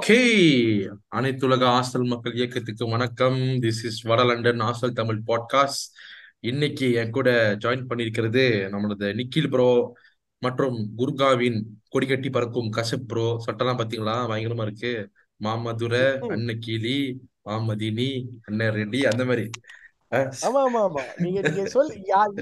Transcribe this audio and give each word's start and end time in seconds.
Okay. 0.00 0.90
அனைத்துலக 1.16 1.64
hostel 1.64 2.06
மக்கள் 2.06 2.32
இயக்கத்துக்கு 2.32 2.88
வணக்கம். 2.88 3.38
திஸ் 3.38 3.80
இஸ் 3.84 4.02
வட 4.02 4.24
லண்டன் 4.24 4.60
ஹாஸ்டல் 4.60 4.92
தமிழ் 4.92 5.20
பாட்காஸ்ட் 5.26 5.84
இன்னைக்கு 6.40 6.92
என் 6.92 7.10
கூட 7.10 7.56
ஜாயின் 7.60 7.84
பண்ணியிருக்கிறது 7.88 8.44
நம்மளது 8.72 9.06
நிக்கில் 9.14 9.50
ப்ரோ 9.50 9.92
மற்றும் 10.38 10.92
குர்காவின் 10.98 11.62
கொடிகட்டி 11.92 12.30
பறக்கும் 12.30 12.72
கசப் 12.72 13.04
ப்ரோ 13.06 13.44
சட்டெல்லாம் 13.46 13.80
பாத்தீங்களா 13.80 14.16
பயங்கரமா 14.30 14.62
இருக்கு. 14.62 15.10
மாமதுரை. 15.40 16.06
அன்னக்கிளி 16.28 17.14
மாமதினி 17.44 18.26
அண்ணன் 18.42 18.74
ரெட்டி 18.74 19.00
அந்த 19.02 19.24
மாதிரி. 19.24 19.50
ஆமா 20.46 20.60
ஆமா 20.66 20.80
ஆமா 20.86 21.02
நீங்க 21.16 21.40
நீங்க 21.40 21.64
சொல்லி 21.74 21.96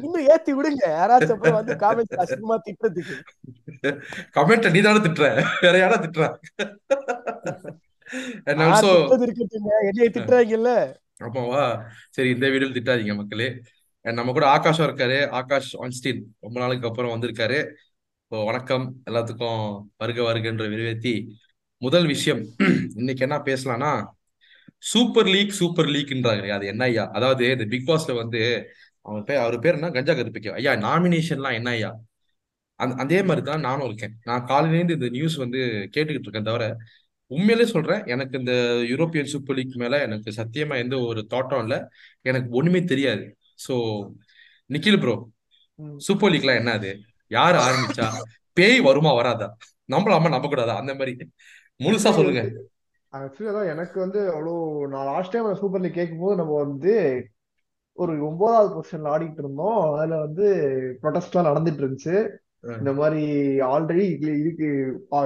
இன்னும் 0.05 0.29
ஏத்தி 0.33 0.53
விடுங்க. 0.55 0.85
யாராச்சும் 0.99 1.35
அப்புறம் 1.35 1.59
வந்து 1.59 1.75
காமெண்ட் 1.83 2.15
அசிங்கமா 2.23 2.57
திட்டுறதுக்கு. 2.67 3.17
கமெண்ட் 4.37 4.71
நீ 4.75 4.81
தானே 4.81 5.01
திட்டுற. 5.07 5.27
வேற 5.61 5.75
யாரா 5.79 5.97
திட்டுற? 6.05 6.27
அண்ட் 8.45 8.63
ஆல்சோ 8.67 8.93
இருக்கட்டுங்க. 9.27 9.73
என்னைய 9.89 10.09
திட்டுறாங்கல்ல. 10.15 10.73
ஆமாவா? 11.27 11.65
சரி 12.11 12.29
இந்த 12.29 12.47
வீடியோல 12.47 12.77
திட்டாதீங்க 12.77 13.15
மக்களே. 13.15 13.49
நம்ம 14.05 14.33
கூட 14.33 14.47
ஆகாஷும் 14.57 14.87
இருக்காரு. 14.89 15.19
ஆகாஷ் 15.31 15.73
ஆன்ஸ்டீன் 15.77 16.23
ரொம்ப 16.41 16.57
நாளுக்கு 16.61 16.89
அப்புறம் 16.89 17.13
வந்திருக்காரு. 17.15 17.59
இப்போ 18.25 18.39
வணக்கம். 18.45 18.87
எல்லாத்துக்கும் 19.11 19.63
வருக 19.97 20.23
வருகன்ற 20.23 20.65
விரைவேத்தி. 20.67 21.15
முதல் 21.83 22.07
விஷயம் 22.07 22.43
இன்னைக்கு 22.95 23.23
என்ன 23.27 23.37
பேசலாம்னா 23.45 23.91
சூப்பர் 24.83 25.29
லீக் 25.35 25.57
சூப்பர் 25.61 25.89
லீக்ன்றாங்க 25.95 26.53
அது 26.57 26.67
என்ன 26.67 26.83
ஐயா? 26.85 27.05
அதாவது 27.17 27.45
இந்த 27.55 27.65
பிக் 27.73 27.89
பாஸ்ல 27.89 28.13
வந்து 28.23 28.41
அவன் 29.07 29.25
பேர் 29.29 29.43
அவர் 29.45 29.57
பேர் 29.65 29.77
என்ன? 29.79 29.91
கஞ்சா 29.97 30.15
கருப்பிக்க 30.15 30.59
ஐயா 30.61 30.73
நாமினேஷன்லாம் 30.87 31.57
என்ன 31.59 31.71
ஐயா? 31.71 31.91
அந்த 32.81 32.95
அதே 33.03 33.19
மாதிரி 33.23 33.43
தான் 33.47 33.61
நானும் 33.61 33.87
இருக்கேன். 33.87 34.15
நான் 34.25 34.47
காலையிலேருந்து 34.51 34.97
இந்த 34.99 35.09
நியூஸ் 35.09 35.37
வந்து 35.37 35.61
கேட்டுக்கிட்டு 35.95 36.29
இருக்கேன் 36.29 36.49
தவிர 36.51 36.65
உண்மையிலே 37.31 37.65
சொல்றேன் 37.73 38.03
எனக்கு 38.07 38.35
இந்த 38.39 38.53
யூரோப்பியன் 38.91 39.33
சூப்பர் 39.33 39.57
லீக் 39.57 39.75
மேல 39.77 39.97
எனக்கு 40.03 40.31
சத்தியமா 40.31 40.75
எந்த 40.85 40.97
ஒரு 41.09 41.21
தாட்டும் 41.31 41.63
இல்லை. 41.63 41.79
எனக்கு 42.23 42.49
ஒண்ணுமே 42.51 42.81
தெரியாது. 42.85 43.25
So 43.67 43.75
Nikhil 44.71 45.01
bro. 45.01 45.15
சூப்பர் 45.99 46.33
லீக்லாம் 46.33 46.61
என்ன 46.63 46.73
அது? 46.73 46.91
யார் 47.31 47.57
ஆரம்பிச்சா? 47.57 48.07
பேய் 48.57 48.81
வருமா 48.81 49.13
வராதா? 49.13 49.49
நம்பலாமா 49.93 50.29
நம்ப 50.29 50.49
கூடாதா 50.49 50.77
அந்த 50.83 50.95
மாதிரி. 50.95 51.13
முழுசா 51.81 52.11
சொல்லுங்க. 52.11 52.43
ஆக்சுவலி 53.13 53.51
அதான் 53.51 53.71
எனக்கு 53.73 53.97
வந்து 54.01 54.21
அவ்வளோ 54.33 54.55
நான் 54.89 55.07
லாஸ்ட் 55.07 55.35
டைம் 55.35 55.61
சூப்பர் 55.61 55.83
லீக் 55.83 55.99
கேட்கும்போது 55.99 56.37
நம்ம 56.37 56.57
வந்து 56.65 56.95
ஒரு 57.99 58.13
ஒன்பதாவது 58.27 58.69
பொசிஷன்ல 58.75 59.13
ஆடிட்டு 59.15 59.41
இருந்தோம். 59.43 59.79
அதுல 59.93 60.19
வந்து 60.27 60.47
ப்ரொடெஸ்ட்லாம் 61.03 61.49
நடந்துட்டு 61.49 61.83
இருந்துச்சு. 61.83 62.17
இந்த 62.81 62.93
மாதிரி 62.93 63.23
ஆல்ரெடி 63.69 64.05
இதுக்கு 64.37 64.69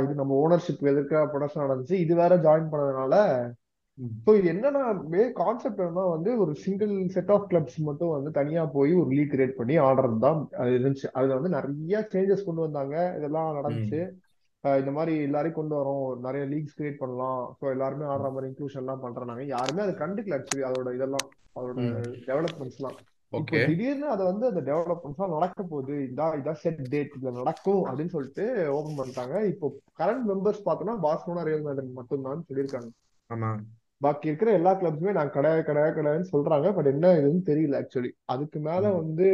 இது 0.02 0.14
நம்ம 0.14 0.36
ஓனர்ஷிப் 0.42 0.88
எதிர்க்க 0.92 1.24
ப்ரொடெஸ்ட் 1.32 1.64
நடந்துச்சு. 1.64 1.96
இது 2.04 2.14
வேற 2.14 2.36
ஜாயின் 2.46 2.70
பண்ணதுனால. 2.72 3.14
ஸோ 4.24 4.32
இது 4.38 4.46
என்னன்னா 4.52 4.82
கான்செப்ட் 5.38 5.80
என்னன்னா 5.80 6.04
வந்து 6.10 6.30
ஒரு 6.38 6.52
சிங்கிள் 6.64 6.92
செட் 7.08 7.30
ஆஃப் 7.30 7.48
கிளப்ஸ் 7.50 7.78
மட்டும் 7.80 8.12
வந்து 8.12 8.30
தனியா 8.30 8.62
போய் 8.74 8.92
ஒரு 8.94 9.10
லீக் 9.10 9.32
கிரியேட் 9.32 9.56
பண்ணி 9.56 9.76
ஆடுறது 9.86 10.18
தான் 10.20 10.40
அது 10.60 10.70
இருந்துச்சு. 10.78 11.08
அதுல 11.12 11.36
வந்து 11.38 11.54
நிறைய 11.56 12.00
சேஞ்சஸ் 12.12 12.46
கொண்டு 12.46 12.64
வந்தாங்க. 12.66 12.96
இதெல்லாம். 13.18 13.50
நடந்துச்சு. 13.58 14.00
இந்த 14.64 14.90
மாதிரி 14.90 15.22
எல்லாரையும் 15.22 15.54
கொண்டு 15.54 15.74
வரோம். 15.76 16.18
நிறைய 16.20 16.44
லீக்ஸ் 16.44 16.76
கிரியேட் 16.78 16.98
பண்ணலாம். 16.98 17.56
ஸோ 17.60 17.70
எல்லாருமே 17.70 18.04
ஆடுற 18.04 18.32
மாதிரி 18.32 18.50
இன்க்ளூஷன் 18.50 18.82
எல்லாம் 18.82 19.00
பண்றாங்க 19.00 19.44
யாருமே 19.44 19.82
அது 19.82 19.92
கண்டுக்கல 19.92 20.36
ஆக்சுவலி 20.38 20.66
அதோட 20.70 20.94
இதெல்லாம் 20.94 21.26
அதோட 21.54 21.72
ம். 21.76 22.14
டெவலப்மெண்ட்ஸ்லாம் 22.26 22.98
இப்போ 23.32 23.38
ஓகே 23.38 23.66
திடீர்னு 23.66 24.08
அதை 24.08 24.26
வந்து 24.26 24.46
அந்த 24.46 24.60
டெவலப்மெண்ட்ஸ்லாம் 24.60 25.34
நடக்க 25.34 25.62
போகுது. 25.62 25.94
இதான் 26.08 26.38
இதான் 26.38 26.52
செட் 26.52 26.88
டேட் 26.88 27.14
இதுல 27.16 27.32
நடக்கும் 27.32 27.84
அப்படின்னு 27.84 28.06
சொல்லிட்டு 28.06 28.70
ஓபன் 28.70 28.98
பண்ணிட்டாங்க. 28.98 29.44
இப்போ 29.44 29.72
கரண்ட் 29.98 30.26
மெம்பர்ஸ் 30.30 30.64
பார்த்தோம்னா 30.64 30.96
பார்சலோனா 31.02 31.42
ரியல் 31.42 31.64
மேட்ரிட் 31.64 31.92
மட்டும்தான் 31.92 32.44
சொல்லியிருக்காங்க. 32.48 32.90
ஆமா. 33.30 33.58
பாக்கி 34.02 34.26
இருக்கிற 34.26 34.52
எல்லா 34.52 34.80
கிளப்ஸுமே 34.80 35.12
நான் 35.12 35.30
கிடையாது 35.30 35.62
கிடையாது 35.62 36.02
கிடையாதுன்னு 36.02 36.34
சொல்றாங்க. 36.34 36.74
பட் 36.74 36.86
என்ன 36.86 37.14
இதுன்னு 37.14 37.46
தெரியல 37.46 37.82
ஆக்சுவலி 37.82 38.10
அதுக்கு 38.24 38.60
மேல. 38.60 38.88
வந்து 38.92 39.26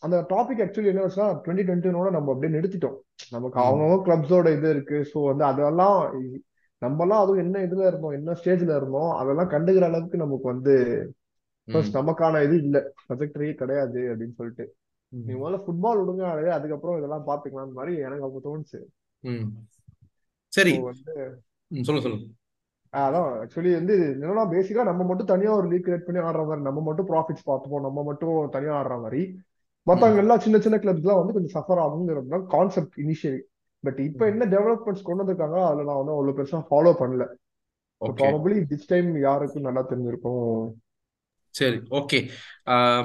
அந்த 0.00 0.26
டாபிக் 0.28 0.60
ஆக்சுவலி 0.60 0.84
என்ன 0.84 1.06
வச்சுன்னா 1.06 1.40
டுவெண்ட்டி 1.44 1.64
டுவெண்ட்டினோட 1.64 2.10
நம்ம 2.10 2.32
அப்படியே 2.32 2.58
நிறுத்திட்டோம். 2.58 2.96
நமக்கு. 3.30 3.60
அவங்கவுங்க 3.60 4.08
கிளப்ஸோட 4.08 4.56
இது 4.56 4.70
இருக்கு. 4.70 5.10
ஸோ 5.14 5.24
வந்து 5.24 5.44
அதெல்லாம் 5.44 6.22
இ- 6.22 6.38
நம்மலாம் 6.80 7.20
அதுவும் 7.22 7.38
என்ன 7.38 7.58
இதுல 7.58 7.86
இருந்தோம் 7.86 8.10
என்ன 8.10 8.32
ஸ்டேஜ்ல 8.32 8.76
இருந்தோம் 8.76 9.10
அதெல்லாம் 9.10 9.50
கண்டுக்கிற 9.50 9.82
அளவுக்கு 9.82 10.18
நமக்கு 10.18 10.48
வந்து 10.48 10.76
ஃபர்ஸ்ட். 11.64 11.96
நமக்கான 11.96 12.44
இது 12.44 12.56
இல்ல. 12.56 12.92
ப்ரொஜெக்டரியே 13.08 13.54
கிடையாது 13.54 14.00
அப்படின்னு 14.00 14.34
சொல்லிட்டு. 14.34 14.74
நீ. 15.08 15.32
முதல்ல 15.34 15.62
ஃபுட்பால் 15.66 15.98
விடுங்க 15.98 16.48
அதுக்கப்புறம் 16.48 16.96
இதெல்லாம் 16.96 17.26
பாத்துக்கலாம் 17.26 17.72
மாதிரி 17.72 17.96
எனக்கு 17.96 18.24
அப்போ 18.24 18.40
தோணுச்சு. 18.44 18.80
சரி. 20.48 20.78
வந்து 20.78 21.38
ம், 21.66 21.82
சொல்லு 21.82 22.00
சொல்லு. 22.00 22.16
ஆஹ் 22.16 22.41
அதான் 22.92 23.28
ஆக்சுவலி 23.42 23.70
வந்து 23.78 23.94
என்னன்னா 24.14 24.44
பேசிக்கா 24.54 24.82
நம்ம 24.88 25.02
மட்டும் 25.10 25.30
தனியா 25.30 25.52
ஒரு 25.58 25.68
லீக் 25.72 25.86
கிரியேட் 25.86 26.06
பண்ணி 26.06 26.20
ஆடுற 26.24 26.42
மாதிரி 26.48 26.66
நம்ம 26.66 26.80
மட்டும் 26.88 27.08
ப்ராஃபிட்ஸ் 27.12 27.46
பார்த்துப்போம் 27.50 27.86
நம்ம 27.86 28.02
மட்டும் 28.08 28.36
தனியா 28.56 28.74
ஆடுற 28.80 28.96
மாதிரி. 29.04 29.22
மத்தவங்க 29.86 30.22
எல்லாம் 30.24 30.42
சின்ன 30.44 30.56
சின்ன 30.64 30.76
கிளப்ஸ் 30.82 31.04
எல்லாம் 31.04 31.20
வந்து 31.20 31.34
கொஞ்சம் 31.36 31.54
சஃபர் 31.54 31.80
ஆகுங்கிறது 31.84 32.32
தான் 32.34 32.44
கான்செப்ட் 32.54 32.96
இனிஷியலி 33.04 33.40
பட் 33.84 34.00
இப்போ. 34.08 34.24
என்ன 34.32 34.44
டெவலப்மெண்ட்ஸ் 34.54 35.06
கொண்டு 35.06 35.22
வந்திருக்காங்க 35.22 35.58
அதுல 35.68 35.86
நான் 35.88 36.00
வந்து 36.00 36.14
அவ்வளவு 36.16 36.36
பெருசா 36.38 36.60
ஃபாலோ 36.70 36.92
பண்ணல. 37.00 37.24
ப்ராபபிளி 38.00 38.58
திஸ் 38.70 38.90
டைம் 38.92 39.08
யாருக்கும் 39.26 39.66
நல்லா 39.68 39.82
தெரிஞ்சிருக்கும். 39.90 40.52
சரி 41.54 41.78
ஓகே 41.98 42.18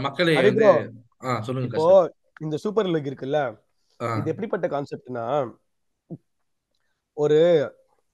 மக்களே 0.06 0.36
சொல்லுங்க 1.48 1.68
இப்போ 1.70 1.88
இந்த 2.46 2.56
சூப்பர் 2.64 2.92
லீக் 2.94 3.10
இருக்குல்ல 3.12 3.40
இது 4.00 4.32
எப்படிப்பட்ட 4.34 4.66
கான்செப்ட்னா 4.74 5.26
ஒரு 7.18 7.40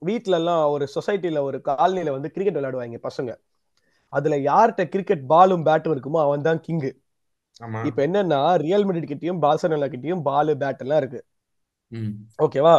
வீட்ல 0.04 0.36
எல்லாம் 0.40 0.64
ஒரு 0.74 0.86
சொசைட்டில 0.96 1.42
ஒரு 1.48 1.58
காலனில 1.70 2.12
வந்து 2.16 2.32
கிரிக்கெட் 2.36 2.60
விளையாடுவாங்க 2.60 3.00
பசங்க. 3.08 3.32
அதுல 4.14 4.36
யார்கிட்ட 4.50 4.84
கிரிக்கெட் 4.94 5.24
பாலும் 5.32 5.66
பேட்டும் 5.68 5.94
இருக்குமோ 5.96 6.20
அவன் 6.26 6.48
தான் 6.48 6.62
கிங்கு 6.68 6.92
இப்ப 7.90 8.00
என்னன்னா 8.08 8.40
ரியல் 8.64 8.86
மெட்ரிட் 8.88 9.12
கிட்டயும் 9.12 9.42
பார்சலோனா 9.46 9.88
கிட்டயும் 9.94 10.24
பால் 10.28 10.52
பேட் 10.62 10.84
எல்லாம் 10.86 11.00
இருக்கு. 11.02 11.22
ஓகேவா 12.40 12.76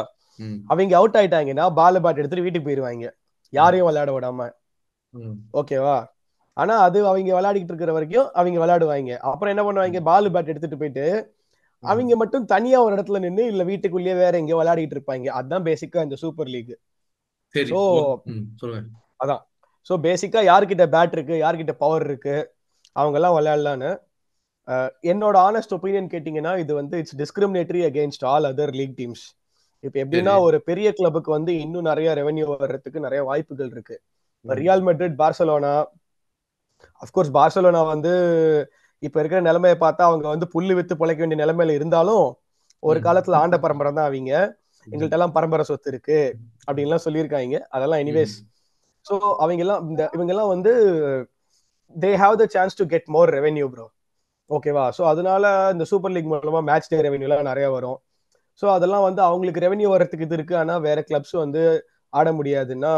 அவங்க 0.70 0.94
அவுட் 1.00 1.16
ஆயிட்டாங்கன்னா 1.18 1.64
பால் 1.78 2.02
பேட் 2.04 2.20
எடுத்துட்டு 2.20 2.46
வீட்டுக்கு 2.46 2.68
போயிருவாங்க 2.68 3.06
யாரையும் 3.52 3.88
விளையாட 3.88 4.10
விடாம. 4.16 4.40
ஓகேவா 5.60 5.96
ஆனா 6.56 6.74
அது 6.86 6.98
அவங்க 7.10 7.30
விளையாடிட்டு 7.36 7.72
இருக்கிற 7.72 7.92
வரைக்கும் 7.96 8.26
அவங்க 8.38 8.58
விளையாடுவாங்க 8.62 9.12
அப்புறம் 9.30 9.52
என்ன 9.54 9.62
பண்ணுவாங்க 9.66 10.00
பால் 10.10 10.32
பேட் 10.34 10.50
எடுத்துட்டு 10.52 10.80
போயிட்டு. 10.82 11.06
அவங்க 11.84 12.14
மட்டும் 12.20 12.44
தனியா 12.52 12.78
ஒரு 12.84 12.94
இடத்துல 12.96 13.20
நின்னு 13.24 13.44
இல்ல 13.52 13.62
வீட்டுக்குள்ளேயே 13.70 14.14
வேற 14.22 14.34
எங்கேயோ 14.40 14.58
விளையாடிட்டு 14.60 14.96
இருப்பாங்க 14.96 15.26
அதுதான் 15.38 15.66
பேசிக்கா 15.68 16.04
இந்த 16.06 16.16
சூப்பர் 16.22 16.50
லீக் 16.54 16.72
சரி 17.54 17.70
சொல்லுங்க. 18.62 18.86
அதான். 19.22 19.42
சோ 19.90 19.94
பேசிக்கா 20.06 20.40
யார்கிட்ட 20.50 20.84
பேட் 20.94 21.14
இருக்கு 21.16 21.34
யார்கிட்ட 21.36 21.72
பவர் 21.82 22.04
இருக்கு 22.04 22.36
அவங்க 22.96 23.16
எல்லாம் 23.20 23.36
விளையாடலான்னு 23.36 23.90
என்னோட 25.04 25.36
ஆனஸ்ட் 25.48 25.74
ஒப்பீனியன் 25.76 26.12
கேட்டீங்கன்னா 26.12 26.52
இது 26.58 26.72
வந்து 26.74 26.98
it's 26.98 27.16
discriminatory 27.22 27.82
against 27.88 28.24
all 28.24 28.46
other 28.50 28.72
league 28.72 28.94
teams 29.00 29.24
இப்போ 29.84 29.96
எப்படின்னா 30.02 30.34
ஒரு 30.46 30.58
பெரிய 30.68 30.88
கிளப்புக்கு 30.92 31.30
வந்து 31.30 31.52
இன்னும் 31.64 31.88
நிறைய 31.90 32.10
ரெவென்யூ 32.14 32.44
வர்றதுக்கு 32.52 33.04
நிறைய 33.06 33.22
வாய்ப்புகள் 33.22 33.72
இருக்கு. 33.74 33.96
Real 34.44 34.84
Madrid 34.86 35.18
Barcelona 35.20 35.72
of course 37.00 37.32
Barcelona 37.36 37.82
வந்து 37.86 38.12
இப்ப 39.02 39.16
இருக்கிற 39.20 39.40
நிலைமையை 39.40 39.76
பார்த்தா 39.78 40.02
அவங்க 40.02 40.26
வந்து 40.28 40.46
புல்லு 40.54 40.74
வித்து 40.74 40.94
பிழைக்க 40.96 41.20
வேண்டிய 41.22 41.40
நிலைமையில 41.42 41.76
இருந்தாலும் 41.78 42.26
ஒரு 42.82 42.98
காலத்துல 43.06 43.40
ஆண்ட 43.42 43.56
பரம்பரை 43.58 43.90
தான் 43.92 44.08
அவங்க. 44.08 44.32
எங்கள்கிட்ட 44.86 45.18
எல்லாம் 45.18 45.34
பரம்பரை 45.36 45.64
சொத்து 45.70 45.90
இருக்கு 45.92 46.18
அப்படின்லாம் 46.68 47.04
சொல்லியிருக்காங்க. 47.06 47.58
அதெல்லாம் 47.76 48.02
எனிவேஸ் 48.04 48.34
ஸோ 49.06 49.14
அவங்க 49.42 49.62
எல்லாம் 49.64 49.82
இந்த 49.90 50.02
இவங்க 50.16 50.32
எல்லாம் 50.34 50.52
வந்து 50.54 50.72
they 51.96 52.10
have 52.22 52.36
the 52.42 52.44
chance 52.54 52.78
to 52.80 52.84
get 52.92 53.08
more 53.16 53.30
revenue 53.38 53.66
bro 53.74 53.86
ஓகேவா 54.50 54.84
ஸோ 54.96 55.02
அதனால 55.12 55.44
இந்த 55.74 55.84
சூப்பர் 55.90 56.12
லீக் 56.14 56.30
மூலமா 56.32 56.60
மேட்ச் 56.70 56.90
டே 56.92 56.98
ரெவென்யூலாம் 57.06 57.48
நிறைய 57.50 57.66
வரும். 57.76 57.98
ஸோ 58.62 58.66
அதெல்லாம் 58.76 59.04
வந்து 59.08 59.20
அவங்களுக்கு 59.28 59.64
ரெவென்யூ 59.66 59.88
வரதுக்கு 59.94 60.26
இது 60.26 60.36
இருக்கு. 60.38 60.54
ஆனா 60.62 60.74
வேற 60.86 60.98
கிளப்ஸ் 61.08 61.34
வந்து 61.44 61.62
ஆட 62.12 62.28
முடியாதுன்னா 62.38 62.92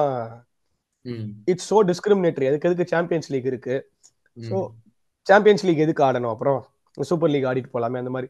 இட்ஸ் 1.48 1.68
சோ 1.70 1.78
டிஸ்கிரிமினேட்டரி 1.90 2.48
அதுக்கு 2.50 2.68
எதுக்கு 2.68 2.92
சாம்பியன்ஸ் 2.94 3.30
லீக் 3.34 3.48
இருக்கு? 3.52 3.76
ஸோ 4.36 4.56
சாம்பியன்ஸ் 5.26 5.64
லீக் 5.68 5.84
எதுக்கு 5.84 6.02
ஆடணும் 6.08 6.32
அப்புறம்? 6.34 6.58
சூப்பர் 6.98 7.32
லீக் 7.34 7.48
ஆடிட்டு 7.50 7.74
போலாமே 7.74 8.00
அந்த 8.02 8.12
மாதிரி. 8.16 8.28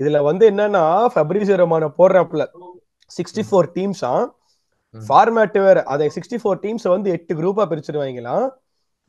இதுல 0.00 0.18
வந்து 0.28 0.44
என்னன்னா 0.52 0.82
ஃபெப்ரிசியோ 1.14 1.56
ரொமானோ 1.62 1.88
போடுறாப்புல. 2.00 2.44
சிக்ஸ்டி 3.10 3.42
ஃபோர் 3.48 3.68
டீம்ஸா 3.76 4.12
ஃபார்மேட் 4.94 5.58
வேற 5.60 5.78
அதை 5.92 6.06
சிக்ஸ்டி 6.14 6.38
ஃபோர் 6.42 6.60
டீம்ஸ் 6.62 6.86
வந்து 6.88 7.08
எட்டு 7.16 7.32
குரூப்பா 7.38 7.64
பிரிச்சிருவாங்களாம் 7.70 8.46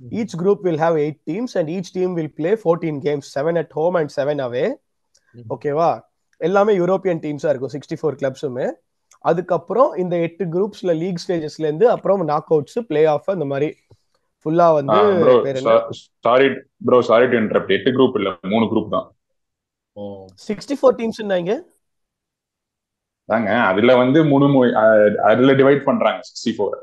each 0.02 0.36
group 0.40 0.64
will 0.66 0.82
have 0.82 0.98
eight 1.04 1.20
teams 1.30 1.56
and 1.60 1.70
each 1.76 1.92
team 1.94 2.14
will 2.18 2.34
play 2.36 2.52
fourteen 2.62 3.00
games 3.06 3.30
seven 3.36 3.60
at 3.62 3.74
home 3.74 3.96
and 3.96 4.12
seven 4.18 4.42
away 4.46 4.66
ஓகேவா 5.36 5.90
எல்லாமே 6.42 6.74
யூரோப்பியன் 6.80 7.22
டீம்ஸா 7.24 7.50
இருக்கும் 7.50 7.74
சிக்ஸ்டி 7.76 7.98
ஃபோர் 8.00 8.18
கிளப்ஸுமே 8.20 8.68
அதுக்கப்புறம் 9.26 9.92
இந்த 9.98 10.16
எட்டு 10.24 10.44
குரூப்ஸ்ல 10.54 10.92
லீக் 11.00 11.22
ஸ்டேஜஸ்ல 11.24 11.66
இருந்து 11.66 11.86
அப்புறம் 11.94 12.24
நாக் 12.30 12.52
அவுட்ஸ் 12.54 12.80
பிளே 12.90 13.02
ஆஃப் 13.14 13.30
அந்த 13.34 13.46
மாதிரி 13.46 13.70
ஃபுல்லா 14.46 14.68
வந்து 14.76 14.98
sorry 16.26 16.48
bro 16.86 17.00
sorry 17.08 17.26
to 17.28 17.38
interrupt 17.42 17.74
எட்டு 17.78 17.92
குரூப் 17.96 18.18
இல்ல 18.20 18.30
மூணு 18.46 18.66
குரூப் 18.72 18.92
தான். 18.92 19.08
ஓ 19.98 20.04
சிக்ஸ்டி 20.48 20.76
ஃபோர் 20.80 20.98
டீம்ஸ் 21.00 21.20
இருந்தாங்க 21.22 21.52
தாங்க. 23.30 23.50
அதுல 23.70 23.96
வந்து 23.96 24.20
மூணு 24.26 24.46
மூ- 24.48 24.76
அஹ் 24.82 25.16
அதுல 25.30 25.54
டிவைட் 25.54 25.84
பண்றாங்க 25.84 26.20
சிக்ஸ்டி 26.28 26.54
ஃபோர் 26.56 26.78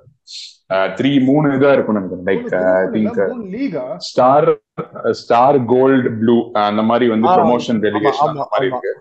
த்ரீ 0.94 1.10
மூணு 1.22 1.48
இதா 1.54 1.70
இருக்கும் 1.72 1.96
நினைக்கிறேன் 1.98 2.26
like 2.28 2.44
I 2.74 2.84
think 2.94 3.18
star 4.04 4.46
star 5.18 5.58
gold 5.66 6.10
blue 6.16 6.36
அந்த 6.62 6.82
மாதிரி 6.82 7.08
வந்து 7.10 7.28
ப்ரொமோஷன் 7.38 7.80
ரெலிகேஷன் 7.86 8.24
ஆமா, 8.26 8.34
அந்த 8.34 8.46
மாதிரி. 8.46 8.68
இருக்கு. 8.68 8.92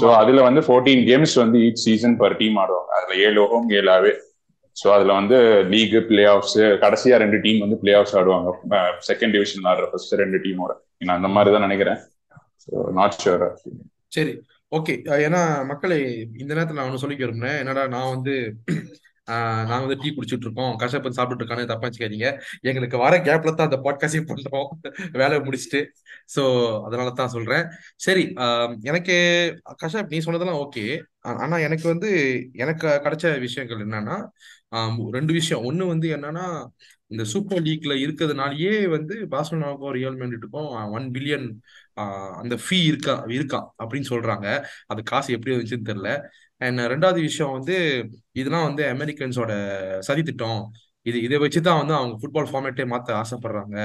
சோ 0.00 0.08
அதுல 0.18 0.42
வந்து 0.42 0.60
14 0.66 1.00
கேம்ஸ் 1.06 1.34
வந்து 1.36 1.58
ஈச் 1.60 1.82
சீசன் 1.84 2.16
பர் 2.16 2.36
டீம் 2.36 2.56
ஆடுவாங்க. 2.56 2.90
அதுல 2.98 3.16
ஏழு 3.22 3.46
ஹோம் 3.46 3.70
ஏழு 3.70 3.90
அவே 3.92 4.12
சோ 4.76 4.88
அதுல 4.92 5.12
வந்து 5.12 5.36
லீக் 5.68 5.96
பிளே 6.08 6.24
ஆஃப்ஸ் 6.26 6.54
கடைசியா 6.82 7.16
ரெண்டு 7.16 7.40
டீம் 7.40 7.58
வந்து 7.58 7.78
பிளே 7.78 7.92
ஆஃப்ஸ் 7.94 8.16
ஆடுவாங்க 8.18 8.50
செகண்ட் 9.08 9.32
டிவிஷன் 9.32 9.64
ஆடுற 9.64 9.86
ஃபர்ஸ்ட் 9.90 10.14
ரெண்டு 10.14 10.38
டீமோட 10.38 10.72
நான் 11.00 11.16
அந்த 11.16 11.28
மாதிரி 11.28 11.52
தான் 11.54 11.66
நினைக்கிறேன். 11.66 11.98
நாட் 12.92 13.18
ஷுர் 13.22 13.44
சரி. 13.60 14.32
ஓகே. 14.72 14.94
ஏன்னா 15.26 15.40
மக்களை 15.70 15.96
இந்த 16.42 16.50
நேரத்தில் 16.54 16.78
நான் 16.78 16.88
ஒன்று 16.88 17.02
சொல்லிக்க 17.02 17.22
விரும்புறேன். 17.24 17.60
என்னடா 17.62 17.82
நான் 17.94 18.10
வந்து 18.14 18.34
நான் 19.70 19.82
வந்து 19.84 19.96
டீ 20.02 20.08
குடிச்சிட்டு 20.16 20.46
இருக்கோம் 20.46 20.74
கஷ்டப்பட்டு 20.82 21.16
சாப்பிட்டு 21.18 21.42
இருக்கானே 21.42 21.64
தப்பா 21.70 21.86
வச்சுக்காதீங்க 21.86 22.28
எங்களுக்கு 22.68 22.98
வர 23.02 23.14
கேப்ல 23.26 23.52
தான் 23.58 23.68
அந்த 23.70 23.78
பாட்காஸ்டே 23.86 24.20
பண்றோம். 24.30 24.68
வேலையை 25.20 25.40
முடிச்சுட்டு. 25.46 25.80
ஸோ 26.34 26.42
அதனால 26.86 27.12
தான் 27.20 27.34
சொல்றேன். 27.36 27.64
சரி 28.06 28.24
எனக்கு 28.90 29.16
கஷாப் 29.82 30.12
நீ 30.14 30.20
சொன்னதெல்லாம் 30.26 30.62
ஓகே. 30.64 30.84
ஆனா 31.44 31.58
எனக்கு 31.66 31.86
வந்து 31.92 32.10
எனக்கு 32.64 32.86
கிடைச்ச 33.06 33.34
விஷயங்கள் 33.46 33.84
என்னன்னா 33.86 34.16
ரெண்டு 35.18 35.32
விஷயம். 35.40 35.66
ஒன்று 35.70 35.92
வந்து 35.92 36.08
என்னன்னா 36.16 36.46
இந்த 37.14 37.24
சூப்பர் 37.32 37.62
லீக்ல 37.66 37.92
இருக்கிறதுனாலயே 38.04 38.72
வந்து 38.96 39.14
பார்சலோனாவுக்கும் 39.34 39.94
ரியல் 39.98 40.18
மேட்ரிட்டுக்கும் 40.20 40.70
ஒன் 40.96 41.06
பில்லியன் 41.14 41.46
அந்த 42.40 42.54
ஃபீ 42.64 42.78
இருக்கா 42.90 43.14
இருக்கா 43.36 43.60
அப்படின்னு 43.82 44.08
சொல்றாங்க. 44.14 44.46
அது 44.86 45.02
காசு 45.02 45.34
எப்படி 45.36 45.54
வந்துச்சுன்னு 45.54 45.88
தெரியல. 45.90 46.12
அண்ட் 46.66 46.80
ரெண்டாவது 46.92 47.20
விஷயம் 47.28 47.52
வந்து 47.56 47.76
இதெல்லாம் 48.40 48.66
வந்து 48.68 48.84
அமெரிக்கன்ஸோட 48.94 49.52
சதித்திட்டம். 50.08 50.62
இது 51.06 51.18
இதை 51.26 51.36
வச்சு 51.42 51.60
தான் 51.68 51.80
வந்து 51.80 51.94
அவங்க 51.98 52.14
ஃபுட்பால் 52.20 52.48
ஃபார்மேட்டே 52.50 52.84
மாற்ற 52.92 53.10
ஆசைப்படுறாங்க. 53.22 53.76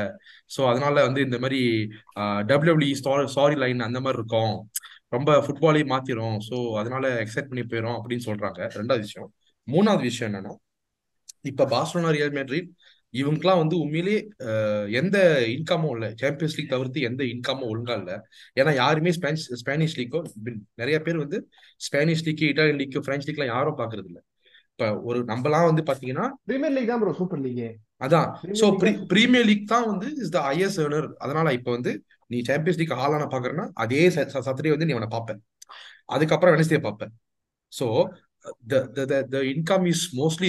ஸோ 0.55 0.61
அதனால 0.71 0.95
வந்து 1.07 1.21
இந்த 1.27 1.37
மாதிரி 1.39 1.61
டபிள்யூபிள்யூ 2.51 3.27
சாரி 3.37 3.55
லைன் 3.63 3.87
அந்த 3.89 3.99
மாதிரி 4.05 4.19
இருக்கும். 4.21 4.55
ரொம்ப 5.15 5.31
ஃபுட்பாலே 5.45 5.83
மாத்திரும். 5.93 6.37
ஸோ 6.49 6.57
அதனால 6.81 7.09
எக்ஸைட் 7.23 7.49
பண்ணி 7.51 7.63
போயிடும் 7.71 7.97
அப்படின்னு 7.99 8.27
சொல்றாங்க. 8.29 8.59
ரெண்டாவது 8.79 9.05
விஷயம். 9.07 9.31
மூணாவது 9.67 10.03
விஷயம் 10.11 10.29
என்னன்னா 10.31 10.53
இப்ப 11.49 11.65
பார்சலோனா 11.73 12.11
ரியல் 12.15 12.33
மேட்ரிட் 12.37 12.69
இவங்களுக்குலாம் 13.19 13.61
வந்து 13.61 13.75
உண்மையிலே 13.83 14.15
எந்த 14.99 15.17
இன்கமும் 15.55 15.93
இல்லை. 15.95 16.09
சாம்பியன்ஸ் 16.21 16.55
லீக் 16.57 16.73
தவிர்த்து 16.73 17.05
எந்த 17.09 17.21
இன்கமும் 17.33 17.69
ஒழுங்கா 17.71 17.95
இல்லை. 18.01 18.15
ஏன்னா 18.59 18.71
யாருமே 18.81 19.11
ஸ்பானிஷ் 19.17 19.47
ஸ்பானிஷ் 19.61 19.95
லீக்கோ 19.99 20.21
நிறைய 20.81 20.97
பேர் 21.05 21.21
வந்து 21.23 21.39
Spanish 21.87 22.23
league 22.27 22.43
Italian 22.49 22.79
league 22.81 22.97
French 23.07 23.27
லீக்லாம் 23.29 23.53
யாரும் 23.53 23.79
பாக்குறது 23.81 24.09
இல்ல. 24.11 24.19
இப்ப 24.73 24.85
ஒரு 25.09 25.19
நம்மலாம் 25.31 25.69
வந்து 25.69 25.83
பாத்தீங்கன்னா 25.89 26.27
பிரீமியர் 26.49 26.75
லீக் 26.77 26.91
தான் 26.91 27.01
ப்ரோ 27.03 27.15
சூப்பர் 27.21 27.43
லீக் 27.45 27.63
அதான். 28.05 28.29
சோ 28.61 28.65
பிரீமியர் 28.81 28.89
லீக் 28.89 28.91
தான் 28.93 28.99
சூப்பர் 28.99 29.09
பிரீமியர் 29.13 29.47
லீக் 29.49 29.71
தான் 29.73 29.87
வந்து 29.91 30.07
இஸ் 30.23 30.33
த 30.35 30.41
ஹையஸ்ட் 30.49 30.81
ஏர்னர் 30.85 31.09
அதனால 31.25 31.53
இப்ப 31.59 31.69
வந்து 31.77 31.91
நீ 32.33 32.37
சாம்பியன்ஸ் 32.49 32.79
லீக் 32.81 32.99
ஹாலான 33.01 33.27
பாக்குறேன்னா 33.33 33.65
அதே 33.83 34.03
சத்தரே 34.15 34.73
வந்து 34.75 34.87
நீ 34.89 34.95
அவனை 34.97 35.11
பார்ப்ப 35.15 35.39
அதுக்கப்புறம் 36.15 36.55
வெனஸ்டே 36.55 36.79
பார்ப்ப 36.87 37.11
so 37.73 37.87
the 38.71 38.79
the 38.95 39.03
the 39.11 39.17
the 39.33 39.41
income 39.51 39.83
is 39.91 39.99
mostly 40.21 40.47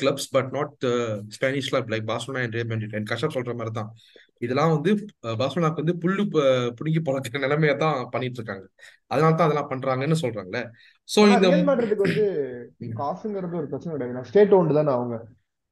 clubs 0.00 0.24
but 0.34 0.46
not 0.56 0.68
the 0.84 0.94
Spanish 1.36 1.68
club 1.70 1.86
like 1.92 2.04
Barcelona 2.10 2.44
and 2.44 2.54
Real 2.56 2.68
Madrid. 2.72 2.92
And 2.98 3.06
கஷ்டம் 3.10 3.34
சொல்ற 3.36 3.54
மாதிரி 3.58 3.72
தான் 3.78 3.90
இதெல்லாம் 4.44 4.72
வந்து 4.74 4.90
பார்சலோனாக்கு 5.40 5.82
வந்து 5.82 5.94
புல்லு 6.02 6.24
புடுங்கி 6.78 7.00
பொழக்கிற 7.06 7.40
நிலைமையை 7.44 7.74
தான் 7.82 7.98
பண்ணிட்டு 8.14 8.38
இருக்காங்க 8.40 8.64
அதனால 9.12 9.32
தான் 9.34 9.46
அதெல்லாம் 9.48 9.70
பண்றாங்கன்னு 9.72 10.18
சொல்றாங்களே. 10.22 10.62
சோ 11.08 11.20
இந்த 11.32 11.50
ரியல் 11.52 12.00
வந்து. 12.04 12.24
காசுங்கிறது 13.02 13.58
ஒரு 13.60 13.68
பிரச்சனை 13.72 13.92
கிடையாது. 13.96 14.24
ஸ்டேட் 14.30 14.54
ஓன்டு 14.58 14.78
தானே 14.78 14.92
அவங்க. 14.98 15.16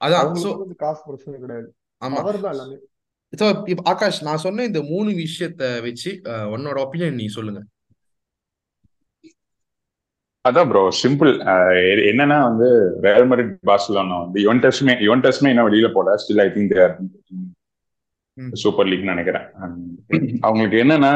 அதான் 0.00 0.44
சோ 0.44 0.52
காசு 0.84 1.02
பிரச்சனை 1.08 1.36
கிடையாது. 1.44 1.68
ஆமா. 2.00 2.18
அவர் 2.24 2.40
தான் 2.44 2.54
எல்லாமே. 2.56 2.78
ஆகாஷ் 3.92 4.20
நான் 4.26 4.44
சொன்ன 4.44 4.64
இந்த 4.68 4.80
மூணு 4.92 5.10
விஷயத்த 5.24 5.64
வச்சு 5.86 6.10
உன்னோட 6.54 6.76
ஒப்பீனியன் 6.84 7.18
நீ 7.22 7.26
சொல்லுங்க. 7.38 7.60
அதான் 10.48 10.68
ப்ரோ 10.70 10.82
சிம்பிள் 11.02 11.32
என்னன்னா 12.10 12.38
வந்து 12.48 12.68
ரயல் 13.06 13.28
மரிட் 13.30 13.52
பார்சலோனா 13.70 14.18
வந்து 14.24 14.38
யுவன்டஸ்மே 14.46 14.94
யுவன்டஸ்மே 15.06 15.50
இன்னும் 15.52 15.68
வெளியில 15.68 15.88
போல? 15.96 16.16
Still 16.22 16.42
I 16.44 16.48
think. 16.56 16.76
சூப்பர் 18.62 18.88
லீக்னு 18.90 19.12
நினைக்கிறேன். 19.14 19.46
அவங்களுக்கு 20.46 20.82
என்னன்னா 20.84 21.12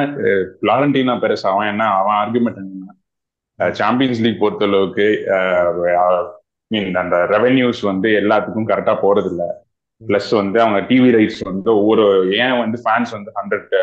லாரண்டினா 0.69 1.15
பெருசு 1.25 1.47
அவன் 1.53 1.71
என்ன 1.73 1.85
அவன் 1.99 2.17
ஆர்குமெண்ட் 2.23 2.63
என்னன்னா 2.63 2.91
சாம்பியன்ஸ் 3.81 4.23
லீக் 4.25 4.43
பொறுத்த 4.43 4.69
அளவுக்கு 4.71 5.07
மீன் 6.71 7.03
அந்த 7.03 7.17
ரெவென்யூஸ் 7.35 7.83
வந்து 7.91 8.09
எல்லாத்துக்கும் 8.23 8.71
கரெக்டா 8.71 8.95
போறது 9.05 9.31
இல்ல 9.33 9.45
பிளஸ் 10.01 10.31
வந்து 10.41 10.59
அவங்க 10.63 10.79
டிவி 10.89 11.11
ரைட்ஸ் 11.17 11.43
வந்து 11.51 11.71
ஒவ்வொரு 11.81 12.05
ஏன் 12.45 12.57
வந்து 12.63 12.79
ஃபேன்ஸ் 12.85 13.13
வந்து 13.17 13.31
ஹண்ட்ரட் 13.39 13.75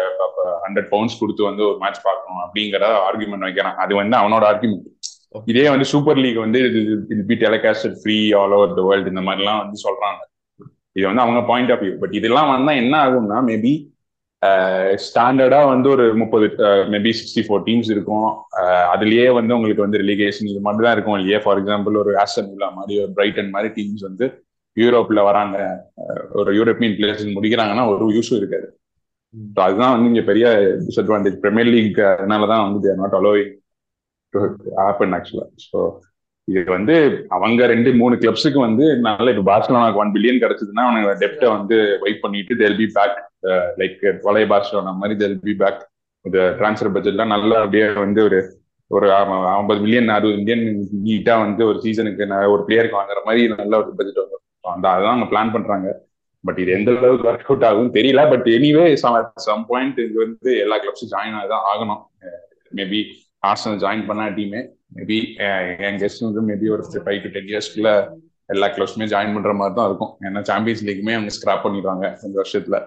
ஹண்ட்ரட் 0.63 0.89
பவுண்ட்ஸ் 0.93 1.19
கொடுத்து 1.19 1.43
வந்து 1.49 1.63
ஒரு 1.67 1.77
மேட்ச் 1.83 2.01
பார்க்கணும் 2.07 2.41
அப்படிங்கிற 2.45 2.85
ஆர்குமெண்ட் 3.07 3.45
வைக்கிறான். 3.47 3.77
அது 3.83 3.93
வந்து 4.01 4.15
அவனோட 4.21 4.43
ஆர்குமெண்ட் 4.51 4.87
இதே 5.51 5.65
வந்து 5.73 5.85
சூப்பர் 5.91 6.19
லீக் 6.23 6.43
வந்து 6.43 6.59
be 7.29 7.35
telecasted 7.45 7.97
free 8.01 8.17
all 8.39 8.55
over 8.57 8.75
the 8.79 8.83
world 8.87 9.11
இந்த 9.13 9.23
மாதிரிலாம் 9.27 9.61
வந்து 9.63 9.77
சொல்றாங்க. 9.85 10.21
இது 10.97 11.05
வந்து 11.09 11.23
அவங்க 11.23 11.41
பாயிண்ட் 11.49 11.71
ஆஃப் 11.73 11.81
வியூ 11.83 11.95
பட் 12.03 12.15
இதெல்லாம் 12.19 12.51
வந்தா 12.55 12.71
என்ன 12.83 12.95
ஆகும்னா 13.05 13.39
மேபி 13.49 13.73
ஸ்டாண்டர்டா 15.05 15.59
வந்து 15.71 15.87
ஒரு 15.95 16.05
முப்பது 16.21 16.45
மேபி 16.93 17.11
சிக்ஸ்டி 17.19 17.41
ஃபோர் 17.45 17.63
டீம்ஸ் 17.67 17.89
இருக்கும். 17.95 18.29
அதுலயே 18.93 19.25
வந்து 19.39 19.55
உங்களுக்கு 19.57 19.85
வந்து 19.85 20.01
ரிலிகேஷன் 20.03 20.49
இது 20.51 20.61
மட்டும் 20.67 20.85
தான் 20.87 20.95
இருக்கும் 20.97 21.17
இல்லையே? 21.19 21.39
ஃபார் 21.43 21.59
எக்ஸாம்பிள் 21.61 21.99
ஒரு 22.03 22.11
ஆஸ்டன் 22.23 22.49
வில்லா 22.51 22.69
மாதிரி 22.77 23.01
ஒரு 23.03 23.11
பிரைட்டன் 23.17 23.53
மாதிரி 23.55 23.69
டீம்ஸ் 23.77 24.07
வந்து 24.09 24.27
யூரோப்ல 24.77 25.19
வராங்க. 25.29 25.57
ஒரு 26.39 26.51
யூரோப்பியன் 26.59 26.97
பிளேயர்ஸ் 26.97 27.25
முடிக்கிறாங்கன்னா 27.37 27.85
ஒரு 27.93 28.07
யூஸும் 28.17 28.39
இருக்காது. 28.41 28.67
அதுதான் 29.65 29.93
வந்து 29.95 30.11
இங்க 30.11 30.23
பெரிய 30.31 30.47
டிஸ்அட்வான்டேஜ் 30.85 31.41
பிரீமியர் 31.43 31.71
லீக் 31.75 31.99
அதனாலதான் 32.13 32.63
வந்து 32.67 32.95
நாட் 33.01 33.17
அலோவிங் 33.19 33.51
ஹேப்பன் 34.33 35.15
ஆக்சுவலா 35.17 35.47
ஸோ 35.65 35.79
இது 36.47 36.61
வந்து 36.75 36.95
அவங்க 37.35 37.65
ரெண்டு 37.71 37.89
மூணு 38.01 38.15
கிளப்ஸுக்கு 38.21 38.59
வந்து 38.67 38.85
நல்ல 39.07 39.31
இப்போ 39.33 39.43
பார்சலோனாக்கு 39.51 40.01
ஒன் 40.03 40.13
பில்லியன் 40.15 40.41
கிடைச்சதுன்னா 40.43 40.85
அவனுங்க 40.87 41.11
டெப்டை 41.23 41.47
வந்து 41.57 41.77
வெயிட் 42.03 42.23
பண்ணிட்டு 42.23 42.55
தெல் 42.61 42.79
பி 42.81 42.87
பேக் 42.97 43.17
லைக் 43.81 43.99
பழைய 44.25 44.47
பார்சலோனா 44.53 44.93
மாதிரி 45.01 45.17
தெல் 45.23 45.37
பி 45.47 45.55
பேக் 45.61 45.81
இந்த 46.25 46.39
டிரான்ஸ்ஃபர் 46.59 46.93
பட்ஜெட்லாம் 46.95 47.33
நல்லா 47.35 47.57
அப்படியே 47.63 47.85
வந்து 48.05 48.21
ஒரு 48.29 48.39
ஒரு 48.91 49.07
ஐம்பது 49.59 49.79
மில்லியன் 49.83 50.13
அறுபது 50.15 50.37
மில்லியன் 50.39 50.63
நீட்டா 51.07 51.33
வந்து 51.45 51.61
ஒரு 51.71 51.77
சீசனுக்கு 51.83 52.25
ஒரு 52.53 52.61
பிளேயருக்கு 52.67 52.99
வாங்குற 52.99 53.19
மாதிரி 53.27 53.41
நல்ல 53.59 53.73
ஒரு 53.81 53.91
பட்ஜெட் 53.97 54.21
வரும். 54.21 54.43
அந்த 54.75 54.85
அதான் 54.93 55.13
அவங்க 55.13 55.27
பிளான் 55.31 55.53
பண்றாங்க. 55.55 55.89
பட் 56.43 56.59
இது 56.63 56.71
எந்த 56.77 56.89
அளவுக்கு 56.99 57.27
ஒர்க் 57.29 57.47
அவுட் 57.49 57.65
ஆகும் 57.69 57.93
தெரியல. 57.97 58.21
பட் 58.31 58.47
எனிவே 58.57 58.85
சம் 59.47 59.63
பாயிண்ட் 59.71 59.99
இது 60.05 60.17
வந்து 60.25 60.49
எல்லா 60.63 60.77
கிளப்ஸும் 60.83 61.11
ஜாயின் 61.13 61.37
ஆகிதான் 61.39 61.67
ஆகணும். 61.71 62.01
மேபி 62.79 63.01
ஆர்சனல் 63.43 63.81
ஜாயின் 63.83 64.07
பண்ணா 64.07 64.25
டீமே 64.37 64.61
மேபி 64.97 65.17
என் 65.87 65.99
கெஸ்ட் 66.01 66.25
வந்து 66.27 66.41
மேபி 66.49 66.67
ஒரு 66.75 66.83
ஃபைவ் 67.05 67.21
டு 67.23 67.29
டென் 67.35 67.49
இயர்ஸ்க்குள்ள 67.51 67.91
எல்லா 68.53 68.67
கிளப்ஸுமே 68.75 69.07
ஜாயின் 69.13 69.35
பண்ற 69.35 69.51
மாதிரி 69.53 69.75
தான் 69.79 69.87
இருக்கும். 69.89 70.13
ஏன்னா 70.27 70.41
சாம்பியன்ஸ் 70.49 70.83
லீக்குமே 70.85 71.13
அவங்க 71.17 71.31
ஸ்கிராப் 71.37 71.63
பண்ணிடுவாங்க 71.65 72.05
இந்த 72.27 72.35
வருஷத்துல. 72.41 72.77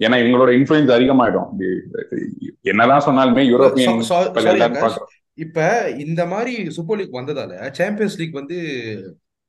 ஏன்னா 0.00 0.16
இவங்களோட 0.22 0.50
இன்ஃபுளுன்ஸ் 0.58 0.92
அதிகமாயிடும். 0.96 1.48
என்னதான் 2.72 3.06
சொன்னாலுமே 3.06 3.44
யூரோப்பியன் 3.52 4.98
இப்ப 5.44 5.66
இந்த 6.04 6.22
மாதிரி 6.26 6.52
சூப்பர் 6.76 6.98
லீக் 6.98 7.18
வந்ததால 7.18 7.52
சாம்பியன்ஸ் 7.78 8.16
லீக் 8.20 8.38
வந்து 8.40 8.56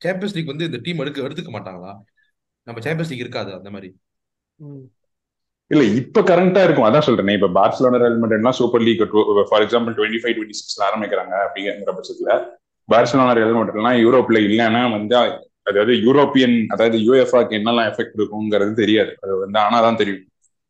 சாம்பியன்ஸ் 0.00 0.34
லீக் 0.36 0.52
வந்து 0.52 0.68
இந்த 0.68 0.78
டீம் 0.82 1.02
எடுக்க 1.04 1.26
எடுத்துக்க 1.28 1.50
மாட்டாங்களா? 1.56 1.92
நம்ம 2.66 2.80
சாம்பியன்ஸ் 2.84 3.10
லீக் 3.12 3.24
இருக்காது 3.24 3.50
அந்த 3.54 3.70
மாதிரி. 3.70 3.90
இல்ல 5.70 5.82
இப்ப 6.00 6.22
கரண்டா 6.30 6.62
இருக்கும். 6.66 6.86
அதான் 6.88 7.06
சொல்றேன் 7.08 7.36
இப்ப 7.38 7.50
Barcelona 7.58 7.98
Real 8.04 8.18
மேட்ரிட்லாம் 8.22 8.58
super 8.60 8.84
league 8.86 9.02
for 9.50 9.64
example 9.66 9.94
twenty 9.98 10.20
five 10.22 10.34
twenty 10.36 10.58
சிக்ஸ்ல 10.60 10.82
ஆரம்பிக்கிறாங்க 10.88 11.34
அப்படிங்கிற 11.44 11.92
பட்சத்துல 11.98 12.32
பார்சலோனா 12.88 13.34
ரெல் 13.40 13.54
மேட்ரிட்லாம் 13.58 14.00
யூரோப்ல 14.04 14.40
இல்லைன்னா 14.48 14.82
வந்து 14.96 15.16
அதாவது 15.70 15.94
யூரோப்பியன் 16.06 16.56
அதாவது 16.74 16.96
யூஎஃப்ஆக்கு 17.06 17.56
என்னெல்லாம் 17.58 17.88
எஃபெக்ட் 17.90 18.16
இருக்குங்கிறது 18.18 18.72
தெரியாது. 18.82 19.12
அது 19.22 19.32
வந்து 19.42 19.58
ஆனாதான் 19.64 19.98
தெரியும். 20.00 20.24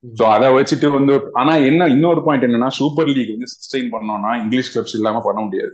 சோ 0.04 0.24
அதை 0.34 0.48
வச்சுட்டு 0.56 0.88
வந்து 0.96 1.14
ஆனா 1.40 1.52
என்ன 1.68 1.86
இன்னொரு 1.94 2.20
பாயிண்ட் 2.26 2.44
என்னன்னா 2.46 2.68
சூப்பர் 2.78 3.10
லீக் 3.14 3.32
வந்து 3.34 3.48
சஸ்டெயின் 3.54 3.88
பண்ணோம்னா 3.94 4.30
இங்கிலீஷ் 4.42 4.70
கிளப்ஸ் 4.74 4.96
இல்லாம 4.98 5.22
பண்ண 5.26 5.40
முடியாது. 5.46 5.72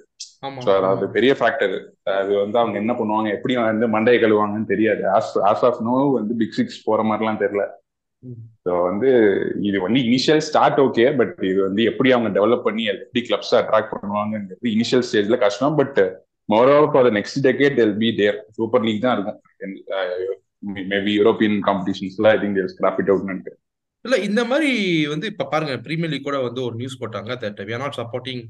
ஸோ 0.66 0.70
அது 0.92 1.06
பெரிய 1.16 1.32
ஃபேக்டர் 1.40 1.74
அது 2.20 2.32
வந்து 2.42 2.58
அவங்க 2.62 2.76
என்ன 2.82 2.94
பண்ணுவாங்க 3.00 3.30
எப்படி 3.36 3.56
வந்து 3.60 3.88
மண்டையை 3.94 4.20
கழுவாங்கன்னு 4.24 4.72
தெரியாது. 4.74 5.02
ஆஸ் 5.16 5.64
ஆஃப் 5.70 5.82
நோ 5.88 5.96
வந்து 6.18 6.34
பிக் 6.42 6.56
சிக்ஸ் 6.58 6.80
போற 6.88 7.02
மாதிரிலாம் 7.10 7.42
தெரியல. 7.44 7.66
ஸோ 8.64 8.70
வந்து 8.88 9.08
இது 9.68 9.78
வந்து 9.84 10.00
இனிஷியல் 10.08 10.42
ஸ்டார்ட் 10.46 10.78
ஓகே 10.84 11.04
பட் 11.18 11.34
இது 11.50 11.58
வந்து 11.66 11.82
எப்படி 11.90 12.08
அவங்க 12.14 12.30
டெவலப் 12.38 12.66
பண்ணி 12.68 12.84
எப்படி 12.92 13.20
கிளப்ஸ் 13.28 13.52
அட்ராக்ட் 13.60 13.92
பண்ணுவாங்கன்றது 13.94 14.72
இனிஷியல் 14.76 15.04
ஸ்டேஜ்ல 15.08 15.38
கஷ்டம். 15.44 15.76
But 15.80 15.98
moreover 16.48 16.90
for 16.92 17.10
next 17.18 17.40
decade 17.46 17.76
they'll 17.80 17.96
be 18.02 18.08
there 18.20 18.38
super 18.58 18.84
league 18.86 19.04
தான் 19.04 19.14
இருக்கும். 19.16 19.40
மேபி 20.92 21.12
யூரோப்பியன் 21.18 21.58
காம்படிஷன்ஸ்ல 21.68 22.32
ஐ 22.34 22.38
திங்க் 22.42 22.60
ஸ்கிராப் 22.74 23.00
இட் 23.02 23.12
அவுட்னு 23.14 23.54
இல்ல 24.04 24.16
இந்த 24.26 24.40
மாதிரி 24.50 24.70
வந்து 25.12 25.26
இப்ப 25.32 25.46
பாருங்க 25.52 25.74
பிரீமியர் 25.86 26.12
லீக் 26.12 26.28
கூட 26.28 26.38
வந்து 26.46 26.60
ஒரு 26.66 26.76
நியூஸ் 26.80 27.00
போட்டாங்க. 27.00 27.30
That 27.44 27.60
we 27.68 27.74
are 27.76 27.82
not 27.84 27.98
supporting 28.00 28.42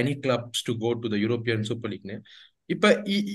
any 0.00 0.14
clubs 0.24 0.64
to 0.68 0.72
go 0.84 0.90
to 1.02 1.08
the 1.14 1.16
European 1.24 1.66
super 1.70 1.92
லீக்னு 1.92 2.16
இப்ப 2.70 2.90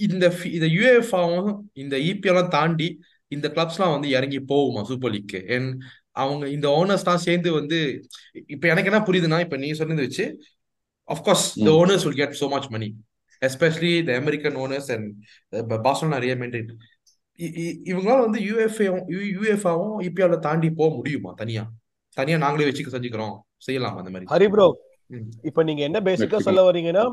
இந்த 0.08 0.26
இந்த 0.58 0.68
யூஎஃப்ஆவும் 0.78 1.50
இந்த 1.84 1.96
இபிஎல்லாம் 2.12 2.54
தாண்டி 2.58 2.88
இந்த 3.32 3.48
கிளப்ஸ்லாம் 3.50 3.94
வந்து 3.96 4.10
இறங்கி 4.12 4.40
போகுமா 4.52 4.82
சூப்பர் 4.90 5.14
லீக்கு 5.14 5.40
அண்ட் 5.50 5.70
அவங்க 6.16 6.46
இந்த 6.50 6.68
ஓனர்ஸ்லாம் 6.78 7.24
சேர்ந்து 7.26 7.50
வந்து 7.54 7.80
இப்ப 8.50 8.68
எனக்கு 8.68 8.90
என்ன 8.92 9.02
புரியுதுன்னா 9.08 9.40
இப்ப 9.42 9.58
நீ 9.58 9.70
சொன்னது 9.80 10.06
வச்சு 10.06 10.26
of course 11.10 11.46
the. 11.60 11.70
Owners 11.78 12.06
will 12.06 12.20
get 12.20 12.40
so 12.40 12.50
much 12.50 12.70
money 12.70 12.90
especially 13.42 13.94
the 14.08 14.16
American 14.22 14.58
owners 14.64 14.90
and 14.92 15.08
Barcelona 15.86 16.18
Real 16.20 16.42
Madrid 16.42 16.72
இவங்களால 17.90 18.20
வந்து 18.26 18.40
யூஎஃப்ஏவும் 18.48 19.06
யூஎஃப்ஆவும் 19.34 19.94
இபிஎல்ல 20.08 20.38
தாண்டி 20.46 20.70
போக 20.74 20.90
முடியுமா 20.96 21.32
தனியா? 21.38 21.64
தனியா 22.18 22.38
நாங்களே 22.38 22.68
வச்சுக்க 22.68 22.90
செஞ்சுக்கிறோம். 22.94 23.36
செய்யலாம் 23.68 23.98
அந்த 23.98 24.10
மாதிரி. 24.10 24.28
ஹரி 24.32 24.48
ப்ரோ. 24.50 24.66
இப்ப 25.50 25.64
நீங்க 25.64 25.82
என்ன 25.88 26.00
பேசிக்கா 26.08 26.40
சொல்ல 26.48 26.62
வர்றீங்கன்னா 26.66 27.04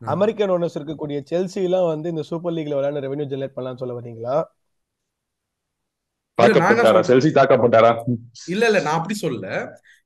ம். 0.00 0.08
அமெரிக்கன் 0.08 0.52
ஓனர்ஸ் 0.54 0.76
இருக்கக்கூடிய 0.78 1.18
செல்சி 1.30 1.60
எல்லாம் 1.64 1.88
வந்து 1.88 2.08
இந்த 2.08 2.22
சூப்பர் 2.28 2.54
லீக்ல 2.56 2.76
விளையாட 2.76 3.00
ரெவென்யூ 3.06 3.26
ஜெனரேட் 3.32 3.56
பண்ணலாம்னு 3.56 3.82
சொல்ல 3.82 3.96
என்ன 3.96 4.36
தாக்கப்பட்டாரா 6.42 7.02
செல்சி 7.10 7.30
தாக்கப்பட்டாரா 7.30 7.90
இல்ல 8.48 8.64
இல்ல 8.66 8.80
நான் 8.80 8.98
அப்படி 8.98 9.16
சொல்லல. 9.22 9.48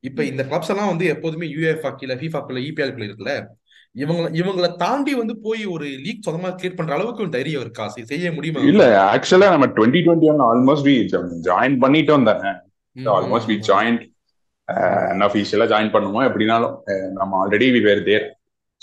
இப்ப 0.05 0.25
இந்த 0.25 0.43
கிளப்ஸ் 0.43 0.73
எல்லாம் 0.73 0.87
வந்து 0.87 1.07
எப்போதுமே 1.07 1.47
யூஎஃப்ஆ 1.47 1.91
கீழ 2.01 2.13
ஃபீஃபா 2.21 2.41
கீழ 2.47 2.59
இபிஎல் 2.69 2.95
கீழ 2.95 3.07
இருக்குல்ல? 3.09 3.35
இவங்கள 3.97 4.29
இவங்கள 4.33 4.77
தாண்டி 4.77 5.15
வந்து 5.15 5.35
போய் 5.39 5.65
ஒரு 5.67 5.87
லீக் 6.05 6.25
சொந்தமா 6.27 6.49
கிரியேட் 6.51 6.77
பண்ற 6.77 6.93
அளவுக்கு 6.95 7.23
ஒரு 7.23 7.31
தைரியம் 7.31 7.61
இருக்கா? 7.61 7.85
செய்- 7.95 8.09
செய்ய 8.13 8.33
முடியுமா? 8.33 8.63
இல்ல 8.71 8.85
ஆக்சுவலா 9.13 9.51
நம்ம 9.51 9.67
twenty 9.77 10.01
twenty 10.07 10.31
one 10.33 10.43
almost 10.49 10.87
we 10.87 10.95
join 11.49 11.77
பண்ணிட்டோம் 11.85 12.27
தானே. 12.31 12.53
ம், 12.97 13.09
ஆல்மோஸ்ட் 13.15 13.51
வி 13.51 13.59
ஜாயின் 13.69 13.99
அன்அஃபீஷியலா 15.13 15.67
ஜாயின் 15.73 15.95
பண்ணுவோம் 15.95 16.27
எப்படினாலும் 16.29 16.75
நம்ம 17.13 17.39
already 17.41 17.69
we 17.75 17.83
were 17.83 18.03
there 18.03 18.27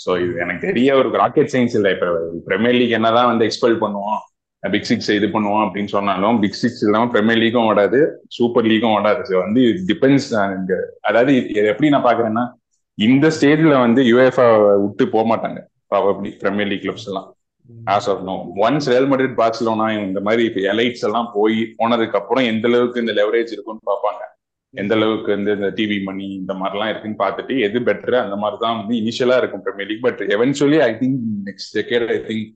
so 0.00 0.10
இது 0.22 0.34
எனக்கு 0.38 0.66
தெரிய 0.66 0.90
ஒரு 0.96 1.08
ராக்கெட் 1.12 1.52
சயின்ஸ் 1.52 1.74
இல்லை. 1.78 1.90
இப்போ 1.92 2.06
பிரீமியர் 2.46 2.74
லீக் 2.74 2.90
என்னதான் 2.90 3.26
வந்து 3.26 3.44
எக்ஸ்பெல் 3.44 3.80
பண்ணுவோம்? 3.80 4.20
பிக் 4.62 4.88
சிக்ஸ் 4.88 5.10
இது 5.18 5.28
பண்ணுவோம் 5.34 5.62
அப்படின்னு 5.66 5.90
சொன்னாலும் 5.96 6.36
பிக் 6.42 6.58
சிக்ஸ் 6.62 6.82
இல்லாம 6.86 7.08
பிரீமியர் 7.14 7.40
லீக்கும் 7.42 7.68
ஓடாது 7.70 8.00
சூப்பர் 8.36 8.68
லீக்கும் 8.70 8.94
ஓடாது. 8.98 9.22
ஸோ 9.30 9.36
வந்து 9.46 9.62
டிபெண்ட்ஸ் 9.90 10.28
அதாவது 11.08 11.32
எப்படி 11.72 11.90
நான் 11.94 12.08
பாக்குறேன்னா 12.08 12.44
இந்த 12.98 13.26
ஸ்டேஜ்ல 13.36 13.74
வந்து 13.86 14.00
யுஎஃப்ஆ 14.10 14.46
விட்டு 14.84 15.04
போக 15.14 15.24
மாட்டாங்க. 15.32 15.58
ப்ராபப்ளி 15.92 16.30
பிரீமியர் 16.42 16.70
லீக் 16.72 16.84
கிளப்ஸ் 16.84 17.08
எல்லாம். 17.10 17.28
As 17.94 18.08
of 18.12 18.22
now 18.28 18.34
once 18.66 18.88
Real 18.92 19.08
Madrid 19.10 19.36
Barcelona 19.40 19.86
இந்த 20.06 20.20
மாதிரி 20.26 20.42
இப்போ 20.48 20.60
எலைட்ஸ் 20.72 21.04
எல்லாம் 21.08 21.28
போய் 21.36 21.58
போனதுக்கு 21.80 22.18
அப்புறம் 22.20 22.46
எந்த 22.52 22.66
அளவுக்கு 22.70 23.02
இந்த 23.04 23.14
லெவரேஜ் 23.20 23.54
இருக்குன்னு 23.54 23.88
பார்ப்பாங்க. 23.90 24.22
எந்த 24.74 24.92
அளவுக்கு 24.98 25.30
வந்து 25.36 25.50
இந்த 25.58 25.68
டிவி 25.78 25.96
மணி 26.08 26.26
இந்த 26.40 26.52
மாதிரிலாம் 26.60 26.90
இருக்குன்னு 26.92 27.18
பார்த்துட்டு 27.22 27.54
எது 27.66 27.78
பெட்டர் 27.88 28.16
அந்த 28.24 28.36
மாதிரி 28.42 28.58
தான் 28.64 28.78
வந்து 28.80 28.94
இனிஷியலா 29.02 29.36
இருக்கும் 29.40 29.64
premier 29.66 29.90
league 29.90 30.06
but 30.06 30.22
eventually 30.36 30.78
I 30.88 30.92
think 31.02 31.18
next 31.48 31.72
decade 31.78 32.12
I 32.16 32.18
think 32.28 32.46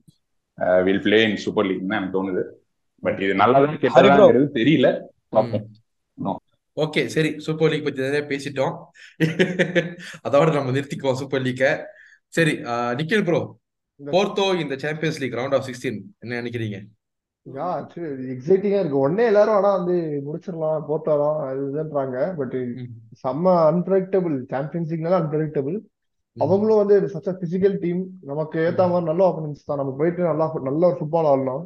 will 0.57 1.01
play 1.01 1.29
in 1.29 1.35
super 1.35 1.65
league 1.65 1.81
எனக்கு 1.89 2.15
தோணுது. 2.15 2.43
பட் 3.03 3.21
இது 3.21 3.35
நல்லதா 3.35 3.65
ஹரி 3.65 3.77
ப்ரோ 3.77 3.89
கெட்டதாங்கிறது 3.89 4.47
தெரியல. 4.53 4.87
பார்ப்போம். 5.29 5.67
ஓகே 6.77 7.05
சரி. 7.05 7.39
சூப்பர் 7.39 7.69
லீக் 7.69 7.83
பத்தி 7.83 8.01
நிறைய 8.01 8.23
பேசிட்டோம். 8.27 8.73
அதோட 10.27 10.53
நம்ம 10.53 10.71
நிறுத்திக்குவோம் 10.71 11.13
சூப்பர் 11.13 11.41
லீக்கை 11.41 11.71
சரி 12.27 12.51
ஆஹ் 12.51 12.93
நிக்கில் 12.99 13.23
ப்ரோ 13.23 13.41
போர்த்தோ 14.05 14.59
இந்த 14.59 14.77
champions 14.77 15.21
league 15.21 15.33
round 15.33 15.55
of 15.55 15.65
sixteen 15.67 15.99
என்ன 16.19 16.41
நினைக்கிறீங்க? 16.41 16.77
எக்ஸைட்டிங்கா 18.33 18.79
இருக்கு. 18.79 18.97
உடனே 18.97 19.25
எல்லாரும் 19.25 19.53
ஆனா 19.53 19.75
வந்து 19.75 19.95
முடிச்சிடலாம் 20.27 21.47
அது 21.47 21.61
இதுன்றாங்க. 21.67 22.35
பட் 22.37 22.53
செம்ம 23.23 23.53
அன்பிரடிக்டபிள் 23.69 24.45
சாம்பியன்ஸ் 24.45 24.93
லீக்னால 24.93 25.19
அன்பிரடிக்டபிள் 25.21 25.77
அவங்களும் 26.43 26.81
வந்து 26.81 26.95
சச்ச 27.13 27.29
பிசிக்கல் 27.41 27.75
டீம் 27.83 28.01
நமக்கு 28.29 28.57
ஏத்த 28.67 28.87
மாதிரி 28.91 29.09
நல்ல 29.09 29.21
ஆப்பனன்ஸ் 29.29 29.67
தான். 29.69 29.79
நமக்கு 29.81 29.99
போயிட்டு 30.01 30.29
நல்லா 30.31 30.45
நல்ல 30.69 30.81
ஒரு 30.89 30.97
ஃபுட்பால் 30.99 31.29
ஆடலாம். 31.31 31.63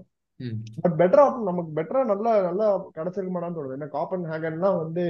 பட் 0.83 0.95
பெட்டரா 1.01 1.23
நமக்கு 1.49 1.71
பெட்டரா 1.77 2.01
நல்லா 2.11 2.31
நல்லா 2.49 2.67
கிடைச்சிருக்க 2.97 3.31
மாட்டான்னு 3.33 3.57
தோணுது. 3.57 3.77
ஏன்னா 3.77 3.89
காப்பன் 3.97 4.27
ஹேகன்லாம் 4.31 4.77
வந்து 4.83 5.03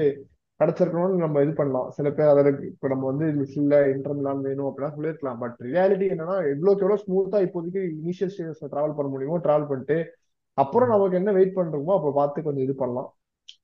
கிடைச்சிருக்கணும்னு 0.60 1.24
நம்ம 1.26 1.42
இது 1.44 1.54
பண்ணலாம். 1.60 1.88
சில 1.98 2.08
பேர் 2.18 2.32
அதில் 2.32 2.50
இப்போ 2.72 2.88
நம்ம 2.94 3.06
வந்து 3.12 3.28
இல்ல 3.60 3.76
இன்டர் 3.94 4.18
மிலான் 4.18 4.44
வேணும் 4.48 4.68
அப்படிலாம் 4.70 4.96
சொல்லியிருக்கலாம். 4.98 5.40
பட் 5.44 5.56
ரியாலிட்டி 5.70 6.08
என்னன்னா 6.16 6.36
எவ்வளோக்கு 6.54 6.84
எவ்வளோ 6.86 7.00
ஸ்மூத்தா 7.04 7.40
இப்போதைக்கு 7.46 7.84
இனிஷியல் 8.02 8.34
ஸ்டேஜஸ்ல 8.34 8.70
டிராவல் 8.74 8.98
பண்ண 8.98 9.10
முடியுமோ 9.14 9.40
டிராவல் 9.46 9.70
பண்ணிட்டு 9.72 9.98
அப்புறம் 10.58 10.92
நமக்கு 10.94 11.20
என்ன 11.22 11.32
வெயிட் 11.38 11.58
பண்றோமோ 11.58 11.96
அப்போ 11.98 12.10
பார்த்து 12.20 12.46
கொஞ்சம் 12.48 12.66
இது 12.68 12.76
பண்ணலாம். 12.84 13.10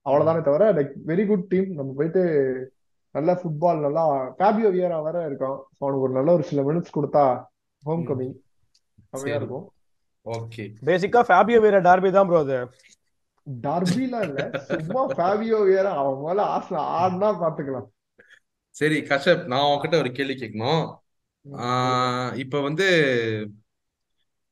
அவ்வளவுதானே 0.07 0.41
தவிர 0.47 0.65
லைக் 0.77 0.93
வெரி 1.11 1.23
குட் 1.29 1.47
டீம் 1.51 1.69
நம்ம 1.79 1.89
போயிட்டு 1.99 2.23
நல்ல 3.17 3.31
ஃபுட்பால் 3.39 3.85
நல்லா 3.85 4.03
ஃபேபியோ 4.39 4.69
வியரா 4.75 4.97
வேற 5.05 5.17
இருக்கான். 5.29 5.57
So 5.75 5.81
அவனுக்கு 5.83 6.05
ஒரு 6.07 6.13
நல்ல 6.17 6.31
ஒரு 6.33 6.43
சில 6.43 6.61
மினிட்ஸ் 6.61 6.95
கொடுத்தா 6.97 7.23
ஹோம். 7.83 8.05
கமிங் 8.09 8.35
சரி. 9.13 9.33
இருக்கும். 9.35 9.65
ஓகே. 10.25 10.63
பேசிக்கா 10.87 11.21
ஃபேபியோ 11.29 11.59
வேற 11.59 11.81
டார்பி 11.81 12.11
தான் 12.11 12.27
ப்ரோ 12.27 12.39
அது. 12.39 12.57
டர்பிலாம் 13.47 14.25
இல்ல. 14.27 14.39
சும்மா 14.77 15.01
ஃபேபியோ 15.17 15.59
வியரா 15.67 15.91
அவன் 16.01 16.23
மேல 16.23 16.41
ஆசை. 16.55 16.75
ஆடினா 16.97 17.29
பாத்துக்கலாம். 17.43 17.87
சரி 18.75 18.97
கஷப் 19.09 19.45
நான் 19.45 19.67
உன்கிட்ட 19.69 19.95
ஒரு 19.97 20.11
கேள்வி 20.11 20.35
கேட்கணும். 20.35 20.83
இப்ப 22.35 22.61
வந்து 22.61 22.87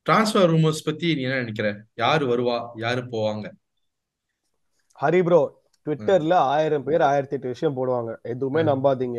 டிரான்ஸ்ஃபர் 0.06 0.50
ரூமர்ஸ் 0.52 0.86
பத்தி 0.86 1.14
நீ 1.14 1.22
என்ன 1.22 1.38
நினைக்கிற? 1.38 1.68
யாரு 1.94 2.24
வருவா? 2.26 2.56
யாரு 2.76 3.00
போவாங்க? 3.12 3.46
ஹரி 4.98 5.22
ப்ரோ 5.24 5.40
ட்விட்டர்ல 5.86 6.34
ஆயிரம் 6.52 6.84
பேர் 6.86 7.02
ஆயிரத்தி 7.04 7.36
எட்டு 7.36 7.52
விஷயம் 7.52 7.76
போடுவாங்க. 7.76 8.12
எதுவுமே 8.32 8.62
நம்பாதீங்க. 8.68 9.18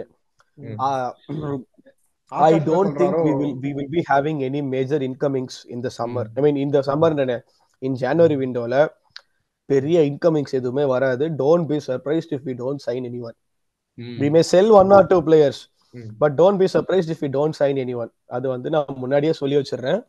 ஐ 2.31 2.49
என்ன 2.49 2.63
don't 2.65 2.95
think 2.99 3.19
we 3.25 3.33
will 3.39 3.53
we 3.63 3.71
will 3.75 3.91
be 3.91 4.01
having 4.09 4.39
any 4.47 4.61
major 4.71 5.03
incomings 5.07 5.57
இந்த 5.75 5.87
சம்மர் 5.97 6.29
ஐ 6.37 6.41
மீன் 6.45 6.57
இந்த 6.63 6.79
சம்மர் 6.87 7.15
இன் 7.15 7.31
ம், 7.81 7.95
ஜனவரி 7.95 8.35
விண்டோல 8.41 8.75
பெரிய 9.69 9.97
இன்கமிங்ஸ் 10.09 10.53
எதுவுமே 10.53 10.83
வராது. 10.91 11.25
Don't 11.39 11.67
be 11.69 11.77
surprised 11.87 12.31
if 12.35 12.45
we 12.47 12.53
don't 12.59 12.83
sign 12.85 13.05
any 13.09 13.19
one 13.21 13.37
we 14.21 14.29
hmm, 14.31 14.37
sell 14.49 14.71
one 14.79 14.91
or 14.97 15.07
two 15.07 15.17
players 15.27 15.61
but 16.21 16.35
don't 16.39 16.59
be 16.61 16.67
surprised 16.73 17.11
if 17.13 17.23
we 17.23 17.29
don't 17.33 17.57
sign 17.59 17.79
any 17.83 17.95
one 17.97 18.11
அது 18.29 18.45
வந்து 18.49 18.69
நான் 18.69 18.97
முன்னாடியே 18.97 19.33
சொல்லி 19.33 19.57
வச்சிடுறேன். 19.59 19.99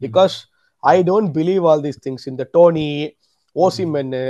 Because 0.00 0.34
I 0.82 0.96
don't 1.04 1.30
believe 1.34 1.64
all 1.70 1.84
these 1.86 2.00
things 2.06 2.26
இந்த 2.28 2.42
டோனி 2.52 2.88
ஓசிமென்னு 3.56 4.22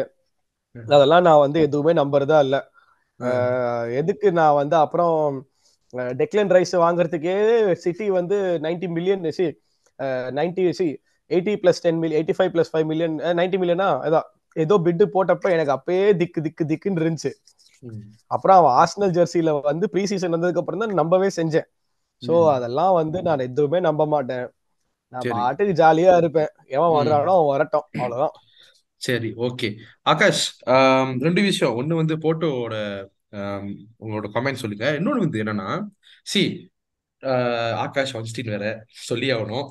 அதெல்லாம் 0.88 1.23
நான் 1.23 1.38
வந்து 1.38 1.61
எதுவுமே 1.61 1.92
நம்புறதா 1.92 2.38
இல்ல. 2.38 2.56
எதுக்கு 4.00 4.32
நான் 4.32 4.54
வந்து 4.54 4.76
அப்புறம் 4.76 5.16
டெக்லன் 6.14 6.50
ரைஸ் 6.50 6.75
வாங்குறதுக்கே 6.76 7.37
சிட்டி 7.75 8.11
வந்து 8.11 8.37
ninety 8.62 8.88
million 8.88 9.30
see 9.30 9.47
ninety 10.30 10.73
see 10.73 10.87
eighty 11.30 11.54
plus 11.62 11.82
ten 11.82 11.99
million 11.99 12.20
eighty 12.20 12.37
five 12.38 12.52
plus 12.54 12.73
five 12.73 12.85
million 12.85 13.16
ninety 13.38 13.58
millionaire? 13.58 13.88
அதான். 14.06 14.26
ஏதோ 14.56 14.78
பிட்டு 14.78 15.04
போட்டப்ப 15.06 15.50
எனக்கு 15.50 15.75
அப்பயே 15.76 16.16
திக்கு 16.16 16.40
திக்கு 16.42 16.64
திக்குன்னு 16.64 17.02
இருந்துச்சு. 17.02 17.32
அப்புறம் 18.30 18.56
அவன் 18.56 18.75
ஆர்சனல் 18.78 19.14
ஜெர்சியில 19.18 19.61
வந்து 19.62 19.90
ப்ரீ 19.90 20.06
சீசன் 20.06 20.35
வந்ததுக்கு 20.35 20.58
அப்புறம் 20.58 20.80
தான் 20.80 20.94
நம்பவே 20.94 21.28
செஞ்சேன். 21.37 21.66
சோ. 22.23 22.32
அதெல்லாம் 22.54 22.92
வந்து 22.92 23.23
நான் 23.23 23.38
எதுவுமே 23.38 23.80
நம்ப 23.80 24.06
மாட்டேன். 24.06 24.47
நான் 25.12 25.28
பாட்டுக்கு 25.35 25.73
ஜாலியா 25.82 26.16
இருப்பேன். 26.16 26.50
எவன் 26.68 26.94
வர்றானோ 26.99 27.32
அவன் 27.37 27.52
வரட்டும். 27.52 27.87
அவ்வளவுதான். 27.92 28.35
சரி 29.00 29.31
ஓகே 29.47 29.69
ஆகாஷ் 30.12 30.45
ரெண்டு 31.26 31.40
விஷயம். 31.49 31.76
ஒன்னு 31.81 32.00
வந்து 32.02 32.14
போட்டோவோட 32.25 32.75
உங்களோட 34.02 34.26
கமெண்ட் 34.37 34.62
சொல்லுங்க. 34.62 34.87
இன்னொன்று 34.99 35.25
வந்து 35.26 35.43
என்னன்னா 35.45 35.69
சி 36.33 36.43
ஆகாஷ் 37.85 38.14
ஒன்ஸ்டீன் 38.19 38.52
வேற 38.55 38.67
சொல்லி 39.09 39.28
ஆகணும். 39.37 39.67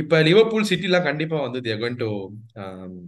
இப்ப 0.00 0.20
லிவர்பூல் 0.28 0.68
சிட்டிலாம் 0.70 1.06
கண்டிப்பா 1.08 1.36
வந்து 1.46 1.60
தேர் 1.66 1.80
கோயிங் 1.82 2.00
டு 2.02 2.08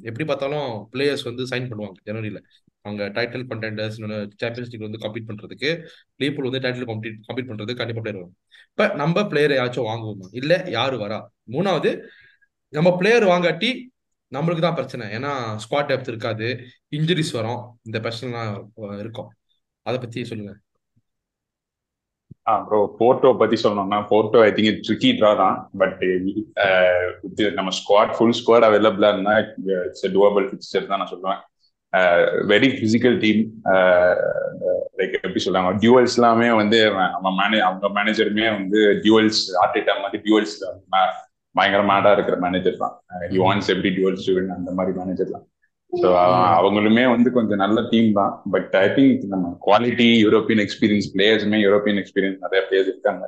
எப்படி 0.09 0.25
பார்த்தாலும் 0.31 0.69
பிளேயர்ஸ் 0.93 1.25
வந்து 1.29 1.45
சைன் 1.53 1.69
பண்ணுவாங்க 1.71 1.99
ஜனவரியில 2.09 2.41
அவங்க 2.85 3.05
டைட்டில் 3.17 3.45
கண்டெண்டர்ஸ் 3.51 3.97
சாம்பியன்ஸ் 4.43 4.71
லீக் 4.73 4.87
வந்து 4.87 5.03
கம்ப்ளீட் 5.05 5.29
பண்றதுக்கு 5.31 5.71
லிவர்பூல் 6.23 6.49
வந்து 6.49 6.63
டைட்டில் 6.67 6.89
கம்ப்ளீட் 6.91 7.19
கம்ப்ளீட் 7.29 7.51
பண்றதுக்கு 7.51 7.81
கண்டிப்பா 7.83 8.03
பிளேயர் 8.05 8.21
வரும். 8.21 8.37
இப்ப 8.73 8.87
நம்ம 9.03 9.25
பிளேயர் 9.33 9.55
யாச்சும் 9.61 9.89
வாங்குவோமா? 9.91 10.29
இல்ல 10.41 10.53
யாரு 10.77 10.97
வரா? 11.05 11.19
மூணாவது 11.55 11.93
நம்ம 12.73 12.89
பிளேயர் 13.01 13.27
வாங்காட்டி 13.33 13.71
நம்மளுக்கு 14.37 14.63
தான் 14.65 14.79
பிரச்சனை. 14.79 15.05
ஏன்னா 15.17 15.33
ஸ்குவாட் 15.65 15.91
டெப்த் 15.91 16.11
இருக்காது. 16.13 16.49
இன்ஜுரிஸ் 16.97 17.35
வரும். 17.39 17.61
இந்த 17.89 17.99
பிரச்சனைலாம் 18.07 18.55
இருக்கும். 19.03 19.29
அதை 19.87 19.99
பத்தி 20.05 20.23
சொல்லுங்க. 20.31 20.55
ஆ 22.51 22.53
ப்ரோ 22.67 22.79
போர்ட்டோ 22.99 23.31
பத்தி 23.41 23.57
சொல்லணும்னா 23.63 23.99
Porto 24.11 24.39
I 24.47 24.51
think 24.57 24.81
tricky 24.87 25.11
draw 25.19 25.31
தான். 25.43 25.57
பட் 25.81 26.01
நம்ம 27.59 27.71
ஸ்குவாட் 27.79 28.13
ஃபுல் 28.17 28.37
ஸ்குவாட் 28.39 28.67
அவைலபிளா 28.69 29.11
இருந்தா 29.15 29.35
இட்ஸ் 29.87 30.07
டூவபிள் 30.17 30.47
பிக்சர் 30.53 30.89
தான் 30.91 31.01
நான் 31.03 31.13
சொல்லுவேன். 31.13 31.41
வெரி 32.53 32.69
பிசிக்கல் 32.81 33.17
டீம் 33.25 33.43
லைக் 34.99 35.15
எப்படி 35.27 35.43
சொல்றாங்க 35.45 35.71
டியூவல்ஸ் 35.83 36.17
எல்லாமே 36.19 36.49
வந்து 36.61 36.79
நம்ம 37.15 37.33
மேனே 37.41 37.61
அவங்க 37.67 37.89
மேனேஜருமே 37.99 38.47
வந்து 38.59 38.81
டியூவல்ஸ் 39.05 39.43
ஆர்டிட்டா 39.63 39.95
மாதிரி 40.03 40.23
டியூவல்ஸ் 40.27 40.57
பயங்கர 41.59 41.83
மேடா 41.93 42.11
இருக்கிற 42.17 42.39
மேனேஜர் 42.47 42.83
தான். 42.83 42.95
ஹி 43.33 43.39
வாண்ட்ஸ் 43.45 43.71
எப்படி 43.75 43.93
டியூவல்ஸ் 43.99 44.29
அந்த 44.59 44.73
மாதிரி 44.79 44.95
மேனேஜர் 45.01 45.35
தான். 45.37 45.47
ஸோ 45.93 46.09
அவங்களுமே 46.61 47.05
வந்து 47.13 47.29
கொஞ்சம் 47.37 47.61
நல்ல 47.65 47.81
டீம் 47.93 48.09
தான். 48.21 48.33
பட் 48.55 48.73
ஐ 48.85 48.87
திங்க் 48.97 49.23
நம்ம 49.35 49.53
குவாலிட்டி 49.67 50.09
யூரோப்பியன் 50.25 50.63
எக்ஸ்பீரியன்ஸ் 50.65 51.07
பிளேயர்ஸுமே 51.15 51.61
யூரோப்பியன் 51.67 52.01
எக்ஸ்பீரியன்ஸ் 52.03 52.43
நிறைய 52.47 52.61
பிளேயர்ஸ் 52.67 52.91
இருக்காங்க. 52.95 53.25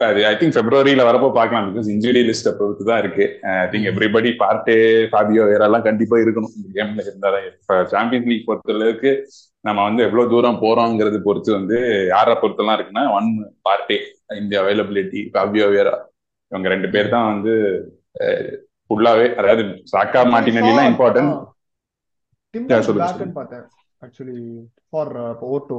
அது 0.00 0.20
ஐ 0.30 0.32
திங்க் 0.38 0.56
பிப்ரவரியில 0.56 1.04
வரப்போ 1.08 1.28
பார்க்கலாம் 1.38 1.68
பிகாஸ் 1.70 1.88
இன்ஜுரி 1.94 2.22
லிஸ்ட்டை 2.28 2.52
பொறுத்து 2.58 2.84
தான் 2.88 3.00
இருக்கு. 3.02 3.24
I 3.62 3.66
think 3.72 3.88
everybody 3.90 4.30
Partey 4.42 4.76
Fabio 5.12 5.44
வேறெல்லாம் 5.50 5.86
கண்டிப்பா 5.88 6.16
இருக்கணும். 6.24 6.54
இந்த 6.58 6.68
கேம்ல 6.78 7.06
இருந்தாதான் 7.08 7.46
இப்போ 7.50 7.76
சாம்பியன்ஸ் 7.94 8.28
லீக் 8.32 8.48
பொறுத்தளவுக்கு 8.48 9.12
நம்ம 9.68 9.78
வந்து 9.88 10.02
எவ்வளவு 10.06 10.30
தூரம் 10.32 10.60
போறோங்கிறது 10.64 11.18
பொறுத்து 11.28 11.50
வந்து 11.58 11.78
யாரை 12.14 12.34
பொறுத்தெல்லாம் 12.42 12.76
இருக்குன்னா 12.78 13.04
ஒன் 13.18 13.30
பார்ட்டே 13.68 13.98
இந்த 14.42 14.54
அவைலபிலிட்டி 14.62 15.22
ஃபாபியோ 15.32 15.68
வேரா 15.76 15.94
இவங்க 16.52 16.68
ரெண்டு 16.74 16.88
பேர் 16.94 17.12
தான் 17.14 17.28
வந்து 17.32 17.52
ஃபுல்லாவே 18.86 19.26
அதாவது 19.40 19.62
சாக்கா 19.92 20.20
மாட்டினெல்லாம் 20.32 20.90
இம்பார்ட்டன்ட் 20.92 21.32
பார்த்தேன். 23.38 23.64
Actually 24.04 24.40
for 24.90 25.12
Otto 25.54 25.78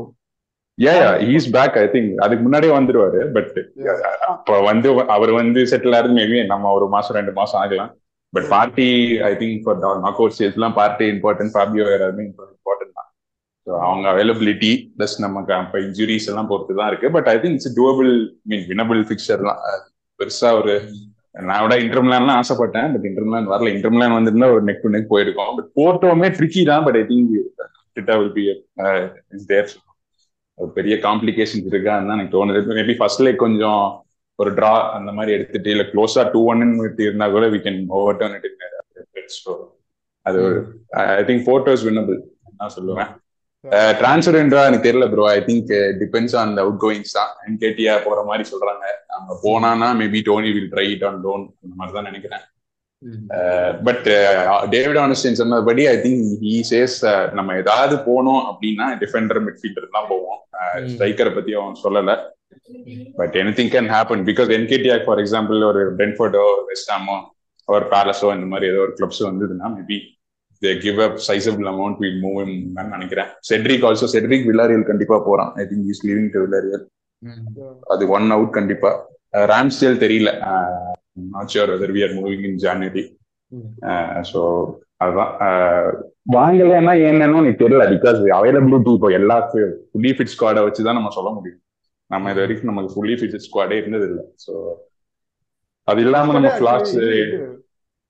yeah 0.78 0.92
yeah 1.02 1.12
is 1.36 1.48
back 1.56 1.78
I 1.84 1.86
think 1.94 2.12
அதுக்கு 2.24 2.44
முன்னாடியே 2.46 2.74
வந்துருவாரு 2.78 3.20
பட் 3.36 3.56
அப்ப 4.32 4.60
வந்து 4.68 4.90
அவர் 5.16 5.32
வந்து 5.40 5.60
செட்டில் 5.72 5.98
ஆகுது 6.00 6.18
மேபி 6.20 6.40
நம்ம 6.52 6.72
ஒரு 6.78 6.88
மாசம் 6.96 7.18
ரெண்டு 7.20 7.34
மாசம் 7.40 7.60
ஆகலாம். 7.62 7.92
But 8.34 8.48
Partey 8.54 8.90
I 9.30 9.32
think 9.42 9.64
for 9.66 9.80
knockout 10.22 10.36
stage 10.36 10.58
எல்லாம் 10.60 10.78
பார்ட்டி 10.80 11.06
இம்பார்ட்டன்ட் 11.16 11.54
ஃபாபியோ 11.56 11.86
எல்லாருமே 11.96 12.26
இம்பார்ட்டன்ட் 12.30 12.94
தான். 13.00 13.10
ஸோ 13.68 13.72
அவங்க 13.88 14.06
அவைலபிலிட்டி 14.14 14.72
ப்ளஸ் 14.98 15.16
நமக்கு 15.26 15.54
அப்ப 15.62 15.80
இன்ஜுரிஸ் 15.88 16.30
எல்லாம் 16.32 16.50
பொறுத்து 16.52 16.80
தான் 16.80 16.90
இருக்கு 16.92 17.10
but 17.16 17.30
I 17.34 17.36
think 17.44 17.58
it's 17.60 17.76
doable 17.80 18.12
mean 18.52 18.66
winnable 18.72 19.02
fixture 19.10 19.44
தான் 19.48 19.60
பெருசா 20.20 20.50
ஒரு 20.60 20.74
நான் 21.50 21.64
விட 21.64 21.76
இன்டர்மிலான்லாம் 21.86 22.40
ஆசைப்பட்டேன் 22.42 22.92
பட் 22.94 23.08
இன்டர்மிலான் 23.10 23.52
வரல. 23.54 23.72
இன்டர்மிலான் 23.76 24.16
வந்திருந்தா 24.18 24.50
ஒரு 24.56 24.64
நெக் 24.70 24.84
டு 24.86 24.92
நெக் 24.96 25.12
போயிருக்கோம். 25.14 25.52
பட் 25.58 25.70
போர்ட்டோமே 25.80 26.30
ட்ரிக்கி 26.38 26.64
தான் 26.72 26.86
but 26.88 26.98
I 27.02 27.04
think 27.12 27.34
it 27.98 28.10
will 28.22 28.34
be 28.40 28.46
is 29.38 29.48
there 29.52 29.70
ஒரு 30.60 30.70
பெரிய 30.78 30.96
காம்ப்ளிகேஷன்ஸ் 31.08 31.70
இருக்கான்னு 31.72 32.10
தான் 32.10 32.18
எனக்கு 32.20 32.36
தோணுது. 32.38 32.62
மேபி 32.80 32.96
ஃபர்ஸ்ட் 33.02 33.24
லைக் 33.26 33.44
கொஞ்சம் 33.46 33.82
ஒரு 34.40 34.50
டிரா 34.58 34.74
அந்த 34.98 35.12
மாதிரி 35.18 35.32
எடுத்துட்டு 35.36 35.70
இல்ல 35.74 35.84
க்ளோஸா 35.92 36.24
டூ 36.34 36.40
ஒன்னு 36.52 36.66
இருந்தா 37.06 37.28
கூட 37.36 37.46
we 37.54 37.60
can 37.68 37.80
over 38.00 38.20
turn 38.20 38.36
it 38.40 38.50
அது 40.26 40.42
ஐ 41.20 41.24
திங்க் 41.28 41.46
போட்டோஸ் 41.50 41.86
வின்னபிள் 41.88 42.20
நான் 42.60 42.74
சொல்லுவேன். 42.78 43.12
டிரான்ஸ்பரண்டா 44.02 44.60
எனக்கு 44.70 44.88
தெரியல 44.88 45.06
bro 45.14 45.24
I 45.38 45.40
think 45.48 45.72
depends 46.02 46.36
on 46.42 46.52
outgoings 46.84 47.16
தான். 47.18 47.32
என்கேடியா 47.48 47.94
போற 48.06 48.20
மாதிரி 48.30 48.44
சொல்றாங்க. 48.52 48.86
அங்க 49.18 49.34
போனானா 49.46 49.90
maybe 50.02 50.20
Tony 50.30 50.52
will 50.58 50.72
try 50.74 50.86
it 50.96 51.06
on 51.10 51.20
tone 51.26 51.44
அந்த 51.64 51.74
மாதிரி 51.80 51.96
தான் 51.98 52.10
நினைக்கிறேன். 52.10 52.46
பட் 53.88 54.08
டேவிட் 54.76 55.00
ஆனஸ்டின் 55.04 55.40
சொன்னபடி 55.42 55.84
ஐ 55.94 55.96
திங்க் 56.06 56.24
ஹி 56.46 56.56
சேஸ் 56.72 56.98
நம்ம 57.40 57.56
ஏதாவது 57.64 57.96
போனோம் 58.10 58.42
அப்படின்னா 58.52 58.88
டிஃபெண்டர் 59.04 59.42
மிட்ஃபீல்டர் 59.48 59.94
தான் 59.98 60.10
போவோம். 60.12 60.40
ஸ்ட்ரைக்கரை 60.92 61.34
பத்தி 61.38 61.54
அவன் 61.60 61.82
சொல்லல. 61.86 62.14
But 63.20 63.36
anything 63.58 63.74
can 63.74 63.90
happen 63.96 64.24
because 64.30 64.50
Nketiah 64.60 64.96
for 65.08 65.22
example 65.24 65.60
ஒரு 65.72 65.82
டென்ஃபோர்டோ 66.00 66.46
வெஸ்டாமோ 66.70 67.18
ஒரு 67.68 67.86
பேலஸோ 67.94 68.28
இந்த 68.38 68.48
மாதிரி 68.52 68.66
ஏதோ 68.72 68.82
ஒரு 68.86 68.94
கிளப்ஸ் 68.98 69.22
வந்ததுன்னா 69.30 69.70
maybe 69.78 69.98
they 70.62 70.72
give 70.86 71.00
up 71.08 71.18
sizable 71.28 71.68
amount 71.74 72.00
will 72.04 72.20
move 72.26 72.40
நினைக்கிறேன். 72.96 73.30
செட்ரிக் 73.50 73.86
ஆல்சோ 73.90 74.08
செட்ரிக் 74.16 74.48
வில்லாரியல் 74.50 74.90
கண்டிப்பா 74.92 75.18
போறான். 75.28 75.52
I 75.62 75.66
think 75.72 75.92
is 75.94 76.04
living 76.10 76.32
to 76.36 76.42
Villarreal 76.46 76.84
அது 77.94 78.04
ஒன் 78.18 78.28
அவுட் 78.38 78.54
கண்டிப்பா. 78.58 78.92
ராம்ஸ்டேல் 79.52 80.02
தெரியல. 80.06 80.32
Not 81.36 81.54
sure 81.54 81.72
whether 81.74 81.94
we 81.96 82.02
are 82.08 82.16
moving 82.20 82.44
in 82.50 82.60
January 82.66 83.06
so 84.32 84.42
அதுதான். 85.04 85.32
வாங்கலைன்னா 86.36 86.94
என்னன்னு 87.10 87.40
எனக்கு 87.42 87.64
தெரியல 87.64 87.84
பிகாஸ் 87.96 88.20
அவைலபிலிட்டி 88.38 88.92
இப்போ 88.98 89.10
எல்லா 89.20 89.38
ஃபுல்லி 89.50 90.12
ஃபிட் 90.16 90.34
ஸ்குவாடை 90.34 90.62
வச்சு 90.68 90.82
தான் 90.88 90.98
நம்ம 91.00 91.12
சொல்ல 91.18 91.30
முடியும். 91.38 91.62
நம்ம 92.12 92.32
இது 92.34 92.42
வரைக்கும் 92.44 92.70
நமக்கு 92.72 92.94
ஃபுல்லி 92.94 93.16
ஃபிட் 93.20 93.44
ஸ்குவாடே 93.46 93.78
இருந்தது 93.82 94.06
இல்லை 94.10 94.24
ஸோ 94.46 94.54
அது 95.88 96.00
இல்லாம 96.06 96.34
நம்ம 96.38 96.50
ஃபிளாஸ் 96.58 96.92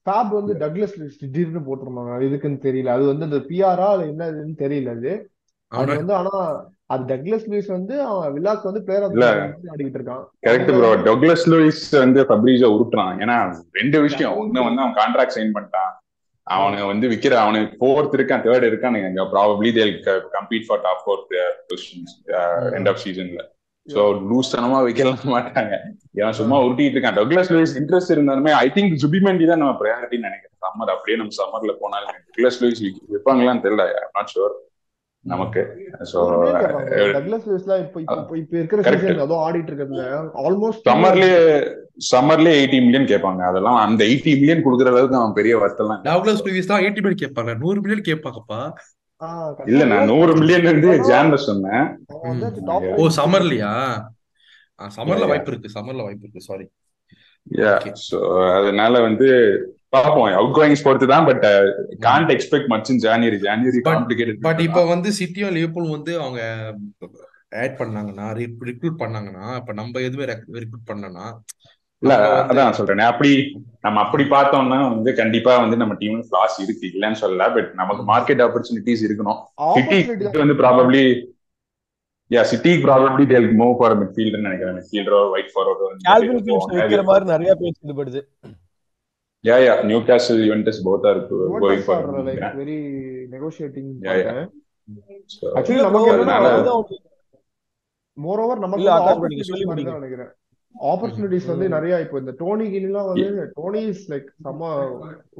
ஃபேப் 0.07 0.31
வந்து 0.39 0.53
டக்லஸ் 0.63 0.97
திடீர்னு 1.21 1.61
போட்டிருந்தாங்க. 1.67 2.13
இதுக்குன்னு 2.27 2.59
தெரியல. 2.67 2.95
அது 2.97 3.05
வந்து 3.11 3.27
அந்த 3.29 3.39
பிஆரா 3.49 3.89
அது 3.95 4.05
என்னதுன்னு 4.13 4.55
தெரியல 4.63 4.95
அது. 4.97 5.13
அது 5.71 5.89
வந்து 5.99 6.13
ஆனா 6.13 6.35
அது 6.93 7.03
டக்லஸ் 7.11 7.47
லூயிஸ் 7.51 7.71
வந்து 7.75 7.95
அவன் 8.09 8.33
வில்லாக்கு 8.35 8.69
வந்து 8.69 8.83
பிளேயர் 8.83 9.05
ஆடிக்கிட்டு 9.71 9.99
இருக்கான். 9.99 10.21
கரெக்ட் 10.45 10.71
ப்ரோ 10.77 10.91
டக்லஸ் 11.07 11.45
லூயிஸ் 11.53 11.85
வந்து 12.03 12.21
ஃபப்ரீஸோ 12.29 12.67
உருட்டுறான். 12.75 13.15
ஏன்னா 13.23 13.37
ரெண்டு 13.79 13.99
விஷயம். 14.05 14.35
ஒண்ணு 14.41 14.67
வந்து 14.67 14.83
அவன் 14.83 14.97
கான்ட்ராக்ட் 15.01 15.35
சைன் 15.37 15.55
பண்ணிட்டான். 15.57 15.91
அவனுக்கு 16.47 16.85
வந்து 16.91 17.05
விக்கிற 17.13 17.33
அவனுக்கு 17.43 17.77
ஃபோர்த் 17.79 18.15
இருக்கான் 18.17 18.43
தேர்ட் 18.45 18.67
இருக்கான் 18.69 18.97
probably 19.33 19.69
they'll 19.77 19.93
compete 20.35 20.67
for 20.67 20.81
top 20.85 21.03
fourth 21.05 21.35
positions 21.71 22.13
end 22.77 22.89
of 22.91 23.01
சீசன்ல 23.05 23.43
சோ 23.95 24.01
லூஸ் 24.29 24.53
தனமா 24.53 24.79
வைக்கலாம் 24.85 25.33
மாட்டாங்க. 25.33 25.75
ஏன் 26.21 26.37
சும்மா 26.39 26.55
உருட்டிட்டு 26.65 26.97
இருக்கான். 26.97 27.17
டக்லஸ் 27.19 27.51
லூயிஸ் 27.53 27.75
இன்ட்ரெஸ்ட் 27.81 28.13
இருந்தாலுமே 28.15 28.53
ஐ 28.63 28.67
திங்க் 28.77 28.95
சுபிமெண்டி 29.03 29.47
தான் 29.49 29.61
நம்ம 29.63 29.73
ப்ரையாரிட்டின்னு 29.81 30.29
நினைக்கிறேன். 30.29 30.55
சம்மர் 30.65 30.93
அப்படியே 30.95 31.17
நம்ம 31.19 31.35
சம்மர்ல 31.41 31.73
போனாலும் 31.81 32.15
டக்லஸ் 32.29 32.61
லூயிஸ் 32.63 32.81
வைப்பாங்களான்னு 33.15 33.65
தெரியல. 33.65 33.85
நாட் 34.17 34.33
ஷுர் 34.33 34.55
நமக்கு. 35.25 35.61
சோ 36.11 36.19
டக்லஸ் 37.15 37.47
லூயிஸ்லாம் 37.47 37.81
இப்போ 37.85 37.99
இப்போ 38.41 38.55
இருக்கிற 38.59 38.81
சீசன் 38.89 39.23
அதோ 39.25 39.37
ஆடிட்டு 39.45 39.71
இருக்கிறதுல 39.71 40.03
ஆல்மோஸ்ட் 40.43 40.87
சம்மர்லயே 40.91 41.39
சம்மர்லயே 42.11 42.57
எயிட்டி 42.59 42.79
மில்லியன் 42.85 43.09
கேட்பாங்க. 43.13 43.41
அதெல்லாம் 43.51 43.79
அந்த 43.85 44.01
எயிட்டி 44.11 44.33
மில்லியன் 44.41 44.63
கொடுக்குற 44.67 44.91
அளவுக்கு 44.93 45.19
அவன் 45.21 45.37
பெரிய 45.39 45.55
வருத்தம் 45.63 45.95
டக்லஸ் 46.09 46.45
லூயிஸ் 46.47 46.71
தான் 46.71 46.83
எயிட்டி 46.85 47.01
மில்லியன் 47.03 47.23
கேட்பாங்க. 47.23 47.53
நூறு 47.63 47.81
மில்லியன் 47.85 48.07
கேட்பாங்கப்பா. 48.09 48.61
இல்ல 49.69 49.83
நான் 49.91 50.09
நூறு 50.11 50.31
மில்லியன் 50.39 50.67
இருந்து 50.67 50.89
ஜான்ல 51.09 51.37
சொன்னேன். 51.45 51.85
ஓ 52.97 53.05
சம்மர்லயா? 53.17 53.71
சம்மர்ல 54.97 55.27
வாய்ப்பு 55.31 55.51
இருக்கு 55.51 55.75
சம்மர்ல 55.77 56.03
வாய்ப்பு 56.07 56.25
இருக்கு 56.25 56.47
சாரி 56.49 56.67
சோ 58.03 58.17
அதனால 58.57 58.93
வந்து 59.07 59.27
பாப்போம். 59.95 60.27
அவுட் 60.39 60.55
கோயிங்ஸ் 60.57 60.85
பொறுத்து 60.85 61.07
தான் 61.13 61.27
but 61.29 61.45
can't 62.05 62.31
expect 62.35 62.69
much 62.73 62.89
in 62.93 63.01
January 63.05 63.39
January 63.45 63.81
complicated 63.87 64.41
but 64.47 64.61
இப்போ 64.67 64.81
வந்து 64.93 65.11
சிட்டியும் 65.19 65.55
லிவர்பூல் 65.57 65.95
வந்து 65.95 66.13
அவங்க 66.23 66.41
ஆட் 67.63 67.77
பண்ணாங்கன்னா 67.81 68.25
ரிக்ரூட் 68.69 69.01
பண்ணாங்கன்னா 69.03 69.45
இப்ப 69.61 69.73
நம்ம 69.73 70.01
எதுவுமே 70.07 70.27
ரிக்ரூட் 70.63 70.89
பண்ணனா 70.91 71.25
இல்ல 72.01 72.13
அதான் 72.49 72.75
சொல்றேன். 72.77 73.07
அப்படி 73.11 73.31
நம்ம 73.85 74.01
அப்படி 74.05 74.23
பார்த்தோம்னா 74.33 74.77
வந்து 74.89 75.11
கண்டிப்பா 75.19 75.53
வந்து 75.63 75.77
நம்ம 75.81 75.93
டீம் 76.01 76.19
ஃபிளாஸ் 76.27 76.57
இருக்கு 76.65 76.85
இல்லன்னு 76.93 77.21
சொல்லல. 77.21 77.45
பட் 77.55 77.69
நமக்கு 77.73 78.03
மார்க்கெட் 78.11 78.43
ஆப்பர்ச்சுனிட்டிஸ் 78.45 79.03
இருக்கணும். 79.07 79.39
சிட்டி 79.75 79.99
வந்து 80.43 80.57
probably 80.61 81.03
yeah 82.31 82.41
City 82.51 82.71
probably 82.85 83.25
they'll 83.27 83.49
move 83.59 83.75
for 83.79 83.97
midfielder 83.99 84.45
நினைக்கிறேன். 84.47 84.77
மிட்ஃபீல்டரோ 84.79 85.21
வைட் 85.33 85.51
ஃபார்வர்ட் 85.53 86.05
கால்வின் 86.07 86.43
பிலிப்ஸ் 86.47 86.71
வைக்கிற 86.73 87.03
மாதிரி 87.09 87.25
நிறைய 87.33 87.51
பேர் 87.61 87.77
ஈடுபடுது 87.83 88.21
yeah 89.43 89.57
yeah 89.65 89.73
Newcastle 90.05 90.41
Juventus 90.45 90.81
both 90.85 91.05
are 91.09 91.19
going 91.63 91.83
for 91.87 92.07
like 92.29 92.43
very 92.61 92.77
negotiating 93.35 93.91
yeah 94.07 94.15
yeah 94.21 94.33
actually 95.57 95.81
நமக்கு 95.81 96.11
என்னன்னா 96.13 96.73
மோர் 98.17 98.41
ஓவர் 98.43 98.61
நமக்கு 98.61 99.47
சொல்லி 99.49 99.65
முடிங்க. 99.65 99.91
நினைக்கிறேன். 99.97 100.31
ஆப்பர்ச்சுனிட்டிஸ் 100.91 101.51
வந்து 101.51 101.67
நிறைய 101.75 101.99
இப்போ 102.03 102.17
இந்த 102.21 102.33
டோனி 102.41 102.65
கிலாம் 102.73 103.09
வந்து 103.11 103.45
டோனி 103.57 103.81
இஸ் 103.91 104.05
லைக் 104.11 104.27
செம்ம 104.45 104.71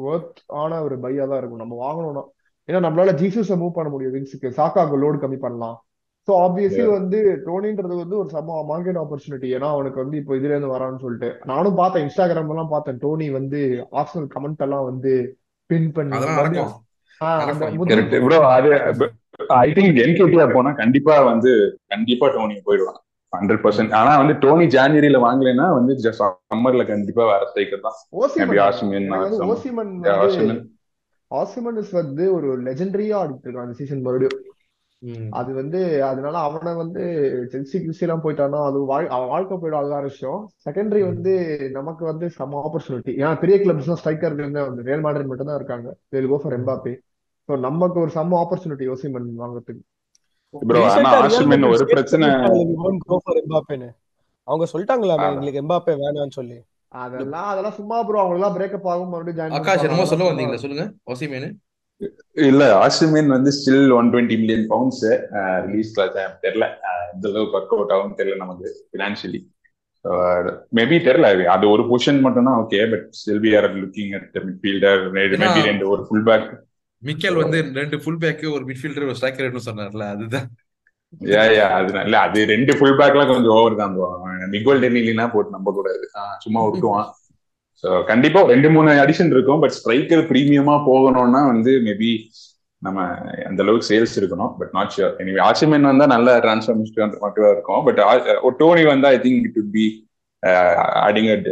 ஒர்த் 0.09 0.39
ஆன 0.61 0.79
ஒரு 0.85 0.95
பையா 1.03 1.25
தான் 1.31 1.39
இருக்கும். 1.39 1.63
நம்ம 1.63 1.77
வாங்கணும்னா. 1.85 2.23
ஏன்னா 2.69 2.79
நம்மளால 2.85 3.11
ஜீசஸ 3.21 3.57
மூவ் 3.63 3.77
பண்ண 3.77 3.89
முடியும் 3.91 4.15
விங்ஸுக்கு. 4.15 4.49
சாக்காக்கு 4.59 5.01
லோடு 5.03 5.19
கம்மி 5.23 5.39
பண்ணலாம். 5.45 5.77
ஸோ 6.27 6.33
ஆப்வியஸ்லி 6.45 6.85
வந்து 6.97 7.19
டோனின்றது 7.45 7.95
வந்து 8.01 8.15
ஒரு 8.21 8.29
செம்ம 8.33 8.57
மார்க்கெட் 8.71 8.99
ஆப்பர்ச்சுனிட்டி 9.03 9.49
ஏன்னா 9.57 9.67
அவனுக்கு 9.75 9.99
வந்து 10.03 10.17
இப்போ 10.21 10.33
இதுல 10.39 10.53
இருந்து 10.55 10.73
வரான்னு 10.73 11.03
சொல்லிட்டு. 11.03 11.29
நானும் 11.51 11.79
பார்த்தேன் 11.81 12.03
இன்ஸ்டாகிராம் 12.07 12.51
எல்லாம் 12.55 12.73
பார்த்தேன். 12.73 12.99
டோனி 13.03 13.27
வந்து 13.39 13.61
ஆர்சனல் 14.01 14.29
கமெண்ட் 14.35 14.65
எல்லாம் 14.67 14.87
வந்து 14.91 15.13
பின் 15.69 15.89
பண்ணி 15.97 16.17
அது 18.55 19.05
ஐ 19.63 19.69
திங்க் 19.77 20.01
என்கேடிஆர் 20.05 20.55
போனா 20.57 20.71
கண்டிப்பா 20.81 21.15
வந்து 21.31 21.51
கண்டிப்பா 21.93 22.27
டோனி 22.35 22.55
போயிடுவான். 22.67 22.99
ஹண்ட்ரட் 23.33 23.61
பர்சன்ட் 23.63 23.93
ஆனா 23.99 24.11
வந்து 24.21 24.35
டோனி 24.43 24.65
ஜான்வரியில 24.75 25.17
வாங்கலைன்னா 25.25 25.67
வந்து 25.77 25.93
சம்மர்ல 26.21 26.83
கண்டிப்பா 26.91 27.23
தான். 27.85 27.97
ஓசிமன் 29.53 29.89
ஆசிமன் 31.31 31.79
வந்து 32.01 32.25
ஒரு 32.35 32.49
லெஜெண்டரியா 32.67 33.17
ஆடிட்டு 33.21 33.45
இருக்கான் 33.47 33.65
அந்த 33.67 33.77
சீசன் 33.79 34.05
மறுபடியும். 34.05 34.43
அது 35.39 35.51
வந்து 35.57 35.79
அதனால 36.09 36.35
அவனை 36.45 36.71
வந்து 36.75 37.01
செல்சி 37.51 37.77
கிறிஸ்டி 37.81 38.05
எல்லாம் 38.05 38.23
போயிட்டானா 38.23 38.59
அது 38.67 38.77
அவன் 39.15 39.31
வாழ்க்கை 39.33 39.57
போயிடும். 39.57 39.81
அதுதான் 39.81 40.07
விஷயம். 40.07 40.39
செகண்டரி 40.65 41.01
வந்து 41.09 41.33
நமக்கு 41.75 42.03
வந்து 42.11 42.27
சம 42.37 42.61
ஆப்பர்ச்சுனிட்டி 42.67 43.13
ஏன்னா 43.19 43.33
பெரிய 43.43 43.57
கிளப்ஸ் 43.63 43.91
தான் 43.91 43.99
ஸ்ட்ரைக்கர் 44.01 44.39
வந்து 44.39 44.87
ரியல் 44.89 45.03
மாட்ரிட் 45.05 45.29
மட்டும் 45.31 45.51
தான் 45.51 45.59
இருக்காங்க 45.61 45.87
ஃபார் 46.43 46.57
எம்பாப்பே 46.59 46.95
ஸோ 47.49 47.59
நமக்கு 47.67 47.99
ஒரு 48.05 48.11
சம 48.17 48.37
ஆப்பர்ச்சுனிட்டி 48.43 48.87
ஓசிமன் 48.93 49.29
வாங்குறதுக்கு. 49.43 49.83
ப்ரோ 50.53 50.81
ஆனா 50.89 51.09
ஆசிமன் 51.21 51.65
ஒரு 51.73 51.85
பிரச்சனை. 51.91 52.27
அவங்க 54.47 54.65
சொல்லிட்டாங்களா 54.71 55.15
எங்களுக்கு 55.29 55.61
எம்பாப்பே 55.63 55.93
வேணாம்னு 56.03 56.37
சொல்லி. 56.39 56.57
அதெல்லாம் 57.01 57.47
அதெல்லாம் 57.51 57.77
சும்மா 57.79 57.97
ப்ரோ 58.07 58.19
அவங்க 58.21 58.37
எல்லாம் 58.39 58.55
பிரேக்கப் 58.57 58.89
ஆகும் 58.91 59.11
மறுபடியும் 59.13 59.39
ஜாயின் 59.39 59.57
ஆகாஷ் 59.59 59.85
என்னமோ 59.87 60.05
சொல்ல 60.11 60.29
வந்தீங்களா 60.29 60.61
சொல்லுங்க. 60.63 60.85
ஒசிமேனு 61.13 61.49
இல்ல 62.47 62.63
ஆசிமின் 62.81 63.33
வந்து 63.35 63.51
still 63.57 63.91
one 63.97 64.09
twenty 64.13 64.35
million 64.41 64.65
pounds 64.71 65.03
release 65.65 65.91
தெரியல. 66.43 66.65
அஹ் 66.89 67.07
இந்த 67.13 67.25
அளவுக்கு 67.31 67.57
ஒர்க் 67.59 67.75
அவுட் 67.77 67.93
ஆகும் 67.95 68.17
தெரியல 68.19 68.41
நமக்கு 68.43 68.67
பினான்சியலி 68.93 69.41
மேபி 70.77 70.97
தெரியல. 71.07 71.27
அது 71.55 71.65
ஒரு 71.73 71.83
பொசிஷன் 71.89 72.23
மட்டும் 72.25 72.47
தான் 72.49 72.59
okay 72.61 72.79
but 72.91 73.07
still 73.19 73.41
we 73.45 73.51
are 73.59 73.67
looking 73.81 74.13
at 74.17 74.37
midfielder 74.47 75.01
maybe 75.17 75.63
ரெண்டு 75.69 75.85
ஒரு 75.93 76.03
ஃபுல் 76.07 76.25
பேக் 76.29 76.47
மிக்கேல் 77.03 77.41
வந்து 77.41 77.57
ரெண்டு 77.77 77.97
ஃபுல் 78.03 78.21
பேக் 78.21 78.43
ஒரு 78.53 78.63
மிட்ஃபீல்டர் 78.69 79.05
ஒரு 79.05 79.17
ஸ்ட்ரைக்கர்னு 79.17 79.67
சொன்னார்ல 79.67 80.05
அதுதான். 80.13 80.47
யா 81.29 81.43
யா 81.51 81.65
அது 81.75 81.91
இல்ல 82.01 82.17
அது 82.25 82.39
ரெண்டு 82.49 82.71
ஃபுல் 82.77 82.97
பேக்லாம் 82.99 83.29
கொஞ்சம் 83.29 83.55
ஓவர் 83.57 83.77
தான் 83.81 83.93
மிகோல் 84.55 84.81
டெனிலினா 84.83 85.25
போட்டு 85.33 85.55
நம்ப 85.55 85.71
கூடாது 85.71 86.07
சும்மா 86.43 86.61
விட்டுவான் 86.65 87.07
ஸோ 87.83 87.89
கண்டிப்பா 88.09 88.39
ரெண்டு 88.51 88.69
மூணு 88.75 88.91
அடிஷன் 89.03 89.31
இருக்கும் 89.33 89.61
பட் 89.63 89.75
ஸ்ட்ரைக்கர் 89.77 90.23
பிரீமியமா 90.29 90.75
போகணும்னா 90.87 91.41
வந்து 91.49 91.73
மேபி 91.85 92.11
நம்ம 92.81 92.97
அந்த 93.47 93.59
அளவுக்கு 93.63 93.89
சேல்ஸ் 93.89 94.15
இருக்கணும் 94.19 94.51
but 94.57 94.73
not 94.73 94.93
sure 94.95 95.13
anyway 95.21 95.39
Osimhen 95.45 95.89
வந்தா 95.89 96.07
நல்ல 96.13 96.35
டிரான்ஸ்ஃபர்மேஷன் 96.39 97.15
மட்டும் 97.23 97.49
இருக்கும் 97.51 97.83
பட் 97.87 98.01
டோனி 98.59 98.83
வந்தா 98.85 99.09
I 99.09 99.19
think 99.23 99.39
it 99.41 99.57
would 99.57 99.71
be 99.73 99.85
adding 101.03 101.29
at 101.35 101.47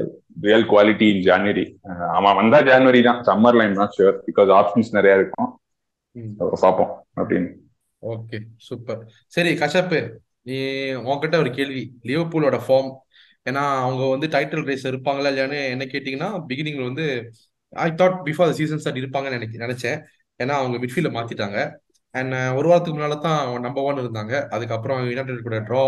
real 0.47 0.65
quality 0.71 1.05
in 1.13 1.23
January 1.27 1.65
அவன் 2.17 2.37
வந்தா 2.39 2.59
ஜான்வரி 2.69 3.01
தான். 3.07 3.19
சம்மர்ல 3.29 3.65
I'm 3.65 3.77
not 3.79 3.95
sure 3.97 4.17
because 4.27 4.51
options 4.59 4.95
நிறைய 4.97 5.19
இருக்கும். 5.19 5.49
பார்ப்போம் 6.63 6.91
அப்படின்னு. 7.21 7.49
ஓகே 8.03 8.37
சூப்பர் 8.67 9.01
சரி 9.35 9.51
கஷப்பு 9.61 9.99
நீ 10.49 10.57
உன்கிட்ட 11.09 11.35
ஒரு 11.43 11.51
கேள்வி. 11.57 11.83
லிவர்பூலோட 12.09 12.57
ஃபார்ம் 12.65 12.91
ஏன்னா 13.49 13.63
அவங்க 13.85 14.03
வந்து 14.11 14.27
டைட்டில் 14.35 14.67
ரேஸ் 14.69 14.85
இருப்பாங்களா 14.91 15.31
இல்லையான்னு 15.31 15.59
என்ன 15.73 15.85
கேட்டிங்கன்னா 15.93 16.29
பிகினிங்ல 16.49 16.85
வந்து 16.89 17.05
I 17.73 17.87
thought 18.01 18.19
before 18.27 18.55
season 18.59 18.81
start 18.81 19.01
இருப்பாங்கன்னு 19.01 19.37
நினைக்க 19.37 19.65
நினைச்சேன். 19.65 19.97
ஏன்னா 20.39 20.53
அவங்க 20.61 20.77
மிட்ஃபீல்ட 20.83 21.11
மாத்திட்டாங்க. 21.17 21.59
அண்ட் 22.15 22.35
ஒரு 22.57 22.67
வாரத்துக்கு 22.69 22.97
முன்னால 22.97 23.17
தான் 23.27 23.39
நம்பர் 23.65 23.85
ஒன் 23.89 24.01
இருந்தாங்க. 24.03 24.33
அதுக்கப்புறம் 24.55 25.01
யுனைடெட் 25.11 25.47
கூட 25.47 25.57
ட்ரா 25.69 25.83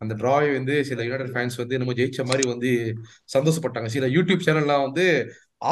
அந்த 0.00 0.14
ட்ராவை 0.14 0.50
வந்து 0.52 0.74
சில 0.84 1.04
யுனைடெட் 1.04 1.32
ஃபேன்ஸ் 1.34 1.56
வந்து 1.56 1.78
நம்ம 1.78 1.92
ஜெயிச்ச 1.92 2.24
மாதிரி 2.26 2.44
வந்து 2.48 2.70
சந்தோஷப்பட்டாங்க. 3.34 3.88
சில 3.94 4.06
யூடியூப் 4.06 4.44
சேனல்லாம் 4.46 4.84
வந்து 4.86 5.04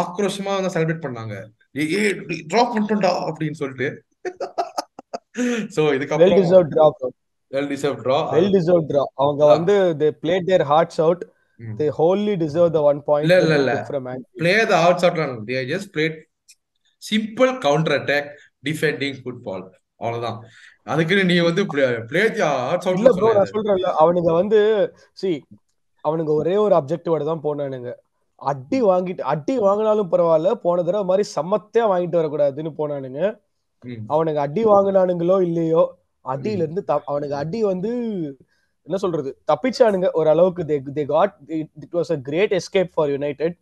ஆக்ரோஷமா 0.00 0.52
வந்து 0.56 0.72
செலிப்ரேட் 0.74 1.04
பண்ணாங்க. 1.04 1.34
ஏ 1.94 2.00
ட்ரா 2.50 2.62
பண்ணிட்டோம்டா 2.70 3.12
அப்படின்னு 3.26 3.60
சொல்லிட்டு. 3.62 3.88
சோ 5.74 5.82
இதுக்கப்புறம் 5.96 6.38
deserve 6.40 6.68
draw 6.72 6.86
well 7.52 7.70
deserve 7.72 7.98
draw 8.04 8.18
well 8.34 8.52
deserve 8.54 8.86
draw 8.88 9.02
அவங்க 9.16 9.42
வந்து 9.46 9.74
they 10.00 10.08
played 10.22 10.48
their 10.50 10.64
hearts 10.70 11.00
out 11.00 11.22
they 11.80 11.86
wholly 11.98 12.34
deserve 12.44 12.70
the 12.76 12.80
one 12.90 13.00
point 13.08 13.26
இல்ல 13.26 13.36
இல்ல 13.42 13.56
இல்ல. 13.60 13.74
Play 14.40 14.54
the 14.64 14.76
out 14.82 15.04
out 15.06 15.44
they 15.50 15.60
just 15.72 15.90
played 15.94 16.16
simple 17.02 17.52
counter 17.66 17.96
attack 17.98 18.30
defending 18.64 19.18
football 19.22 19.64
அவ்வளவுதான். 20.00 20.38
அதுக்குன்னு 20.86 21.24
நீ 21.24 21.36
வந்து 21.42 21.62
சொல்றேன்ல 23.52 23.90
அவனுங்க 24.02 24.32
வந்து 24.32 24.58
சி 25.14 25.30
அவனுங்க 26.04 26.32
ஒரே 26.34 26.56
ஒரு 26.56 26.74
அப்ஜெக்டிவோட 26.74 27.22
தான் 27.24 27.44
போனானுங்க. 27.44 27.90
அடி 28.40 28.78
வாங்கிட்டு 28.82 29.22
அடி 29.32 29.54
வாங்கினாலும் 29.58 30.10
பரவாயில்ல 30.12 30.50
போன 30.64 30.82
தடவை 30.82 31.04
மாதிரி 31.04 31.24
சமத்தையா 31.36 31.84
வாங்கிட்டு 31.92 32.18
வரக்கூடாதுன்னு 32.20 32.72
போனானுங்க. 32.78 33.20
ம், 33.84 34.02
அவனுங்க 34.10 34.40
அடி 34.40 34.62
வாங்கினானுங்களோ 34.64 35.36
இல்லையோ 35.40 35.82
அடியில 36.24 36.64
இருந்து 36.64 36.82
அவனுங்க 37.08 37.36
அடி 37.36 37.60
வந்து 37.64 37.90
என்ன 38.86 38.96
சொல்றது 38.96 39.30
தப்பிச்சானுங்க 39.50 40.08
ஒரு 40.12 40.28
அளவுக்கு. 40.30 40.62
They 40.64 40.76
they 40.98 41.04
got 41.06 41.34
it 41.56 41.96
was 41.98 42.12
a 42.12 42.20
great 42.28 42.54
escape 42.58 42.92
for 42.94 43.10
United 43.10 43.56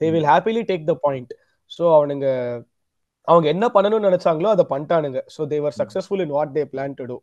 they 0.00 0.10
will 0.10 0.28
happily 0.32 0.62
take 0.70 0.86
the 0.86 0.94
point 1.02 1.32
so 1.70 1.82
அவனுங்க 1.96 2.26
அவங்க 3.30 3.46
என்ன 3.54 3.66
பண்ணணும்னு 3.74 4.08
நினைச்சாங்களோ 4.08 4.50
அதை 4.54 4.64
பண்ணிட்டானுங்க. 4.72 5.20
So 5.34 5.46
they were. 5.52 5.76
Successful 5.80 6.22
in 6.24 6.34
what 6.36 6.54
they 6.56 6.64
plan 6.72 6.96
to 7.00 7.04
do 7.10 7.18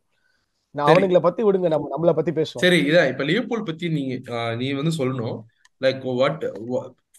நான் 0.75 0.89
அவனுங்களை 0.91 1.21
பத்தி 1.27 1.41
விடுங்க 1.45 1.67
நம்ம 1.73 1.89
நம்மளை 1.93 2.13
பத்தி 2.17 2.31
பேசுவோம். 2.39 2.63
சரி 2.65 2.79
இதான். 2.89 3.09
இப்ப 3.11 3.23
லிவர்பூல் 3.29 3.67
பத்தி 3.69 3.85
நீங்க 3.97 4.15
நீ 4.61 4.67
வந்து 4.79 4.93
சொல்லணும். 4.99 5.37
Like 5.85 6.03
what 6.21 6.43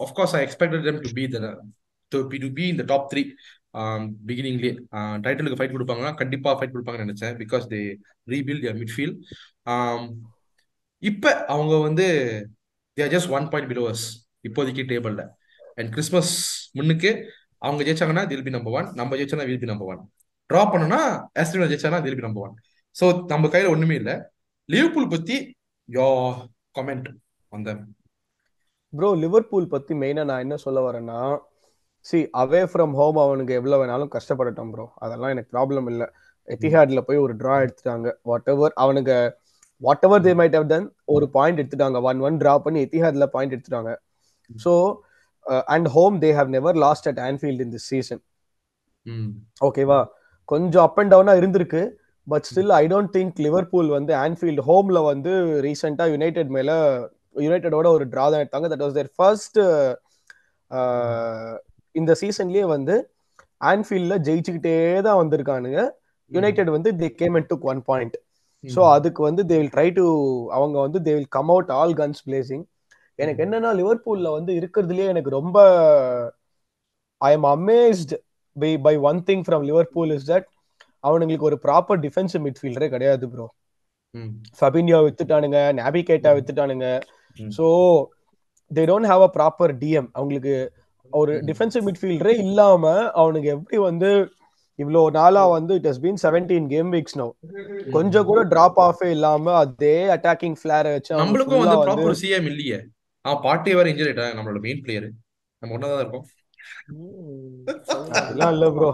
of 0.04 0.14
course 0.18 0.34
I 0.38 0.42
expected 0.46 0.84
them 0.88 0.98
to 1.06 1.10
be 1.18 1.24
the 1.34 1.38
to 2.12 2.20
be 2.32 2.38
be 2.58 2.66
இந்த 2.74 2.84
டாப் 2.92 3.08
த்ரீ 3.12 3.24
பிகினிங்லேயே 4.28 4.72
டைட்டிலுக்கு 5.24 5.58
ஃபைட் 5.58 5.74
கொடுப்பாங்கன்னா 5.74 6.12
கண்டிப்பா 6.20 6.52
ஃபைட் 6.58 6.72
கொடுப்பாங்கன்னு 6.74 7.06
நினைச்சேன். 7.06 7.34
Because 7.42 7.66
they 7.72 7.80
rebuilt 8.34 8.62
their 8.64 8.78
midfield 8.82 9.18
இப்ப 11.10 11.34
அவங்க 11.54 11.74
வந்து 11.88 12.06
they're 12.98 13.12
just 13.16 13.30
one 13.36 13.46
point 13.52 13.70
below us 13.72 14.06
இப்போதைக்கு 14.48 14.84
டேபிள்ல 14.92 15.22
அண்ட் 15.78 15.90
கிறிஸ்மஸ் 15.94 16.32
முன்னுக்கு 16.78 17.12
அவங்க 17.62 17.82
ஜெயிச்சாங்கன்னா 17.86 18.24
தில் 18.30 18.44
பி 18.44 18.52
நம்பர் 18.56 18.74
ஒன் 18.78 18.88
நம்ம 18.94 19.16
ஜெயிச்சோன்னா 19.16 19.46
will 19.48 19.62
be 19.64 19.70
number 19.72 19.90
one 19.92 20.02
draw 20.50 20.62
பண்ணோம்னா 20.72 21.00
ஆஸ்ட்ரேலியா 21.40 21.70
ஜெயிச்சானா 21.72 22.00
they'll 22.04 22.18
be 22.20 22.26
number 22.26 22.44
one 22.46 22.54
so 22.96 23.06
நம்ம 23.32 23.48
கையில 23.48 23.72
ஒண்ணுமே 23.74 23.96
இல்லை. 24.00 24.14
லிவர்பூல் 24.68 25.12
பத்தி 25.14 25.36
யோ 25.88 26.06
கமெண்ட் 26.78 27.08
அந்த 27.52 27.70
ப்ரோ 28.92 29.08
லிவர்பூல் 29.22 29.66
பத்தி 29.68 29.92
மெயினா 29.94 30.22
நான் 30.24 30.40
என்ன 30.40 30.56
சொல்ல 30.56 30.78
வரேன்னா 30.80 31.18
சி 32.06 32.18
அவே 32.42 32.62
ஃப்ரம் 32.70 32.94
ஹோம் 32.94 33.18
அவனுக்கு 33.18 33.52
எவ்வளவு 33.54 33.80
வேணாலும் 33.82 34.12
கஷ்டப்படட்டும் 34.14 34.70
ப்ரோ 34.72 34.86
அதெல்லாம் 35.04 35.32
எனக்கு 35.34 35.50
ப்ராப்ளம் 35.54 35.88
இல்ல. 35.92 36.02
எத்திஹாட்ல 36.48 37.00
போய் 37.00 37.22
ஒரு 37.24 37.34
ட்ரா 37.40 37.56
எடுத்துட்டாங்க. 37.64 38.08
வாட் 38.22 38.48
எவர் 38.52 38.74
அவனுங்க 38.76 39.12
whatever 40.06 40.24
they 40.26 40.32
might 40.40 40.56
have 40.58 40.70
done 40.72 40.86
ஒரு 41.14 41.26
பாயிண்ட் 41.30 41.60
எடுத்துட்டாங்க. 41.62 41.98
ஒன் 42.02 42.20
ஒன் 42.20 42.38
ட்ரா 42.40 42.54
பண்ணி 42.64 42.80
எத்திஹாட்ல 42.86 43.26
பாயிண்ட் 43.34 43.54
எடுத்துட்டாங்க. 43.56 43.92
So 44.50 44.72
and 45.74 45.88
home 45.96 46.16
they 46.24 46.30
have 46.38 46.50
never 46.56 46.78
lost 46.84 47.08
at 47.10 47.20
Anfield 47.28 47.62
in 47.64 47.72
this 47.76 47.88
season 47.92 48.22
ஓகேவா 49.66 50.00
கொஞ்சம் 50.48 50.84
அப் 50.86 50.98
அண்ட் 51.00 51.12
டவுனா 51.14 51.34
இருந்திருக்கு. 51.40 51.82
But 52.26 52.46
still 52.50 52.72
I 52.80 52.84
don't 52.92 53.12
think 53.16 53.38
Liverpool 53.46 53.88
வந்து 53.96 54.12
ஆன்ஃபீல்டு 54.24 54.62
ஹோம்ல 54.68 54.98
வந்து 55.12 55.32
ரீசெண்டா 55.66 56.04
யுனைடெட் 56.14 56.50
மேல 56.56 56.70
யுனைடெடோட 57.44 57.86
ஒரு 57.96 58.04
டிரா 58.12 58.24
தான் 58.30 58.42
எடுத்தாங்க. 58.42 58.68
தட் 58.72 58.84
வாஸ் 58.84 58.96
தேர் 58.98 59.10
ஃபர்ஸ்ட் 59.18 59.58
இந்த 61.94 62.12
சீசன்லயே 62.22 62.64
வந்து 62.74 62.94
ஆன்ஃபீல்ட்ல 63.60 64.16
ஜெயிச்சுக்கிட்டே 64.26 64.76
தான் 65.06 65.20
வந்திருக்கானுங்க. 65.22 65.80
யுனைடெட் 66.30 66.70
வந்து 66.76 66.90
they 67.00 67.08
came 67.20 67.36
and 67.38 67.48
took 67.52 67.66
one 67.72 67.80
point 67.88 68.16
so 68.64 68.80
அதுக்கு 68.96 69.20
வந்து 69.28 69.42
தே 69.50 69.56
வில் 69.60 69.72
ட்ரை 69.74 69.88
டு 69.98 70.04
அவங்க 70.56 70.76
வந்து 70.86 70.98
they 71.06 71.12
will 71.16 71.30
come 71.36 71.50
out 71.54 71.70
all 71.78 71.94
guns 72.00 72.20
blazing 72.26 72.64
எனக்கு 73.20 73.44
என்னன்னா 73.44 73.70
லிவர்பூல்ல 73.80 74.28
வந்து 74.36 74.52
இருக்கிறதுலயே 74.60 75.06
எனக்கு 75.12 75.30
ரொம்ப 75.38 75.56
I 77.20 77.30
am 77.32 77.46
amazed 77.50 78.12
by 78.56 78.70
by 78.86 78.94
one 79.08 79.20
thing 79.26 79.44
from 79.46 79.64
Liverpool 79.66 80.12
is 80.16 80.28
that 80.30 80.46
அவனுங்களுக்கு 81.04 81.48
ஒரு 81.50 81.58
ப்ராப்பர் 81.64 82.00
டிஃபென்சிவ் 82.06 82.44
மிட்ஃபீல்டரே 82.46 82.88
கிடையாது 82.94 83.26
ப்ரோ 83.32 83.46
ஃபபினியோ 84.58 84.98
வித்துட்டானுங்க 85.04 85.58
Naby 85.78 86.00
Keita 86.04 86.30
வித்துட்டானுங்க. 86.36 86.86
So 87.50 87.66
they 88.70 88.82
don't 88.90 89.10
have 89.10 89.22
a 89.22 89.30
proper 89.36 89.72
DM 89.80 90.08
அவங்களுக்கு 90.12 90.54
ஒரு. 91.12 91.32
டிஃபென்சிவ் 91.48 91.84
மிட்ஃபீல்டரே 91.86 92.34
இல்லாம 92.44 92.84
அவனுக்கு 93.20 93.48
எப்படி 93.56 93.78
வந்து 93.88 94.10
இவ்வளோ 94.78 95.02
நாளா 95.16 95.42
வந்து 95.50 95.72
it 95.78 95.88
has 95.88 96.02
been 96.02 96.20
seventeen 96.24 96.68
game 96.68 96.90
weeks 96.94 97.18
no 97.18 97.26
கொஞ்சம் 97.94 98.26
கூட 98.26 98.40
டிராப் 98.52 98.78
ஆஃபே 98.86 99.08
இல்லாம 99.10 99.54
அதே 99.62 99.96
அட்டாக்கிங் 100.16 100.56
ஃபிளேரை 100.60 100.92
வச்சு 100.96 101.12
நம்மளுக்கும் 101.14 101.62
வந்து 101.64 101.78
ப்ராப்பர் 101.84 102.18
சிஎம் 102.20 102.48
இல்லையே. 102.52 102.78
அவன் 103.24 103.42
பாட்டி 103.46 103.70
வேற 103.78 103.88
இன்ஜுரி 103.92 104.10
ஆயிட்டாங்க. 104.10 104.36
நம்மளோட 104.38 104.60
மெயின் 104.66 104.82
பிளேயர் 104.84 105.08
நம்ம 105.62 105.74
ஒன்னதான் 105.76 106.02
இருக்கோம். 106.04 106.26
அதெல்லாம் 108.20 108.52
இல்ல 108.54 108.66
ப்ரோ 108.76 108.88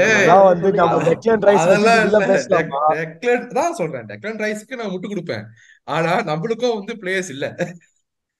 ஏய் 0.00 0.12
அதெல்லாம் 0.14 0.46
வந்து 0.50 0.68
நம்ம 0.80 0.96
டெக்லன் 1.08 1.44
ரைஸ் 1.48 1.62
அதெல்லாம் 1.64 2.00
பத்தி 2.00 2.08
இல்ல. 2.08 2.20
பேசலாமா? 2.30 2.80
டெக்லன் 2.98 3.46
தான் 3.58 3.76
சொல்றேன். 3.80 4.06
டெக்லன் 4.10 4.40
ரைஸ்க்கு 4.44 4.78
நான் 4.80 4.92
முட்டு 4.94 5.12
கொடுப்பேன். 5.12 5.44
ஆனா 5.88 6.12
நம்மளுக்கும் 6.30 6.76
வந்து 6.78 6.94
பிளேயர்ஸ் 7.02 7.30
இல்ல. 7.36 7.46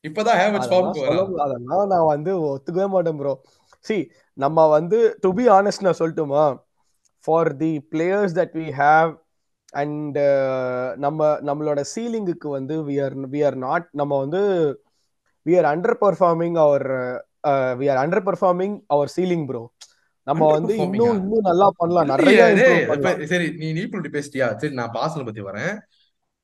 இப்பதான் 0.04 0.38
ஹேவர்ஸ் 0.40 0.66
அதெல்லாம் 0.66 0.92
ஃபார்முக்கு 0.92 1.88
நான் 1.94 2.11
வந்து 2.14 2.33
ஒத்துக்கவே 2.50 2.88
மாட்டேன் 2.94 3.18
ப்ரோ 3.20 3.33
சி 3.85 3.96
நம்ம 4.38 4.66
வந்து 4.76 4.98
டு 5.24 5.30
பி 5.38 5.44
ஆனஸ்ட் 5.59 5.85
நான் 5.87 5.98
சொல்லட்டுமா? 6.00 6.44
For 7.24 7.50
the 7.62 7.72
players 7.92 8.37
that 8.38 8.54
we 8.61 8.66
have 8.83 9.11
and 9.72 10.18
நம்ம 11.04 11.28
நம்மளோட 11.48 11.80
சீலிங்குக்கு 11.94 12.48
வந்து 12.59 12.76
we 12.88 12.96
are 13.04 13.16
we 13.35 13.42
are 13.48 13.59
not 13.66 13.87
நம்ம 14.00 14.12
வந்து 14.24 14.40
we 15.46 15.55
are 15.61 15.68
underperforming 16.05 16.57
our 16.64 16.87
we 17.81 17.87
are 17.92 18.00
underperforming 18.29 18.76
our 18.94 19.12
ceiling 19.16 19.46
bro 19.50 19.62
நம்ம 20.26 20.48
வந்து 20.57 20.74
இன்னும் 20.85 21.14
இன்னும் 21.20 21.46
நல்லா 21.50 21.66
பண்ணலாம். 21.79 22.11
நிறைய 22.11 22.40
சரி 23.31 23.46
நீ 23.61 23.68
நீ 23.76 23.81
இப்படி 23.87 24.11
பேசிட்டியா? 24.16 24.48
சரி 24.62 24.74
நான் 24.81 24.92
பாசன 24.96 25.24
பத்தி 25.29 25.42
வரேன். 25.46 25.72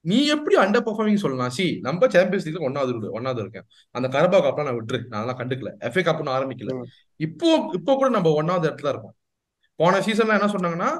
நீ 0.05 0.19
எப்படி 0.35 0.55
அண்டர் 0.63 0.85
பெர்ஃபார்மிங் 0.87 1.21
சொல்லலாம்? 1.25 1.53
சி 1.57 1.65
நம்ம 1.87 2.09
சாம்பியன்ஸ் 2.15 2.47
லீக்ல 2.47 2.67
ஒன்னாவது 2.69 3.11
ஒன்னாவது 3.19 3.41
இருக்கேன். 3.45 3.67
அந்த 3.97 4.09
கரபா 4.15 4.39
கப்லாம் 4.47 4.69
நான் 4.69 4.79
விட்டுரு. 4.79 5.01
நான் 5.11 5.19
அதெல்லாம் 5.21 5.41
கண்டுக்கல. 5.41 5.71
எஃப்ஏ 5.89 6.03
கப்னு 6.09 6.35
ஆரம்பிக்கல. 6.37 6.75
இப்போ 7.21 7.49
இப்போ 7.79 7.93
கூட 8.01 8.09
நம்ம 8.17 8.33
ஒன்னாவது 8.41 8.69
இடத்துல 8.69 8.93
இருக்கோம். 8.95 9.15
போன 9.81 10.01
சீசன்ல 10.09 10.39
என்ன 10.39 10.51
சொன்னாங்கன்னா 10.57 10.91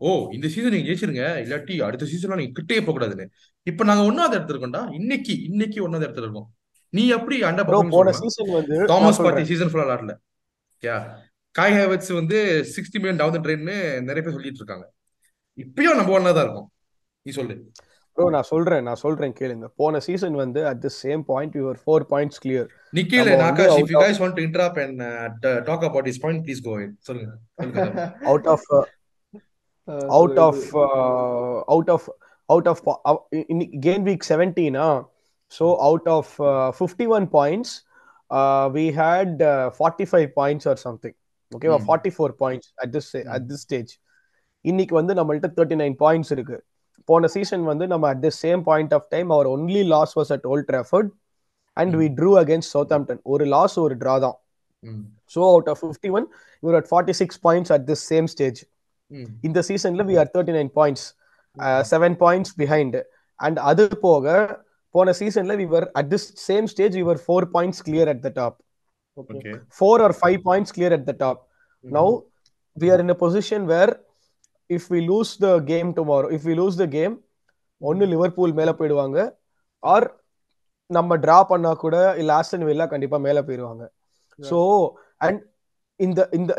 ஓ 0.00 0.10
இந்த 0.36 0.46
சீசன் 0.52 0.74
நீங்க 0.74 0.88
ஜெயிச்சிருங்க. 0.88 1.24
இல்லாட்டி 1.44 1.74
அடுத்த 1.88 2.08
சீசன்ல 2.12 2.38
நீங்க 2.40 2.54
கிட்டே 2.58 2.78
போக 2.86 2.94
கூடாதுன்னு 2.96 3.26
இப்ப 3.70 3.84
நாங்க 3.90 4.04
ஒன்னாவது 4.10 4.36
இடத்துல 4.36 4.54
இருக்கோம்டா. 4.54 4.84
இன்னைக்கு 5.00 5.34
இன்னைக்கு 5.50 5.78
ஒன்னாவது 5.86 6.06
இடத்துல 6.08 6.26
இருக்கோம். 6.28 6.48
நீ 6.96 7.02
எப்படி 7.16 7.36
அண்டர் 7.48 7.70
போன 7.96 8.12
சீசன் 8.20 8.50
வந்து 8.58 8.78
தாமஸ் 8.92 9.22
பார்ட்டி 9.24 9.44
சீசன் 9.50 9.70
ஃபுல்லா 9.72 9.86
விளாடல 9.86 10.14
யா 10.82 10.96
காய் 11.54 11.76
ஹேவர்ட்ஸ் 11.78 12.12
வந்து 12.18 12.38
சிக்ஸ்டி 12.74 12.98
மில்லியன் 12.98 13.20
டவுன் 13.20 13.36
த 13.36 13.40
ட்ரெயின்னு 13.46 13.76
நிறைய 14.08 14.20
பேர் 14.24 14.36
சொல்லிட்டு 14.36 14.60
இருக்காங்க. 14.62 14.86
இப்பயும் 15.58 15.98
நம்பர் 15.98 16.16
ஒன்னா 16.18 16.32
தான் 16.36 16.46
இருக்கும். 16.46 16.68
நீ 17.26 17.32
சொல்லு. 17.38 17.56
ப்ரோ 18.16 18.24
நான் 18.34 18.48
சொல்றேன் 18.50 18.82
நான் 18.86 19.00
சொல்றேன் 19.02 19.34
கேளுங்க. 19.38 19.66
போன 19.80 20.00
சீசன் 20.06 20.34
வந்து 20.40 20.60
at 20.70 20.80
the 20.84 20.90
same 21.02 21.22
point 21.30 21.54
your 21.60 21.78
four 21.82 22.04
points 22.12 22.40
clear 22.44 22.68
Nikhil 22.98 23.28
நம்ம 23.28 23.44
Nakash 23.44 23.76
if 23.82 23.92
you 23.92 24.00
guys 24.04 24.20
want 24.22 24.36
to 24.38 24.42
interrupt 24.48 24.80
and 24.84 25.46
talk 25.68 25.84
about 25.88 26.08
this 26.10 26.20
point 26.24 26.42
please 26.46 26.60
go 26.66 26.74
சொல்லுங்க. 27.08 27.32
சொல்லுங்க 27.60 27.94
out 28.32 28.48
of 28.54 28.66
out 30.18 30.40
of 30.48 30.64
out 31.74 31.90
of 31.96 32.08
out 32.48 32.68
of 32.72 32.82
game 33.88 34.04
week 34.10 34.26
so 35.52 35.66
out 35.88 36.08
of 36.16 36.32
fifty 36.78 37.06
one 37.16 37.26
points 37.36 37.74
we 38.76 38.84
had 39.00 39.40
forty 39.78 40.06
five 40.10 40.28
points 40.38 40.68
or 40.72 40.80
something 40.86 41.16
ஓகேவா 41.52 41.78
forty 41.86 42.12
four 42.16 42.34
points 42.42 42.70
at 42.82 42.92
this 42.96 43.10
at 43.34 43.46
this 43.50 43.64
stage 43.66 43.92
இன்னைக்கு 44.64 44.94
வந்து 45.00 45.12
நம்மள்ட்ட 45.18 45.48
thirty 45.56 45.76
nine 45.80 45.96
points 46.02 46.32
இருக்கு. 46.34 46.58
போன 47.08 47.28
season 47.34 47.64
வந்து 47.70 47.84
நம்ம 47.92 48.04
at 48.10 48.22
the 48.24 48.32
same 48.42 48.60
point 48.68 48.92
of 48.98 49.08
time 49.14 49.28
our 49.36 49.48
only 49.54 49.82
loss 49.94 50.12
was 50.18 50.30
at 50.36 50.46
Old 50.52 50.68
Trafford 50.70 51.10
and 51.76 51.94
we 52.00 52.06
drew 52.18 52.30
against 52.42 52.72
Southampton 52.96 53.20
ஒரு 53.32 53.44
loss 53.54 53.76
ஒரு 53.84 53.94
draw 54.02 54.14
தான். 54.24 54.36
So 55.34 55.40
out 55.50 55.68
of 55.72 55.80
fifty 55.82 56.10
one 56.18 56.26
you're 56.62 56.76
at 56.78 56.88
forty 56.90 57.14
six 57.20 57.40
points 57.44 57.72
at 57.76 57.86
this 57.90 58.04
same 58.10 58.28
stage 58.34 58.60
இந்த 59.48 59.60
சீசன்ல 59.68 60.04
we 60.10 60.16
are 60.22 60.30
thirty 60.34 60.54
nine 60.58 60.72
points 60.78 61.06
seven 61.90 62.16
points 62.22 62.52
behind 62.60 62.96
and 63.40 63.58
அது 63.70 63.84
போக 64.04 64.24
போன 64.94 65.12
சீசன்ல 65.18 65.54
we 65.60 65.66
were 65.70 65.86
at 66.00 66.10
this 66.12 66.26
same 66.46 66.66
stage 66.72 66.96
we 66.98 67.04
were 67.08 67.20
four 67.24 67.46
points 67.54 67.82
clear 67.86 68.10
at 68.14 68.22
the 68.26 68.32
top 68.38 68.56
four 69.78 70.02
or 70.06 70.14
five 70.20 70.38
points 70.48 70.74
clear 70.76 70.96
at 70.98 71.06
the 71.10 71.14
top 71.20 71.40
now 71.84 72.12
we 72.76 72.90
are 72.94 73.02
in 73.04 73.14
a 73.14 73.18
position 73.22 73.66
where 73.72 73.92
if 74.70 74.88
we 74.92 75.00
lose 75.08 75.32
the 75.40 75.50
game 75.70 75.90
tomorrow 75.98 76.28
if 76.36 76.46
we 76.48 76.54
lose 76.54 76.78
the 76.78 76.86
game 76.92 77.14
ஒன்னு 77.80 78.04
Liverpool 78.06 78.54
மேல 78.58 78.70
போயிடுவாங்க 78.78 79.18
R 79.82 80.06
நம்ம 80.90 81.16
draw 81.22 81.38
பண்ணா 81.50 81.72
கூட 81.82 81.96
இல்ல 82.20 82.30
Aston 82.38 82.66
villa 82.68 82.86
கண்டிப்பா 82.86 83.18
மேல 83.26 83.40
போயிடுவாங்க. 83.42 83.84
ஸோ 84.38 84.58
அண்ட் 85.20 85.40
இந்த 86.00 86.20
இந்த 86.32 86.52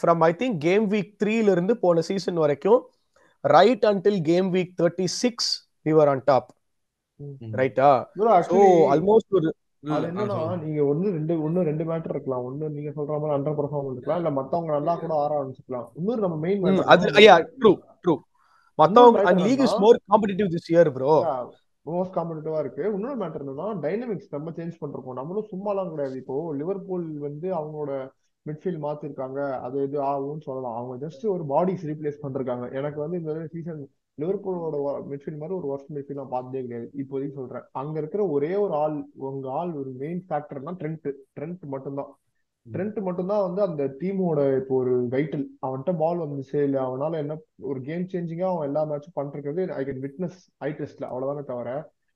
from 0.00 0.22
I 0.22 0.32
think 0.40 0.56
game 0.60 0.84
week 0.92 1.10
த்ரீல 1.22 1.50
இருந்து 1.50 1.74
போன 1.84 2.02
சீசன் 2.08 2.38
வரைக்கும் 2.44 2.80
right 3.44 3.84
until 3.90 4.20
game 4.24 4.48
week 4.54 4.72
thirty 4.80 5.06
six 5.16 5.50
we were 5.86 6.10
on 6.12 6.24
top 6.24 6.48
ரைட்டா? 7.60 7.90
ஆக்சுவலி 8.38 8.70
ஆல்மோஸ்ட் 8.94 9.36
ஒரு 9.38 9.50
நீங்க 10.66 10.80
ஒண்ணு 10.90 11.06
ரெண்டு 11.16 11.34
ஒண்ணு 11.46 11.66
ரெண்டு 11.68 11.84
மேட்டர் 11.90 12.14
இருக்கலாம். 12.14 12.44
ஒண்ணு 12.48 12.70
நீங்க 12.76 12.90
சொல்ற 12.96 13.12
மாதிரி 13.20 13.34
அண்டர் 13.36 13.58
பெர்ஃபார்ம் 13.58 13.90
இருக்கலாம். 13.92 14.20
இல்ல 14.20 14.30
மத்தவங்க 14.38 14.72
நல்லா 14.76 14.94
கூட 15.02 15.12
ஆற 15.24 15.30
ஆரம்பிச்சுக்கலாம் 15.38 15.86
இன்னொரு 15.98 16.20
நம்ம 16.24 16.38
மெயின் 16.44 16.82
அது 16.94 17.12
ஐயா 17.20 17.36
ட்ரூ 17.60 17.72
ட்ரூ 18.04 18.14
மத்தவங்க 18.78 19.14
matter 19.18 19.46
league 19.48 19.64
is 19.66 19.78
more 19.84 20.00
competitive 20.12 20.50
this 20.54 20.70
year 20.72 20.90
bro 20.96 21.14
most 21.86 22.14
காம்படிட்டிவா 22.16 22.60
இருக்கு. 22.62 22.84
இன்னொரு 22.96 23.18
மேட்டர் 23.20 23.42
என்னன்னா 23.44 23.66
டைனமிக்ஸ் 23.84 24.32
நம்ம 24.34 24.52
சேஞ்ச் 24.56 24.80
பண்றோம் 24.80 25.18
நம்மளும் 25.18 25.50
சும்மாலாம் 25.50 25.92
கிடையாது. 25.92 26.16
இப்போ 26.22 26.36
லிவர்பூல் 26.60 27.04
வந்து 27.26 27.48
அவங்களோட 27.58 27.92
மிட்ஃபீல்ட் 28.46 28.82
மாத்திருக்காங்க. 28.86 29.38
அது 29.66 29.76
இது 29.86 29.98
ஆகும்னு 30.12 30.46
சொல்லலாம். 30.48 30.76
அவங்க 30.78 30.94
ஜஸ்ட் 31.04 31.24
ஒரு 31.34 31.44
பாடிஸ் 31.52 31.86
ரீப்ளேஸ் 31.90 32.18
பண்ணிருக்காங்க. 32.24 32.66
எனக்கு 32.78 32.98
வந்து 33.04 33.20
இந்த 33.22 33.32
சீசன் 33.54 33.80
லிவர்பூலோட 34.20 34.76
மிட்ஃபீல்ட் 35.10 35.40
மாதிரி 35.40 35.56
ஒரு 35.58 35.66
ஒர்ஸ்ட் 35.72 35.94
மிட்ஃபீல்ட் 35.94 36.20
நான் 36.20 36.34
பார்த்ததே 36.34 36.60
கிடையாது. 36.60 36.90
இப்போதைக்கு 37.02 37.38
சொல்றேன். 37.40 37.66
அங்க 37.72 37.98
இருக்கிற 37.98 38.22
ஒரே 38.26 38.54
ஒரு 38.54 38.74
ஆள் 38.74 38.96
உங்க 39.30 39.50
ஆள் 39.50 39.72
ஒரு 39.72 39.90
மெயின் 40.02 40.22
ஃபேக்டர்னா 40.28 40.74
ட்ரெண்ட் 40.82 41.08
ட்ரெண்ட் 41.38 41.66
மட்டும்தான். 41.74 42.12
ட்ரெண்ட் 42.66 42.96
மட்டும்தான் 43.02 43.44
வந்து 43.46 43.60
அந்த 43.62 43.82
டீமோட 44.00 44.38
இப்போ 44.60 44.74
ஒரு 44.74 44.94
வைட்டல் 45.10 45.44
அவன்கிட்ட 45.66 45.92
பால் 45.96 46.22
வந்துச்சு 46.22 46.62
இல்ல 46.62 46.78
அவனால 46.86 47.12
என்ன 47.16 47.34
ஒரு 47.70 47.80
கேம் 47.80 48.06
சேஞ்சிங்கா 48.12 48.48
அவன் 48.52 48.66
எல்லா 48.68 48.82
மேட்சும் 48.84 49.18
பண்றது 49.20 49.66
ஐ 49.80 49.84
கேன் 49.84 50.02
விட்னஸ் 50.06 50.40
ஐ 50.58 50.70
டெஸ்ட்ல 50.70 51.06
அவ்வளவுதானே 51.10 51.44
தவிர 51.44 51.74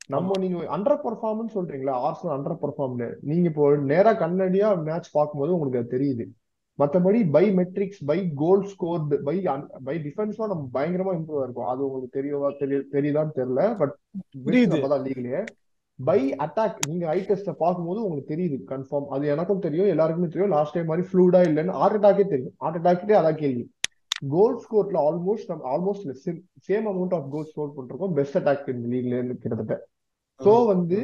நம்ம 0.09 0.39
நீங்க 0.39 0.61
அண்டர் 0.77 1.03
பர்ஃபார்மன்ஸ் 1.05 1.57
சொல்றீங்களா? 1.57 1.95
ஆர்சனல் 2.07 2.35
அண்டர் 2.37 2.63
பர்ஃபார்ம்னு 2.63 3.09
நீங்க 3.21 3.47
இப்போ 3.49 3.65
நேரா 3.93 4.13
கண்ணடியா 4.23 4.69
மேட்ச் 4.89 5.11
பார்க்கும்போது 5.13 5.55
உங்களுக்கு 5.57 5.81
அது 5.81 5.95
தெரியுது. 5.97 6.25
மத்தபடி 6.81 7.21
by 7.37 7.45
metrics 7.59 8.03
by 8.11 8.19
goal 8.43 8.63
scored 8.73 9.17
by 9.29 9.37
by 9.87 9.97
டிஃபென்ஸ்லாம் 10.05 10.53
நம்ம 10.53 10.69
பயங்கரமா 10.77 11.15
இம்ப்ரூவ் 11.19 11.45
இருக்கும். 11.47 11.71
அது 11.73 11.81
உங்களுக்கு 11.87 12.17
தெரியவா 12.19 12.51
தெரிய 12.61 12.79
தெரியுதான்னு 12.95 13.37
தெரியல 13.41 13.65
பட் 13.81 13.95
புரியுது. 14.47 14.79
லீக்லயே 15.07 15.43
பை 15.99 16.21
அட்டாக் 16.45 16.79
நீங்க 16.91 17.05
ஐ 17.17 17.19
டெஸ்ட 17.29 17.53
பார்க்கும்போது 17.63 18.03
உங்களுக்கு 18.05 18.33
தெரியுது 18.35 18.57
கன்ஃபார்ம் 18.71 19.11
அது 19.15 19.25
எனக்கும் 19.35 19.65
தெரியும் 19.67 19.91
எல்லாருக்குமே 19.95 20.29
தெரியும். 20.35 20.55
லாஸ்ட் 20.57 20.75
டைம் 20.77 20.91
மாதிரி 20.93 21.07
ஃப்ளூடா 21.09 21.41
இல்லைன்னு 21.49 21.77
ஹார்ட் 21.81 21.97
அட்டாக்கே 21.99 22.27
தெரியும். 22.33 22.55
ஹார்ட் 22.63 22.79
அட்டாக்கே 22.79 23.17
அதான் 23.21 23.41
கேள்வி. 23.43 23.65
கோல் 24.35 24.57
ஸ்கோர்ல 24.63 24.99
ஆல்மோஸ்ட் 25.09 25.51
நம்ம 25.51 25.67
almost 25.75 26.07
same 26.69 26.87
amount 26.93 27.15
of 27.19 27.29
goal 27.35 27.49
score 27.51 27.75
பண்ணிருக்கோம் 27.77 28.15
பெஸ்ட் 28.19 28.39
அட்டாக் 28.41 28.71
இந்த 28.75 28.89
லீக்ல 28.95 29.21
கிட்டத்தட்ட. 29.43 29.77
சோ 30.41 30.55
வந்து 30.73 30.99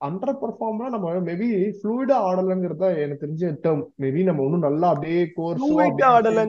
அண்டர் 0.00 0.38
பர்ஃபார்ம்னா 0.40 0.86
நம்ம 0.92 1.12
மேபி 1.26 1.48
ஃப்ளூயிடா 1.76 2.16
ஆடலங்கிறத 2.26 2.86
எனக்கு 3.02 3.22
தெரிஞ்ச 3.22 3.50
டேர்ம் 3.62 3.82
மேபி 4.02 4.22
நம்ம 4.24 4.46
இன்னும் 4.46 4.66
நல்லா 4.66 4.88
அப்படியே 4.92 5.20
கோர்ஸோ 5.36 5.68
Fluid 5.72 6.00
ஆடல 6.10 6.42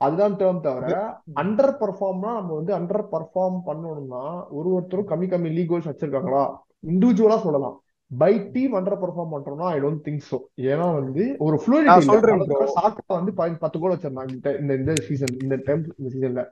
அதுதான் 0.00 0.34
டேர்ம் 0.40 0.62
தவிர 0.62 0.94
அண்டர் 1.40 1.72
பர்ஃபார்ம்னா 1.80 2.30
நம்ம 2.38 2.52
வந்து 2.56 2.72
அண்டர் 2.78 3.04
பர்ஃபார்ம் 3.12 3.58
பண்ணணும்னா 3.66 4.22
ஒரு 4.50 4.68
ஒருத்தரும் 4.74 5.08
கம்மி 5.10 5.26
கம்மி 5.28 5.50
லீக் 5.52 5.70
கோல்ஸ் 5.70 5.90
வச்சிருக்காங்களா? 5.90 6.42
இண்டிவிஜுவலா 6.88 7.38
சொல்லலாம். 7.44 7.76
பை 8.10 8.32
டீம் 8.50 8.74
அண்டர் 8.78 8.98
பர்ஃபார்ம் 9.00 9.32
பண்றோம்னா 9.34 9.68
ஐ 9.70 9.78
டோன்ட் 9.80 10.02
திங்க் 10.04 10.24
சோ 10.26 10.38
ஏன்னா 10.66 10.86
வந்து 10.94 11.22
ஒரு 11.44 11.56
சாக்கா 12.76 13.14
வந்து 13.14 13.32
பதி- 13.38 13.60
பத்து 13.62 13.78
கோல் 13.78 13.94
வச்சிருந்தாங்க 13.94 14.34
இந்த 14.60 14.74
இந்த 14.80 14.94
சீசன் 15.06 15.34
இந்த 15.40 15.56
டைம் 15.64 15.82
இந்த 15.94 16.10
சீசன்ல 16.14 16.42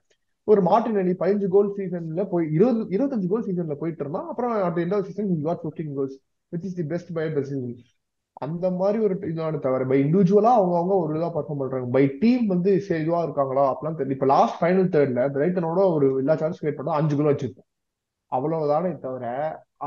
ஒரு 0.49 0.61
மார்டின் 0.63 1.01
அணி 1.03 1.13
பதினஞ்சு 1.13 1.49
கோல் 1.49 1.73
சீசன்ல 1.77 2.23
போய் 2.29 2.47
இருபது 2.57 2.81
இருபத்தஞ்சு 2.95 3.29
கோல் 3.33 3.47
சீசன்ல 3.49 3.75
போயிட்டு 3.75 4.03
இருந்தான் 4.05 4.29
அப்புறம் 4.29 4.53
at 4.69 4.81
end 4.85 4.95
of 4.97 5.07
season 5.09 5.29
he 5.33 5.37
got 5.49 5.65
15 5.67 5.95
goals 5.99 6.17
which 6.53 6.67
is 6.69 6.79
the 6.81 6.87
best 6.93 7.13
by 7.19 7.27
season 7.35 7.75
அந்த 8.43 8.67
மாதிரி 8.71 8.99
ஒரு 8.99 9.15
இதான 9.31 9.59
தவிர 9.59 9.85
பை 9.91 9.99
இண்டிவிஜுவலா 10.05 10.53
அவங்க 10.59 10.75
அவங்க 10.77 10.95
ஒரு 11.03 11.13
இதா 11.19 11.29
பர்ஃபார்ம் 11.35 11.61
பண்றாங்க. 11.63 11.89
பை 11.97 12.05
டீம் 12.23 12.45
வந்து 12.47 12.71
சரி 12.87 13.03
இதுவா 13.03 13.21
இருக்காங்களா 13.23 13.65
அப்படிலாம் 13.73 13.99
தெரியல. 13.99 14.17
இப்ப 14.17 14.29
லாஸ்ட் 14.35 14.59
ஃபைனல் 14.61 14.89
தேர்ட்ல 14.95 15.27
பிரைட்டனோட 15.37 15.81
ஒரு 15.97 16.07
எல்லா 16.23 16.35
சான்ஸ் 16.37 16.61
கிரியேட் 16.63 16.79
பண்ணா 16.81 16.99
அஞ்சு 17.01 17.17
கோல் 17.17 17.31
வச்சிருக்கோம். 17.33 17.69
அவ்வளவுதானே 18.33 18.91
தவிர 19.07 19.25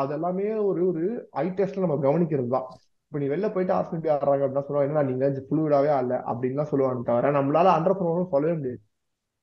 அதெல்லாமே 0.02 0.48
ஒரு 0.70 0.82
ஒரு 0.90 1.04
ஐ 1.44 1.46
டெஸ்ட்ல 1.58 1.84
நம்ம 1.86 1.98
கவனிக்கிறது 2.08 2.50
தான். 2.56 2.68
இப்ப 3.08 3.20
நீ 3.22 3.28
வெளில 3.34 3.48
போயிட்டு 3.56 3.74
ஆர்சிபி 3.80 4.10
ஆடுறாங்க 4.16 4.44
அப்படின்னா 4.46 4.66
சொல்லுவாங்க 4.68 4.90
என்ன 4.92 5.04
நீங்க 5.12 5.46
ஃப்ளூயிடாவே 5.50 5.92
ஆடல 5.98 6.16
அப்படின்லாம் 6.32 6.72
சொல்லுவாங்க 6.74 7.04
தவிர 7.12 7.32
நம்மளால 7.40 7.74
அண்டர் 7.78 7.98
பர்ஃபார்மன்ஸ் 8.00 8.34
சொல்லவே 8.36 8.56
முடியாது. 8.60 8.80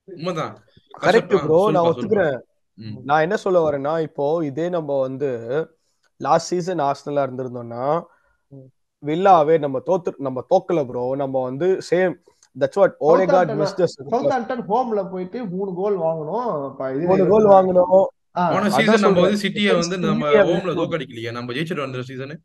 உண்மைதான். 0.08 0.54
கரெக்ட். 1.02 1.36
ப்ரோ 1.38 1.70
நான். 1.70 1.84
ஒத்துக்கிறேன். 1.84 2.38
நான் 3.04 3.20
என்ன 3.20 3.36
சொல்ல 3.36 3.58
வரேன்னா 3.60 4.02
இப்போ 4.02 4.44
இதே 4.44 4.68
நம்ம 4.68 5.00
வந்து 5.00 5.28
லாஸ்ட் 6.20 6.46
சீசன் 6.46 6.78
ஆஸ்னலா 6.80 7.22
இருந்திருந்தோம்னா 7.24 7.84
வில்லாவே 9.02 9.58
நம்ம 9.58 9.78
தோத்து 9.86 10.10
நம்ம 10.18 10.44
தோக்கல 10.50 10.86
ப்ரோ 10.86 11.14
நம்ம 11.16 11.42
வந்து 11.42 11.78
same 11.90 12.12
that's 12.56 12.74
what 12.74 12.96
Odegaard 13.00 13.50
Southampton- 13.50 13.56
mister 13.56 13.86
Southampton 14.32 14.64
ஹோம்ல 14.68 15.10
போயிட்டு 15.10 15.38
மூணு 15.46 15.70
கோல் 15.74 15.96
வாங்கணும் 15.98 16.48
மூணு 17.06 17.24
கோல் 17.28 17.46
வாங்கணும் 17.46 17.94
போன 18.34 18.70
சீசன் 18.70 19.00
நம்ம. 19.00 19.20
வந்து 19.20 19.40
சிட்டியை 19.42 19.72
வந்து 19.78 19.98
நம்ம 20.04 20.30
ஹோம்ல 20.42 20.74
தோக்கடிக்கலையே. 20.80 21.32
நம்ம 21.32 21.52
ஜெயிச்சிட்டு 21.52 21.84
வந்த 21.86 22.02
சீசனு 22.02 22.36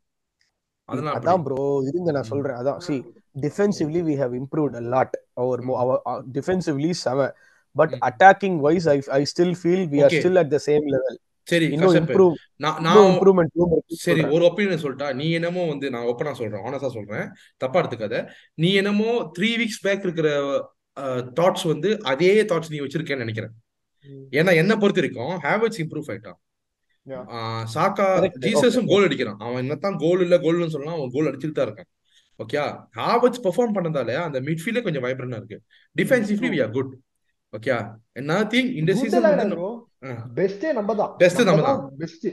அதான் 1.14 1.42
ப்ரோ 1.42 1.62
இருங்க 1.86 2.10
நான். 2.10 2.22
சொல்றேன். 2.24 2.56
அதான் 2.56 2.78
see 2.78 2.96
defensively 3.44 4.02
we 4.08 4.14
have 4.22 4.34
improved 4.40 4.76
a 4.80 4.82
lot 4.94 5.16
our 5.42 5.62
defensively 6.36 6.90
செம 7.04 7.28
but. 7.76 7.94
Attacking 8.10 8.58
wise 8.66 8.86
I 8.94 8.98
I 9.18 9.22
still 9.32 9.56
feel 9.62 9.86
we 9.94 10.00
are. 10.06 10.14
Still 10.20 10.40
at 10.42 10.52
the 10.54 10.60
same 10.68 10.86
level 10.94 11.18
சரி 11.46 11.66
இன்னும் 11.74 11.94
இம்ப்ரூவ் 12.00 12.32
நான் 12.64 12.96
இம்ப்ரூவ்மெண்ட் 13.12 13.52
சரி 14.06 14.22
ஒரு 14.36 14.42
ஒப்பீனியன் 14.48 14.82
சொல்லிட்டா 14.82 15.06
நீ 15.20 15.26
என்னமோ 15.38 15.62
வந்து 15.70 15.86
நான் 15.94 16.08
ஒப்பனா 16.10 16.32
சொல்றேன். 16.40 16.64
ஆனஸ்டா 16.68 16.90
சொல்றேன். 16.96 17.24
தப்பா 17.62 17.78
எடுத்துக்காத. 17.80 18.16
நீ 18.62 18.70
என்னமோ 18.80 19.12
த்ரீ 19.36 19.50
வீக்ஸ் 19.60 19.80
பேக் 19.86 20.04
இருக்கிற 20.06 20.28
தாட்ஸ் 21.38 21.64
வந்து 21.72 21.90
அதே 22.12 22.32
தாட்ஸ் 22.50 22.72
நீ 22.74 22.78
வச்சிருக்கேன்னு 22.84 23.24
நினைக்கிறேன். 23.24 23.54
ஏன்னா 24.38 24.52
என்ன 24.62 24.72
பொறுத்த 24.82 25.00
வரைக்கும் 25.00 25.32
ஹேவர்ட்ஸ் 25.46 25.80
இம்ப்ரூவ் 25.84 26.10
ஆயிட்டான். 26.12 26.38
சாக்கா. 27.74 28.06
ஜீசஸும். 28.46 28.88
கோல் 28.92 29.06
அடிக்கிறான். 29.08 29.38
அவன் 29.46 29.60
என்னத்தான் 29.64 29.98
கோல் 30.04 30.22
இல்ல 30.26 30.36
கோல்னு 30.44 30.74
சொல்லலாம் 30.74 30.98
அவன் 30.98 31.14
கோல் 31.16 31.28
அடிச்சுட்டு 31.30 31.56
தான் 31.58 31.68
இருக்கான். 31.68 31.90
ஓகே 32.38 32.84
ஹாவர்ட்ஸ் 32.96 33.42
பெர்ஃபார்ம் 33.42 33.74
பண்ணதால 33.74 34.14
அந்த 34.14 34.40
மிட்ஃபீல்டே 34.40 34.82
கொஞ்சம் 34.82 35.02
வைப்ரண்டா 35.02 35.36
இருக்கு. 35.36 35.60
Defensively 35.96 36.50
we 36.50 36.62
are 36.62 36.70
good 36.70 36.96
okay 37.58 37.94
என்ன 38.12 38.40
திங் 38.42 38.74
இந்த 38.74 38.92
Good 38.92 38.96
சீசன் 38.96 39.22
வந்து. 39.22 39.56
பெஸ்டே 40.34 40.72
நம்ம 40.72 40.94
தான். 40.94 41.14
Best 41.18 41.44
நம்ம 41.44 41.62
தான். 41.62 41.92
பெஸ்ட். 41.98 42.26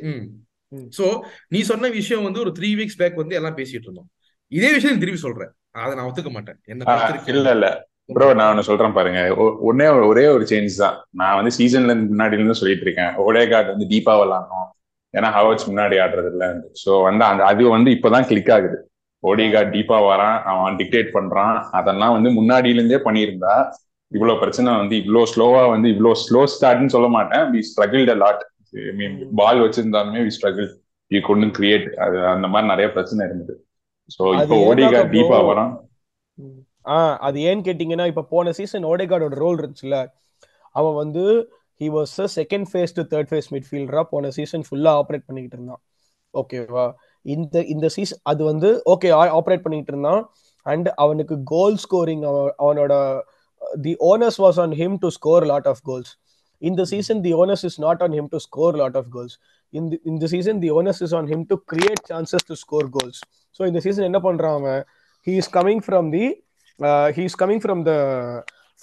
சோ 0.97 1.19
நீ 1.47 1.61
சொன்ன 1.61 1.89
விஷயம் 1.89 2.23
வந்து 2.23 2.39
ஒரு 2.39 2.51
த்ரீ 2.59 2.63
வீக்ஸ் 2.63 2.97
பேக் 2.97 3.15
வந்து 3.15 3.35
எல்லாம் 3.35 3.57
பேசிட்டு 3.57 3.79
இருந்தோம். 3.81 4.09
இதே 4.47 4.73
விஷயம் 4.73 4.99
திருப்பி 4.99 5.19
சொல்றேன் 5.19 5.49
அதை 5.71 5.95
நான் 5.95 6.11
ஒத்துக்க 6.11 6.29
மாட்டேன். 6.29 6.59
என்ன 6.63 7.19
இல்ல 7.25 7.51
இல்ல. 7.51 7.87
ப்ரோ 8.05 8.33
நான் 8.33 8.57
ஒண்ணு 8.57 8.61
சொல்றேன் 8.61 8.93
பாருங்க. 8.93 9.35
ஒ- 9.35 9.73
ஒண்ணே 9.73 9.81
ஒரு- 9.81 10.07
ஒரே 10.07 10.25
சேஞ்ச் 10.25 10.75
தான். 10.77 11.05
நான் 11.09 11.43
வந்து 11.43 11.55
சீசன்ல 11.57 11.97
முன்னாடில 11.97 12.33
இருந்து 12.33 12.55
சொல்லிட்டு 12.55 12.83
இருக்கேன். 12.83 13.15
ஓடேகார்ட் 13.15 13.67
வந்து 13.67 13.85
டீப்பா 13.85 14.15
விளாடணும் 14.15 14.69
ஏன்னா 15.17 15.29
ஹவர்ஸ் 15.29 15.69
முன்னாடி 15.69 15.95
ஆடுறது 15.95 16.29
இல்ல. 16.29 16.71
ஸோ 16.85 17.03
வந்து 17.03 17.25
அந்த 17.25 17.43
அது 17.43 17.69
வந்து 17.69 17.91
இப்பதான் 17.91 18.27
கிளிக் 18.27 18.51
ஆகுது. 18.51 18.89
ஓடிகா 19.27 19.61
டீப்பா 19.73 19.97
வரான் 20.09 20.37
அவன் 20.51 20.77
டிக்டேட் 20.79 21.09
பண்றான். 21.17 21.55
அதெல்லாம் 21.79 22.15
வந்து 22.15 22.29
முன்னாடியில 22.37 22.79
இருந்தே 22.79 22.99
பண்ணியிருந்தா 23.07 23.55
இவ்வளவு 24.11 24.41
பிரச்சனை 24.41 24.69
வந்து 24.81 24.95
இவ்வளவு 25.01 25.29
ஸ்லோவா 25.33 25.61
வந்து 25.73 25.87
இவ்வளவு 25.93 26.19
ஸ்லோ 26.23 26.41
ஸ்டார்ட்னு 26.53 26.93
சொல்ல 26.95 27.07
மாட்டேன். 27.15 27.45
We 27.53 27.61
struggle 27.69 28.11
a 28.13 28.17
lot 28.23 28.43
mean 28.99 29.15
ball 29.39 29.61
வச்சிருந்தாலுமே 29.65 30.21
we 30.27 30.33
struggle 30.37 30.67
we 31.11 31.19
கொண்டு 31.29 31.47
கிரியேட் 31.57 31.87
அது 32.05 32.17
அந்த 32.33 32.47
மாதிரி 32.53 32.71
நிறைய 32.73 32.87
பிரச்சனை 32.95 33.21
இருந்தது. 33.27 33.55
ஸோ 34.15 34.23
இப்போ 34.39 34.57
ஓடிகா 34.69 35.01
டீப்பா 35.13 35.39
வரான். 35.49 35.71
ஆஹ் 36.95 37.15
அது 37.27 37.37
ஏன்னு 37.49 37.65
கேட்டீங்கன்னா 37.67 38.05
இப்ப 38.11 38.25
போன 38.33 38.51
சீசன் 38.59 38.87
ஓடேகார்டோட 38.91 39.37
ரோல் 39.43 39.59
இருந்துச்சுல 39.61 39.97
அவன் 40.75 40.95
வந்து 41.01 41.23
he 41.81 41.87
was 41.95 42.15
second 42.37 42.67
phase 42.71 42.95
to 42.97 43.03
third 43.13 43.29
phase 43.31 43.49
மிட்ஃபீல்டரா 43.55 44.01
போன 44.13 44.31
சீசன் 44.37 44.65
ஃபுல்லா 44.67 44.91
ஆப்ரேட் 45.01 45.27
பண்ணிக்கிட்டு 45.27 45.57
இருந்தான். 45.57 45.81
ஓகேவா 46.33 46.85
இந்த 47.33 47.61
இந்த 47.73 47.87
சீசன் 47.95 48.21
அது 48.31 48.41
வந்து 48.51 48.69
ஓகே 48.93 49.09
ஆப்ரேட் 49.37 49.63
பண்ணிட்டு 49.65 49.91
இருந்தான். 49.93 50.21
அண்ட் 50.65 50.87
அவனுக்கு 51.03 51.35
கோல் 51.53 51.75
ஸ்கோரிங் 51.85 52.23
அவனோட 52.63 52.93
the 53.85 53.93
onus 54.11 54.39
was 54.43 54.59
on 54.63 54.73
him 54.81 54.95
to 55.03 55.09
score 55.17 55.45
lot 55.51 55.67
of 55.71 55.81
goals 55.89 56.11
இந்த 56.61 56.81
season 56.91 57.21
the 57.25 57.31
onus 57.41 57.65
is 57.69 57.77
not 57.85 58.01
on 58.05 58.13
him 58.17 58.29
to 58.33 58.39
score 58.47 58.75
lot 58.81 58.97
of 59.01 59.09
goals 59.15 59.35
இந்த 59.73 59.97
இந்த 60.11 60.25
season 60.33 60.59
the 60.63 60.69
onus 60.79 61.01
is 61.05 61.15
on 61.19 61.27
him 61.31 61.45
to 61.51 61.55
create 61.71 62.03
chances 62.11 62.47
to 62.49 62.55
score 62.63 62.89
goals 62.97 63.19
so 63.57 63.61
இந்த 63.69 63.79
season 63.85 64.07
என்ன 64.09 64.19
பண்றான் 64.27 64.55
அவன்? 64.59 64.81
He 65.27 65.33
is 65.41 65.51
coming 65.57 65.83
from 65.87 66.09
the 66.15 66.25
he 67.17 67.23
is 67.29 67.39
coming 67.43 67.61
from 67.65 67.81
the 67.89 67.93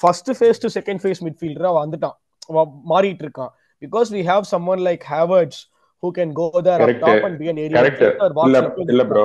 first 0.01 0.31
phase 0.39 0.63
to 0.65 0.71
second 0.77 1.01
phase 1.03 1.23
மிட்ஃபீல்டரா 1.27 1.71
வந்துட்டான். 1.81 2.17
மாறிட்டு 2.93 3.25
இருக்கான். 3.27 3.53
Because 3.83 4.09
we 4.17 4.23
have 4.31 4.45
some 4.53 4.67
one 4.75 4.83
like 4.89 5.05
Havertz 5.15 5.61
can 6.19 6.35
go 6.41 6.47
there 6.67 6.83
up 6.85 7.01
top 7.05 7.25
and 7.29 7.39
be 7.41 7.49
an 7.53 7.61
area 7.65 7.79
correct 7.79 8.05
இல்ல 8.47 8.61
இல்ல 8.95 9.05
bro 9.13 9.25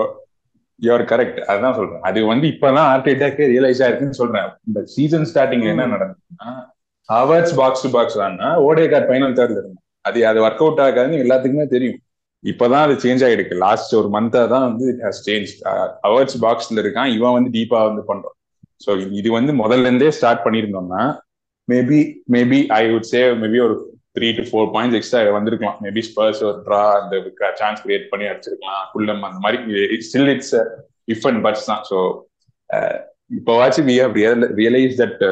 you are 0.80 1.04
correct 1.12 1.40
அதான் 1.52 1.78
சொல்றேன். 1.78 2.02
அது 2.08 2.20
வந்து 2.32 2.46
இப்பதான் 2.54 2.90
ஆர்டேட்டாக்கு 2.94 3.44
ரியலைஸ் 3.54 3.80
ஆயிருக்குன்னு 3.84 4.20
சொல்றேன். 4.22 4.50
இந்த 4.68 4.80
சீசன் 4.96 5.28
ஸ்டார்டிங்ல 5.30 5.72
என்ன 5.74 5.88
நடந்ததுன்னா 5.94 6.50
ஹவர்ஸ் 7.10 7.54
பாக்ஸ் 7.60 7.84
டு 7.86 7.90
பாக்ஸ் 7.96 8.18
ஆனா 8.26 8.50
ஓடே 8.68 8.86
கார்ட் 8.92 9.10
ஃபைனல் 9.10 9.36
தேர்ட்ல 9.40 9.60
இருந்தான் 9.62 9.86
அது 10.10 10.20
அது 10.32 10.40
ஒர்க் 10.46 10.62
அவுட் 10.66 10.82
ஆகாதுன்னு 10.86 11.24
எல்லாத்துக்குமே 11.24 11.66
தெரியும். 11.76 11.98
இப்பதான் 12.44 12.84
அது 12.88 12.96
சேஞ்ச் 13.04 13.24
ஆயிருக்கு. 13.28 13.56
லாஸ்ட் 13.63 13.94
ஒரு 14.00 14.10
மந்தா 14.16 14.42
தான் 14.54 14.66
வந்து 14.70 14.86
சேஞ்ச் 15.28 15.52
ஹவர்ஸ் 16.06 16.38
பாக்ஸ்ல 16.46 16.82
இருக்கான். 16.84 17.10
இவன் 17.18 17.36
வந்து 17.38 17.52
டீப்பா 17.56 17.80
வந்து 17.90 18.04
பண்றான். 18.10 18.36
ஸோ 18.86 18.92
இது 19.20 19.30
வந்து 19.38 19.52
முதல்ல 19.62 19.90
இருந்தே 19.90 20.12
start 20.18 20.44
பண்ணியிருந்தோம்னா 20.46 21.04
maybe 21.68 22.00
maybe 22.36 22.60
I 22.80 22.84
would 22.92 23.08
say 23.13 23.22
maybe 23.44 23.60
ஒரு 23.68 23.76
three 24.18 24.30
to 24.38 24.46
four 24.50 24.70
points 24.76 25.00
extra 25.00 25.22
வந்திருக்கலாம். 25.38 25.80
மேபி 25.86 26.04
ஸ்பர்ஸ் 26.10 26.42
ஒரு 26.50 26.60
ட்ரா 26.68 26.84
அந்த 27.02 27.16
சான்ஸ் 27.62 27.84
கிரியேட் 27.86 28.08
பண்ணி 28.14 28.28
அடிச்சிருக்கலாம். 28.32 28.86
குள்ளம் 28.94 29.28
அந்த 29.30 29.42
மாதிரி. 29.46 29.58
Still 30.10 30.32
it's 30.36 30.56
if 31.16 31.28
and 31.32 31.44
buts 31.48 31.70
தான். 31.72 31.84
ஸோ 31.92 31.98
இப்போவாச்சும் 33.38 33.88
வி 33.92 33.96
ஹவ் 34.02 34.14
ரியலைஸ் 34.62 34.96
தட் 35.02 35.24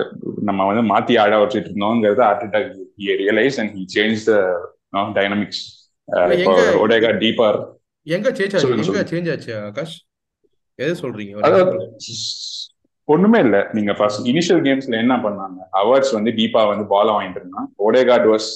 நம்ம 0.48 0.65
வந்து 0.69 0.84
மாத்தி 0.93 1.13
ஆட 1.24 1.36
வச்சுட்டு 1.41 1.69
இருந்தோங்கிறது 1.71 2.21
Arteta 2.30 2.60
realise 3.24 3.58
and 3.62 3.71
he 3.78 3.84
change 3.95 4.26
the 4.30 4.34
dynamics 5.19 5.63
Odegaard 6.84 7.12
deeper 7.24 7.58
எங்க 8.15 8.30
சேஞ்ச் 8.39 8.56
ஆச்சு? 8.58 8.74
எங்க 8.89 9.04
சேஞ்ச் 9.12 9.30
ஆச்சு 9.34 9.54
ஆகாஷ்? 9.67 9.95
எது 10.80 10.93
சொல்றீங்க? 11.02 11.34
ஒண்ணுமே 13.13 13.39
இல்ல. 13.45 13.57
நீங்க 13.77 13.91
ஃபர்ஸ்ட் 13.97 14.27
இனிஷியல் 14.31 14.61
கேம்ஸ்ல 14.67 14.95
என்ன 15.03 15.15
பண்ணாங்க? 15.25 15.59
அவர்ஸ் 15.81 16.11
வந்து 16.17 16.31
டீப்பா 16.39 16.61
வந்து 16.71 16.85
பால 16.93 17.07
வாங்கிட்டு 17.15 17.39
இருந்தான். 17.41 17.67
ஓடேகாட் 17.87 18.25
வாஸ் 18.31 18.49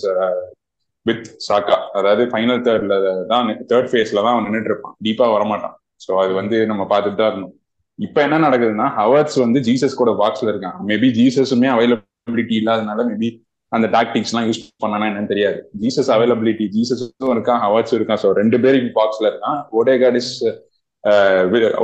வித் 1.05 1.27
சாக்கா 1.47 1.77
அதாவது 1.97 2.23
ஃபைனல் 2.31 2.63
தேர்ட்ல 2.67 2.95
தான் 3.33 3.47
தேர்ட் 3.71 3.89
ஃபேஸ்ல 3.91 4.23
தான் 4.25 4.33
அவன் 4.35 4.47
நின்றுட்டு 4.47 4.71
இருப்பான். 4.71 4.95
டீப்பா 5.05 5.27
வரமாட்டான். 5.35 5.75
ஸோ 6.05 6.11
அது 6.23 6.31
வந்து 6.41 6.57
நம்ம 6.71 6.83
பார்த்துட்டு 6.93 7.19
தான் 7.21 7.31
இருந்தோம் 7.31 7.55
இப்ப 7.99 8.17
என்ன 8.25 8.35
நடக்குதுன்னா 8.45 8.87
ஹவர்ஸ் 8.97 9.37
வந்து 9.45 9.59
ஜீசஸ் 9.67 9.99
கூட 10.01 10.11
பாக்ஸ்ல 10.23 10.49
இருக்கான். 10.51 10.75
மேபி 10.89 11.07
ஜீசஸுமே 11.19 11.69
அவைலபிலிட்டி 11.75 12.55
இல்லாதனால 12.61 13.05
மேபி 13.09 13.29
அந்த 13.71 13.87
டாக்டிக்ஸ் 13.95 14.31
எல்லாம் 14.31 14.47
யூஸ் 14.49 14.61
பண்ணனா 14.83 15.07
என்னன்னு 15.09 15.31
தெரியாது. 15.31 15.59
ஜீசஸ் 15.81 16.09
அவைலபிலிட்டி 16.15 16.65
ஜீசஸும் 16.75 17.33
இருக்கான் 17.35 17.61
ஹவர்ஸும் 17.65 17.97
இருக்கான். 17.99 18.21
ஸோ 18.23 18.29
ரெண்டு 18.39 18.59
பேரும் 18.63 18.87
பாக்ஸ்ல 18.99 19.25
இருக்கான். 19.31 19.57
Odegaard 19.79 20.17
is 20.21 20.33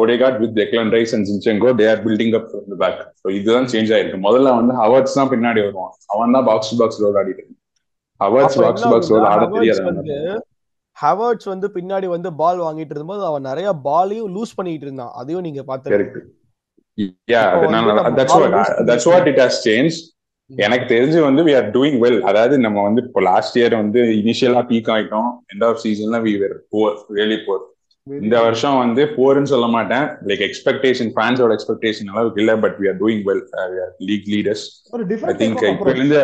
Odegaard 0.01 0.39
with 0.43 0.56
Declan 0.62 0.89
Rice 0.95 1.13
and 1.15 1.28
Zinchenko 1.30 1.69
they 1.82 1.86
are 1.91 2.01
building 2.08 2.34
up 2.39 2.49
the 2.71 2.78
back 2.84 2.99
so 3.21 3.28
இதுதான் 3.38 3.69
சேஞ்ச் 3.73 3.91
ஆயிருக்கு. 3.95 4.19
முதல்ல 4.28 4.56
வந்து 4.60 4.73
ஹவர்ஸ் 4.82 5.17
தான் 5.19 5.32
பின்னாடி 5.34 5.62
வருவான். 5.65 5.93
அவன் 6.13 6.36
தான் 6.38 6.47
பாக்ஸ் 6.49 6.71
டு 6.71 6.78
பாக்ஸ் 6.82 7.01
ரோல் 7.04 7.19
ஆடிட்டு 7.21 7.45
ஹவர்ஸ் 8.21 8.58
பாக்ஸ் 8.63 8.86
பாக்ஸ் 8.93 9.12
ரோல் 9.13 9.28
ஆட 9.32 9.45
தெரியாது 9.56 10.36
ஹவர்ட்ஸ் 10.97 11.47
வந்து 11.51 11.67
பின்னாடி 11.78 12.08
வந்து 12.15 12.30
பால் 12.41 12.60
வாங்கிட்டு 12.65 12.91
இருக்கும்போது 12.93 13.23
அவன் 13.30 13.47
நிறைய 13.49 13.69
பாலையும் 13.88 14.30
லூஸ் 14.36 14.56
பண்ணிட்டு 14.58 14.86
இருந்தான். 14.88 15.13
அதையும் 15.19 15.45
நீங்க 15.47 15.63
பார்த்து 15.69 15.95
எனக்கு 20.49 20.86
தெரிஞ்சு 20.91 21.19
வந்து 21.28 21.41
வி 21.47 21.54
ஆர் 21.60 21.69
டூயிங் 21.75 21.97
வெல் 22.04 22.19
அதாவது 22.30 22.56
நம்ம 22.65 22.82
வந்து 22.88 23.01
இப்போ 23.06 23.21
லாஸ்ட் 23.30 23.56
இயர் 23.60 23.75
வந்து 23.82 24.01
இனிஷியலா 24.19 24.62
பீக் 24.71 24.91
ஆயிட்டோம். 24.95 25.30
எண்ட் 25.51 25.65
ஆஃப் 25.69 25.80
சீசன்ல 25.84 26.17
we 26.25 26.34
were 26.41 26.56
poor 26.73 26.95
really 27.17 27.38
poor 27.47 27.63
இந்த 28.08 28.36
வருஷம் 28.46 28.80
வந்து 28.82 29.04
போர்னு 29.13 29.50
சொல்ல 29.52 29.68
மாட்டேன். 29.76 30.04
லைக் 30.30 30.44
எக்ஸ்பெக்டேஷன் 30.48 31.10
ஃபேன்ஸோட 31.13 31.54
எக்ஸ்பெக்டேஷன் 31.56 32.10
அளவுக்கு 32.13 32.41
இல்ல 32.44 32.54
but 32.63 32.76
we 32.82 32.88
are 32.91 33.00
doing 33.00 33.24
well 33.30 33.41
league 34.10 34.28
leaders 34.34 34.65
I 35.32 35.36
think 35.39 35.63
இப்போ 35.72 35.94
இருந்து 35.96 36.20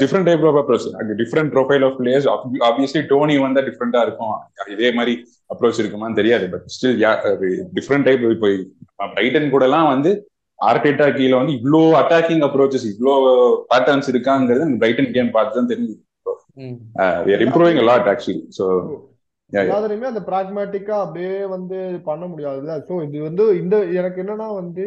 different 0.00 0.26
type 0.28 0.42
of 0.48 0.56
approach. 0.60 0.82
Different 1.20 1.48
profile 1.52 1.84
of 1.86 1.92
players. 2.00 2.24
Obviously 2.68 3.02
Toney 3.12 3.36
வந்தா 3.44 3.60
டிஃப்ரெண்டா 3.68 4.00
இருக்கும். 4.06 4.34
இதே 4.74 4.88
மாதிரி 4.96 5.14
அப்ரோச் 5.50 5.80
இருக்குமான்னு 5.82 6.18
தெரியாது 6.20 6.46
பட் 6.54 6.66
ஸ்டில் 6.74 6.98
டிஃப்ரெண்ட் 7.78 8.06
டைப் 8.08 8.24
இப்போ 8.34 8.50
பிரைட்டன் 9.14 9.48
கூட 9.54 9.64
எல்லாம் 9.68 9.88
வந்து 9.94 10.10
ஆர்டேட்டா 10.58 11.06
கீழே 11.18 11.34
வந்து 11.40 11.54
இவ்வளோ 11.58 11.80
அட்டாக்கிங் 12.00 12.42
அப்ரோச்சஸ் 12.48 12.86
இவ்வளோ 12.92 13.14
பேட்டர்ன்ஸ் 13.72 14.10
இருக்காங்கிறது 14.14 14.66
பிரைட்டன் 14.82 15.10
கேம் 15.16 15.30
பார்த்து 15.36 15.58
தான் 15.58 15.70
தெரிஞ்சு 15.72 15.96
இம்ப்ரூவிங் 17.46 17.80
லாட் 17.90 18.10
ஆக்சுவலி 18.14 18.42
ஸோ 18.58 18.66
எல்லாத்துலயுமே 19.52 20.10
அந்த 20.12 20.22
பிராக்மேட்டிக்கா 20.30 20.96
அப்படியே 21.04 21.34
வந்து 21.56 21.76
பண்ண 22.08 22.24
முடியாதுல்ல. 22.26 22.74
ஸோ 22.88 22.94
இது 23.06 23.18
வந்து 23.28 23.44
இந்த 23.62 23.76
எனக்கு 24.00 24.22
என்னன்னா 24.24 24.48
வந்து 24.62 24.84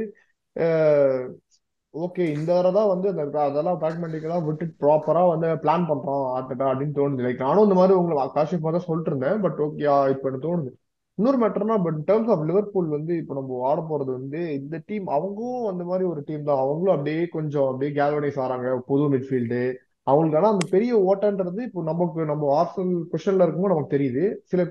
ஓகே 1.94 2.24
இந்த 2.36 2.50
தடவை 2.58 2.72
தான் 2.76 2.92
வந்து 2.92 3.08
அந்த 3.14 3.40
அதெல்லாம் 3.46 3.80
பிராக்மெட்டிக்கலா 3.80 4.38
விட்டு 4.46 4.66
ப்ராப்பரா 4.84 5.24
வந்து 5.32 5.48
பிளான் 5.64 5.88
பண்றோம் 5.90 6.26
ஆர்டா 6.36 6.66
அப்படின்னு 6.72 6.96
தோணுது. 7.00 7.24
லைக் 7.26 7.44
நானும் 7.46 7.66
இந்த 7.68 7.78
மாதிரி 7.80 7.98
உங்களை 8.02 8.22
காஷியமா 8.38 8.72
தான் 8.76 8.88
சொல்லிட்டு 8.90 9.12
இருந்தேன். 9.12 9.42
பட் 9.46 9.60
ஓகே 9.66 9.82
இப்ப 10.14 10.30
எனக்கு 10.30 10.48
தோணுது. 10.48 10.72
இன்னொரு 11.18 11.38
மேட்டர்னா 11.42 11.78
பட் 11.86 12.00
டேர்ம்ஸ் 12.10 12.32
ஆஃப் 12.34 12.46
லிவர்பூல் 12.50 12.88
வந்து 12.98 13.14
இப்போ 13.22 13.34
நம்ம 13.40 13.60
ஆட 13.70 13.80
போறது 13.90 14.12
வந்து 14.20 14.40
இந்த 14.60 14.76
டீம் 14.90 15.08
அவங்களும் 15.18 15.68
அந்த 15.72 15.84
மாதிரி 15.90 16.06
ஒரு 16.12 16.22
டீம் 16.30 16.48
தான். 16.50 16.62
அவங்களும் 16.66 16.96
அப்படியே 16.96 17.24
கொஞ்சம் 17.38 17.68
அப்படியே 17.72 17.92
கேல்வனைஸ் 18.00 18.40
ஆறாங்க. 18.46 18.70
புது 18.92 19.06
மிட்ஃபீல்டு 19.16 19.62
அவங்களுக்கு 20.08 20.40
ஆனா 20.40 20.52
அந்த 20.54 20.66
பெரிய 20.76 20.92
ஓட்டன்றது 21.10 21.62
இப்போ 21.68 21.82
நமக்கு 21.90 22.22
நம்ம 22.32 22.48
ஆர்சல் 22.60 22.94
கொஷன்ல 23.12 23.46
இருக்கும்போது 23.46 23.74
நமக்கு 23.74 23.96
தெரியுது. 23.96 24.24
சில 24.52 24.62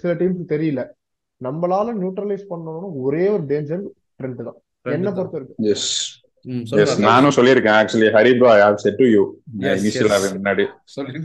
சில 0.00 0.10
டீம்ஸ் 0.20 0.52
தெரியல. 0.54 0.82
நம்மளால 1.40 1.94
நியூட்ரலைஸ் 2.00 2.50
பண்ணணும்னு 2.50 2.90
ஒரே 3.04 3.24
ஒரு 3.36 3.44
டேஞ்சர் 3.52 3.86
ட்ரெண்ட் 4.18 4.44
தான். 4.48 4.58
என்ன 4.96 5.08
பொறுத்த 5.16 5.36
வரைக்கும். 5.36 5.62
எஸ் 5.72 5.88
நானும் 7.04 7.34
சொல்லியிருக்கேன். 7.36 7.76
Actually 7.80 8.08
Hari 8.16 8.32
bro 8.38 8.48
I 8.54 8.60
have 8.64 8.80
said 8.82 8.98
to 9.00 9.06
you 9.12 9.22
இனிஷியலாவே 9.68 10.28
முன்னாடி. 10.36 10.64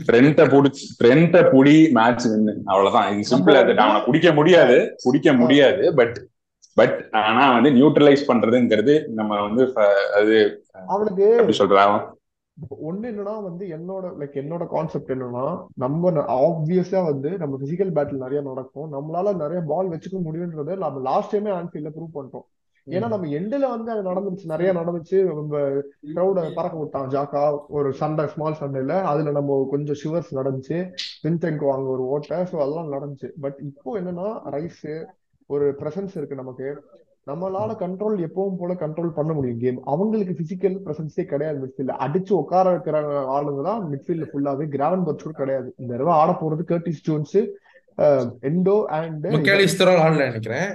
ட்ரெண்ட 0.08 0.46
புடிச்சு 0.54 0.84
ட்ரெண்ட 1.00 1.42
புடி 1.54 1.74
மேட்ச் 1.98 2.26
வின்னு 2.32 2.54
அவ்வளவுதான். 2.70 3.08
இது 3.14 3.30
சிம்பிள் 3.32 3.58
அது 3.62 3.74
அவனை 3.86 4.00
பிடிக்க 4.06 4.30
முடியாது. 4.38 4.78
பிடிக்க 5.06 5.34
முடியாது. 5.42 5.82
பட் 5.98 6.16
பட் 6.76 6.96
ஆனா 7.20 7.44
வந்து 7.56 7.70
நியூட்ரலைஸ் 7.76 8.24
பண்றதுங்கிறது 8.30 8.94
நம்ம 9.18 9.40
வந்து 9.46 9.62
அது 10.18 10.36
அவனுக்கு 10.94 11.26
எப்படி 11.40 11.56
சொல்றா 11.60 11.84
ஒண்ணு 12.68 13.06
என்னன்னா 13.10 13.42
வந்து 13.42 13.66
என்னோட 13.66 14.06
லைக் 14.20 14.40
என்னோட 14.42 14.66
கான்செப்ட் 14.66 15.12
என்னன்னா 15.12 15.66
நம்ம 15.74 16.10
ஆப்வியஸா 16.26 17.04
வந்து 17.04 17.38
நம்ம 17.38 17.56
பிசிக்கல் 17.56 17.92
பேட்டில் 17.96 18.24
நிறைய 18.24 18.42
நடக்கும். 18.42 18.92
நம்மளால 18.92 19.36
நிறைய 19.36 19.62
பால் 19.62 19.88
வச்சுக்க 19.88 20.18
முடியுன்றத 20.24 20.76
நம்ம 20.76 21.00
லாஸ்ட் 21.00 21.36
டைமே 21.36 21.52
ஆன்ஃபீல்ட்ல 21.60 21.92
ப்ரூவ் 21.96 22.16
பண்றோம் 22.18 22.46
ஏன்னா 22.86 23.08
நம்ம 23.08 23.26
எண்டுல 23.26 23.68
வந்து 23.70 23.90
அது 23.92 24.02
நடந்துச்சு 24.10 24.44
நிறைய 24.44 24.72
நடந்துச்சு. 24.72 25.24
நம்ம 25.24 25.58
கிரௌட 26.14 26.52
பறக்க 26.54 26.78
விட்டான் 26.78 27.08
ஜாக்கா. 27.08 27.60
ஒரு 27.68 27.92
சண்டை 27.92 28.26
ஸ்மால் 28.26 28.58
சண்டைல 28.60 29.02
அதுல 29.02 29.30
நம்ம 29.30 29.66
கொஞ்சம் 29.70 29.98
ஷிவர்ஸ் 30.04 30.30
நடந்துச்சு. 30.30 30.78
வின்செங்கோ 31.22 31.68
அங்க 31.72 31.90
ஒரு 31.90 32.06
ஓட்டை. 32.06 32.36
ஸோ 32.36 32.56
அதெல்லாம் 32.56 32.92
நடந்துச்சு. 32.92 33.30
பட் 33.40 33.58
இப்போ 33.58 34.00
என்னன்னா 34.00 34.28
ரைஸ் 34.50 35.06
ஒரு 35.46 35.76
பிரசன்ஸ் 35.78 36.16
இருக்கு 36.16 36.34
நமக்கு. 36.34 36.82
நம்மளால 37.26 37.70
கண்ட்ரோல் 37.82 38.16
எப்பவும் 38.26 38.58
போல 38.60 38.74
கண்ட்ரோல் 38.82 39.16
பண்ண 39.16 39.30
முடியும் 39.38 39.60
கேம் 39.62 39.78
அவங்களுக்கு 39.92 40.34
பிசிக்கல் 40.38 40.76
பிரசன்ஸே 40.84 41.24
கிடையாது 41.32 41.58
மிட்ஃபீல்ட்ல 41.62 41.96
அடிச்சு 42.04 42.32
உட்கார 42.42 42.66
வைக்கிற 42.74 42.96
ஆளுங்க 43.36 43.62
தான் 43.68 43.82
மிட்ஃபீல்ட்ல 43.90 44.28
ஃபுல்லாவே 44.30 44.66
கிராவன் 44.74 45.04
பர்ச் 45.06 45.24
கூட 45.26 45.34
கிடையாது. 45.42 45.68
இந்த 45.80 45.90
தடவை 45.94 46.14
ஆட 46.20 46.30
போறது 46.42 46.64
கர்டிஸ் 46.70 47.04
ஜோன்ஸ் 47.08 47.36
எண்டோ 48.50 48.76
அண்ட் 48.98 49.24
முக்கியலிஸ்தரும் 49.34 50.02
ஆடல 50.04 50.26
நினைக்கிறேன். 50.30 50.68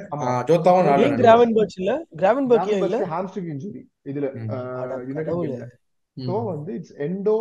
ஜோத்தாவும் 0.50 0.90
ஆடல 0.94 1.10
கிராவன் 1.24 1.54
பர்ச் 1.58 1.78
இல்ல? 1.82 1.92
கிராவன் 2.22 2.50
பர்ச் 2.52 2.72
இல்ல? 2.76 3.00
ஹாம்ஸ்ட்ரிங் 3.14 3.50
இன்ஜுரி 3.56 3.82
இதுல 4.12 4.30
சோ 6.18 6.36
வந்து 6.52 6.72
இட்ஸ் 6.80 6.96
எண்டோ 7.08 7.38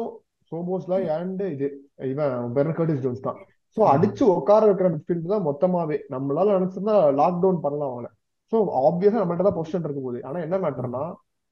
சோபோஸ்லா 0.52 0.96
அண்ட் 1.18 1.42
இது 1.54 1.66
இவன் 2.12 2.32
பெர்னகர்டிஸ் 2.56 3.02
ஜோன்ஸ் 3.04 3.26
தான். 3.26 3.38
சோ 3.76 3.80
அடிச்சு 3.92 4.24
உட்கார 4.38 4.62
வைக்கிற 4.70 4.88
மிட்ஃபீல்ட் 4.94 5.32
தான் 5.34 5.46
மொத்தமாவே. 5.48 5.96
நம்மளால 6.14 6.56
நினைச்சிருந்தா 6.58 6.96
லாக் 7.20 7.40
டவுன் 7.44 7.64
பண்ணலாம் 7.64 7.90
அவங்கள 7.92 8.10
சோ 8.54 8.58
ஆப்வியஸா 8.80 9.20
நம்மள்ட்ட 9.20 9.46
தான் 9.48 9.58
பொசிஷன் 9.60 9.86
இருக்கும் 9.86 10.04
போது 10.04 10.18
ஆனா 10.24 10.40
என்ன 10.40 10.56
மேட்டர்னா 10.58 11.04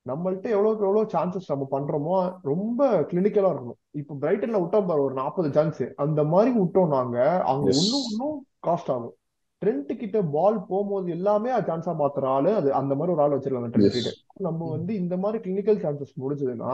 நம்மள்ட்ட 0.07 0.47
எவ்வளவுக்கு 0.49 0.87
எவ்வளவு 0.87 1.11
சான்சஸ் 1.13 1.49
நம்ம 1.49 1.67
பண்றோமோ 1.71 2.15
ரொம்ப 2.43 2.81
கிளினிக்கலா 3.11 3.51
இருக்கணும். 3.53 3.79
இப்ப 3.91 4.15
பிரைட்டன்ல 4.15 4.61
விட்டோம் 4.63 4.87
பாரு 4.87 5.03
ஒரு 5.03 5.15
நாற்பது 5.15 5.49
சான்ஸ் 5.53 5.83
அந்த 5.97 6.21
மாதிரி 6.25 6.51
விட்டோம் 6.59 6.89
நாங்க 6.89 7.19
அங்க. 7.53 7.69
இன்னும் 7.83 8.07
இன்னும் 8.11 8.37
காஸ்ட் 8.67 8.91
ஆகும். 8.91 9.15
ட்ரெண்ட் 9.63 9.93
கிட்ட 9.97 10.23
பால் 10.23 10.59
போகும்போது 10.67 11.11
எல்லாமே 11.11 11.51
சான்ஸா 11.69 11.93
பாத்துற 12.01 12.27
ஆளு 12.27 12.51
அது 12.55 12.69
அந்த 12.73 12.93
மாதிரி 12.95 13.15
ஒரு 13.15 13.23
ஆள் 13.23 13.35
வச்சிருக்காங்க 13.37 13.71
ட்ரெண்ட். 13.75 13.97
கிட்ட. 13.99 14.13
நம்ம 14.39 14.71
வந்து 14.71 14.93
இந்த 14.95 15.17
மாதிரி 15.17 15.39
கிளினிக்கல் 15.45 15.83
சான்சஸ் 15.85 16.15
முடிஞ்சதுன்னா 16.23 16.73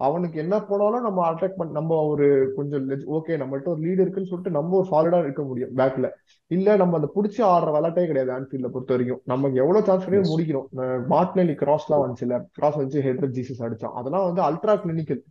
அவனுக்கு 0.00 0.36
என்ன 0.38 0.54
போனாலும் 0.60 1.02
நம்ம 1.02 1.20
அட்டாக் 1.30 1.56
பண்ண 1.56 1.72
நம்ம 1.72 1.98
ஒரு 2.04 2.26
கொஞ்சம் 2.56 2.88
ஓகே 3.16 3.34
நம்மள்ட்ட 3.42 3.72
ஒரு 3.72 3.80
லீடு 3.80 4.02
இருக்குன்னு 4.04 4.30
சொல்லிட்டு 4.30 4.56
நம்ம 4.58 4.76
ஒரு 4.76 4.88
சாலிடா 4.90 5.18
இருக்க 5.18 5.42
முடியும் 5.42 5.74
பேக்ல 5.76 6.08
இல்ல 6.50 6.76
நம்ம 6.76 6.96
அந்த 6.96 7.08
புடிச்சு 7.16 7.40
ஆடுற 7.50 7.68
விளையாட்டே 7.74 8.06
கிடையாது 8.06 8.32
ஆன்ஃபீல்ட்ல 8.38 8.70
பொறுத்த 8.76 8.94
வரைக்கும் 8.94 9.20
நமக்கு 9.24 9.60
எவ்வளவு 9.62 9.86
சான்ஸ் 9.86 10.04
கிடையாது. 10.04 10.32
முடிக்கணும். 10.32 10.66
மார்ட்னலி 11.12 11.54
கிராஸ்லாம் 11.62 12.02
வந்துச்சுல 12.04 12.40
கிராஸ் 12.52 12.80
வச்சு 12.82 13.02
ஹெட்ரட் 13.02 13.36
ஜீசஸ் 13.38 13.62
அடிச்சான். 13.66 13.96
அதெல்லாம் 14.00 14.26
வந்து 14.28 14.42
அல்ட்ரா 14.48 14.74
கிளினிக்கல் 14.84 15.22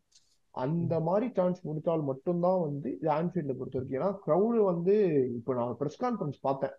அந்த 0.55 0.93
மாதிரி 0.99 1.27
சான்ஸ் 1.33 1.59
முடிச்சால் 1.67 2.03
மட்டும்தான் 2.03 2.61
வந்து 2.61 2.89
இது 2.97 3.09
ஆன்ஃபீல்ட 3.09 3.53
பொறுத்த 3.59 3.79
வரைக்கும் 3.79 3.99
ஏன்னா 3.99 4.09
க்ரௌடு 4.25 4.61
வந்து 4.71 4.95
இப்போ 5.35 5.53
நான் 5.53 5.75
பிரஸ் 5.77 6.01
கான்ஃபரன்ஸ் 6.03 6.39
பார்த்தேன். 6.41 6.73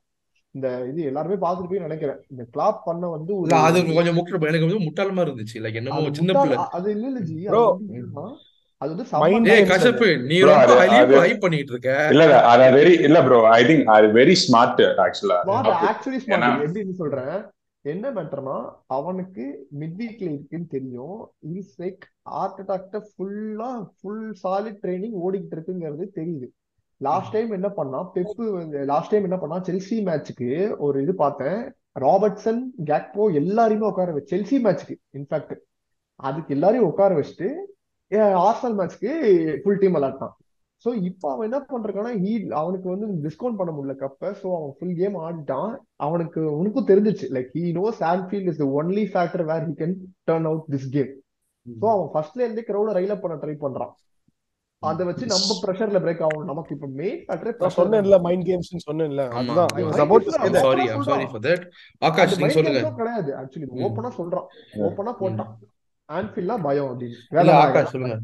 இந்த 0.55 0.69
இது 0.89 1.01
எல்லாருமே 1.11 1.37
பார்த்துட்டு 1.43 1.71
போய் 1.71 1.85
நினைக்கிறேன். 1.85 2.19
இந்த 2.33 2.43
கிளாப் 2.55 2.81
பண்ண 2.85 3.05
வந்து 3.09 3.33
ஒரு 3.37 3.55
அது 3.61 3.79
கொஞ்சம் 3.91 4.17
முக்கிய 4.17 4.51
எனக்கு 4.51 4.69
வந்து 4.69 4.87
முட்டாளமா 4.87 5.23
இருந்துச்சு. 5.27 5.63
லைக் 5.65 5.79
என்னமோ 5.81 6.11
சின்ன 6.19 6.33
பிள்ளை. 6.37 6.57
அது 6.79 6.89
இல்ல 6.97 7.07
இல்ல 7.07 7.21
ஜி. 7.23 7.37
அது 8.81 8.93
Bro. 8.95 9.25
வந்து 9.35 9.55
கஷப்பு 9.69 10.07
நீ 10.29 10.37
ரொம்ப 10.45 10.77
ஹைப் 11.17 11.43
பண்ணிட்டு 11.43 11.73
இருக்க. 11.75 11.91
இல்ல 12.13 12.23
இல்ல 12.25 12.39
அது 12.53 12.65
வெரி 12.77 12.95
இல்ல 13.07 13.19
ப்ரோ 13.27 13.39
ஐ 13.51 13.61
திங்க் 13.65 13.91
அது 13.95 14.07
வெரி 14.17 14.35
ஸ்மார்ட் 14.43 14.81
ஆக்சுவலா 15.05 15.37
ஆக்சுவலி 15.91 16.21
ஸ்மார்ட் 16.25 16.65
எப்படின்னு 16.65 16.95
சொல்றேன் 16.95 17.37
என்ன 17.85 18.11
மேட்டர்னா 18.17 18.57
அவனுக்கு 18.97 19.45
மிட் 19.81 19.97
வீக்ல 20.01 20.27
இருக்குன்னு 20.29 20.69
தெரியும். 20.69 21.17
இஸ் 21.53 21.77
லைக் 21.81 22.03
ஹார்ட் 22.31 22.61
அட்டாக்ட 22.63 22.99
ஃபுல்லா 23.09 23.71
ஃபுல் 23.95 24.27
சாலிட் 24.43 24.83
ட்ரைனிங் 24.83 25.17
ஓடிக்கிட்டு 25.25 25.57
இருக்குங்கிறது 25.57 26.05
தெரியுது. 26.19 26.49
லாஸ்ட் 27.07 27.35
டைம் 27.35 27.51
என்ன 27.59 27.69
பண்ணா 27.79 28.01
பெப்பு 28.17 28.45
லாஸ்ட் 28.91 29.13
டைம் 29.13 29.27
என்ன 29.29 29.39
பண்ணா 29.43 29.57
செல்சி 29.69 29.97
மேட்ச்சுக்கு 30.09 30.51
ஒரு 30.87 30.97
இது 31.05 31.15
பார்த்தேன். 31.23 31.61
ராபர்ட்சன் 32.05 32.61
கேக்போ 32.91 33.23
எல்லாரையுமே 33.41 33.89
உட்கார 33.91 34.13
வச்சு 34.17 34.33
செல்சி 34.35 34.59
மேட்ச்சுக்கு 34.67 34.97
இன்ஃபேக்ட் 35.19 35.55
அதுக்கு 36.29 36.55
எல்லாரையும் 36.57 36.89
உட்கார 36.91 37.17
வச்சுட்டு 37.19 37.49
ஆர்சனல் 38.47 38.79
மேட்ச்க்கு 38.79 39.11
ஃபுல் 39.63 39.81
டீம் 39.83 39.97
விளாட்டான் 39.97 40.33
சோ 40.85 40.91
இப்போ 41.09 41.27
அவன் 41.33 41.47
என்ன 41.49 41.59
பண்றான்னா 41.73 42.13
ஹீ 42.23 42.31
அவனுக்கு 42.61 42.89
வந்து 42.93 43.07
டிஸ்கவுண்ட் 43.27 43.59
பண்ண 43.59 43.71
முடியல 43.75 43.95
கப்ப 44.01 44.31
சோ 44.41 44.47
அவன் 44.59 44.73
ஃபுல் 44.77 44.97
கேம் 45.01 45.17
ஆடிட்டான். 45.27 45.73
அவனுக்கு 46.07 46.41
உனக்கும் 46.61 46.89
தெரிஞ்சிச்சு 46.91 47.27
like 47.37 47.51
he 47.59 47.65
knows 47.81 48.01
Anfield 48.13 48.49
is 48.53 48.61
the 48.63 48.67
only 48.81 49.05
factor 49.13 49.45
where 49.51 49.67
he 49.69 49.75
can 49.83 49.95
turn 50.31 50.49
out 50.51 50.67
this 50.75 50.89
game 50.97 51.13
so 51.67 51.87
அவன் 51.95 52.11
ஃபர்ஸ்ட்ல 52.15 52.45
இருந்தே 52.47 52.65
கிரௌட 52.71 52.93
ரைல் 52.99 53.15
அப் 53.17 53.23
பண்ண 53.25 53.37
ட்ரை 53.43 53.55
பண்றான். 53.65 53.93
அதை 54.83 55.07
வச்சு 55.07 55.27
நம்ம 55.27 55.51
பிரஷர்ல 55.63 56.01
பிரேக் 56.05 56.23
ஆகும் 56.23 56.45
நமக்கு 56.45 56.75
இப்ப 56.75 56.87
மெயின் 56.87 57.19
ஃபேக்டரே 57.19 57.53
நான் 57.59 57.77
சொன்னேன்ல 57.77 58.21
மைண்ட் 58.21 58.47
கேம்ஸ் 58.47 58.91
சொன்னேன்ல. 58.91 59.29
அதுதான். 59.29 59.67
I 59.75 59.85
was 59.85 59.87
mind 59.87 60.03
about 60.05 60.25
to 60.25 60.31
games 60.31 60.37
say 60.37 60.43
I'm 60.43 60.53
தான். 60.53 60.63
That 60.63 60.67
sorry 60.67 60.89
I'm 60.89 61.03
sorry. 61.03 61.25
For 61.25 61.41
that 61.41 61.65
Aakash 61.99 62.39
நீங்க 62.39 62.53
சொல்லுங்க. 62.53 62.91
கிடையாது. 62.91 63.35
ஆக்சுவலி 63.37 63.67
ம். 63.67 63.83
ஓப்பனா 63.85 64.11
சொல்றான். 64.19 64.47
ஓப்பனா 64.75 65.13
போட்டான். 65.21 65.53
ஆன்ஃபீல்ட்ல 66.09 66.63
பயம் 66.63 67.01
இல்ல 67.01 67.17
வேலை 67.29 67.55
ஆகாஷ் 67.55 67.91
சொல்லுங்க. 67.91 68.19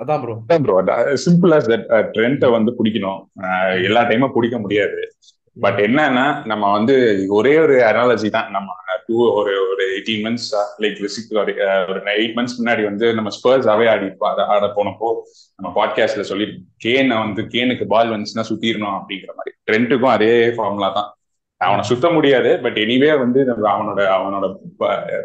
அதான் 0.00 0.22
bro 0.22 0.34
bro 0.62 0.82
simple 1.06 1.54
as 1.56 1.66
that 1.68 1.86
ட்ரெண்ட்டை 2.14 2.50
வந்து 2.50 2.72
பிடிக்கணும். 2.72 3.20
அஹ் 3.40 3.84
எல்லா 3.84 4.02
டைமும் 4.02 4.32
பிடிக்க 4.32 4.58
முடியாது. 4.58 5.12
பட் 5.60 5.78
என்னன்னா 5.86 6.24
நம்ம 6.50 6.64
வந்து 6.72 6.94
ஒரே 7.28 7.52
ஒரு 7.58 7.76
அனாலஜி 7.90 8.28
தான். 8.30 8.50
நம்ம 8.50 8.74
டூ 9.06 9.16
ஒரு 9.38 9.52
ஒரு 9.70 9.82
எயிட்டீன் 9.94 10.22
மந்த்ஸ் 10.26 10.48
லைக் 10.82 11.00
ஒரு 11.42 11.52
ஒரு 11.90 12.00
எயிட் 12.14 12.36
மந்த்ஸ் 12.38 12.56
முன்னாடி 12.60 12.82
வந்து 12.90 13.06
நம்ம 13.14 13.30
ஸ்பர்ஸ் 13.36 13.68
அவே 13.74 13.86
ஆடி 13.92 14.08
ஆட 14.54 14.66
போனப்போ 14.78 15.08
நம்ம 15.58 15.68
பாட்காஸ்ட்ல 15.76 16.24
சொல்லி 16.30 16.46
கேனை 16.84 17.16
வந்து 17.24 17.42
கேனுக்கு 17.54 17.84
பால் 17.94 18.12
வந்துச்சுன்னா 18.14 18.44
சுத்திரணும் 18.50 18.96
அப்படிங்கிற 18.98 19.32
மாதிரி. 19.38 19.54
ட்ரெண்ட்டுக்கும் 19.68 20.14
அதே 20.16 20.32
ஃபார்முலா 20.56 20.90
தான். 20.98 21.10
அவனை 21.60 21.82
சுத்த 21.90 22.06
முடியாது 22.10 22.50
பட் 22.64 22.78
எனிவே 22.84 23.10
வந்து 23.18 23.42
நம்ம 23.44 23.64
அவனோட 23.74 24.00
அவனோட 24.16 24.46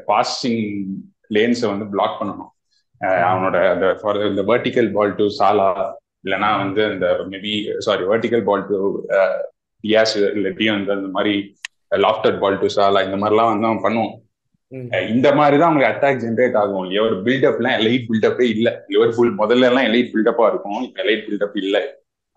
பாசிங் 0.10 0.62
லேன்ஸை 1.36 1.68
வந்து 1.74 1.88
பிளாக் 1.94 2.18
பண்ணணும். 2.20 2.52
அவனோட 3.30 3.58
அந்த 3.74 3.88
ஃபார் 4.02 4.20
இந்த 4.30 4.42
வெர்டிக்கல் 4.52 4.90
பால் 4.98 5.16
டு 5.16 5.26
சாலா 5.40 5.70
இல்லைன்னா 6.26 6.50
வந்து 6.64 6.82
இந்த 6.94 7.08
maybe 7.32 7.54
sorry 7.88 8.04
vertical 8.12 8.44
ball 8.50 8.68
to 8.68 8.78
Dias 9.84 10.16
இல்லாட்டியும் 10.38 10.76
வந்து 10.78 10.92
அந்த 10.92 11.08
மாதிரி 11.08 11.34
லாஃப்டட் 12.06 12.40
பால் 12.40 12.60
டு 12.60 12.68
சாலா 12.76 13.00
இந்த 13.08 13.18
மாதிரிலாம் 13.22 13.52
வந்து 13.54 13.68
அவன் 13.70 13.84
பண்ணுவான். 13.86 14.14
அஹ் 14.96 15.08
இந்த 15.14 15.34
மாதிரி 15.38 15.56
தான் 15.58 15.70
அவங்களுக்கு 15.70 15.92
அட்டாக் 15.92 16.22
ஜென்ரேட் 16.26 16.58
ஆகும் 16.60 16.84
இல்லையா 16.84 17.02
ஒரு 17.04 17.16
பில்டப்லாம் 17.26 17.78
எலைட் 17.82 18.06
பில்டப்பே 18.10 18.46
இல்ல. 18.56 18.68
லிவர்பூல் 18.88 19.32
முதல்ல 19.38 19.70
எல்லாம் 19.70 19.88
எலைட் 19.90 20.14
பில்டப்பா 20.14 20.46
இருக்கும். 20.52 20.82
இப்போ 20.84 21.04
எலைட் 21.04 21.26
பில்டப் 21.28 21.58
இல்ல. 21.64 21.78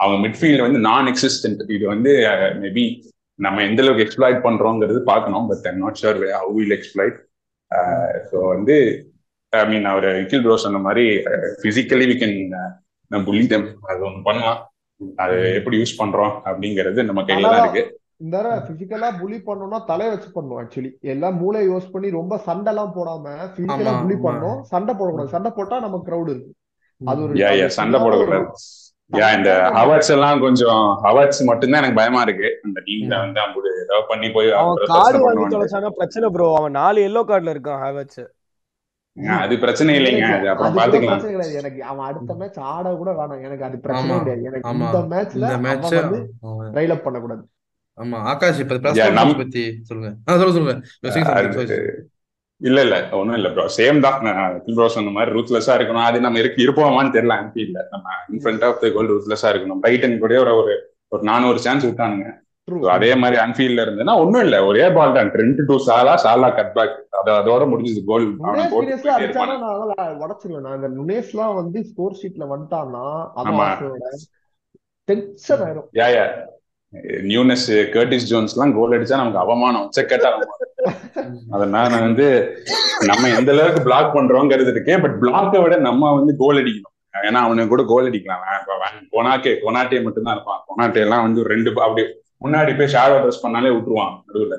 அவங்க 0.01 0.28
மிட்ஃபீல்ட் 0.28 0.61
வந்து 0.61 0.78
நான் 0.78 1.07
எக்ஸிஸ்டன்ட் 1.07 1.70
இது 1.70 1.86
வந்து 1.86 2.12
மேபி 2.62 2.84
நம்ம 3.38 3.62
எந்த 3.62 3.82
அளவுக்கு 3.82 4.05
எக்ஸ்ப்ளாய்ட் 4.07 4.40
பண்றோங்கிறது 4.42 5.01
பார்க்கணும். 5.12 5.47
But 5.47 5.66
I'm 5.70 5.78
not 5.78 6.01
sure 6.03 6.20
how 6.38 6.53
will 6.55 6.76
exploit 6.78 7.18
so 8.30 8.38
வந்து 8.49 8.74
ஐ 9.53 9.66
மீன் 9.68 9.84
அவர் 9.84 10.05
நிக்கில் 10.05 10.42
ப்ரோ 10.42 10.57
சொன்ன 10.57 10.78
மாதிரி 10.78 11.05
physically 11.62 12.07
we 12.11 12.16
can 12.20 12.38
bully 13.11 13.47
them 13.47 13.66
அது 13.82 14.01
ஒன்று 14.05 14.22
பண்ணலாம். 14.22 14.61
அது 15.24 15.36
எப்படி 15.59 15.76
யூஸ் 15.80 15.98
பண்றோம் 16.00 16.32
அப்படிங்கிறது 16.48 17.09
நம்ம 17.09 17.22
கையில 17.28 17.52
தான் 17.55 17.62
இருக்கு. 17.64 17.84
இந்த 18.24 18.38
பிசிக்கலா 18.66 19.09
புலி 19.20 19.38
பண்ணோம்னா 19.46 19.78
தலைய 19.90 20.11
வச்சு 20.12 20.28
பண்ணும் 20.36 20.59
ஆக்சுவலி 20.61 20.90
எல்லாம் 21.14 21.36
மூளை 21.42 21.61
யூஸ் 21.70 21.92
பண்ணி 21.94 22.11
ரொம்ப 22.18 22.34
சண்டை 22.46 22.70
எல்லாம் 22.72 22.94
போடாம 22.96 23.34
பிசிக்கலா 23.57 23.94
புலி. 24.05 24.16
பண்ணோம் 24.26 24.59
சண்டை 24.72 24.92
போடக்கூடாது. 25.00 25.34
சண்டை 25.36 25.50
போட்டா 25.59 25.78
நம்ம 25.86 26.00
கிரௌட் 26.09 26.30
இருக்கு. 26.34 26.52
அது 27.00 27.22
ஒரு 27.24 27.70
சண்டை 27.78 28.00
போடக்கூடாது. 28.05 28.46
யா 29.12 29.26
இந்த 29.38 29.50
ஹவர்ஸ் 29.78 30.11
எல்லாம் 30.14 30.38
கொஞ்சம் 30.44 30.84
ஹவர்ஸ் 31.07 31.40
மட்டும்தான் 31.48 31.80
எனக்கு 31.82 31.98
பயமா 32.00 32.20
இருக்கு. 32.26 32.48
அந்த 32.66 32.78
டீம்ல 32.86 33.14
வந்து 33.24 33.40
அவங்க 33.42 33.74
ஏதாவது 33.82 34.07
பண்ணி 34.12 34.28
போய் 34.36 34.48
அவன் 34.61 34.88
கார்டு 34.92 35.20
வாங்கி 35.24 35.52
தொலைச்சானா 35.55 35.90
பிரச்சனை 35.98 36.28
ப்ரோ 36.36 36.46
அவன் 36.61 36.76
நாலு 36.80 37.05
எல்லோ 37.09 37.22
கார்டுல 37.30 37.55
இருக்கான் 37.55 37.82
ஹேவர்ஸ் 37.84 38.22
அது 39.23 39.59
பிரச்சனை 39.59 39.99
இல்லைங்க. 39.99 40.21
அது 40.21 40.49
அப்புறம் 40.51 40.77
பாத்துக்கலாம் 40.77 40.91
பிரச்சனை 40.91 41.31
கிடையாது. 41.31 41.55
எனக்கு 41.55 41.85
அவன் 41.85 42.07
அடுத்த 42.07 42.35
மேட்ச் 42.35 42.59
ஆட 42.59 42.95
கூட 42.95 43.12
வேணாம். 43.12 43.43
எனக்கு 43.43 43.65
அது 43.65 43.79
பிரச்சனை 43.79 44.19
கிடையாது. 44.19 44.43
எனக்கு. 44.45 44.71
இந்த 44.71 44.99
மேட்ச்ல 44.99 45.61
மேட்ச் 45.61 45.93
வந்து 45.93 46.33
ரைல் 46.73 46.89
அப் 46.89 47.05
பண்ணக்கூடாது. 47.05 47.49
ஆமா. 48.01 48.15
ஆகாஷ் 48.15 48.59
இப்ப 48.59 48.75
நம்- 48.75 49.37
பத்தி 49.37 49.79
சொல்லுங்க. 49.83 50.17
சொல்லுங்க 50.43 51.53
சொல்லுங்க. 51.53 51.93
இல்ல 52.57 52.81
இல்ல. 52.81 53.09
ஒண்ணும் 53.11 53.35
இல்ல 53.35 53.49
ப்ரோ 53.49 53.67
சேம் 53.77 54.01
தான். 54.01 54.62
ப்ரோ 54.65 54.89
சொன்ன 54.89 55.11
மாதிரி 55.11 55.39
ரூத்லெஸ்ஸா 55.39 55.71
இருக்கணும். 55.71 56.03
அது 56.03 56.21
நம்ம 56.21 56.39
இருக்கு 56.39 56.62
இருப்போமான்னு 56.62 57.07
தெரியல 57.07 57.35
ஆன்ஃபீல்ட்ல 57.35 57.83
நம்ம 57.91 58.11
இன் 58.29 58.39
ஃப்ரண்ட் 58.39 58.65
ஆஃப் 58.65 58.81
த 58.81 58.91
கோல் 58.91 59.11
ரூத்லெஸ்ஸா 59.11 59.45
இருக்கணும். 59.45 59.79
பிரைட்டன் 59.81 60.19
கூட 60.19 60.41
ஒரு 60.41 60.97
ஒரு 61.09 61.23
நானூறு 61.23 61.59
சான்ஸ் 61.59 61.87
விட்டானுங்க. 61.87 62.43
அதே 62.95 63.15
மாதிரி 63.15 63.37
அன்ஃபீல்ட்ல 63.43 63.83
இருந்ததுன்னா 63.85 64.15
ஒண்ணும் 64.21 64.43
இல்ல. 64.43 64.57
ஒரே 64.67 64.85
பால் 64.91 65.17
தான். 65.17 65.31
Trent 65.33 65.59
to 65.69 65.75
Salah 65.87 66.15
Salah 66.25 66.49
cut 66.59 66.73
back 66.73 66.95
அது 67.19 67.31
அதோட 67.33 67.65
முடிஞ்சது 67.73 68.03
கோல் 68.11 68.25
நுனேஸ் 68.37 68.75
உடச்சிருவேன். 70.23 70.65
நான் 70.67 70.79
இந்த 70.79 70.91
நுனேஸ்லாம் 70.99 71.55
வந்து 71.55 71.79
ஸ்கோர் 71.91 72.19
ஷீட்ல 72.21 72.47
வந்துட்டான்னா 72.53 73.05
டென்ஷன் 75.09 75.62
ஆயிரும். 75.67 75.89
Yeah 76.01 76.07
yeah 76.17 76.25
Nunez 77.23 77.67
Curtis 77.95 78.29
Jones 78.31 78.55
எல்லாம் 78.55 78.75
கோல் 78.79 78.95
அடிச்சா 78.97 79.21
நமக்கு 79.21 79.43
அவமானம். 79.45 79.87
அவமானம். 79.95 80.73
அதனால 81.57 81.85
நான் 81.93 82.07
வந்து 82.09 82.27
நம்ம 83.07 83.29
எந்த 83.39 83.51
அளவுக்கு 83.53 83.81
பிளாக் 83.83 84.15
பண்றோங்கிறது 84.17 84.73
இருக்கே 84.75 84.97
பட் 85.05 85.17
பிளாக்கை 85.23 85.61
விட 85.62 85.77
நம்ம 85.89 86.12
வந்து 86.19 86.33
கோல் 86.43 86.61
அடிக்கணும். 86.62 86.93
ஏன்னா 87.29 87.41
அவனுக்கு 87.47 87.73
கூட 87.75 87.83
கோல் 87.93 88.09
அடிக்கலாம். 88.11 88.43
கொனாட்டே 89.15 89.53
கொனாட்டே 89.65 89.99
மட்டும்தான் 90.07 90.35
இருப்பான். 90.37 90.62
கொனாட்டே 90.71 91.01
எல்லாம் 91.07 91.25
வந்து 91.27 91.43
ரெண்டு 91.53 91.71
அப்படி 91.87 92.05
முன்னாடி 92.45 92.72
போய் 92.78 92.92
ஷேடோ 92.95 93.16
ட்ரெஸ் 93.22 93.42
பண்ணாலே 93.45 93.72
விட்டுருவான் 93.74 94.14
நடுவுல. 94.26 94.57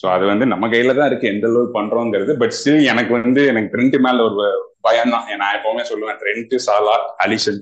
சோ 0.00 0.04
அது 0.14 0.24
வந்து 0.32 0.46
நம்ம 0.52 0.68
கையில 0.74 0.94
தான் 0.98 1.08
இருக்கு 1.10 1.32
எந்த 1.34 1.46
அளவுக்கு 1.50 1.76
பண்றோங்கிறது. 1.78 2.32
பட் 2.42 2.54
ஸ்டில் 2.58 2.88
எனக்கு 2.92 3.12
வந்து 3.18 3.42
எனக்கு 3.52 3.72
ட்ரெண்ட் 3.74 3.96
மேல 4.06 4.24
ஒரு 4.28 4.48
பயம் 4.86 5.14
தான். 5.14 5.26
நான் 5.42 5.56
எப்பவுமே 5.58 5.84
சொல்லுவேன் 5.90 6.18
ட்ரெண்ட் 6.22 6.56
சாலா 6.66 6.96
அலிசன் 7.26 7.60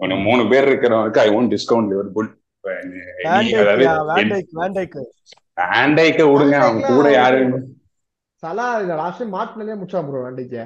ஒன்னு 0.00 0.14
மூணு 0.28 0.42
பேர் 0.52 0.68
இருக்கிறவனுக்கு 0.70 1.22
ஐ 1.26 1.28
ஒன்ட் 1.36 1.52
டிஸ்கவுண்ட் 1.54 1.92
லிவர்பூல் 1.92 2.30
விடுங்க 6.30 6.56
அவன் 6.60 6.80
கூட 6.90 7.08
யாரும் 7.18 7.54
சலா 8.42 8.66
லாஸ்ட் 9.02 9.22
மாட்டினே 9.34 9.74
முடிச்சா 9.80 10.00
ப்ரோ 10.06 10.22
வேண்டைக்கு 10.24 10.62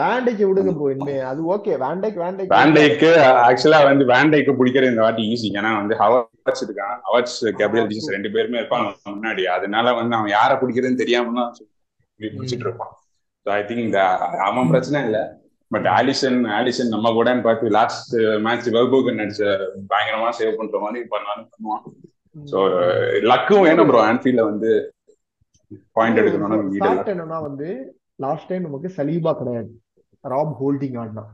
வேண்டைக்கு 0.00 0.44
விடுங்க 0.48 0.72
ப்ரோ 0.76 0.90
இனிமே. 0.94 1.16
அது 1.30 1.40
ஓகே 1.54 1.72
வேண்டைக்கு 1.84 2.18
வேண்டைக்கு. 2.24 2.52
வேண்டைக்கு 2.56 3.10
ஆக்சுவலா 3.48 3.80
வந்து 3.90 4.04
வேண்டைக்கு 4.14 4.52
பிடிக்கிறது 4.60 4.92
இந்த 4.92 5.02
வாட்டி 5.06 5.24
ஈஸி 5.34 5.50
ஏன்னா 5.60 5.72
வந்து 5.80 5.96
ஹவர்ஸ் 6.02 6.64
இருக்கான் 6.66 6.96
ஹவர்ஸ் 7.08 7.38
கேப்ரியல் 7.60 7.90
ஜீஸ் 7.92 8.14
ரெண்டு 8.16 8.32
பேருமே 8.36 8.60
இருப்பாங்க 8.60 9.12
முன்னாடி. 9.16 9.44
அதனால 9.56 9.92
வந்து 10.00 10.16
அவன் 10.18 10.34
யாரை 10.38 10.56
பிடிக்கிறதுன்னு 10.62 11.02
தெரியாம 11.02 11.46
பிடிச்சிட்டு 12.20 12.66
இருப்பான். 12.68 12.94
ஸோ 13.46 13.50
ஐ 13.58 13.60
திங்க் 13.68 13.86
இந்த 13.88 14.00
அவன் 14.48 14.72
பிரச்சனை 14.72 15.00
இல்ல. 15.08 15.20
பட் 15.70 15.86
ஆலிசன் 15.96 16.38
ஆலிசன் 16.58 16.94
நம்ம 16.94 17.12
கூட 17.18 17.32
பார்த்து 17.46 17.74
லாஸ்ட் 17.76 18.14
மேட்ச் 18.46 18.68
வெர்போக்கு 18.76 19.12
நடிச்ச 19.18 19.42
பயங்கரமா 19.92 20.30
சேவ் 20.38 20.58
பண்ற 20.60 20.78
மாதிரி 20.84 21.00
பண்ணாலும் 21.12 21.50
பண்ணுவான். 21.52 21.84
ஸோ 22.50 22.58
லக்கும் 23.30 23.64
வேணும் 23.68 23.88
ப்ரோ 23.90 24.00
ஆன்ஃபீல்ட்ல 24.10 24.44
வந்து 24.50 24.70
பாயிண்ட் 25.96 26.20
எடுக்கணும்னா 26.22 26.90
என்னன்னா 27.14 27.38
வந்து 27.48 27.68
லாஸ்ட் 28.24 28.48
டைம் 28.48 28.66
நமக்கு 28.66 28.88
சலீபா 28.96 29.32
கிடையாது. 29.40 29.70
Rob 30.20 30.54
Holding 30.60 30.98
ஆடினான். 31.02 31.32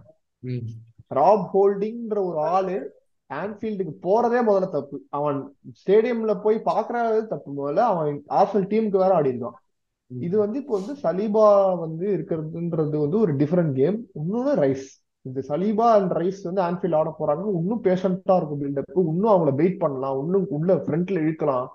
ராப் 1.19 1.49
ஹோல்டிங்ன்ற 1.55 2.19
ஒரு 2.29 2.39
ஆளு 2.57 2.77
ஆன்ஃபீல்டுக்கு 3.31 3.95
போறதே 4.07 4.41
முதல்ல 4.49 4.69
தப்பு. 4.75 4.97
அவன் 5.19 5.39
ஸ்டேடியம்ல 5.81 6.35
போய் 6.43 6.59
பாக்குறது 6.71 7.21
தப்பு. 7.33 7.51
முதல்ல 7.59 7.85
அவன் 7.93 8.19
ஆர்சனல் 8.41 8.69
டீமுக்கு 8.73 9.03
வேற 9.05 9.13
ஆடி 9.15 9.31
இருக்கான். 9.33 9.59
இது 10.11 10.37
வந்து 10.39 10.59
இப்போ 10.61 10.75
வந்து 10.79 10.95
சலீபா 11.05 11.47
வந்து 11.85 12.07
இருக்கிறதுன்றது 12.17 12.97
வந்து 13.05 13.19
ஒரு 13.25 13.33
டிஃபரெண்ட் 13.37 13.75
கேம் 13.81 13.99
இன்னொன்னு 14.21 14.53
ரைஸ் 14.65 14.87
இந்த 15.29 15.41
சலீபா 15.49 15.87
அண்ட் 15.99 16.13
ரைஸ் 16.19 16.41
வந்து 16.49 16.63
ஆன்ஃபீல்ட் 16.67 16.99
ஆட 16.99 17.11
போறாங்க. 17.21 17.45
இன்னும் 17.61 17.83
பேஷண்டா 17.87 18.37
இருக்கும் 18.39 18.61
பில்டப் 18.61 19.01
இன்னும் 19.13 19.33
அவங்கள 19.33 19.55
வெயிட் 19.61 19.81
பண்ணலாம். 19.85 20.19
இன்னும் 20.25 20.47
உள்ள 20.59 20.75
ஃப்ரண்ட்ல 20.85 21.19
இழுக்கலாம். 21.25 21.67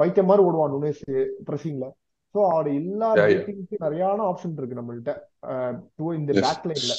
பைத்தியம் 0.00 0.28
மாதிரி 0.30 0.44
ஓடுவான் 0.48 0.74
நுனேஸ் 0.74 1.02
பிரசிங்ல 1.48 1.86
Yeah, 2.36 3.28
yeah. 3.28 3.44
டீமுக்கு 3.46 3.76
நிறையான 3.80 4.20
ஆப்ஷன் 4.30 4.56
இருக்கு 4.56 4.80
நம்மள்ட்ட. 4.80 5.12
அஹ் 5.46 6.14
இந்த. 6.14 6.32
பேக் 6.32 6.66
லைன்ல 6.70 6.94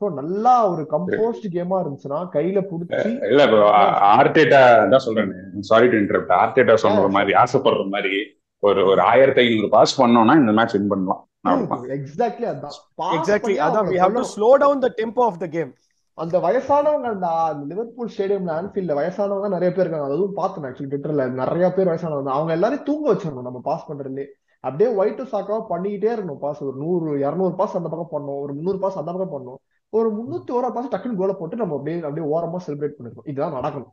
ஸோ 0.00 0.12
நல்லா 0.12 0.68
ஒரு 0.70 0.82
கம்போஸ்ட் 0.90 1.46
கேமா 1.52 1.76
இருந்துச்சுன்னா 1.82 2.20
கையில 2.32 2.62
புடிச்சு 2.70 3.28
இல்ல 3.28 3.46
ப்ரோ 3.46 3.68
ஆர்டேட்டா 4.14 4.88
தான் 4.88 4.98
சொல்றேன். 4.98 5.34
சாரி 5.60 5.86
டு 5.86 5.96
இன்டரப்ட் 5.96 6.32
ஆர்டேட்டா 6.32 6.76
சொல்ற 6.82 7.08
மாதிரி 7.08 7.32
ஆசைப்படுற 7.32 7.88
மாதிரி 7.88 8.18
ஒரு 8.58 8.86
ஒரு 8.86 9.00
ஆயிரத்தி 9.00 9.40
ஐநூறு 9.40 9.68
பாஸ் 9.68 10.02
பண்ணோம்னா 10.02 10.34
இந்த 10.34 10.52
மேட்ச் 10.52 10.72
வின் 10.72 10.88
பண்ணலாம். 10.88 11.28
எக்ஸாக்ட்லி 11.44 12.46
அதான். 12.52 12.76
Pass 13.02 13.14
எக்ஸாக்ட்லி 13.16 13.56
அதான் 13.56 13.80
அவங்கள 13.80 13.94
we 13.94 13.98
have 13.98 14.12
to 14.12 14.20
கொல்லணும். 14.20 14.34
slow 14.36 14.52
down 14.58 14.82
the 14.82 14.88
tempo 14.88 15.22
of 15.26 15.34
the 15.40 15.46
game. 15.46 15.74
அந்த 16.14 16.38
வயசானவங்க 16.38 17.08
அந்த 17.10 17.28
லிவர்பூல் 17.68 18.10
ஸ்டேடியம்ல 18.16 18.52
ஆன்ஃபீல்ட்ல 18.58 18.94
வயசானவங்க 19.00 19.48
நிறைய 19.48 19.70
பேர் 19.76 19.86
இருக்காங்க. 19.86 20.06
அதுவும் 20.06 20.32
பார்த்தேன் 20.32 20.64
ஆக்சுவலி 20.64 20.92
ட்விட்டர்ல 20.92 21.30
நிறைய 21.30 21.70
பேர் 21.70 21.86
வயசானவங்க. 21.86 22.32
அவங்க 22.38 22.52
எல்லாரையும் 22.52 22.86
தூங்க 22.86 23.14
வச்சிடணும். 23.14 23.42
நம்ம 23.42 23.60
பாஸ் 23.62 23.90
பண்றதுலே 23.90 24.24
அப்படியே 24.66 24.88
ஒயிட் 25.00 25.20
சாக்காவா 25.32 25.60
பண்ணிக்கிட்டே 25.70 26.10
இருக்கணும் 26.14 26.42
பாஸ் 26.44 26.60
ஒரு 26.66 26.76
நூறு 26.82 27.16
இரநூறு 27.24 27.54
பாஸ் 27.60 27.76
அந்த 27.78 27.88
பக்கம் 27.92 28.12
பண்ணணும். 28.14 28.40
ஒரு 28.44 28.52
முந்நூறு 28.58 28.78
பாஸ் 28.84 29.00
அந்த 29.00 29.12
பக்கம் 29.12 29.34
பண்ணணும். 29.34 29.60
ஒரு 29.98 30.08
முன்னூத்தி 30.18 30.52
ஒரு 30.58 30.70
பாஸ் 30.76 30.92
டக்குன்னு 30.92 31.20
கோலை 31.20 31.34
போட்டு 31.40 31.60
நம்ம 31.60 31.76
அப்படியே 31.78 32.02
அப்படியே 32.08 32.26
ஓரமா 32.36 32.58
செலிப்ரேட் 32.66 32.96
பண்ணிருக்கோம் 32.96 33.28
இதுதான் 33.32 33.56
நடக்கணும். 33.58 33.92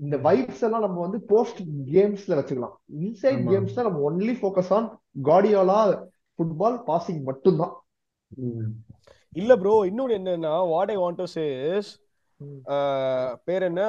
இந்த 0.00 0.16
வைப்ஸ் 0.26 0.62
எல்லாம் 0.66 0.84
நம்ம 0.86 0.98
வந்து 1.04 1.18
போஸ்ட் 1.32 1.60
கேம்ஸ்ல 1.92 2.38
வச்சுக்கலாம். 2.40 2.74
இன்சைட். 3.04 3.40
கேம்ஸ்ல 3.52 3.86
நம்ம 3.86 4.00
only 4.10 4.34
focus 4.40 4.72
on 4.78 4.88
Guardiola 5.28 5.78
football 6.38 6.76
passing 6.90 7.22
மட்டும்தான். 7.30 7.74
இல்ல 9.40 9.52
ப்ரோ 9.62 9.72
இன்னொன்னு 9.88 10.14
என்னன்னா 10.18 10.52
what 10.68 10.90
I 10.90 10.96
want 10.96 11.20
to 11.20 11.26
say 11.36 11.44
is 11.76 11.90
hmm. 12.40 12.60
பேர் 13.44 13.66
என்ன? 13.70 13.82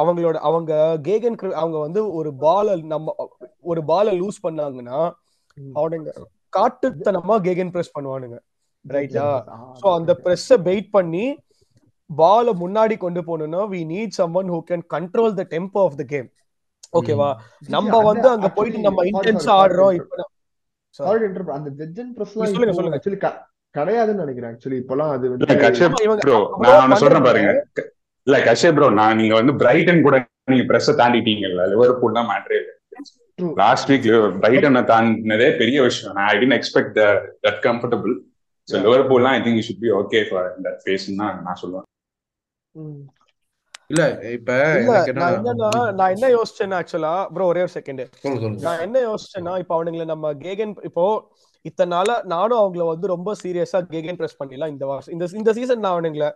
அவங்களோட 0.00 0.34
அவங்க 0.34 0.98
கேகன் 1.02 1.50
அவங்க 1.50 1.78
வந்து 1.78 2.12
ஒரு 2.12 2.34
பால 2.34 2.76
நம்ம 2.76 3.14
ஒரு 3.60 3.84
பால 3.84 4.12
லூஸ் 4.12 4.40
பண்ணாங்கன்னா. 4.42 5.12
அவனுங்க 5.74 6.12
காட்டுத்தனமா 6.56 7.40
கேகன் 7.40 7.70
பிரஸ் 7.70 7.98
பண்ணுவானுங்க. 7.98 8.38
ரைட்டா 8.88 9.44
சோ 9.82 9.94
அந்த 9.94 10.18
பிரஸ்ஸ 10.24 10.62
வெயிட் 10.62 10.90
பண்ணி 10.90 11.38
பால 12.16 12.52
முன்னாடி 12.52 12.96
கொண்டு 12.96 13.22
போகணும்னா 13.22 13.60
we 13.70 13.80
need 13.84 14.10
someone 14.18 14.50
who 14.50 14.60
can 14.70 14.82
control 14.94 15.34
the 15.34 15.46
tempo 15.50 15.70
of 15.72 15.96
the 15.96 16.02
game 16.02 16.30
ஓகேவா 16.92 17.34
நம்ம 17.68 17.98
வந்து 18.02 18.28
அங்க 18.28 18.48
போயிட்டு 18.48 18.80
நம்ம 18.80 19.02
இன்டென்ஸ் 19.04 19.48
ஆடுறோம் 19.48 19.94
இப்ப. 19.94 20.30
அந்த 21.52 21.70
ஜட்ஜ் 21.70 22.00
அண்ட் 22.00 22.16
பிரஸ்லாம் 22.16 22.22
சொல்லுங்க, 22.22 22.72
சொல்லுங்க. 22.72 22.96
actually 22.96 23.16
க- 23.16 23.46
கிடையாதுன்னு 23.74 24.14
நினைக்கிறேன். 24.14 24.50
ஆக்சுவலி 24.50 24.86
இப்பெல்லாம் 24.86 25.10
அது 25.10 25.28
வந்து 25.28 25.46
நான் 26.58 26.96
சொல்றேன் 26.96 27.22
பாருங்க. 27.22 27.66
இல்ல 28.26 28.36
கஷ்யப் 28.48 28.76
ப்ரோ 28.76 28.86
நான் 29.00 29.18
நீங்க 29.20 29.34
வந்து 29.40 29.54
பிரைட்டன் 29.62 30.04
கூட 30.06 30.16
நீங்க 30.52 30.64
பிரஸ் 30.70 30.90
தாண்டிட்டீங்கல்ல 31.00 31.62
லிவர்பூல் 31.72 32.16
தான் 32.18 32.28
மேட்ரே. 32.30 32.58
லாஸ்ட் 33.60 33.88
வீக் 33.90 34.06
பிரைட்டனை 34.42 34.82
தாண்டினதே 34.90 35.48
பெரிய 35.60 35.78
விஷயம். 35.88 36.14
நான் 36.16 36.28
I 36.32 36.36
tend 36.40 36.56
expect 36.58 36.98
that 37.46 37.60
comfortable 37.66 38.14
so. 38.68 38.74
லிவர்பூல்லாம் 38.86 39.34
I 39.38 39.42
think 39.46 39.64
should 39.68 39.82
be 39.84 39.90
okay 40.00 40.20
for 40.28 40.48
that 40.66 40.80
phase 40.84 41.06
தான் 41.22 41.36
நான் 41.46 41.60
சொல்லுவேன். 41.62 41.86
இல்ல 43.92 44.02
இப்ப 44.36 44.52
நான் 45.18 45.34
என்னன்னா 45.38 45.70
நான் 45.98 46.12
என்ன 46.14 46.26
யோசிச்சேன்னா 46.36 46.76
ஆக்சுவலா 46.80 47.14
ப்ரோ 47.34 47.48
ஒரே 47.52 47.62
ஒரு 47.66 47.72
செகண்ட் 47.78 48.02
நான் 48.66 48.82
என்ன 48.86 48.96
யோசிச்சேன்னா 49.08 49.54
இப்ப 49.62 49.72
அவனுங்களை 49.76 50.06
நம்ம 50.12 50.32
கேகன் 50.46 50.72
இப்போ 50.88 51.04
இத்தனை 51.64 51.90
நாளா 51.94 52.14
நானும் 52.32 52.60
அவங்கள 52.62 52.84
வந்து 52.92 53.06
ரொம்ப 53.14 53.30
சீரியஸா 53.42 53.78
கேகன் 53.92 54.18
பிரஸ் 54.20 54.40
பண்ணிடலாம் 54.40 54.72
இந்த 54.74 54.84
வருஷம் 54.90 55.14
இந்த 55.16 55.26
இந்த 55.40 55.52
சீசன் 55.58 55.82
நான் 55.84 55.94
அவனுங்களை 55.96 56.28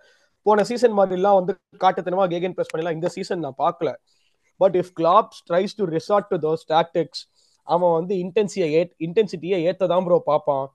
போன 0.48 0.64
சீசன் 0.70 0.96
மாதிரிலாம் 0.98 1.38
வந்து 1.40 1.52
காட்டுத்தனமா 1.84 2.26
கேகன் 2.34 2.54
பிரஸ் 2.56 2.72
பண்ணலாம் 2.72 2.96
இந்த 2.98 3.08
சீசன் 3.16 3.44
நான் 3.46 3.60
பார்க்கல. 3.64 3.90
But 4.60 4.76
if 4.80 4.92
Klopp's 5.00 5.40
tries 5.48 5.76
to 5.80 5.84
resort 5.96 6.28
to 6.32 6.38
those 6.46 6.64
tactics 6.74 7.22
அவன் 7.68 7.94
வந்து 7.98 8.14
இன்டென்சியை 8.24 8.68
ஏ 8.76 8.82
இன்டென்சிட்டியை 9.06 9.58
ஏற்றதான் 9.68 10.04
ப்ரோ 10.06 10.18
பார்ப்பான். 10.30 10.66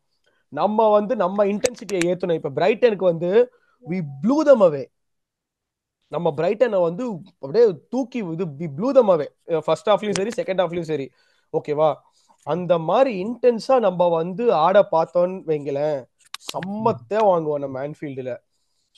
நம்ம 0.53 0.79
வந்து 0.89 1.13
நம்ம 1.15 1.45
இன்டென்சிட்டியை 1.45 2.01
ஏற்றணும் 2.09 2.39
இப்போ 2.39 2.51
பிரைட்டனுக்கு 2.59 3.05
வந்து 3.11 3.29
வி 3.85 3.99
ப்ளூ 4.23 4.37
தம் 4.43 4.63
அவே 4.67 4.83
நம்ம 6.11 6.27
பிரைட்டனை 6.39 6.79
வந்து 6.79 7.03
அப்படியே 7.43 7.65
தூக்கி 7.93 8.19
இது 8.33 8.45
we 8.59 8.67
blew 8.77 8.89
them 8.91 9.11
away 9.13 9.27
first 9.67 9.89
ஹாஃப்லையும் 9.91 10.19
சரி 10.19 10.33
செகண்ட் 10.39 10.61
ஹாஃப்லையும் 10.63 10.91
சரி. 10.91 11.07
ஓகேவா 11.53 11.89
அந்த 12.47 12.73
மாதிரி 12.89 13.11
இன்டென்ஸா 13.23 13.75
நம்ம 13.79 14.07
வந்து 14.09 14.43
ஆட 14.65 14.77
பார்த்தோன்னு 14.95 15.37
வைங்களேன் 15.49 15.99
சம்மத்தே 16.47 17.19
வாங்குவோம் 17.29 17.63
நம்ம 17.65 17.75
ஆன்ஃபீல்டுல 17.87 18.31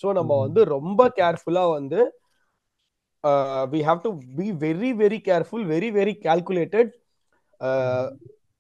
ஸோ 0.04 0.08
நம்ம 0.14 0.38
வந்து 0.39 0.62
ரொம்ப 0.76 1.02
கேர்ஃபுல்லா 1.18 1.66
வந்து 1.72 2.00
we 3.74 3.80
have 3.88 4.02
to 4.04 4.12
be 4.36 4.48
very 4.64 4.91
very 4.98 5.20
careful 5.28 5.66
very 5.68 5.89
very 5.91 6.14
calculated 6.26 6.91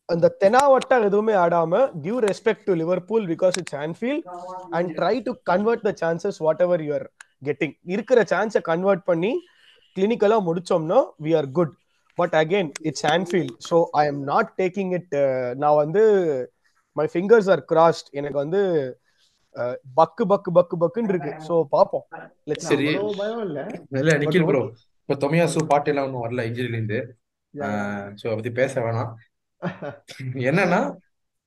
அந்த 0.09 0.27
தெனாவட்டா 0.41 0.95
எதுவுமே 1.07 1.35
ஆடாம 1.43 1.75
give 2.01 2.17
respect 2.25 2.65
to 2.65 2.73
Liverpool 2.73 3.23
because 3.27 3.55
it's 3.61 3.77
Anfield 3.77 4.25
and 4.71 4.89
try 4.97 5.15
to 5.23 5.31
convert 5.43 5.85
the 5.87 5.93
chances 6.01 6.37
whatever 6.61 6.83
you're 6.87 7.05
getting 7.43 7.75
இருக்கிற 7.87 8.19
சான்ஸை 8.33 8.61
கன்வெர்ட் 8.63 9.03
பண்ணி 9.05 9.31
கிளினிக்கலா 9.97 10.37
முடிச்சோம்னா 10.47 10.99
we 11.21 11.33
are 11.35 11.49
good 11.51 11.73
but 12.17 12.35
again 12.41 12.69
it's 12.81 13.07
Anfield 13.11 13.55
so 13.69 13.77
I 13.93 14.03
am 14.07 14.21
not 14.23 14.51
taking 14.61 14.91
it 14.91 15.15
நான் 15.55 15.79
வந்து 15.83 16.03
மை 16.95 17.05
ஃபிங்கர்ஸ் 17.13 17.49
ஆர் 17.55 17.63
கிராஸ்ட் 17.71 18.09
எனக்கு 18.13 18.37
வந்து 18.37 18.61
பக்கு 19.97 20.23
பக்கு 20.25 20.49
பக்கு 20.51 20.75
பக்குன்னு 20.81 21.11
இருக்கு. 21.13 21.31
பார்ப்போம். 21.71 22.05
லெட்ஸ் 22.49 22.69
சரி. 22.71 22.87
பயம் 23.19 23.41
இல்ல. 23.41 23.59
இல்ல 23.99 24.11
நிக்கில் 24.21 24.43
But 24.43 24.51
ப்ரோ 24.51 24.61
இப்ப 25.01 25.17
தொமியாசு 25.23 25.63
பாட்டு 25.67 25.91
எல்லாம் 25.91 26.07
ஒன்றும் 26.07 26.23
வரல 26.23 26.45
இன்ஜுரில 26.49 26.77
இருந்து 26.77 26.99
சோ 28.13 28.25
அதை 28.25 28.35
பத்தி 28.35 28.53
பேச 28.53 28.73
வேணாம். 28.85 29.11
என்னன்னா 30.49 30.79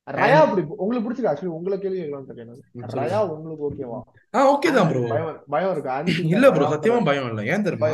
ரயா 0.07 0.37
அப்படி 0.43 0.63
உங்களுக்கு 0.77 1.05
பிடிச்சிருக்கு? 1.07 1.31
ஆக்சுவலி 1.31 1.57
உங்களை 1.57 1.77
கேள்வி. 1.79 1.99
சொல்லுங்க. 2.03 3.01
ரயா 3.01 3.19
உங்களுக்கு 3.33 3.67
ஓகேவா 3.69 3.99
ஆ 4.35 4.45
ஓகே 4.53 4.71
தான் 4.77 4.89
ப்ரோ 4.91 5.03
பயம் 5.11 5.41
பயம் 5.55 5.73
இருக்கு? 5.75 6.15
இல்ல 6.35 6.47
ப்ரோ 6.51 6.71
சத்தியமா 6.75 7.01
பயம் 7.09 7.29
இல்ல. 7.31 7.43
ஏன் 7.53 7.67
தெரியுமா? 7.67 7.91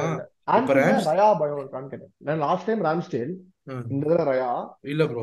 ரயா 1.11 1.27
பயம் 1.41 1.61
இருக்கான்னு 1.63 1.91
கேட்டேன். 1.93 2.13
நான் 2.21 2.43
லாஸ்ட் 2.45 2.69
டைம் 2.69 2.85
ராம்ஸ்டேல் 2.87 3.33
இந்த 3.67 4.05
தடவை 4.05 4.25
ரயா 4.31 4.49
இல்ல 4.85 5.03
ப்ரோ 5.11 5.23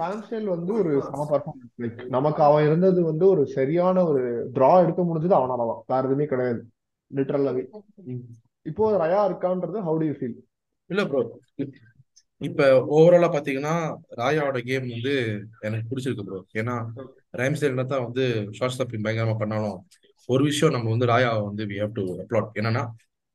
ராம்ஸ்டேல் 0.00 0.48
வந்து 0.52 0.72
ஒரு 0.80 0.90
சம 1.06 1.22
பர்ஃபார்மன்ஸ் 1.30 1.72
லைக் 1.82 2.02
நமக்கு 2.12 2.40
அவன் 2.44 2.66
இருந்தது 2.66 3.00
வந்து 3.04 3.24
ஒரு 3.32 3.42
சரியான 3.54 4.04
ஒரு 4.10 4.22
டிரா 4.54 4.70
எடுக்க 4.84 5.00
முடிஞ்சது 5.04 5.36
அவனால 5.38 5.66
தான். 5.70 5.82
வேற 5.90 6.02
எதுவுமே 6.02 6.26
கிடையாது. 6.26 6.60
லிட்டரலாவே 7.10 7.64
இப்போ 8.66 8.84
ரயா 9.02 9.20
இருக்கான்றது 9.28 9.80
ஹவு 9.84 9.98
டு 10.00 10.06
யூ 10.08 10.14
ஃபீல் 10.16 10.36
இல்ல 10.90 11.02
ப்ரோ 11.08 11.20
இப்ப 12.40 12.62
ஓவராலா 12.94 13.28
பாத்தீங்கன்னா 13.30 13.74
ராயாவோட 14.18 14.58
கேம் 14.64 14.88
வந்து 14.90 15.14
எனக்கு 15.62 15.86
பிடிச்சிருக்கு 15.90 16.26
ப்ரோ 16.26 16.40
ஏன்னா 16.60 16.74
ரைம்ஸ்டேல் 17.34 17.82
தான் 17.84 18.06
வந்து 18.06 18.24
ஷார்ட் 18.56 18.74
ஸ்டாப்பிங் 18.74 19.04
பயங்கரமா 19.06 19.36
பண்ணாலும் 19.38 19.78
ஒரு 20.28 20.42
விஷயம் 20.44 20.74
நம்ம 20.74 20.90
வந்து 20.92 21.08
ராயா 21.12 21.30
வந்து 21.42 21.64
வி 21.70 21.78
ஹேவ் 21.78 21.94
டு 21.94 22.04
அப்ளாட் 22.22 22.58
என்னன்னா 22.60 22.82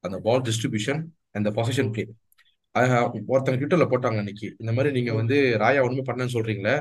அந்த 0.03 0.17
பால் 0.25 0.45
டிஸ்ட்ரிபியூஷன் 0.47 1.01
அந்த 1.34 1.49
பொசிஷன் 1.57 1.91
பிளே 1.93 2.03
ஒருத்தங்க 2.76 3.57
ட்விட்டர்ல 3.61 3.86
போட்டாங்க 3.93 4.19
அன்னைக்கு. 4.22 4.47
இந்த 4.61 4.72
மாதிரி 4.76 4.89
நீங்க 4.97 5.11
வந்து 5.22 5.38
ராயா 5.63 5.84
ஒண்ணுமே 5.86 6.03
பண்ணலன்னு 6.09 6.36
சொல்றீங்களே? 6.38 6.76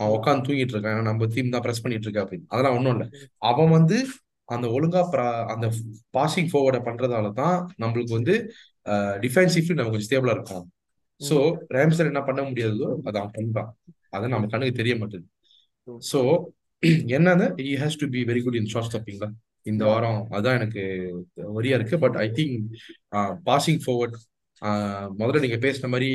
அவன் 0.00 0.14
உட்காந்து 0.18 0.46
தூங்கிட்டு 0.46 0.74
இருக்கான் 0.74 1.08
நம்ம 1.08 1.26
டீம் 1.34 1.52
தான் 1.54 1.64
பிரஸ் 1.66 1.82
பண்ணிட்டு 1.82 2.06
இருக்கா 2.06 2.22
அப்படின்னு. 2.24 2.46
அதெல்லாம் 2.52 2.76
ஒண்ணும் 2.78 2.94
இல்ல. 2.96 3.04
அவன் 3.50 3.72
வந்து 3.78 3.96
அந்த 4.48 4.66
ஒழுங்கா 4.76 5.02
அந்த 5.54 5.66
பாசிங் 6.16 6.48
ஃபார்வர்ட 6.52 6.80
பண்றதால 6.88 7.28
தான் 7.42 7.56
நம்மளுக்கு 7.82 8.16
வந்து 8.18 8.34
டிஃபென்சிவ்லி 9.24 9.76
நம்ம 9.76 9.92
கொஞ்சம் 9.92 10.08
ஸ்டேபிளா 10.08 10.34
இருக்கும் 10.36 10.64
சோ 11.20 11.36
ரேம்ஸ்டர் 11.76 12.10
என்ன 12.10 12.20
பண்ண 12.28 12.40
முடியாதோ 12.48 12.88
அதை 13.08 13.16
அவன் 13.20 13.34
பண்றான் 13.38 13.70
அது 14.16 14.34
நம்ம 14.34 14.48
கண்ணுக்கு 14.52 14.80
தெரிய 14.80 14.94
மாட்டேது 15.02 15.26
சோ 16.10 16.20
என்னது 17.16 17.46
he 17.66 17.72
has 17.82 18.00
to 18.02 18.06
be 18.14 18.20
very 18.30 18.42
good 18.46 18.58
in 18.60 18.70
short 18.72 18.88
stopping 18.88 19.22
தான். 19.24 19.34
இந்த. 19.70 19.82
வாரம் 19.90 20.20
அதான் 20.36 20.56
எனக்கு 20.58 20.82
வரியா 21.56 21.76
இருக்கு. 21.78 21.96
But 22.04 22.16
I 22.24 22.26
think 22.38 22.56
passing 23.48 23.80
forward 23.84 24.16
முதல்ல 25.18 25.40
நீங்க 25.40 25.56
பேசின 25.66 25.88
மாதிரி 25.88 26.10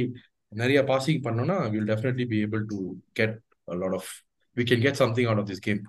நிறைய 0.48 0.80
பாசிங் 0.84 1.24
பண்ணோம்னா 1.26 1.58
will 1.72 1.90
definitely 1.92 2.28
be 2.28 2.46
able 2.46 2.64
to 2.68 2.78
get 3.12 3.36
lot 3.66 3.94
of 3.94 4.12
we 4.56 4.64
can 4.70 4.82
get 4.82 5.02
something 5.02 5.26
out 5.26 5.40
of 5.40 5.50
this 5.50 5.66
game 5.68 5.82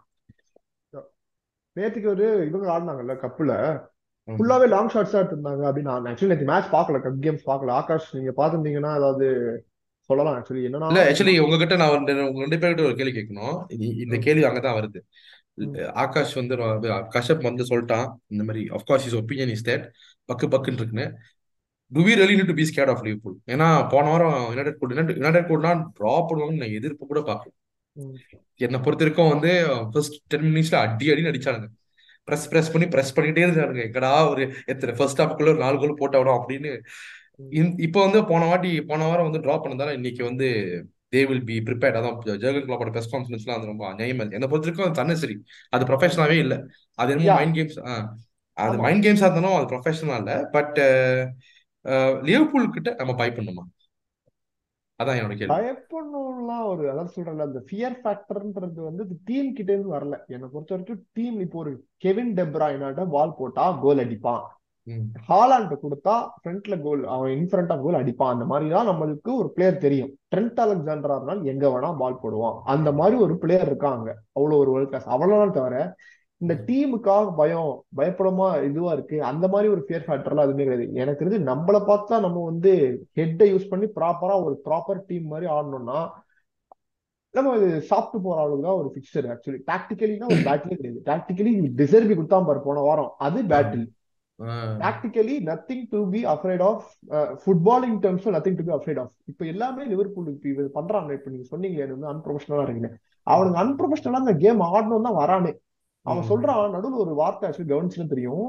நேத்துக்கு 1.77 2.07
ஒரு 2.07 2.27
இவங்க 2.47 2.67
ஆடினாங்கல்ல 2.73 3.15
கப்புல. 3.25 3.53
ஃபுல்லாவே 4.29 4.67
லாங் 4.69 4.89
ஷாட்ஸ் 4.89 5.11
தான் 5.11 5.23
எடுத்திருந்தாங்க. 5.23 5.65
அப்படின்னு 5.67 5.91
நான் 5.91 6.05
ஆக்சுவலி 6.05 6.31
நேற்று 6.31 6.49
மேட்ச் 6.51 6.73
பார்க்கல 6.73 6.99
கப் 7.05 7.23
கேம்ஸ் 7.27 7.49
பார்க்கல. 7.51 7.71
ஆகாஷ் 7.71 8.09
நீங்க 8.17 8.33
பார்த்திருந்தீங்கன்னா 8.37 8.93
ஏதாவது 8.97 9.29
சொல்லலாம் 10.09 10.35
ஆக்சுவலி 10.37 10.63
என்னன்னா 10.69 10.89
இல்ல 10.91 11.03
ஆக்சுவலி 11.11 11.35
உங்ககிட்ட 11.45 11.77
நான் 11.77 11.91
உங்க 12.29 12.45
ரெண்டு 12.45 12.57
பேர்கிட்ட 12.57 12.85
ஒரு 12.85 12.97
கேள்வி 12.97 13.13
கேட்கணும். 13.19 13.59
இந்த 14.05 14.19
கேள்வி 14.19 14.45
அங்கதான் 14.45 14.79
வருது. 14.79 15.01
ஆகாஷ் 16.03 16.35
வந்து 16.35 16.57
கஷ்யப் 17.17 17.47
வந்து 17.49 17.65
சொல்லிட்டான். 17.71 18.09
இந்த 18.27 18.45
மாதிரி 18.45 18.63
of course 18.69 19.07
is 19.09 19.17
opinion 19.17 19.55
is 19.57 19.67
that 19.69 19.87
பக்கு 20.29 20.47
பக்குன்னு 20.55 20.81
இருக்குன்னு. 20.81 21.07
To 21.93 22.03
we 22.07 22.13
really 22.21 22.35
need 22.39 22.51
to 22.51 22.57
be 22.61 22.67
scared 22.71 22.93
of 22.93 23.05
Liverpool 23.07 23.37
ஏன்னா 23.55 23.69
போன 23.93 24.11
வாரம் 24.13 24.37
யுனைடெட் 24.53 24.81
கூட 24.83 24.95
யுனைடெட் 25.21 25.49
கூடனா 25.51 25.73
டிரா 25.99 26.15
பண்ணுவாங்கன்னு 26.29 26.63
நான் 26.65 26.77
எதிர்ப்பு 26.79 27.05
கூட 27.13 27.21
பார்க்கல. 27.31 27.51
என்னை 28.67 28.79
பொறுத்த 28.85 29.05
வரைக்கும் 29.05 29.33
வந்து 29.35 29.51
ஃபர்ஸ்ட் 29.93 30.17
டென் 30.33 30.47
மினிட்ஸ்ல 30.51 30.77
அடி 30.87 31.07
அடி 31.13 31.23
அடிச்சானுங்க. 31.31 31.69
ப்ரெஸ் 32.29 32.47
ப்ரெஸ் 32.53 32.71
பண்ணி 32.73 32.87
ப்ரெஸ் 32.95 33.15
பண்ணிட்டே 33.17 33.45
இருந்தானுங்க. 33.47 33.83
எங்கடா 33.89 34.13
ஒரு 34.33 34.43
எத்தனை 34.73 34.93
ஃபர்ஸ்ட் 34.99 35.21
ஹாஃப்குள்ள 35.23 35.53
ஒரு 35.55 35.63
நாலு 35.65 35.77
கோல் 35.83 36.01
போட்டவனும் 36.03 36.39
அப்படின்னு. 36.39 36.73
இப்போ 37.87 37.99
வந்து 38.07 38.19
போன 38.31 38.47
வாட்டி 38.51 38.71
போன 38.91 39.07
வாரம் 39.11 39.29
வந்து 39.29 39.43
டிரா 39.45 39.55
பண்ணதால 39.65 39.95
இன்னைக்கு 39.99 40.23
வந்து 40.31 40.49
தே 41.15 41.21
வில் 41.29 41.45
பி 41.51 41.57
ப்ரிப்பேர்ட் 41.69 41.97
அதான் 42.01 42.17
ஜெர்கன் 42.43 42.67
கிளப்போட 42.69 42.91
ப்ரெஸ் 42.97 43.13
கான்ஃபரன்ஸ்லாம் 43.15 43.57
அது 43.59 43.71
ரொம்ப 43.73 43.85
இருக்கு. 43.93 44.37
என்னை 44.39 44.49
பொறுத்த 44.51 44.67
வரைக்கும் 44.67 44.89
அது 44.89 44.99
தன்னசரி. 45.01 45.37
அது 45.75 45.89
ப்ரொஃபஷனலாவே 45.91 46.37
இல்ல. 46.45 46.57
அது 46.99 47.13
என்னமோ 47.15 47.37
மைண்ட் 47.41 47.57
கேம்ஸ் 47.59 47.79
அது 48.57 48.77
மைண்ட் 48.85 49.05
கேம்ஸா 49.07 49.27
இருந்தாலும் 49.29 49.57
அது 49.59 49.67
ப்ரொஃபஷனலா 49.73 50.19
இல்ல. 50.23 50.33
பட் 50.57 50.79
லிவர்பூல் 52.29 52.75
கிட்ட 52.77 52.91
நம்ம 53.01 53.15
பை 53.21 53.29
பண்ணுமா 53.37 53.65
அதான் 55.01 55.19
என்னோட 55.19 55.35
கேள்வி. 55.37 55.53
பயப்படணும்லாம் 55.53 56.65
ஒரு 56.71 56.83
சொல்றேன்ல 57.13 57.45
அந்த 57.49 57.61
ஃபியர் 57.69 57.95
ஃபேக்டர்ன்றது 58.01 58.81
வந்து 58.89 59.05
டீம் 59.29 59.49
கிட்ட 59.59 59.71
இருந்து 59.73 59.95
வரல. 59.97 60.17
என்னை 60.35 60.47
பொறுத்த 60.55 60.75
வரைக்கும் 60.75 61.03
டீம் 61.19 61.37
இப்போ 61.45 61.59
ஒரு 61.63 61.73
கெவின் 62.05 62.33
டெப்ராயினாட்ட 62.39 63.05
பால் 63.15 63.37
போட்டா 63.39 63.65
கோல் 63.85 64.03
அடிப்பான். 64.05 64.43
ஹாலாண்ட் 65.29 65.73
கொடுத்தா 65.85 66.15
ஃப்ரண்ட்ல 66.41 66.77
கோல் 66.85 67.03
அவன் 67.15 67.33
இன் 67.37 67.49
ஃப்ரண்ட் 67.51 67.73
ஆஃப் 67.75 67.83
கோல் 67.87 67.99
அடிப்பான். 68.01 68.33
அந்த 68.35 68.45
மாதிரி 68.51 68.69
தான் 68.77 68.91
நம்மளுக்கு 68.91 69.31
ஒரு 69.41 69.49
பிளேயர் 69.57 69.83
தெரியும். 69.87 70.13
ட்ரெண்ட் 70.35 70.61
அலெக்சாண்டரா 70.65 71.17
இருந்தாலும் 71.17 71.49
எங்க 71.53 71.65
வேணா 71.73 71.91
பால் 72.03 72.23
போடுவான். 72.23 72.57
அந்த 72.75 72.91
மாதிரி 73.01 73.19
ஒரு 73.27 73.37
பிளேயர் 73.45 73.69
இருக்காங்க. 73.73 74.09
அவ்வளவு 74.37 74.61
ஒரு 74.65 74.73
வேர்ல்ட் 74.75 74.93
கிளாஸ் 74.93 75.09
அவ்வளவுதான் 75.15 75.57
தவிர 75.59 75.77
இந்த 76.43 76.55
டீமுக்காக 76.69 77.27
பயம் 77.41 77.71
பயப்படமா 77.99 78.49
இதுவா 78.69 78.91
இருக்கு. 78.97 79.17
அந்த 79.31 79.45
மாதிரி 79.53 79.69
ஒரு 79.75 79.83
ஃபியர் 79.87 80.07
ஃபேக்டர்லாம் 80.07 80.47
எதுவுமே 80.47 80.67
கிடையாது. 80.67 80.87
எனக்கு 81.03 81.21
தெரிஞ்சு 81.21 81.49
நம்மள 81.51 81.79
பார்த்தா 81.91 82.21
நம்ம 82.27 82.45
வந்து 82.51 82.73
ஹெட்டை 83.19 83.49
யூஸ் 83.53 83.71
பண்ணி 83.73 83.89
ப்ராப்பரா 83.99 84.37
ஒரு 84.47 84.57
ப்ராப்பர் 84.67 85.07
டீம் 85.11 85.31
மாதிரி 85.33 85.49
ஆடணும்னா 85.57 86.01
நம்ம 87.35 87.51
இது 87.59 87.69
சாப்பிட்டு 87.91 88.19
போற 88.27 88.37
அளவுக்கு 88.43 88.67
தான் 88.69 88.79
ஒரு 88.83 88.89
பிக்சர் 88.95 89.27
ஆக்சுவலி 89.33 89.59
டாக்டிக்கலினா 89.71 90.29
ஒரு 90.35 90.41
பேட்டிலே 90.49 90.79
கிடையாது. 90.79 91.01
டாக்டிக்கலி 91.11 91.53
டிசர்வி 91.81 92.15
கொடுத்தா 92.15 92.39
பாரு 92.49 92.61
போன 92.69 92.83
வாரம். 92.89 93.11
அது 93.27 93.41
battle 93.53 93.87
tactically 94.83 95.35
nothing 95.49 95.87
to 95.93 95.99
be 96.13 96.21
afraid 96.35 96.63
of 96.69 96.85
footballing 97.43 97.99
terms 98.05 98.29
nothing 98.37 98.59
to 98.61 98.65
be 98.69 98.75
afraid 98.79 99.01
of 99.03 99.13
இப்போ 99.31 99.45
எல்லாமே 99.53 99.83
லிவர்பூல் 99.93 100.31
இப்போ 100.35 100.49
இது 100.53 100.71
பண்றாங்க. 100.79 101.11
இப்போ 101.19 101.59
நீங்க 101.65 101.81
வந்து 101.95 102.13
அன்ப்ரொஃபஷனலா 102.15 102.65
இருக்கீங்க. 102.67 102.91
அவனுக்கு 103.27 103.61
அன்ப்ரொஃபஷனலா 103.65 104.23
அந்த 104.25 104.35
கேம் 104.45 104.63
ஆடணும் 104.75 105.07
தான் 105.09 105.21
வரானே. 105.23 105.53
அவன் 106.07 106.29
சொல்றான் 106.31 106.75
நடுவில் 106.77 107.03
ஒரு 107.05 107.15
வார்த்தை 107.21 107.47
ஆக்சுவலி 107.49 107.71
கவனிச்சுன்னு 107.73 108.13
தெரியும். 108.15 108.49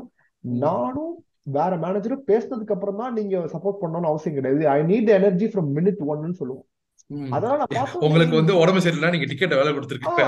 நானும் 0.66 1.14
வேற 1.58 1.72
மேனேஜரும் 1.84 2.28
பேசினதுக்கு 2.30 2.76
அப்புறம் 2.76 2.99
தான் 3.02 3.16
நீங்க 3.20 3.38
சப்போர்ட் 3.54 3.82
பண்ணணும்னு 3.82 4.12
அவசியம் 4.12 4.38
கிடையாது. 4.38 4.64
I 4.76 4.78
need 4.91 5.10
energy 5.20 5.47
from 5.54 5.72
minute 5.78 6.04
ஒன்னு 6.12 6.39
சொல்லுவோம். 6.41 6.68
நான் 7.32 7.45
பார்த்தோன்னே 7.62 8.04
உங்களுக்கு 8.08 8.36
வந்து 8.39 8.54
உடம்பு 8.62 8.82
சரியில்லை 8.84 9.10
நீங்க 9.14 9.28
டிக்கெட் 9.32 9.56
வேலை 9.60 9.72
கொடுத்துருக்கு 9.78 10.26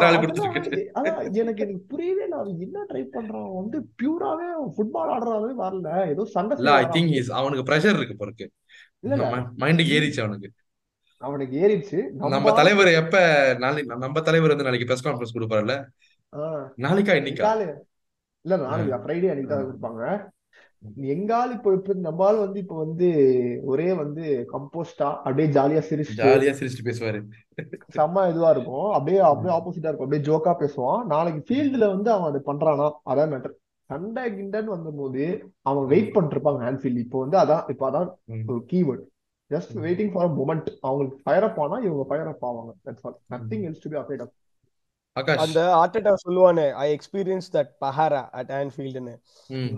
அதான் 0.98 1.38
எனக்கு 1.42 1.62
எனக்கு 1.66 1.84
புரியவே 1.92 2.24
இல்லை. 2.26 2.38
அவன் 2.40 2.58
என்ன 2.66 2.86
ட்ரை 2.90 3.04
பண்றான்? 3.14 3.48
வந்து 3.60 3.78
பியூராவே 4.00 4.48
ஃபுட்பால் 4.76 5.12
ஆடுறாவே 5.16 5.52
வரல. 5.64 5.92
ஏதோ 6.14 6.26
சண்டை 6.34 6.74
ஐ 6.80 6.86
திங்க். 6.96 7.14
இஸ் 7.20 7.32
அவனுக்கு 7.42 7.68
ப்ரெஷர் 7.70 7.98
இருக்கு 8.00 8.20
பொறுக்கு 8.24 8.48
இல்ல 9.06 9.30
மைண்டுக்கு 9.64 9.96
ஏறிச்சு 10.00 10.22
அவனுக்கு. 10.26 10.50
அவனுக்கு 11.28 11.56
ஏறிடுச்சு. 11.64 12.00
நம்ம 12.36 12.54
தலைவர் 12.60 12.92
எப்ப 13.02 13.18
நாளைக்கு 13.64 14.02
நம்ம 14.06 14.24
தலைவர் 14.30 14.54
வந்து 14.54 14.68
நாளைக்கு 14.68 14.90
பிரஸ் 14.90 15.06
கான்ஃபரன்ஸ் 15.06 15.36
கொடுப்பாருல்ல? 15.38 15.78
நாளைக்கா 16.78 17.14
இன்னைக்கா? 17.20 17.50
இல்ல 18.46 18.56
நாளைக்கு. 18.62 19.02
ஃப்ரைடே 19.04 19.30
அன்னைக்கு 19.32 19.52
தான் 19.52 19.68
கொடுப்பாங்க. 19.68 20.04
எங்கால் 21.14 21.52
இப்போ 21.56 21.70
இப்ப 21.74 21.94
நம்ம 22.06 22.24
ஆள் 22.26 22.38
வந்து 22.38 22.60
இப்ப 22.60 22.76
வந்து 22.76 23.08
ஒரே 23.64 23.94
வந்து 23.94 24.24
கம்போஸ்டா 24.52 25.10
அப்படியே 25.26 25.48
ஜாலியா 25.58 25.82
சிரிச்சுட்டு 25.90 26.24
ஜாலியா 26.24 26.54
சிரிச்சுட்டு 26.60 26.88
பேசுவாரு. 26.90 27.20
செம்ம 27.98 28.26
இதுவா 28.32 28.50
இருக்கும். 28.50 28.90
அப்படியே 28.92 29.20
அப்படியே 29.30 29.54
ஆப்போசிட்டா 29.58 29.90
இருக்கும். 29.90 30.08
அப்படியே 30.08 30.26
ஜோக்கா 30.30 30.54
பேசுவான். 30.64 31.02
நாளைக்கு 31.06 31.42
ஃபீல்டுல 31.48 31.88
வந்து 31.96 32.12
அவன் 32.12 32.30
அது 32.32 32.42
பண்றானா? 32.50 32.88
அதான் 33.12 33.32
மேட்டர் 33.34 33.56
சண்டை 33.90 34.26
கிண்டன் 34.36 34.70
வந்தபோது 34.74 35.24
அவன் 35.62 35.88
வெயிட் 35.88 36.14
பண்ணிட்டு 36.14 36.36
இருப்பாங்க 36.38 36.62
ஹேண்ட்ஃபீல்ட் 36.68 37.04
இப்போ 37.06 37.18
வந்து 37.20 37.38
அதான் 37.38 37.66
இப்போ 37.68 37.86
அதான். 37.90 38.10
ஒரு 38.52 38.62
keyword 38.72 39.04
just 39.52 39.74
waiting 39.86 40.14
for 40.14 40.32
moment 40.38 40.70
அவங்களுக்கு 40.82 41.18
ஃபயர் 41.24 41.46
அப் 41.50 41.60
ஆனா 41.60 41.78
இவங்க 41.88 42.06
ஃபயர் 42.10 42.32
அப் 42.32 42.46
ஆவாங்க. 42.50 42.72
That's 42.86 43.06
all 43.08 43.18
nothing 43.34 43.66
else 43.70 43.84
to 43.86 43.90
be 43.90 44.00
afraid 44.02 44.24
of 44.26 44.34
அந்த 45.44 45.60
ஆர்டெட்டா 45.80 46.14
சொல்லுவானே 46.24 46.66
ஐ 46.84 46.86
எக்ஸ்பீரியன்ஸ் 46.96 47.48
தட் 47.56 47.72
பஹாரா 47.84 48.22
அட் 48.40 48.54
ஆன்ஃபீல்டுன்னு. 48.60 49.14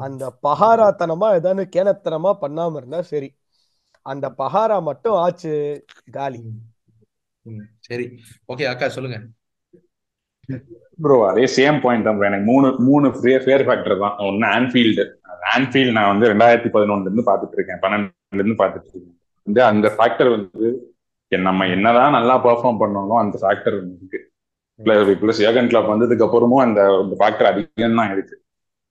அந்த 0.06 0.24
பஹாராத்தனமா 0.48 1.30
ஏதாவது 1.40 1.64
கேனத்தனமா 1.76 2.32
பண்ணாம 2.44 2.78
இருந்தா 2.82 3.02
சரி. 3.12 3.30
அந்த 4.06 4.26
பஹாரா 4.42 4.78
மட்டும் 4.90 5.18
ஆச்சு 5.24 5.52
காலி. 6.18 6.42
சரி. 7.88 8.06
ஓகே 8.52 8.66
ஆகாஷ் 8.72 8.98
சொல்லுங்க. 8.98 9.20
ப்ரோ 11.04 11.16
அதே 11.30 11.46
சேம் 11.58 11.78
பாயிண்ட் 11.84 12.08
தான். 12.08 12.20
எனக்கு 12.30 12.48
மூணு 12.52 12.68
மூணு 12.88 13.08
ஃபேர் 13.46 13.66
ஃபேக்டர் 13.68 14.04
தான். 14.04 14.18
ஒன்னு 14.30 14.46
ஆன்ஃபீல்டு 14.58 15.06
ஆன்ஃபீல்டு 15.56 15.96
நான் 15.98 16.12
வந்து 16.12 16.30
ரெண்டாயிரத்தி 16.32 16.70
பதினொன்னுல 16.76 17.10
இருந்து 17.10 17.30
பாத்துட்டு 17.30 17.58
இருக்கேன் 17.58 17.82
பன்னெண்டுல 17.84 18.42
இருந்து 18.42 18.62
பாத்துட்டு 18.62 18.88
இருக்கேன் 18.88 19.16
வந்து 19.48 19.62
அந்த 19.72 19.88
ஃபேக்டர் 19.96 20.30
வந்து 20.36 20.68
நம்ம 21.32 21.66
என்னதான் 21.76 22.16
நல்லா 22.18 22.36
பெர்ஃபார்ம் 22.46 22.80
பண்ணாலும் 22.82 23.22
அந்த 23.22 23.36
ஃபேக்டர் 23.42 23.76
இருக்கு 23.78 24.20
பிளஸ் 25.22 25.42
யோகன் 25.46 25.70
கிளப் 25.72 25.92
வந்ததுக்கு 25.92 26.26
அப்புறமும் 26.26 26.64
அந்த 26.66 26.82
ஃபேக்டர் 27.20 27.50
அதிகம் 27.52 28.00
தான் 28.00 28.12
இருக்கு. 28.16 28.36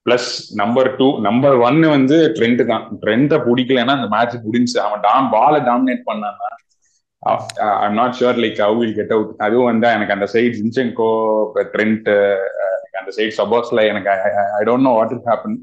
பிளஸ் 0.07 0.29
நம்பர் 0.61 0.89
டூ 0.99 1.07
நம்பர் 1.27 1.55
ஒன்னு 1.67 1.87
வந்து 1.97 2.17
ட்ரெண்ட் 2.37 2.63
தான். 2.71 2.85
ட்ரெண்ட 3.03 3.35
பிடிக்கலன்னா 3.47 3.95
அந்த 3.99 4.09
மேட்ச் 4.15 4.45
முடிஞ்சு 4.47 4.77
அவன் 4.87 5.03
டாம் 5.07 5.29
பாலை 5.35 5.61
டாமினேட் 5.69 6.03
பண்ணான்னா 6.11 6.49
I'm 7.85 7.99
not 8.01 8.17
sure 8.19 8.41
like 8.45 8.59
how 8.65 8.75
will 8.81 8.97
get 8.99 9.15
out 9.17 9.31
அதுவும் 9.47 9.69
வந்து 9.71 9.89
எனக்கு 9.97 10.17
அந்த 10.17 10.27
சைட் 10.35 10.57
ஜின்செங்கோ 10.59 11.11
ட்ரெண்ட் 11.75 12.09
அந்த 13.01 13.13
சைட் 13.17 13.39
சபோஸ்ல 13.39 13.85
எனக்கு 13.93 14.11
I 14.59 14.65
don't 14.69 14.87
know 14.89 14.93
what 14.99 15.15
is 15.17 15.29
happen 15.31 15.57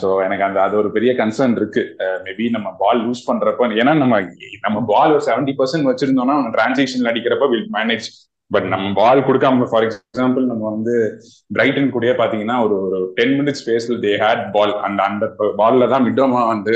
so 0.00 0.08
எனக்கு 0.26 0.44
அந்த 0.48 0.58
அது 0.66 0.74
ஒரு 0.80 0.90
பெரிய 0.96 1.12
கன்சர்ன் 1.20 1.54
இருக்கு. 1.60 1.82
மேபி 2.26 2.44
நம்ம 2.56 2.68
பால் 2.82 3.00
லூஸ் 3.06 3.26
பண்றப்ப 3.28 3.68
ஏன்னா 3.80 3.92
நம்ம 4.02 4.18
நம்ம 4.66 4.78
பால் 4.92 5.14
ஒரு 5.16 5.24
செவன்டி 5.28 5.54
பர்சன்ட் 5.58 5.88
வச்சிருந்தோம்னா 5.90 6.36
நம்ம 6.38 6.52
டிரான்சாக்ஷன் 6.56 7.10
அடிக்கிறப்ப 7.12 7.48
வில் 7.54 7.68
மேனேஜ் 7.78 8.06
பட் 8.50 8.66
நம்ம 8.72 8.86
பால் 9.00 9.26
கொடுக்காம 9.26 9.66
ஃபார் 9.72 9.84
எக்ஸாம்பிள் 9.86 10.44
நம்ம 10.52 10.62
வந்து 10.74 10.94
பிரைட்டன் 11.56 11.92
கூடயே 11.94 12.14
பாத்தீங்கன்னா 12.20 12.56
ஒரு 12.66 12.76
ஒரு 12.86 12.98
டென் 13.18 13.34
மினிட்ஸ் 13.40 13.62
ஸ்பேஸ்ல 13.62 13.96
தே 14.06 14.12
ஹேட் 14.24 14.44
பால் 14.56 14.72
அந்த 14.86 15.00
அந்த 15.10 15.26
பால்ல 15.60 15.88
தான் 15.92 16.06
மிட்டோமா 16.06 16.40
வந்து 16.54 16.72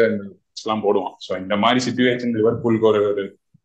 எல்லாம் 0.65 0.85
போடுவான். 0.85 1.15
ஸோ 1.25 1.33
இந்த 1.43 1.55
மாதிரி 1.63 1.81
சுச்சுவேஷன் 1.87 2.37
லிவர்பூலுக்கு 2.41 2.87
ஒரு 2.93 3.01
ஒரு 3.13 3.23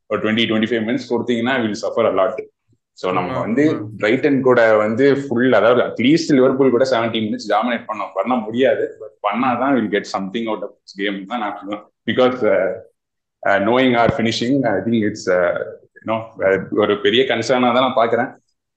ஒரு 0.09 0.19
டுவெண்ட்டி 0.23 0.45
டுவெண்ட்டி 0.49 0.69
ஃபைவ் 0.69 0.85
மினிட்ஸ் 0.87 1.11
கொடுத்தீங்கன்னா 1.11 1.55
will 1.63 1.81
suffer 1.83 2.07
a lot 2.11 2.39
so 2.97 3.07
நம்ம 3.17 3.33
வந்து. 3.43 3.63
பிரைட்டன் 3.99 4.39
கூட 4.47 4.61
வந்து 4.83 5.05
ஃபுல் 5.25 5.53
அதாவது 5.59 5.81
அட்லீஸ்ட் 5.87 6.33
லிவர்பூல் 6.37 6.73
கூட 6.75 6.85
செவன்டி 6.93 7.19
மினிட்ஸ் 7.25 7.49
டாமினேட் 7.53 7.85
பண்ணோம். 7.89 8.11
பண்ண 8.17 8.33
முடியாது. 8.45 8.85
பட் 9.01 9.15
பண்ணாதான் 9.27 9.73
will 9.77 9.93
get 9.93 10.09
something 10.15 10.47
out 10.51 10.65
of 10.67 10.75
game 11.01 11.19
தான் 11.31 11.41
நான் 11.43 11.55
சொல்லுவேன். 11.59 11.83
Because 12.09 12.39
knowing 13.69 13.95
our 14.01 14.13
finishing 14.17 14.57
I 14.71 14.75
think 14.87 15.05
it's 15.09 15.29
ஒரு 16.83 16.93
பெரிய 17.05 17.21
கன்சர்னா 17.31 17.71
தான் 17.75 17.85
நான் 17.87 17.99
பாக்குறேன் 18.01 18.29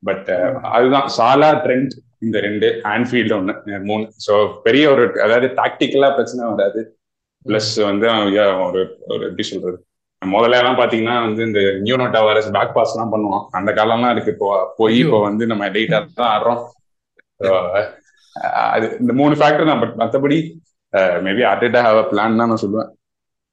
பட் 0.03 0.29
அதுதான் 0.77 1.07
சாலா 1.19 1.51
ட்ரெண்ட் 1.65 1.95
இந்த 2.27 2.37
ரெண்டு 2.47 2.67
ஆன்ஃபீல்டு 2.95 3.35
ஒன்று 3.37 3.55
மூணு. 3.91 4.05
ஸோ 4.27 4.35
பெரிய 4.67 4.85
ஒரு 4.95 5.05
அதாவது 5.25 5.47
டாக்டிக்கலா 5.61 6.11
பிரச்சனை 6.19 6.51
வராது. 6.53 6.81
பிளஸ் 7.47 7.73
வந்து 7.91 8.07
ஒரு 8.67 8.81
ஒரு 9.13 9.23
எப்படி 9.29 9.45
சொல்றது? 9.53 9.79
முதல்ல 10.23 10.59
எல்லாம் 10.63 10.79
பாத்தீங்கன்னா 10.81 11.15
வந்து 11.27 11.43
இந்த 11.49 11.61
நியூனோ 11.85 12.07
டவர்ஸ் 12.17 12.51
பேக் 12.57 12.75
பாஸ் 12.77 12.93
எல்லாம் 12.95 13.13
பண்ணுவோம் 13.15 13.45
அந்த 13.59 13.71
காலம்லாம் 13.79 14.13
இருக்கு 14.15 14.35
இப்போ 14.35 14.49
போய் 14.81 14.99
இப்போ 15.05 15.19
வந்து 15.29 15.45
நம்ம 15.53 15.69
டேட்டா 15.77 15.99
தான் 16.21 16.31
ஆடுறோம். 16.35 16.61
அது 18.75 18.87
இந்த 19.03 19.13
மூணு 19.21 19.35
ஃபேக்டர் 19.41 19.71
தான். 19.71 19.81
பட் 19.83 19.97
மற்றபடி 20.03 20.39
maybe 21.27 21.43
atta 21.53 21.81
have 21.87 22.01
a 22.03 22.07
plan 22.13 22.39
தான் 22.41 22.51
நான் 22.53 22.63
சொல்லுவேன். 22.65 22.91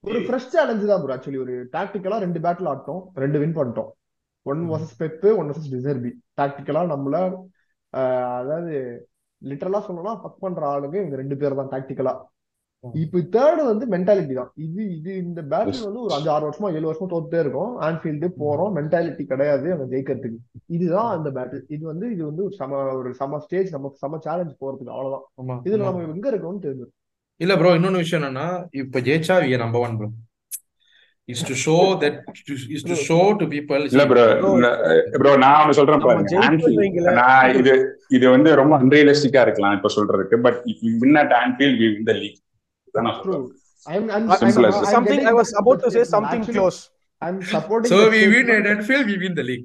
ஒரு 0.04 0.18
ஃப்ரெஷ் 0.26 0.52
சேலஞ்சு 0.52 0.86
தான் 0.90 1.00
ப்ரோ 1.02 1.14
ஆக்சுவலி 1.14 1.40
ஒரு 1.44 1.54
டாக்டிக்கலா 1.74 2.18
ரெண்டு 2.24 2.40
பேட்டில் 2.44 2.70
ஆட்டோம் 2.72 3.00
ரெண்டு 3.22 3.38
வின் 3.40 3.56
பண்ணிட்டோம். 3.56 3.90
One 4.46 4.62
versus 4.70 4.98
Pep 5.00 5.28
one 5.40 5.48
versus 5.50 5.72
De Zerbi 5.74 6.10
டாக்டிக்கலா 6.40 6.82
நம்மள 6.92 7.16
அதாவது 8.40 8.72
லிட்டரலா 9.42 9.80
சொல்லணும்னா 9.86 10.14
பக் 10.24 10.42
பண்ற 10.44 10.62
ஆளுங்க 10.72 10.96
இவங்க 11.00 11.16
ரெண்டு 11.22 11.36
பேர் 11.40 11.58
தான் 11.60 11.72
டாக்டிக்கலா 11.74 12.14
இப்ப 12.84 13.20
தேர்ட் 13.34 13.60
வந்து 13.70 13.86
மென்டாலிட்டி 13.94 14.34
தான். 14.38 14.50
இது 14.66 14.82
இது 14.94 15.10
இந்த 15.24 15.40
பேட்டில் 15.50 15.86
வந்து 15.86 16.04
ஒரு 16.04 16.14
அஞ்சு 16.16 16.30
ஆறு 16.34 16.44
வருஷமா 16.46 16.68
ஏழு 16.76 16.86
வருஷமா 16.88 17.08
தோத்துட்டே 17.10 17.40
இருக்கும். 17.44 17.72
ஆன்ஃபீல்டு 17.88 18.28
போறோம் 18.42 18.72
மென்டாலிட்டி 18.78 19.24
கிடையாது 19.32 19.66
அங்க 19.74 19.86
ஜெயிக்கிறதுக்கு. 19.92 20.38
இதுதான் 20.76 21.10
அந்த 21.16 21.30
பேட்டில் 21.36 21.66
இது 21.74 21.82
வந்து 21.90 22.06
இது 22.14 22.22
வந்து 22.30 22.42
ஒரு 22.46 22.54
சம 22.60 22.80
ஒரு 23.00 23.10
சம 23.20 23.40
ஸ்டேஜ் 23.44 23.68
நம்ம 23.74 23.90
சம 24.04 24.20
சேலஞ்ச் 24.26 24.54
போறதுக்கு 24.62 24.94
அவ்வளவுதான். 24.96 25.26
இதுல 25.68 25.82
நம்ம 25.88 26.06
எங்க 26.16 26.28
இருக்கோம்னு 26.32 26.64
தெரிஞ்சு 26.66 26.88
இல்ல 27.40 27.52
ப்ரோ 27.58 27.70
இன்னொன்னு 27.76 28.02
விஷயம் 28.02 28.20
என்னன்னா 28.20 28.46
இப்ப 28.80 29.00
ஜெயிச்சா 29.06 29.36
we 29.42 29.56
number 29.62 29.82
one 29.82 29.96
bro 29.98 30.08
is 31.28 31.44
to 31.48 31.54
show 31.62 31.76
that 32.02 32.18
is 32.74 32.86
to 32.86 32.96
show 33.04 33.18
to 33.40 33.46
people 33.52 33.82
இல்ல 33.90 34.04
ப்ரோ 34.10 34.24
ப்ரோ 35.16 35.32
நான் 35.44 35.58
ஒண்ணு 35.62 35.78
சொல்றேன் 35.78 36.04
பாருங்க. 36.04 36.40
நான் 37.20 37.50
இது 37.60 37.74
இது 38.10 38.26
வந்து 38.30 38.52
ரொம்ப 38.60 38.74
அன்ரியலிஸ்டிக்கா 38.80 39.42
இருக்கலாம் 39.46 39.76
இப்ப 39.78 39.90
சொல்றதுக்கு 39.96 40.38
but 40.46 40.60
if 40.72 40.82
you 40.86 40.92
win 41.02 41.18
at 41.22 41.34
Anfield 41.40 41.78
we 41.82 41.88
win 41.90 42.08
the 42.10 42.16
league 42.20 42.38
I'm, 43.86 44.06
I'm, 44.10 44.24
Simple 44.32 44.64
as 44.66 44.74
I'm 44.74 44.80
that. 44.80 44.90
something 44.94 45.20
I 45.26 45.32
was 45.32 45.50
about 45.54 45.78
to 45.80 45.90
say 45.90 46.02
something 46.06 46.40
Actually, 46.40 46.56
close. 46.56 46.78
I'm 47.22 47.36
supporting 47.44 47.90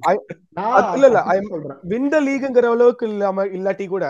I 0.06 0.14
இல்ல 0.94 1.06
இல்ல 1.08 1.20
ஐ 1.26 1.36
சொல்றேன். 1.46 1.76
வின் 1.84 2.08
த 2.12 2.20
லீக்ங்கிற 2.22 2.66
அளவுக்கு 2.70 3.06
இல்லாம 3.10 3.44
இல்லாட்டி 3.56 3.86
கூட 3.88 4.06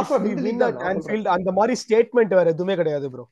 if 0.00 0.14
win 0.26 0.42
league 0.46 0.64
at 0.68 0.82
Anfield 0.90 1.28
அந்த 1.36 1.52
மாதிரி 1.58 1.74
statement 1.84 2.34
வேற 2.38 2.48
எதுவுமே 2.56 2.76
கிடையாது 2.80 3.08
ப்ரோ 3.14 3.26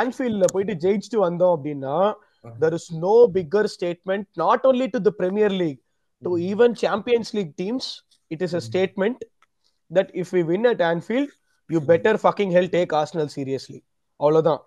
ஆன்ஃபீல்ட்ல 0.00 0.48
போயிட்டு 0.54 0.76
ஜெயிச்சுட்டு 0.86 1.20
வந்தோம் 1.28 1.54
அப்படின்னா 1.56 1.98
there 2.62 2.74
is 2.78 2.84
no 3.06 3.14
bigger 3.36 3.62
statement 3.76 4.24
not 4.42 4.60
only 4.68 4.86
to 4.94 4.98
the 5.06 5.12
premier 5.20 5.50
league 5.60 5.80
to 6.22 6.30
even 6.50 6.70
champions 6.82 7.28
league 7.36 7.50
teams 7.60 7.86
it 8.30 8.40
is 8.46 8.52
a 8.60 8.62
statement 8.68 9.18
that 9.90 10.08
if 10.22 10.28
we 10.34 10.40
win 10.50 10.64
at 10.72 10.80
anfield 10.90 11.28
you 11.70 11.80
better 11.90 12.14
fucking 12.24 12.50
hell 12.56 12.68
take 12.76 12.92
arsenal 13.00 13.28
seriously. 13.36 13.80
அவ்வளவுதான். 14.20 14.60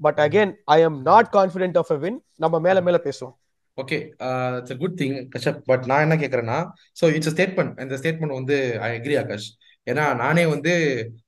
But 0.00 0.20
again 0.24 0.52
I 0.76 0.78
am 0.86 0.96
not 1.10 1.28
confident 1.36 1.78
of 1.82 1.92
a 1.96 1.98
win 2.04 2.18
நம்ம 2.44 2.58
மேல 2.66 2.80
மேல 2.88 2.96
பேசுவோம். 3.06 3.34
Okay 3.78 3.98
it's 4.58 4.74
a 4.74 4.78
good 4.82 4.96
thing 5.00 5.16
Kashyap 5.34 5.60
but 5.70 5.84
நான் 5.90 6.04
என்ன 6.06 6.16
கேட்குறேன்னா 6.22 6.58
so 7.00 7.04
it's 7.16 7.32
statement 7.34 7.74
இந்த 7.84 7.96
statement 8.02 8.36
வந்து 8.38 8.56
ஐ 8.86 8.90
அக்ரி 8.98 9.16
ஆகாஷ் 9.22 9.48
ஏன்னா 9.90 10.04
நானே 10.22 10.44
வந்து 10.54 10.72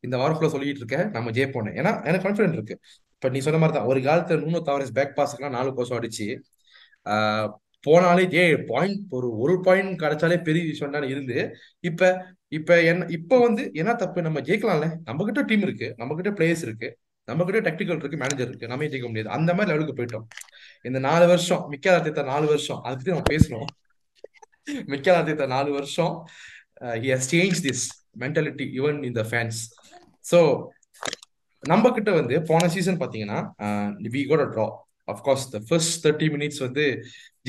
இந்த 0.06 0.14
வாரம் 0.20 0.36
ஃபுல்லாக 0.36 0.52
சொல்லிட்டு 0.54 0.82
இருக்கேன். 0.82 1.06
நம்ம 1.16 1.30
ஜெயிப்போன்னு 1.36 1.72
ஏன்னா 1.80 1.92
எனக்கு 2.08 2.24
கான்ஃபிடென்ட் 2.26 2.58
இருக்கு. 2.58 2.76
இப்போ 3.16 3.28
நீ 3.34 3.38
சொன்ன 3.46 3.60
மாதிரி 3.62 3.76
தான் 3.78 3.88
ஒரு 3.92 4.00
காலத்தில் 4.08 4.42
நூனோ 4.44 4.60
தவரஸ் 4.68 4.94
பேக் 4.98 5.16
பாஸ்க்குலாம் 5.18 5.56
நாலு 5.58 5.70
கோசம் 5.78 5.98
அடிச்சு 6.00 6.26
போனாலே 7.86 8.24
ஏ 8.38 8.42
பாயிண்ட் 8.70 9.02
ஒரு 9.16 9.28
ஒரு 9.42 9.54
பாயிண்ட் 9.66 9.92
கிடைச்சாலே 10.02 10.36
பெரிய 10.48 10.62
விஷயம் 10.70 10.94
தான் 10.96 11.06
இருந்து. 11.12 11.36
இப்ப 11.88 12.10
இப்ப 12.58 12.70
என்ன 12.90 13.06
இப்ப 13.16 13.38
வந்து 13.46 13.62
என்ன 13.80 13.92
தப்பு? 14.02 14.20
நம்ம 14.26 14.38
ஜெயிக்கலாம்ல. 14.48 14.86
நம்ம 15.08 15.24
கிட்ட 15.28 15.42
டீம் 15.50 15.64
இருக்கு. 15.66 15.88
நம்ம 16.00 16.14
கிட்ட 16.18 16.30
பிளேயர்ஸ் 16.38 16.64
இருக்கு. 16.66 16.88
நம்ம 17.28 17.44
கிட்ட 17.48 17.60
டெக்னிக்கல் 17.66 18.00
இருக்கு 18.02 18.20
மேனேஜர் 18.22 18.48
இருக்கு. 18.50 18.70
நம்ம 18.72 18.88
ஜெயிக்க 18.92 19.08
முடியாது. 19.10 19.30
அந்த 19.36 19.50
மாதிரி 19.54 19.70
லெவலுக்கு 19.72 19.96
போயிட்டோம். 19.98 20.26
இந்த 20.88 20.98
நாலு 21.08 21.26
வருஷம் 21.32 21.62
மிக்கல் 21.72 21.96
அர்த்தத்தை 21.98 22.24
நாலு 22.32 22.46
வருஷம் 22.52 22.80
அதை 22.84 22.94
பத்தி 22.96 23.12
நம்ம 23.14 23.26
பேசணும். 23.34 23.68
மிக்கல் 24.92 25.18
அர்த்தத்தை 25.20 25.46
நாலு 25.56 25.70
வருஷம். 25.78 26.14
He 27.02 27.10
has 27.14 27.30
change 27.34 27.60
this 27.66 27.86
mentality 28.24 28.66
even 28.80 29.00
in 29.08 29.16
the 29.20 29.24
fans 29.30 29.60
so 30.30 30.38
நம்ம 31.62 31.90
கிட்ட 31.96 32.10
வந்து 32.20 32.36
போன 32.50 32.68
சீசன் 32.74 33.00
பாத்தீங்கன்னா 33.02 33.38
we 34.14 34.22
got 34.30 34.44
draw 34.54 34.66
of course 35.12 35.44
the 35.54 35.58
first 35.68 35.98
thirty 36.04 36.28
minutes 36.34 36.62
வந்து 36.66 36.84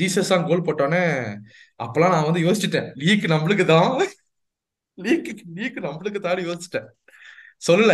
ஜீசஸ் 0.00 0.32
தான் 0.32 0.46
கோல் 0.48 0.66
போட்டோன்னே 0.66 1.04
அப்பெல்லாம் 1.84 2.14
நான் 2.14 2.28
வந்து 2.28 2.42
யோசிச்சுட்டேன். 2.46 2.88
லீக் 3.02 3.24
நம்மளுக்கு 3.34 3.64
தான். 3.74 3.88
லீக் 4.98 5.30
லீக் 5.58 5.78
நம்மளுக்கு 5.86 6.20
தான் 6.26 6.44
யோசிச்சிட்டேன். 6.48 6.88
சொல்லல. 7.68 7.92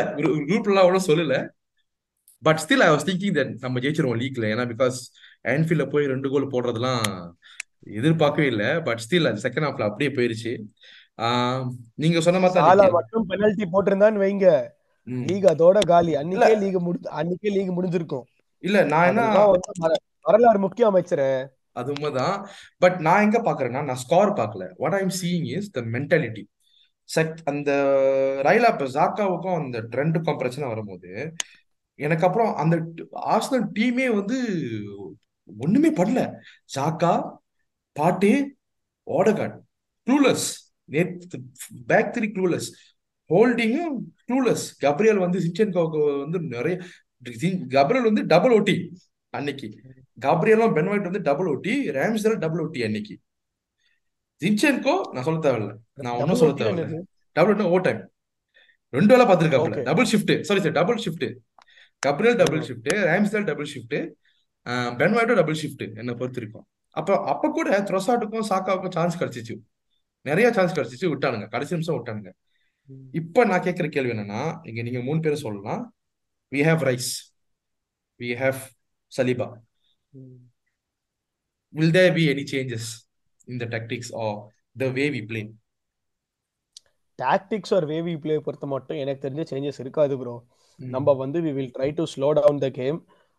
குரூப்லாம் 0.48 0.84
அவ்வளோ 0.84 1.02
சொல்லல. 1.10 1.36
But 2.46 2.60
still 2.64 2.84
I 2.86 2.90
was 2.94 3.06
thinking 3.08 3.36
that 3.38 3.52
நம்ம 3.64 3.80
ஜெயிச்சிருவோம் 3.84 4.20
லீக்ல 4.22 4.46
ஏன்னா 4.54 4.64
பிகாஸ் 4.72 4.98
ஆன்ஃபீல்ட்ல 5.54 5.84
போய் 5.94 6.10
ரெண்டு 6.12 6.28
கோல் 6.32 6.52
போடுறதுலாம் 6.54 7.04
எதிர்பார்க்கவே 8.00 8.46
இல்லை. 8.52 8.70
பட் 8.88 9.02
ஸ்டில் 9.06 9.28
அது 9.30 9.44
செகண்ட் 9.46 9.66
ஹாஃப்ல 9.68 9.88
அப்படியே 9.88 10.10
போயிருச்சு. 10.18 10.52
நீங்க 11.94 12.20
சொன்ன 12.20 12.40
மாதிரி. 12.40 12.90
மட்டும் 12.90 13.28
பெனல்டி 13.28 13.64
போட்டிருந்தான்னு 13.72 14.22
வைங்க. 14.24 14.48
லீக் 15.28 15.46
அதோட 15.52 15.78
காலி. 15.86 16.12
அன்னைக்கே 16.16 16.58
லீக் 16.58 16.78
முடி 16.78 16.98
அன்னைக்கே 17.20 17.50
லீக் 17.56 17.76
முடிஞ்சிருக்கும். 17.78 18.26
இல்ல 18.58 18.84
நான் 18.84 19.06
என்ன 19.06 19.22
வரலாறு 20.20 20.58
முக்கிய 20.58 20.90
அமைச்சரே. 20.90 21.46
அது 21.72 21.90
உண்மைதான். 21.90 22.36
பட் 22.78 22.96
நான் 22.98 23.22
எங்க 23.22 23.38
பாக்குறேன்னா 23.42 23.82
நான் 23.84 24.00
ஸ்கோர் 24.04 24.32
பார்க்கல. 24.32 24.64
What 24.76 24.92
I'm 24.92 25.12
seeing 25.20 25.46
is 25.56 25.70
the 25.70 25.80
mentality 25.94 26.44
check 27.08 27.38
அந்த 27.44 27.70
ரைலா 28.46 28.68
இப்ப 28.72 28.88
ஜாக்காவுக்கும் 28.96 29.58
அந்த 29.64 29.78
ட்ரெண்டுக்கும் 29.92 30.36
பிரச்சனை 30.36 30.68
வரும்போது 30.68 31.12
எனக்கு 31.94 32.26
அப்புறம் 32.26 32.54
அந்த 32.54 32.76
ஆர்சனல் 33.34 33.66
டீமே 33.74 34.06
வந்து 34.14 34.38
ஒண்ணுமே 35.58 35.90
பண்ணல. 35.92 36.22
ஜாக்கா 36.76 37.12
பாட்டே 37.92 38.34
ஓடகார்ட் 39.06 39.56
க்ளூலஸ் 40.06 40.48
நேத்து 40.94 41.38
பேக் 41.90 42.12
த்ரீ 42.16 42.28
க்ளூலஸ் 42.36 42.68
ஹோல்டிங்கும் 43.30 43.96
க்ளூலஸ் 44.28 44.64
கப்ரியல் 44.84 45.22
வந்து 45.24 45.38
சிச்சன்கோவுக்கு 45.46 46.00
வந்து 46.24 46.40
நிறைய 46.56 46.76
கப்ரியல் 47.76 48.08
வந்து 48.10 48.22
டபுள் 48.32 48.54
ஓட்டி 48.58 48.76
அன்னைக்கு. 49.34 49.68
காப்ரியலும் 50.26 50.74
பென் 50.76 50.90
ஒயிட் 50.90 51.08
வந்து 51.08 51.22
டபுள் 51.28 51.48
ஓட்டி 51.52 51.74
ரேம்ஸ்டல் 51.96 52.36
டபுள் 52.44 52.62
ஓட்டி 52.64 52.80
அன்னைக்கு. 52.86 53.14
ஜின்சென்கோ 54.40 54.94
நான் 55.14 55.26
சொல்ல 55.28 55.40
தேவையில்ல. 55.46 55.72
நான் 56.04 56.18
ஒன்றும் 56.22 56.40
சொல்ல 56.42 56.54
தேவையில்ல. 56.60 57.00
டபுள் 57.36 57.54
ஓட்டி 57.54 57.68
ஓவர் 57.70 57.84
டைம் 57.86 58.00
ரெண்டு 58.96 59.12
வேலை 59.12 59.24
பார்த்துருக்காப்புல. 59.28 59.74
Okay. 59.74 59.84
Double 59.88 60.08
shift 60.12 60.32
sorry 60.48 60.60
sir 60.64 60.76
double 60.78 61.00
shift 61.04 61.26
Gabriel 62.06 62.38
double 62.42 62.62
shift 62.68 62.90
Ramsdale 63.10 63.46
double 63.50 63.68
shift 63.72 63.96
Ben 65.00 65.16
ஒயிட்டும் 65.16 65.38
double 65.40 65.58
shift 65.62 65.84
என்னை 66.00 66.14
பொறுத்த 66.20 66.38
வரைக்கும் 66.40 66.66
அப்போ 67.00 67.14
அப்போ 67.32 67.46
கூட 67.56 67.78
த்ரொசாட்டுக்கும் 67.88 68.46
சாக்காவுக்கும் 68.50 68.94
சான்ஸ் 68.96 69.18
கிடைச்சிச்சு. 69.20 69.54
நிறைய 70.26 70.48
சான்ஸ் 70.56 70.76
கிடைச்சிச்சு 70.76 71.10
விட்டானுங்க. 71.12 71.46
கடைசி 71.54 71.74
நிமிஷம் 71.76 71.96
விட்டானுங்க. 71.98 72.30
இப்போ 73.20 73.40
நான் 73.50 73.64
கேட்குற 73.66 73.86
கேள்வி 73.94 74.12
என்னன்னா 74.14 74.42
இங்க 74.68 74.80
நீங்க 74.88 75.00
மூணு 75.08 75.20
பேரும் 75.24 75.44
சொல்லலாம். 75.46 75.82
We 76.52 76.60
have 76.68 76.84
Rice 76.90 77.10
we 78.20 78.30
have 78.42 78.60
Saliba 79.12 79.48
will 81.74 81.90
there 81.96 82.12
be 82.16 82.22
any 82.32 82.44
changes 82.50 82.84
in 83.50 83.56
the 83.62 83.66
tactics 83.72 84.08
or 84.22 84.30
the 84.82 84.88
way 84.96 85.06
we 85.14 85.20
play? 85.30 85.42
Tactics 87.18 87.72
or 87.76 87.86
way we 87.90 88.14
play 88.22 88.34
பொறுத்த 88.46 88.66
மட்டும் 88.72 88.98
எனக்கு 89.02 89.22
தெரிஞ்ச 89.24 89.44
சேஞ்சஸ் 89.50 89.80
இருக்காது 89.84 90.16
ப்ரோ 90.20 90.34
நம்ம 90.78 91.14
வந்து 91.22 91.38
we 91.46 91.52
will 91.56 91.72
try 91.76 91.88
to 91.98 92.04
slow 92.12 92.28
down 92.38 92.60
the 92.64 92.68
game 92.78 92.98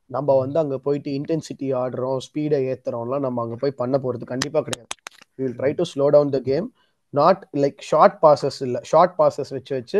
நம்ம 0.09 0.35
வந்து 0.41 0.57
அங்க 0.63 0.77
போயிட்டு 0.85 1.09
இன்டென்சிட்டி 1.19 1.67
ஆடுறோம் 1.81 2.19
ஸ்பீடை 2.27 2.59
ஏத்துறோம்லாம் 2.71 3.25
நம்ம 3.27 3.41
அங்க 3.45 3.57
போய் 3.63 3.79
பண்ண 3.81 3.97
போறது 4.05 4.25
கண்டிப்பா 4.33 4.61
கிடையாது. 4.67 4.91
We 5.39 5.43
will 5.43 5.57
try 5.59 5.71
to 5.79 5.85
slow 5.91 6.07
down 6.15 6.33
the 6.35 6.41
game 6.47 6.67
not 7.13 7.41
like 7.61 7.79
short 7.89 8.17
passes 8.23 8.59
இல்லை. 8.65 8.79
ஷார்ட் 8.91 9.15
பாசஸ் 9.19 9.51
வச்சு 9.57 9.73
வச்சு 9.79 9.99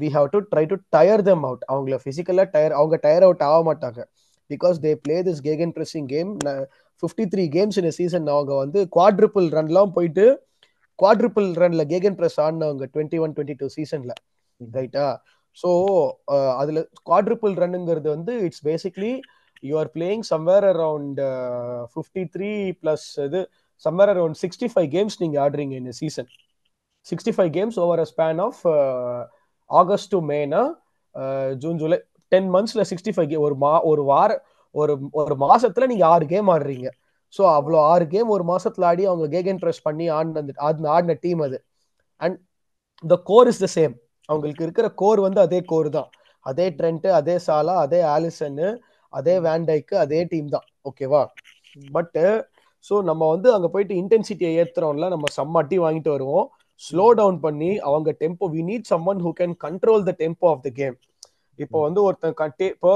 we 0.00 0.08
have 0.14 0.26
to 0.32 0.38
try 0.52 0.64
to 0.70 0.76
tire 0.94 1.22
them 1.28 1.44
out 1.48 1.64
அவங்கள 1.70 1.96
ஃபிசிக்கலாக 2.02 2.48
டயர் 2.54 2.74
அவங்க 2.78 2.96
டயர் 3.04 3.26
அவுட் 3.26 3.44
ஆக 3.48 3.60
மாட்டாங்க 3.68 4.00
because 4.50 4.78
they 4.84 4.92
play 5.04 5.16
this 5.28 5.42
gegenpressing 5.76 6.08
game 6.14 6.30
fifty 7.02 7.24
three 7.32 7.44
games 7.54 7.78
இந்த 7.80 7.92
season 7.98 8.26
அவங்க 8.34 8.52
வந்து 8.62 8.80
குவாட்ரிபிள் 8.96 9.46
ரன்லாம் 9.56 9.94
போயிட்டு 9.96 10.26
குவாட்ரிபிள் 10.98 11.48
ரன்ல 11.62 11.82
கேகன் 11.92 12.18
பிரஸ் 12.18 12.38
ஆடினவங்க 12.44 12.84
டுவெண்ட்டி 12.94 13.20
ஒன் 13.24 13.32
டுவெண்ட்டி 13.36 13.56
டூ 13.62 13.68
சீசன்ல 13.76 14.12
ரைட்டா 14.60 15.06
ஸோ 15.56 15.70
அதுல 16.60 16.78
குவாட்ரிபிள் 17.08 17.54
ரன்னுங்கிறது 17.62 18.08
வந்து 18.16 18.34
it's 18.46 18.64
basically 18.68 19.12
you 19.62 19.74
are 19.82 19.90
playing 19.96 20.24
somewhere 20.30 20.66
around 20.72 21.20
fifty 21.92 22.24
three 22.34 22.50
plus 22.82 23.06
இது 23.26 23.40
somewhere 23.82 24.10
around 24.14 24.38
sixty 24.42 24.68
five 24.72 24.88
games 24.94 25.16
நீங்கள் 25.22 25.42
ஆடுறீங்க 25.44 25.74
இந்த 25.82 25.92
season 26.00 26.28
sixty 27.06 27.32
five 27.36 27.50
games 27.56 27.78
over 27.84 28.02
a 28.04 28.08
span 28.12 28.40
of 28.46 28.60
August 29.70 30.12
to 30.14 30.20
Mena 30.30 30.62
June 31.62 31.78
July 31.82 31.98
ten 32.32 32.48
மந்த்ஸில் 32.54 32.88
sixty 32.90 33.12
five 33.16 33.28
கே 33.32 33.38
ஒரு 33.46 33.56
மா 33.64 33.72
ஒரு 33.90 34.02
வார 34.12 34.30
ஒரு 34.74 34.92
ஒரு 35.22 35.34
மாசத்துல 35.46 35.86
நீங்க 35.90 36.04
ஆறு 36.14 36.24
கேம் 36.32 36.48
ஆடுறீங்க. 36.54 36.88
ஸோ 37.34 37.42
அவ்வளோ 37.58 37.78
ஆறு 37.92 38.04
கேம் 38.14 38.28
ஒரு 38.36 38.44
மாசத்துல 38.52 38.86
ஆடி 38.90 39.02
அவங்க 39.10 39.26
கேகன் 39.34 39.60
ப்ரெஸ் 39.62 39.84
பண்ணி 39.86 40.06
ஆடின 40.16 40.42
ஆடின 40.66 40.90
ஆடின 40.96 41.16
டீம் 41.24 41.42
அது. 41.46 41.58
And 42.20 42.36
the 43.02 43.16
core 43.30 43.48
is 43.52 43.62
the 43.64 43.68
same 43.76 43.94
அவங்களுக்கு 44.28 44.64
இருக்கிற 44.66 44.86
கோர் 45.02 45.20
வந்து 45.26 45.40
அதே 45.46 45.60
கோர் 45.72 45.88
தான். 45.98 46.10
அதே 46.46 46.66
ட்ரெண்ட் 46.78 47.06
அதே 47.20 47.36
சாலா 47.46 47.74
அதே 47.84 48.00
ஆலிசன்னு 48.14 48.68
அதே 49.12 49.34
வேண்டைக்கு 49.46 49.94
அதே 50.04 50.20
டீம் 50.32 50.48
தான். 50.56 50.66
ஓகேவா 50.90 51.22
பட்டு 51.96 52.24
ஸோ 52.84 52.94
நம்ம 53.04 53.28
வந்து 53.30 53.48
அங்க 53.54 53.68
போயிட்டு 53.70 53.94
இன்டென்சிட்டியை 54.00 54.52
ஏத்துறோம்ல 54.60 55.08
நம்ம 55.10 55.26
செம்ம 55.36 55.60
அட்டி 55.60 55.76
வாங்கிட்டு 55.82 56.10
வருவோம். 56.14 56.46
ஸ்லோ 56.82 57.06
டவுன் 57.18 57.38
பண்ணி 57.40 57.70
அவங்க 57.88 58.10
tempo 58.20 58.46
we 58.52 58.62
need 58.68 58.88
some 58.88 59.04
one 59.10 59.20
who 59.24 59.32
can 59.38 59.54
control 59.64 60.06
the 60.06 60.14
tempo 60.20 60.48
of 60.50 60.64
the 60.64 60.72
game 60.78 60.96
இப்போ 61.58 61.78
வந்து 61.84 62.00
ஒருத்தன் 62.04 62.38
கட்டி 62.38 62.66
இப்போ 62.72 62.92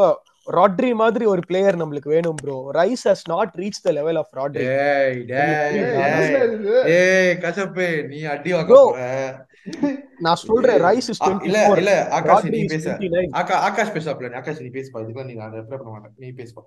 ராட்ரி 0.47 0.91
மாதிரி 1.01 1.24
ஒரு 1.32 1.43
பிளேயர் 1.49 1.78
நம்மளுக்கு 1.80 2.11
வேணும் 2.12 2.39
bro 2.39 2.57
Rice 2.76 3.05
has 3.09 3.24
not 3.32 3.53
reach 3.61 3.80
the 3.84 3.93
level 3.97 4.18
of 4.20 4.32
Rodri 4.39 4.64
ஏய், 6.95 7.32
கசப்பு 7.43 7.86
நீ 8.11 8.20
அடி 8.34 8.53
வாங்க 8.55 8.78
நான் 10.20 10.41
சொல்றேன் 10.43 10.80
ரைஸ் 10.86 11.09
இஸ் 11.12 11.20
ஆ, 11.20 11.26
டுவெண்ட்டி 11.26 11.49
இல்ல 11.49 11.61
ஃபோர் 11.64 11.80
இல்ல 11.82 11.95
ஆகாஷ் 12.18 12.47
நீ 12.47 12.61
பேச. 12.72 12.86
ஆகா 13.41 13.57
ஆகாஷ் 13.66 13.95
பேசாப்ல 13.95 14.32
ஆகாஷ் 14.39 14.62
நீ 14.64 14.70
பேசுப்பா. 14.76 15.03
இதுக்கெல்லாம் 15.05 15.30
நீ 15.30 15.36
நான் 15.41 15.57
ரெப்ளை 15.57 15.78
பண்ண 15.78 15.91
மாட்டேன். 15.95 16.14
நீ 16.18 16.30
பேசுப்பா. 16.39 16.64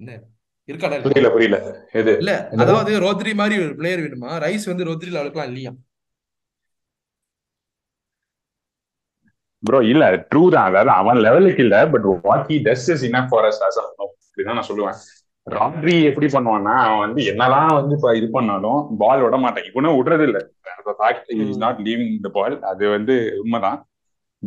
என்ன? 0.00 0.12
இருக்காடா? 0.68 0.98
புரியல 1.06 1.30
புரியல. 1.34 1.56
எது? 2.00 2.12
இல்ல? 2.22 2.34
அதாவது 2.62 2.92
ரோத்ரி 3.06 3.32
மாதிரி 3.40 3.56
ஒரு 3.64 3.72
பிளேயர் 3.80 4.02
வேணுமா? 4.04 4.30
ரைஸ் 4.44 4.70
வந்து 4.70 4.86
ரோத்ரி 4.90 5.10
லெவலுக்குலாம் 5.16 5.50
இல்லையா? 5.52 5.72
ப்ரோ 9.62 9.78
இல்ல 9.90 10.04
ட்ரூ 10.30 10.42
தான். 10.54 10.66
அதாவது 10.70 10.90
அவன் 11.00 11.20
லெவலுக்கு 11.26 11.62
இல்ல 11.66 11.76
but 11.92 12.06
what 12.26 12.48
he 12.50 12.56
does 12.66 12.88
is 12.94 13.04
enough 13.10 13.30
for 13.32 13.46
us 13.50 13.60
us 13.66 13.78
அப்படிதான் 14.04 14.58
நான் 14.58 14.68
சொல்லுவேன். 14.70 14.98
ராட்ரி 15.46 15.94
எப்படி 16.08 16.26
பண்ணுவான்னா 16.34 16.74
அவன் 16.84 17.02
வந்து 17.04 17.20
என்னதான் 17.30 17.72
வந்து 17.78 17.94
இப்ப 17.98 18.12
இது 18.18 18.28
பண்ணாலும் 18.36 18.80
பால் 19.02 19.22
விட 19.24 19.36
மாட்டான். 19.44 19.66
இவனும் 19.70 19.96
விடுறது 19.98 20.24
இல்ல 20.28 20.38
is 21.46 21.62
not 21.64 21.80
leaving 21.88 22.14
the 22.26 22.30
ball 22.38 22.56
அது 22.70 22.84
வந்து 22.96 23.14
உண்மைதான். 23.42 23.78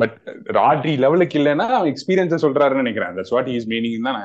பட் 0.02 0.16
ராட்ரி 0.60 0.94
லெவலுக்கு 1.04 1.40
இல்லைன்னா 1.42 1.66
அவன் 1.78 1.92
எக்ஸ்பீரியன்ஸ் 1.94 2.46
சொல்றாருன்னு 2.46 2.84
நினைக்கிறேன். 2.84 3.14
தட்ஸ் 3.18 3.34
வாட் 3.36 3.50
இஸ் 3.58 3.68
மீனிங் 3.74 4.08
தான் 4.08 4.22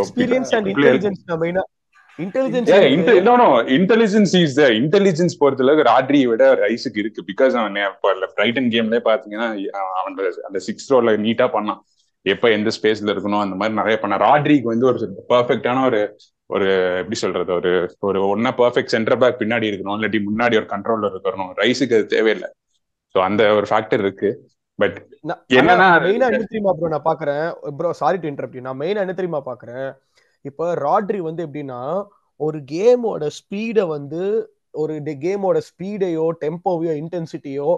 எக்ஸ்பீரியன்ஸ் 0.00 0.52
அண்ட் 0.58 0.68
இன்டெலிஜென்ஸ் 0.72 1.22
மெயினா 1.44 1.64
இன்டெலிஜென்ஸ் 3.78 4.34
இஸ் 4.40 4.58
இன்டெலிஜென்ஸ் 4.80 5.34
பொறுத்தளவுக்கு 5.42 5.88
ராட்ரியை 5.92 6.26
விட 6.32 6.44
ரைஸுக்கு 6.64 7.00
இருக்கு. 7.02 7.20
பிகாஸ் 7.30 7.54
அவன் 7.60 7.78
பிரைட்டன் 8.36 8.68
கேம்ல 8.74 9.00
பாத்தீங்கன்னா 9.08 9.48
அவன் 10.00 10.20
அந்த 10.48 10.60
சிக்ஸ் 10.68 10.90
ரோல 10.94 11.16
நீட்டா 11.26 11.48
பண்ணான். 11.56 11.80
எப்ப 12.34 12.50
எந்த 12.56 12.70
ஸ்பேஸ்ல 12.76 13.12
இருக்கணும் 13.12 13.42
அந்த 13.44 13.54
மாதிரி 13.60 13.78
நிறைய 13.80 13.96
பண்ண 14.02 14.16
ராட்ரிக்கு 14.24 14.72
வந்து 14.72 14.86
ஒரு 14.90 14.98
பெர்ஃபெக்டான 15.32 15.84
ஒரு 15.90 16.00
ஒரு 16.54 16.68
எப்படி 17.00 17.16
சொல்றது 17.22 17.50
ஒரு 17.58 17.70
ஒரு 18.08 18.18
ஒன்னா 18.32 18.50
பெர்ஃபெக்ட் 18.60 18.94
சென்டர் 18.94 19.20
பேக் 19.22 19.40
பின்னாடி 19.42 19.66
இருக்கணும். 19.70 19.96
இல்லாட்டி 19.98 20.20
முன்னாடி 20.28 20.54
ஒரு 20.60 20.68
கண்ட்ரோல்ல 20.72 21.08
இருக்கணும். 21.12 21.52
ரைஸுக்கு 21.62 21.96
அது 21.98 22.06
தேவையில்லை. 22.14 22.48
ஸோ 23.14 23.18
அந்த 23.28 23.42
ஒரு 23.58 23.66
ஃபேக்டர் 23.70 24.02
இருக்கு. 24.06 24.30
பட் 24.78 24.96
என்னன்னா 25.58 25.86
மெயினா 26.04 26.28
என்ன 26.32 26.46
தெரியுமா 26.50 26.72
ப்ரோ 26.78 26.90
நான் 26.94 27.08
பாக்குறேன்? 27.10 27.44
ப்ரோ 27.78 27.90
சாரி 28.00 28.18
டு 28.22 28.28
இன்டரப்ட் 28.30 28.66
நான் 28.66 28.80
மெயினா 28.82 29.02
என்ன 29.04 29.14
தெரியுமா 29.18 29.40
பாக்குறேன்? 29.50 29.88
இப்ப 30.44 30.70
ராட்ரி 30.86 31.20
வந்து 31.28 31.42
எப்படின்னா 31.46 31.80
ஒரு 32.40 32.58
கேமோட 32.72 33.24
ஸ்பீடை 33.38 33.84
வந்து 33.96 34.22
ஒரு 34.82 34.94
கேமோட 35.24 35.58
ஸ்பீடையோ 35.68 36.26
டெம்போவையோ 36.44 36.94
இன்டென்சிட்டியோ 37.02 37.70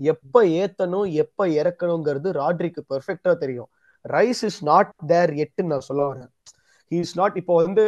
எப்ப 0.00 0.42
ஏத்தணும் 0.62 1.08
எப்ப 1.22 1.46
இறக்கணுங்கிறது 1.60 2.28
ராட்ரிக்கு 2.40 2.82
பெர்ஃபெக்டா 2.92 3.32
தெரியும். 3.42 3.68
ரைஸ் 4.04 4.42
இஸ் 4.48 4.60
நாட் 4.70 4.90
தேர் 5.12 5.32
எட்டுன்னு 5.44 5.72
நான் 5.74 5.88
சொல்ல 5.88 6.02
வரேன். 6.10 6.30
ஹி 6.90 6.98
இஸ் 7.04 7.16
நாட் 7.20 7.36
இப்போ 7.42 7.54
வந்து 7.64 7.84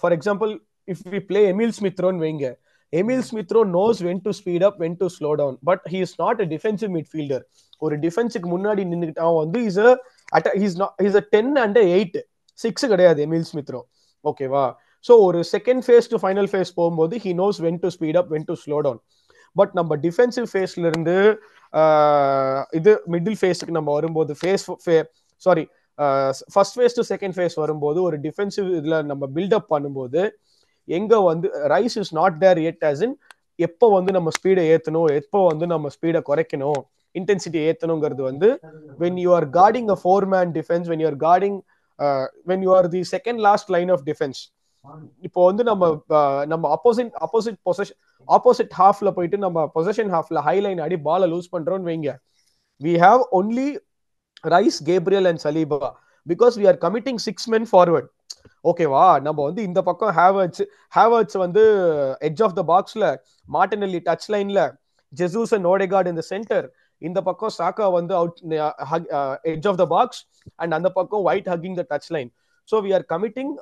for 0.00 0.14
example 0.16 0.52
if 0.88 1.04
we 1.14 1.20
play 1.30 1.42
Emil 1.52 1.76
ஸ்மித்ரோன்னு 1.78 2.24
வைங்க 2.24 2.48
Emil 2.94 3.24
Smith Rowe 3.28 3.60
knows 3.74 4.00
when 4.02 4.22
to 4.24 4.32
speed 4.38 4.64
up 4.64 4.78
when 4.80 4.96
to 5.00 5.06
slow 5.16 5.30
down 5.34 5.56
but 5.64 5.84
he 5.92 6.00
is 6.00 6.16
not 6.20 6.40
a 6.40 6.46
defensive 6.54 6.92
midfielder 6.98 7.44
ஒரு 7.82 7.94
டிஃபென்ஸுக்கு 7.98 8.48
முன்னாடி 8.48 8.82
நின்றுட்டு 8.92 9.22
அவன் 9.26 9.40
வந்து 9.40 9.60
is 9.64 9.80
is 10.62 10.76
is 11.06 11.18
a 11.22 11.24
ten 11.34 11.52
and 11.56 11.80
eight 11.88 12.18
six 12.58 12.86
கிடையாது 12.86 13.20
Emil 13.26 13.48
Smith Rowe 13.50 13.80
ஓகேவா 14.24 14.64
so 15.04 15.14
ஒரு 15.24 15.38
second 15.54 15.82
phase 15.86 16.10
to 16.12 16.18
final 16.18 16.48
phase 16.52 16.72
போகும்போது 16.74 17.14
he 17.24 17.32
knows 17.40 17.58
when 17.60 17.80
to 17.82 17.88
speed 17.88 18.18
up 18.20 18.30
when 18.30 18.46
to 18.48 18.54
slow 18.64 18.76
down 18.80 19.00
but 19.56 19.72
நம்ம 19.74 19.96
டிஃபென்சிவ் 20.04 20.46
ஃபேஸ்ல 20.52 20.84
இருந்து 20.86 21.16
இது 22.72 22.92
மிடில் 23.12 23.38
ஃபேஸுக்கு 23.40 23.76
நம்ம 23.78 23.90
வரும்போது 23.92 24.32
phase 24.40 24.64
sorry 25.42 25.64
first 26.48 26.76
phase 26.76 26.96
to 26.96 27.02
second 27.10 27.34
phase 27.36 27.56
வரும்போது 27.58 27.98
ஒரு 28.02 28.16
டிஃபென்சிவ் 28.18 28.68
இதில் 28.78 28.98
நம்ம 29.04 29.24
பில்டப் 29.36 29.68
பண்ணும்போது 29.70 30.22
எங்க 30.88 31.20
வந்து 31.20 31.48
Rice 31.68 31.96
is 31.98 32.12
not 32.14 32.36
there 32.40 32.58
yet 32.70 32.84
as 32.84 33.02
in 33.02 33.14
எப்போ 33.58 33.86
வந்து 33.88 34.12
நம்ம 34.12 34.28
ஸ்பீடை 34.38 34.64
ஏத்தணும் 34.70 35.08
எப்போ 35.14 35.40
வந்து 35.46 35.66
நம்ம 35.66 35.90
ஸ்பீடை 35.96 36.20
குறைக்கணும் 36.30 36.80
இன்டென்சிட்டி 37.14 37.60
ஏத்தணுங்கிறது 37.68 38.22
வந்து 38.22 38.48
when 38.98 39.18
you 39.18 39.30
are 39.34 39.46
guarding 39.50 39.90
a 39.90 39.98
four 40.02 40.26
man 40.26 40.52
defence 40.52 40.88
when 40.88 41.00
you 41.00 41.06
are 41.06 41.20
guarding 41.20 41.58
when 42.46 42.62
you 42.62 42.72
are 42.76 42.88
the 42.88 43.02
second 43.12 43.40
last 43.40 43.70
line 43.70 43.90
of 43.90 44.04
defence 44.06 44.40
இப்போ 45.22 45.40
வந்து 45.46 45.64
நம்ம 45.64 45.84
நம்ம 46.46 46.64
அப்போசிட் 46.76 47.12
அப்போசிட் 47.20 47.58
பொசஷன் 47.68 47.98
ஆப்போசிட் 48.28 48.72
ஹாஃப்ல 48.72 49.10
போயிட்டு 49.10 49.38
நம்ம 49.38 49.66
பொசஷன் 49.74 50.10
ஹாஃப்ல 50.10 50.38
ஹை 50.40 50.56
லைன் 50.60 50.80
ஆடி 50.80 50.96
பாலை 51.02 51.28
லூஸ் 51.30 51.52
பண்றோம்னு 51.52 51.88
வைங்க. 51.90 52.10
We 52.80 52.94
have 52.98 53.22
only 53.32 53.68
Rice 54.44 54.78
Gabriel 54.84 55.26
and 55.26 55.40
Saliba 55.44 55.78
because 56.26 56.54
we 56.60 56.66
are 56.68 56.78
committing 56.86 57.18
six 57.18 57.48
men 57.48 57.66
forward 57.72 58.08
ஓகேவா? 58.64 59.04
நம்ம 59.20 59.38
வந்து 59.44 59.62
இந்த 59.62 59.80
பக்கம் 59.82 60.12
ஹேவர்ட்ஸ் 60.18 60.62
ஹேவர்ட்ஸ் 60.94 61.36
வந்து 61.36 61.62
எட்ஜ் 62.20 62.42
ஆஃப் 62.42 62.56
த 62.60 62.62
பாக்ஸ்ல 62.72 63.04
மார்டினல்லி 63.48 64.00
டச் 64.08 64.28
லைன்ல 64.34 64.62
ஜெசூஸ் 65.12 65.52
அண்ட் 65.56 65.68
ஓடெகார்ட் 65.72 66.10
இந்த 66.12 66.24
சென்டர் 66.32 66.66
இந்த 67.02 67.20
பக்கம் 67.20 67.54
சாக்கா 67.58 67.86
வந்து 67.92 68.14
out 68.14 68.38
edge 69.52 69.68
of 69.68 69.80
the 69.82 69.86
box 69.86 70.20
and 70.58 70.74
அந்த 70.74 70.88
பக்கம் 70.90 71.24
White 71.24 71.50
hugging 71.52 71.78
the 71.80 71.84
touch 71.92 72.10
line 72.16 72.30
so 72.68 72.78
we 72.86 72.92
are 72.94 73.06
committing 73.14 73.52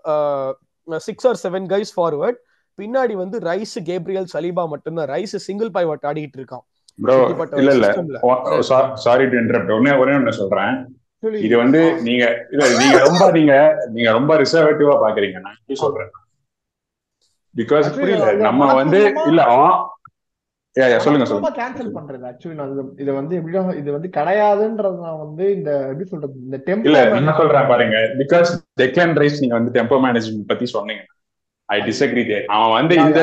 six 1.00 1.26
or 1.26 1.40
seven 1.44 1.66
guys 1.74 1.92
forward 1.96 2.38
பின்னாடி 2.78 3.14
வந்து 3.14 3.36
ரைஸ் 3.40 3.76
கேப்ரியல் 3.88 4.28
சலீபா 4.34 4.62
மட்டும்தான். 4.66 5.08
ரைஸ் 5.08 5.36
சிங்கிள் 5.46 5.70
பைவட் 5.70 6.06
ஆடிட்டு 6.10 6.38
இருக்கான். 6.40 6.64
ப்ரோ 6.98 7.16
இல்ல 7.60 7.72
இல்ல. 7.76 7.88
சாரி 9.04 9.24
ஒன்னே 9.76 9.92
ஒரே 10.02 10.14
ஒன்னு 10.14 10.32
சொல்றேன். 10.32 10.74
இது 11.46 11.54
வந்து 11.62 11.80
நீங்க 12.06 12.24
இல்ல 12.52 12.64
நீங்க 12.82 12.98
ரொம்ப 13.06 13.24
நீங்க 13.38 13.54
நீங்க 13.94 14.10
ரொம்ப 14.18 14.32
ரிசர்வேட்டிவா 14.42 14.94
பாக்குறீங்க. 15.04 15.38
நான் 15.46 15.80
சொல்றேன். 15.84 16.10
பிகாஸ் 17.54 17.88
புரியல. 17.96 18.28
நம்ம 18.46 18.68
வந்து 18.82 19.00
இல்ல 19.30 19.42
சொல்லுங்க 21.04 21.24
சொல்லுங்க. 21.28 21.48
கேன்சல் 21.58 21.90
பண்றது 21.96 22.24
ஆக்சுவலி 22.28 22.56
நான் 22.58 22.70
இது 23.02 23.10
வந்து 23.18 23.34
எப்படின்னா 23.38 23.74
இது 23.80 23.90
வந்து 23.96 24.08
கிடையாதுன்றது 24.14 24.98
நான் 25.06 25.22
வந்து 25.24 25.44
இந்த 25.56 25.70
எப்படி 25.90 26.06
சொல்றது 26.12 26.36
இந்த 26.46 26.58
டெம்போ 26.68 26.88
இல்ல 26.88 27.00
என்ன 27.20 27.34
சொல்றேன் 27.40 27.68
பாருங்க. 27.72 27.98
பிகாஸ் 28.20 28.50
டெக்லான் 28.82 29.14
ரைஸ் 29.22 29.42
நீங்க 29.42 29.56
வந்து 29.58 29.74
டெம்போ 29.76 29.98
மேனேஜ்மெண்ட் 30.06 30.48
பத்தி 30.52 30.68
சொன்னீங்க. 30.76 31.04
ஐ 31.68 31.78
டிஸ்அக்ரி 31.88 32.24
தேர் 32.30 32.46
அவன் 32.54 32.74
வந்து 32.78 32.94
இந்த 33.04 33.20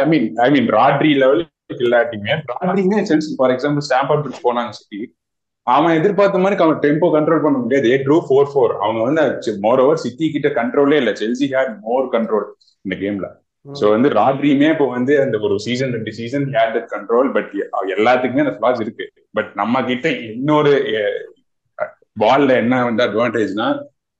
I 0.00 0.02
mean 0.12 0.28
I 0.46 0.48
mean 0.56 0.68
Rodri 0.78 1.12
level 1.22 1.42
இல்லாட்டிங்க 1.84 2.30
ராட்ரிங்க 2.52 2.98
Chelsea 3.10 3.32
for 3.38 3.54
example 3.56 3.86
Stamford 3.88 4.24
Bridge 4.26 4.44
போனாங்க 4.46 4.72
சிட்டி 4.78 5.00
அவன் 5.66 5.96
எதிர்பார்த்த 5.98 6.38
மாதிரி 6.42 6.62
அவன் 6.64 6.80
டெம்போ 6.84 7.08
கண்ட்ரோல் 7.14 7.42
பண்ண 7.44 7.56
முடியாது. 7.62 7.86
ஏ 7.92 7.96
ட்ரூ 8.06 8.16
ஃபோர் 8.28 8.48
ஃபோர் 8.52 8.72
அவங்க 8.84 9.00
வந்து 9.08 9.54
மோர் 9.64 9.82
ஓவர் 9.84 10.02
சிட்டி 10.04 10.26
கிட்ட 10.34 10.48
கண்ட்ரோலே 10.58 10.98
இல்ல. 11.02 11.12
செல்சி 11.20 11.46
ஹேட் 11.54 11.72
மோர் 11.86 12.06
கண்ட்ரோல் 12.14 12.46
இந்த 12.84 12.96
கேம்ல 13.02 13.28
சோ 13.80 13.84
வந்து 13.94 14.08
ராட்ரியுமே 14.18 14.68
இப்போ 14.74 14.86
வந்து 14.96 15.12
அந்த 15.24 15.36
ஒரு 15.46 15.56
சீசன் 15.66 15.92
ரெண்டு 15.96 16.12
season 16.18 16.46
had 16.56 16.72
that 16.76 16.88
control 16.94 17.28
but 17.36 17.52
எல்லாத்துக்குமே 17.96 18.44
அந்த 18.44 18.54
ஃபிளாஸ் 18.56 18.80
இருக்கு. 18.84 19.04
பட் 19.38 19.50
நம்ம 19.60 19.82
கிட்ட 19.90 20.08
இன்னொரு 20.30 20.72
பால்ல 22.22 22.56
என்ன 22.62 22.82
வந்து 22.88 23.04
அட்வான்டேஜ்னா 23.06 23.68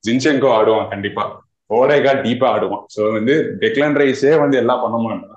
ஜின்செங்கோ 0.04 0.50
ஆடுவான் 0.58 0.90
கண்டிப்பா. 0.92 1.24
ஓடேகா 1.70 2.12
டீப்பா 2.24 2.46
ஆடுவான். 2.54 2.84
சோ 2.94 3.00
வந்து 3.16 3.34
டெக்லான் 3.62 3.98
ரைஸே 4.02 4.32
வந்து 4.44 4.56
எல்லாம் 4.62 4.82
பண்ண 4.84 4.96
மாட்டான். 5.04 5.31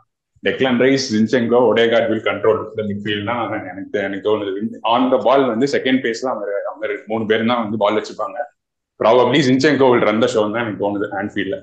Declan 0.45 0.79
Rice 0.85 1.05
Zinchenko 1.13 1.59
Odegaard 1.69 2.07
will 2.09 2.25
control 2.27 2.59
the 2.77 2.83
midfield 2.89 3.27
தான் 3.29 3.39
எனக்கு 3.71 3.99
எனக்கு 4.07 4.25
தோணுது. 4.27 4.51
ஆன் 4.93 5.07
த 5.13 5.17
பால் 5.27 5.45
வந்து 5.53 5.67
செகண்ட் 5.75 6.01
பேஸ்ல 6.05 6.29
அவங்க 6.33 6.51
அவங்க 6.69 6.85
மூணு 7.11 7.23
பேர் 7.31 7.49
தான் 7.51 7.63
வந்து 7.63 7.79
பால் 7.83 7.97
வச்சுப்பாங்க. 7.99 8.37
Probably 8.99 9.39
Zinchenko 9.47 9.87
will 9.93 10.07
run 10.09 10.23
the 10.23 10.27
show 10.33 10.41
தான் 10.47 10.63
எனக்கு 10.65 10.81
தோணுது 10.83 11.07
ஹேண்ட்ஃபீல்ட்ல 11.15 11.57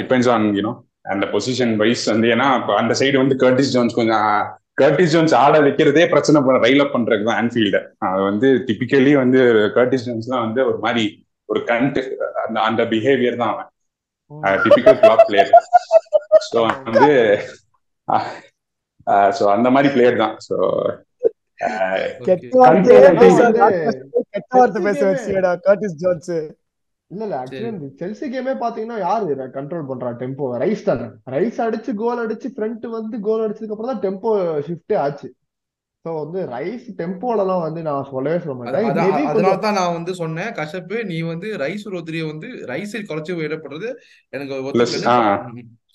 டிபெண்ட்ஸ் 0.00 0.30
ஆன் 0.34 0.44
யூனோ 0.58 0.72
அந்த 1.12 1.24
பொசிஷன் 1.32 1.72
வைஸ் 1.80 2.04
வந்து 2.12 2.28
ஏன்னா 2.34 2.46
அந்த 2.82 2.92
சைடு 3.00 3.16
வந்து 3.22 3.36
கர்டிஸ் 3.42 3.72
ஜோன்ஸ் 3.74 3.96
கொஞ்சம் 3.98 4.28
கர்டிஸ் 4.80 5.12
ஜோன்ஸ் 5.14 5.34
ஆட 5.40 5.56
வைக்கிறதே 5.66 6.04
பிரச்சனை 6.12 6.38
பண்ண 6.44 6.62
ரயில் 6.64 6.82
அப் 6.84 6.94
பண்றது 6.94 7.26
தான் 7.28 7.38
ஆன்ஃபீல்டு 7.40 7.80
அது 8.08 8.22
வந்து 8.28 8.48
டிபிக்கலி 8.68 9.12
வந்து 9.22 9.40
கர்டிஸ் 9.76 10.06
ஜோன்ஸ்லாம் 10.08 10.44
வந்து 10.46 10.60
ஒரு 10.70 10.78
மாதிரி 10.86 11.04
ஒரு 11.48 11.60
கண்ட் 11.70 11.98
அந்த 12.44 12.56
அந்த 12.68 12.82
பிஹேவியர் 12.92 13.40
தான் 13.42 13.52
அவன். 13.54 13.68
டிபிக்கல் 14.64 14.98
கிளாப் 15.02 15.24
பிளேயர் 15.28 15.52
ஸோ 16.48 16.58
வந்து 16.88 17.10
ஸோ 19.38 19.44
அந்த 19.56 19.68
மாதிரி 19.74 19.88
பிளேயர் 19.94 20.22
தான். 20.24 20.36
ஸோ 20.48 20.56
இல்ல 27.10 27.22
இல்ல 27.24 27.36
ஆக்சுவலி 27.40 27.68
இந்த 27.72 27.86
செல்சி 28.00 28.26
கேமே 28.32 28.52
பாத்தீங்கன்னா 28.62 28.98
யாரு 29.06 29.48
கண்ட்ரோல் 29.56 29.88
பண்றா? 29.90 30.10
டெம்போ 30.20 30.44
ரைஸ் 30.62 30.84
தானே. 30.88 31.06
ரைஸ் 31.34 31.58
அடிச்சு 31.66 31.92
கோல் 32.02 32.22
அடிச்சு 32.24 32.48
ஃப்ரண்ட் 32.54 32.86
வந்து 32.98 33.16
கோல் 33.26 33.44
அடிச்சதுக்கு 33.44 33.74
அப்புறம் 33.74 33.92
தான் 33.92 34.04
டெம்போ 34.06 34.30
ஷிஃப்டே 34.68 34.96
ஆச்சு. 35.04 35.28
சோ 36.04 36.10
வந்து 36.22 36.40
ரைஸ் 36.54 36.86
டெம்போலலாம் 37.00 37.62
வந்து 37.66 37.82
நான் 37.88 38.08
சொல்லவே 38.10 38.38
சொல்ல 38.44 38.54
மாட்டேன். 38.56 38.88
அதனால 39.30 39.54
தான் 39.66 39.78
நான் 39.78 39.94
வந்து 39.98 40.14
சொன்னேன் 40.22 40.50
கஷப்பு 40.58 40.96
நீ 41.10 41.18
வந்து 41.32 41.50
ரைஸ் 41.64 41.86
ரோத்ரிய 41.94 42.24
வந்து 42.32 42.48
ரைஸை 42.72 43.02
குறைச்சு 43.10 43.38
விடப்படுறது 43.40 43.90
எனக்கு 44.32 44.54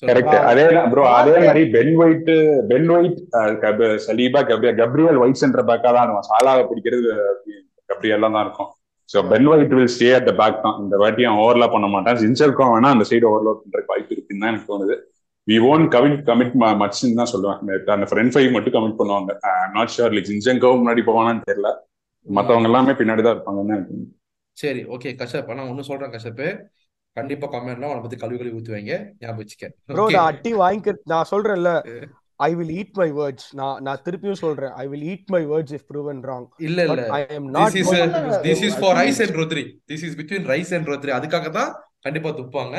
கரெக்ட் 0.03 0.35
அதே 0.49 0.65
ப்ரோ 0.91 1.03
அதே 1.19 1.33
மாதிரி 1.45 1.61
Ben 1.75 1.93
White 2.03 2.29
Ben 2.71 2.89
White 2.95 3.17
Saliba 4.07 4.41
Gabriel 4.81 5.19
White 5.23 5.41
centre 5.41 5.67
பேக்கா 5.69 5.91
தான் 5.97 6.29
சாலாவை 6.29 6.63
பிடிக்கிறது 6.69 7.09
கப்ரியெல்லாம் 7.91 8.35
தான் 8.35 8.45
இருக்கும். 8.45 8.69
So 9.09 9.19
Ben 9.31 9.47
White 9.51 9.73
will 9.75 9.91
stay 9.95 10.09
at 10.17 10.27
the 10.29 10.33
back 10.41 10.63
தான். 10.65 10.77
இந்த 10.83 10.95
வாட்டி 11.01 11.23
அவன் 11.27 11.41
ஓவர்லாப் 11.43 11.75
பண்ண 11.75 11.87
மாட்டான். 11.93 12.17
ஜின்சருக்கும் 12.23 12.73
வேணா 12.73 12.91
அந்த 12.95 13.05
சைடு 13.11 13.27
ஓவர்லாப் 13.31 13.61
பண்றதுக்கு 13.61 13.93
வாய்ப்பு 13.93 14.13
இருக்குன்னு 14.15 14.43
தான் 14.43 14.51
எனக்கு 14.51 14.69
தோணுது. 14.71 14.95
வி 15.47 15.57
ஓன் 15.71 15.85
கமிட் 15.95 16.19
கமிட் 16.29 16.55
மட்ஸ்ன்னு 16.83 17.19
தான் 17.21 17.31
சொல்லுவேன் 17.33 17.91
அந்த 17.97 18.07
ஃப்ரெண்ட் 18.11 18.33
ஃபைவ் 18.33 18.49
மட்டும் 18.55 18.75
கமிட் 18.77 18.99
பண்ணுவாங்க. 18.99 19.31
நாட் 19.75 19.93
ஷுர் 19.95 20.15
லைக் 20.15 20.29
ஜின்சங்கோ 20.31 20.71
முன்னாடி 20.81 21.03
போவானான்னு 21.09 21.47
தெரியல. 21.49 21.71
மத்தவங்க 22.27 22.69
எல்லாமே 22.71 22.93
பின்னாடி 22.99 23.23
தான் 23.25 23.35
இருப்பாங்கன்னு 23.35 23.75
எனக்கு. 23.77 23.97
சரி 24.57 24.81
ஓகே 24.95 25.09
கஷ்யப் 25.21 25.51
நான் 25.57 25.71
ஒன்னும் 25.71 25.89
சொல்றேன் 25.89 26.13
கஷ்யப் 26.15 26.43
கண்டிப்பா 27.19 27.47
கமெண்ட்ல 27.53 27.89
அவனை 27.89 28.03
பத்தி 28.03 28.19
கழுவி 28.21 28.39
கழுவி 28.39 28.55
ஊத்துவாங்க. 28.57 28.93
ஞாபகம் 29.21 29.41
வச்சுக்க. 29.41 29.65
ப்ரோ 29.89 30.05
நான் 30.15 30.29
அட்டி 30.31 30.53
வாங்கிக்க 30.61 30.95
நான் 31.13 31.29
சொல்றேன்ல 31.31 31.71
I 32.39 32.51
will 32.57 32.73
eat 32.77 32.93
my 32.99 33.07
words 33.15 33.47
நான் 33.59 33.79
நான் 33.85 34.01
திருப்பியும் 34.03 34.41
சொல்றேன் 34.41 34.73
I 34.81 34.87
will 34.91 35.05
eat 35.11 35.31
my 35.33 35.41
words 35.49 35.73
if 35.77 35.85
proven 35.89 36.21
wrong 36.29 36.45
இல்ல 36.67 36.79
இல்ல. 36.87 37.01
I 37.11 37.21
this 37.25 37.49
not 37.57 37.75
is 37.79 37.89
going 37.89 38.13
இல்ல, 38.21 38.37
this 38.45 38.63
is 38.67 38.77
for 38.81 38.95
Rice 38.99 39.19
and 39.25 39.37
Rodri 39.39 39.63
this 39.91 40.05
is 40.07 40.15
between 40.19 40.47
Rice 40.51 40.71
and 40.77 40.89
Rodri 40.91 41.13
அதுக்காக 41.17 41.49
தான் 41.57 41.71
கண்டிப்பா 42.05 42.29
துப்பாங்க 42.37 42.75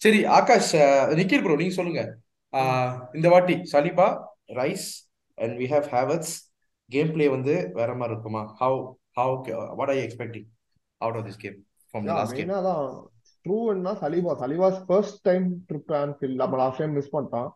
சரி 0.00 0.20
ஆகாஷ் 0.38 0.72
நிக்கில் 1.20 1.44
ப்ரோ 1.44 1.56
நீங்க 1.60 1.74
சொல்லுங்க. 1.78 2.02
இந்த 3.14 3.28
வாட்டி 3.34 3.56
Saliba 3.72 4.08
Rice 4.58 4.88
and 5.38 5.54
we 5.60 5.68
have 5.72 5.86
Havertz 5.94 6.32
game 6.90 7.12
play 7.14 7.26
வந்து 7.34 7.54
வேற 7.78 7.90
மாதிரி 7.94 8.14
இருக்குமா? 8.14 8.42
How 8.60 8.78
how 9.18 9.34
what 9.78 9.90
are 9.90 9.98
you 9.98 10.04
expecting 10.08 10.48
out 11.00 11.18
of 11.18 11.26
this 11.28 11.40
game 11.44 11.56
from 11.94 12.06
last 12.10 12.36
game 12.38 12.52
ட்ரூன்னா 13.44 13.92
Saliba. 14.02 14.32
Saliba's 14.42 14.80
first 14.88 15.20
time 15.28 15.46
trip 15.70 15.94
Anfield 16.02 16.40
நம்ம 16.42 16.58
லாஸ்ட் 16.62 16.80
டைம் 16.82 16.96
மிஸ் 16.98 17.14
பண்ணிட்டான். 17.14 17.48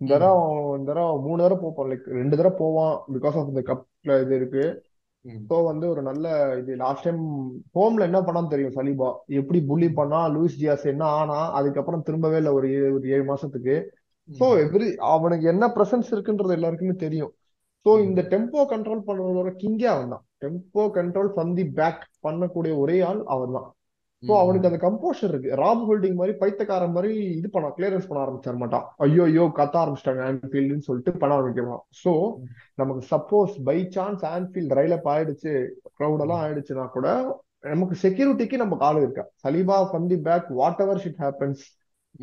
இந்த 0.00 0.12
தடவை 0.14 0.42
இந்த 0.78 0.88
தடவை 0.90 1.12
மூணு 1.26 1.40
தடவை 1.44 1.58
போப்பான். 1.62 1.88
லைக் 1.92 2.06
ரெண்டு 2.20 2.34
தடவை 2.38 2.54
போவான் 2.62 2.94
பிகாஸ் 3.14 3.36
ஆஃப் 3.38 3.50
இந்த 3.52 3.62
கப்ல 3.70 4.18
இது 4.24 4.34
இருக்கு. 4.40 4.64
ஸோ 5.48 5.56
வந்து 5.70 5.84
ஒரு 5.92 6.02
நல்ல 6.08 6.26
இது. 6.60 6.72
லாஸ்ட் 6.82 7.06
டைம் 7.06 7.22
ஹோம்ல 7.76 8.06
என்ன 8.08 8.18
பண்ணான்னு 8.26 8.52
தெரியும் 8.52 8.76
சலீபா? 8.76 9.08
எப்படி 9.40 9.60
புள்ளி 9.70 9.88
பண்ணா? 9.98 10.20
லூயிஸ் 10.34 10.58
டியாஸ் 10.60 10.84
என்ன 10.92 11.04
ஆனா? 11.20 11.38
அதுக்கப்புறம் 11.58 12.04
திரும்பவே 12.08 12.38
இல்லை 12.42 12.52
ஒரு 12.58 12.68
ஒரு 12.96 13.06
ஏழு 13.14 13.24
மாசத்துக்கு. 13.32 13.76
ஸோ 14.28 14.46
எவ்ரி 14.62 14.88
அவனுக்கு 15.14 15.46
என்ன 15.52 15.64
ப்ரெசன்ஸ் 15.76 16.12
இருக்குன்றது 16.14 16.56
எல்லாருக்குமே 16.58 16.94
தெரியும். 17.04 17.32
ஸோ 17.86 17.90
இந்த 18.06 18.20
டெம்போ 18.32 18.62
கண்ட்ரோல் 18.72 19.06
பண்றதோட 19.08 19.50
கிங்கே 19.62 19.88
அவன் 19.94 20.12
தான் 20.14 20.24
tempo 20.42 20.82
control 20.96 21.30
from 21.34 21.52
the 21.58 21.64
back 21.78 22.02
பண்ணக்கூடிய 22.26 22.72
ஒரே 22.84 22.96
ஆள் 23.10 23.20
அவன் 23.34 23.54
தான் 23.58 23.68
ஸோ 24.22 24.32
அவனுக்கு 24.42 24.68
அந்த 24.68 24.78
கம்போஷர் 24.84 25.30
இருக்கு. 25.32 25.50
ராப் 25.62 25.82
ஹோல்டிங் 25.88 26.16
மாதிரி 26.20 26.32
பைத்தக்காரன் 26.40 26.94
மாதிரி 26.96 27.10
இது 27.38 27.48
பண்ண 27.52 27.66
கிளியரன்ஸ் 27.76 28.08
பண்ண 28.08 28.20
ஆரம்பிச்சிட 28.24 28.54
மாட்டான் 28.62 28.86
ஐயோ 29.06 29.24
ஐயோ 29.30 29.44
கத்த 29.58 29.76
ஆரம்பிச்சிட்டாங்க 29.82 30.22
ஆன்ஃபீல்டுன்னு 30.30 30.86
சொல்லிட்டு 30.88 31.12
பண்ண 31.22 31.34
ஆரம்பிக்கலாம் 31.38 31.84
ஸோ 32.02 32.12
நமக்கு 32.82 33.02
சப்போஸ் 33.12 33.52
பை 33.68 33.78
சான்ஸ் 33.96 34.24
ஆன்ஃபீல்ட் 34.32 34.74
ரயிலப் 34.80 35.06
ஆயிடுச்சு 35.14 35.52
க்ரௌட் 35.98 36.24
எல்லாம் 36.26 36.42
ஆயிடுச்சுன்னா 36.46 36.86
கூட 36.96 37.08
நமக்கு 37.72 37.94
செக்யூரிட்டிக்கு 38.02 38.56
நமக்கு 38.62 38.84
ஆளு 38.88 38.98
இருக்கா? 39.04 39.24
Saliba 39.44 39.76
from 39.88 40.10
the 40.12 40.18
back 40.26 40.48
whatever 40.84 41.02
shit 41.04 41.22
happens 41.24 41.62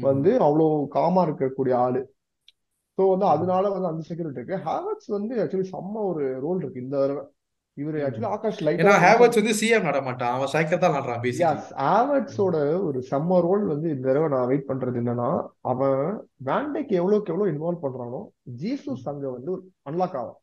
வந்து 0.07 0.31
அவ்வளோ 0.45 0.67
காமா 0.97 1.21
இருக்கக்கூடிய 1.27 1.73
ஆளு. 1.85 2.01
ஸோ 2.97 3.03
வந்து 3.13 3.25
அதனால 3.25 3.63
வந்து 3.73 3.89
அந்த 3.91 4.03
செக்யூரிட்டி 4.09 4.39
இருக்கு. 4.41 4.57
ஹேவர்ட்ஸ் 4.67 5.09
வந்து 5.17 5.33
ஆக்சுவலி 5.43 5.67
செம்ம 5.73 6.03
ஒரு 6.11 6.25
ரோல் 6.45 6.61
இருக்கு. 6.61 6.83
இந்த 6.85 6.97
இவரு 7.77 7.97
ஆக்சுவலி 8.05 8.27
ஆகாஷ் 8.29 8.59
ஏன்னா 8.59 8.67
லைட்டா 8.67 8.93
ஹேவர்ட்ஸ் 9.03 9.39
வந்து 9.39 9.55
சிஎம் 9.59 9.87
நட 9.87 9.99
மாட்டான் 10.05 10.33
அவன் 10.35 10.51
சைக்கிள் 10.53 10.83
தான் 10.83 10.95
நடுறான் 10.97 11.25
எஸ் 11.47 11.67
ஹேவர்ட்ஸோட 11.83 12.57
ஒரு 12.87 12.99
செம்ம 13.09 13.39
ரோல் 13.45 13.65
வந்து 13.73 13.87
இந்த 13.95 14.05
தடவை 14.09 14.29
நான் 14.33 14.49
வெயிட் 14.51 14.69
பண்றது 14.69 15.01
என்னன்னா 15.01 15.29
அவன் 15.71 15.99
வேண்டைக்கு 16.49 16.95
எவ்வளவுக்கு 17.01 17.33
எவ்வளவு 17.33 17.51
இன்வால்வ் 17.53 17.85
பண்றானோ 17.85 18.21
ஜீசஸ் 18.61 19.05
அங்க 19.11 19.25
வந்து 19.35 19.51
ஒரு 19.55 19.61
அன்லாக் 19.85 20.17
ஆகும் 20.21 20.41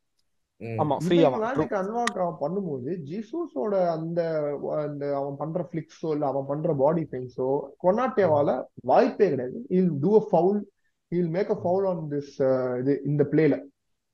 ஆமா 0.78 0.96
வேண்டைக்கு 1.40 1.76
அன்லாக் 1.78 2.18
பண்ணும்போது 2.42 2.90
ஜீசஸோட 3.08 3.72
அந்த 3.94 4.20
அந்த 4.82 5.04
அவன் 5.18 5.38
பண்ற 5.40 5.64
ஃபிளிக்ஸோ 5.68 6.10
இல்ல 6.14 6.26
அவன் 6.30 6.48
பண்ற 6.50 6.74
பாடி 6.82 7.02
பெயின்ஸோ 7.12 7.48
கொனாட்டேவால 7.84 8.50
வாய்ப்பே 8.90 9.28
கிடையாது. 9.32 9.58
I'll 9.78 9.90
do 10.00 10.12
a 10.16 10.24
foul 10.28 10.60
I'll 11.12 11.30
make 11.30 11.50
a 11.50 11.58
foul 11.62 11.86
on 11.90 12.02
this 12.12 12.34
இது 12.80 12.94
இந்த 13.04 13.22
பிளேல 13.32 13.56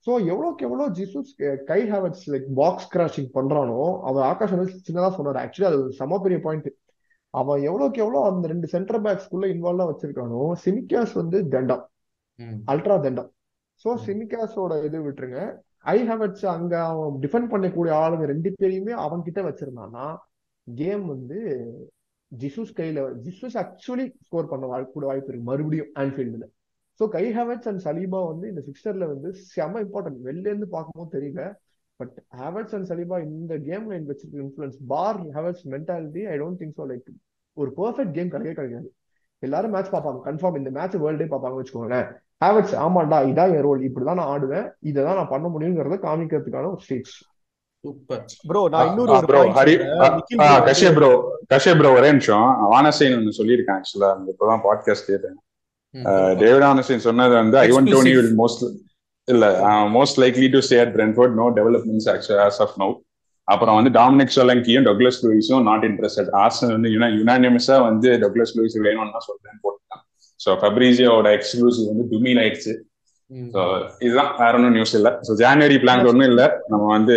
சோ 0.09 0.15
எவ்வளவுக்கு 0.33 0.65
எவ்வளவு 0.67 0.93
Jesus 0.99 1.31
Kai 1.71 1.79
Havertz 1.91 2.27
like 2.33 2.47
box 2.61 2.87
crashing 2.93 3.31
பண்றானோ 3.35 3.81
அவன் 4.09 4.23
ஆகாஷ் 4.29 4.55
வந்து 4.55 4.77
சின்னதா 4.87 5.09
சொன்னாரு. 5.17 5.39
ஆக்சுவலி 5.43 5.67
அது 5.71 5.81
செம 5.99 6.19
பெரிய 6.25 6.39
பாயிண்ட் 6.47 6.69
அவன் 7.35 7.61
எவ்வளவுக்கு 7.69 8.03
எவ்வளவு 8.05 8.29
அந்த 8.29 8.49
ரெண்டு 8.53 8.67
சென்டர் 8.75 9.01
பேக்ஸ்குள்ள 9.07 9.47
இன்வால்வா 9.55 9.87
வச்சிருக்கானோ 9.91 10.43
சிமிகாஸ் 10.65 11.13
வந்து 11.13 11.39
தண்டம். 11.55 11.83
அல்ட்ரா 12.73 12.97
தண்டம். 13.07 13.29
சோ 13.85 13.91
சிமிகாஸோட 14.07 14.73
இது 14.87 14.99
விட்டுருங்க. 15.07 15.41
ஐ 15.95 15.97
ஹேவர்ட்ஸ் 16.09 16.47
அங்க 16.55 16.75
அவன் 16.85 17.21
டிஃபெண்ட் 17.25 17.53
பண்ணக்கூடிய 17.53 17.93
ஆளுங்க 18.03 18.25
ரெண்டு 18.33 18.53
பேரையுமே 18.61 18.95
அவன் 19.07 19.27
கிட்ட 19.29 19.43
வச்சிருந்தானா 19.49 20.07
கேம் 20.67 21.05
வந்து 21.15 21.39
ஜிசூஸ் 22.33 22.73
கையில 22.79 23.05
ஜிசூஸ் 23.27 23.59
ஆக்சுவலி 23.65 24.07
ஸ்கோர் 24.27 24.53
பண்ண 24.53 24.67
வாய்ப்பு 24.73 24.93
கூட 24.97 25.07
வாய்ப்பு 25.11 25.31
இருக்கு 25.31 25.51
மறுபடியும் 25.51 25.93
ஆன்ஃபீல்டுல 26.03 26.47
so 27.01 27.07
Kai 27.15 27.25
Havertz 27.37 27.69
and 27.71 27.83
Saliba 27.87 28.21
வந்து 28.31 28.47
இந்த 28.53 28.63
சிக்ஸர்ல 28.69 29.07
வந்து 29.11 29.29
செம 29.53 29.81
இம்பார்ட்டன்ட் 29.87 30.21
வெளில 30.27 30.47
இருந்து 30.53 30.69
பார்க்கும்போது 30.75 31.11
தெரியல. 31.17 31.43
பட் 32.01 32.15
ஹேவர்ட்ஸ் 32.41 32.75
அண்ட் 32.77 32.89
சலீபா 32.91 33.17
இந்த 33.29 33.55
கேம்ல 33.67 33.99
வச்சிருக்க 34.11 34.45
influence 34.45 34.79
for 34.93 35.19
Havertz 35.37 35.65
mentality 35.75 36.23
I 36.33 36.37
don't 36.43 36.61
think 36.63 36.77
so 36.79 36.87
like 36.91 37.09
ஒரு 37.57 37.71
பெர்ஃபெக்ட் 37.79 38.15
கேம் 38.17 38.33
கிடைக்கவே 38.35 38.57
கிடைக்காது 38.59 38.89
எல்லாரும் 39.43 39.73
மேட்ச் 39.75 39.91
பார்ப்பாங்க. 39.95 40.21
கன்ஃபார்ம் 40.29 40.57
இந்த 40.61 40.71
மேட்ச் 40.77 40.97
வேர்ல்டே 41.03 41.27
பார்ப்பாங்க 41.33 41.57
வச்சுக்கோங்களேன். 41.59 42.07
ஹேவர்ட்ஸ் 42.41 42.77
ஆமாண்டா 42.85 43.19
இதான் 43.31 43.53
என் 43.57 43.67
ரோல் 43.67 43.85
இப்படிதான் 43.89 44.21
நான் 44.21 44.33
ஆடுவேன். 44.35 44.67
இதை 44.91 45.01
தான் 45.07 45.19
நான் 45.21 45.33
பண்ண 45.35 45.47
முடியுங்கிறத 45.55 45.99
காமிக்கிறதுக்கான 46.07 46.71
ஒரு 46.75 46.83
ஸ்டேஜ் 46.87 47.13
சூப்பர் 47.85 48.23
ப்ரோ 48.51 48.63
நான் 48.75 48.89
இன்னொரு 48.91 49.19
bro 49.29 49.43
Hari 49.59 49.75
bro 50.97 51.11
Kashyap 51.53 51.79
bro 51.81 51.91
ஒரே 51.99 52.09
நிமிஷம். 52.15 52.47
வானசேன் 52.73 53.17
ஒன்று 53.19 53.39
சொல்லியிருக்கேன் 53.41 53.79
ஆக்சுவலா 53.79 54.11
இப்போதான் 54.33 54.65
பாட்காஸ்ட் 54.67 55.11
கேட்டேன். 55.13 55.37
டேவிட் 56.43 56.67
ஆனஸ்டின் 56.71 57.07
சொன்னது 57.09 57.35
வந்து 57.43 57.59
ஐவன் 57.69 57.91
டோனி 57.95 58.13
வில் 58.19 58.35
மோஸ்ட் 58.43 58.65
இல்ல 59.29 59.47
most 59.97 60.19
likely 60.25 60.49
to 60.55 60.61
stay 60.67 60.79
at 60.85 60.93
Brentford 60.97 61.35
no 61.41 61.47
developments 61.59 62.09
actual 62.15 62.43
as 62.47 62.61
of 62.65 62.75
no 62.83 62.89
அப்புறம் 63.49 63.77
வந்து 63.79 63.91
டாமினிக் 63.99 64.35
சோலங்கியும் 64.37 64.87
டொக்லஸ் 64.89 65.21
லூயிஸும் 65.25 65.65
நாட் 65.69 65.85
இன்ட்ரெஸ்டட் 65.89 66.31
ஆர்சன் 66.43 66.73
வந்து 66.77 66.89
யுனானிமஸா 67.21 67.77
வந்து 67.89 68.09
டொக்லஸ் 68.25 68.55
லூயிஸ் 68.57 68.77
வேணும்னு 68.87 69.15
தான் 69.17 69.27
சொல்றேன் 69.29 69.61
போட்டுட்டான். 69.65 70.03
ஸோ 70.41 70.51
ஃபெப்ரீசியோட 70.63 71.29
எக்ஸ்க்ளூசிவ் 71.39 71.89
வந்து 71.93 72.05
டுமில் 72.13 72.41
ஆயிடுச்சு. 72.43 72.75
ஸோ 73.55 73.63
இதுதான் 74.07 74.31
வேற 74.43 74.53
ஒன்றும் 74.59 74.77
நியூஸ் 74.77 74.95
இல்ல. 74.99 75.09
ஸோ 75.29 75.35
ஜான்வரி 75.43 75.79
பிளான் 75.85 76.05
ஒன்றும் 76.13 76.31
இல்ல. 76.33 76.43
நம்ம 76.73 76.85
வந்து 76.97 77.17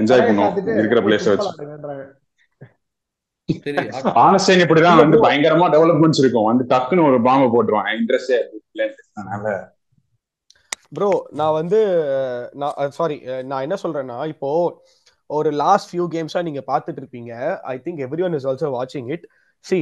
என்ஜாய் 0.00 0.24
பண்ணுவோம் 0.28 0.54
இருக்கிற 0.80 1.00
பிளேஸ் 1.08 1.28
வச்சு. 1.32 1.50
ஆனஸ்டைன் 4.24 4.62
இப்படிதான் 4.64 5.02
வந்து 5.02 5.18
பயங்கரமா 5.26 5.66
டெவலப்மெண்ட்ஸ் 5.74 6.20
இருக்கும். 6.22 6.48
வந்து 6.50 6.64
டக்குன்னு 6.72 7.06
ஒரு 7.10 7.18
பாம்பை 7.28 7.48
போட்டுருவான். 7.54 7.90
இன்ட்ரெஸ்டே 7.98 8.38
அதனால 9.18 9.46
ப்ரோ 10.96 11.10
நான் 11.38 11.56
வந்து 11.58 11.80
நான் 12.60 12.94
சாரி 12.98 13.16
நான் 13.50 13.64
என்ன 13.66 13.76
சொல்றேன்னா 13.82 14.16
இப்போ 14.32 14.48
ஒரு 15.30 15.50
லாஸ்ட் 15.62 15.90
ஃபியூ 15.90 16.04
கேம்ஸா 16.14 16.40
நீங்க 16.46 16.62
பார்த்துட்டு 16.70 17.00
இருப்பீங்க. 17.02 17.32
I 17.72 17.74
think 17.84 18.00
everyone 18.28 18.36
is 18.38 18.46
also 18.50 18.70
வாட்சிங் 18.78 19.08
it 19.16 19.26
see 19.64 19.78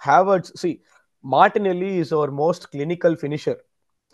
Havertz 0.00 0.52
see 0.62 0.70
Martinelli 1.24 1.90
is 2.02 2.14
our 2.18 2.32
most 2.42 2.66
clinical 2.72 3.16
finisher 3.22 3.60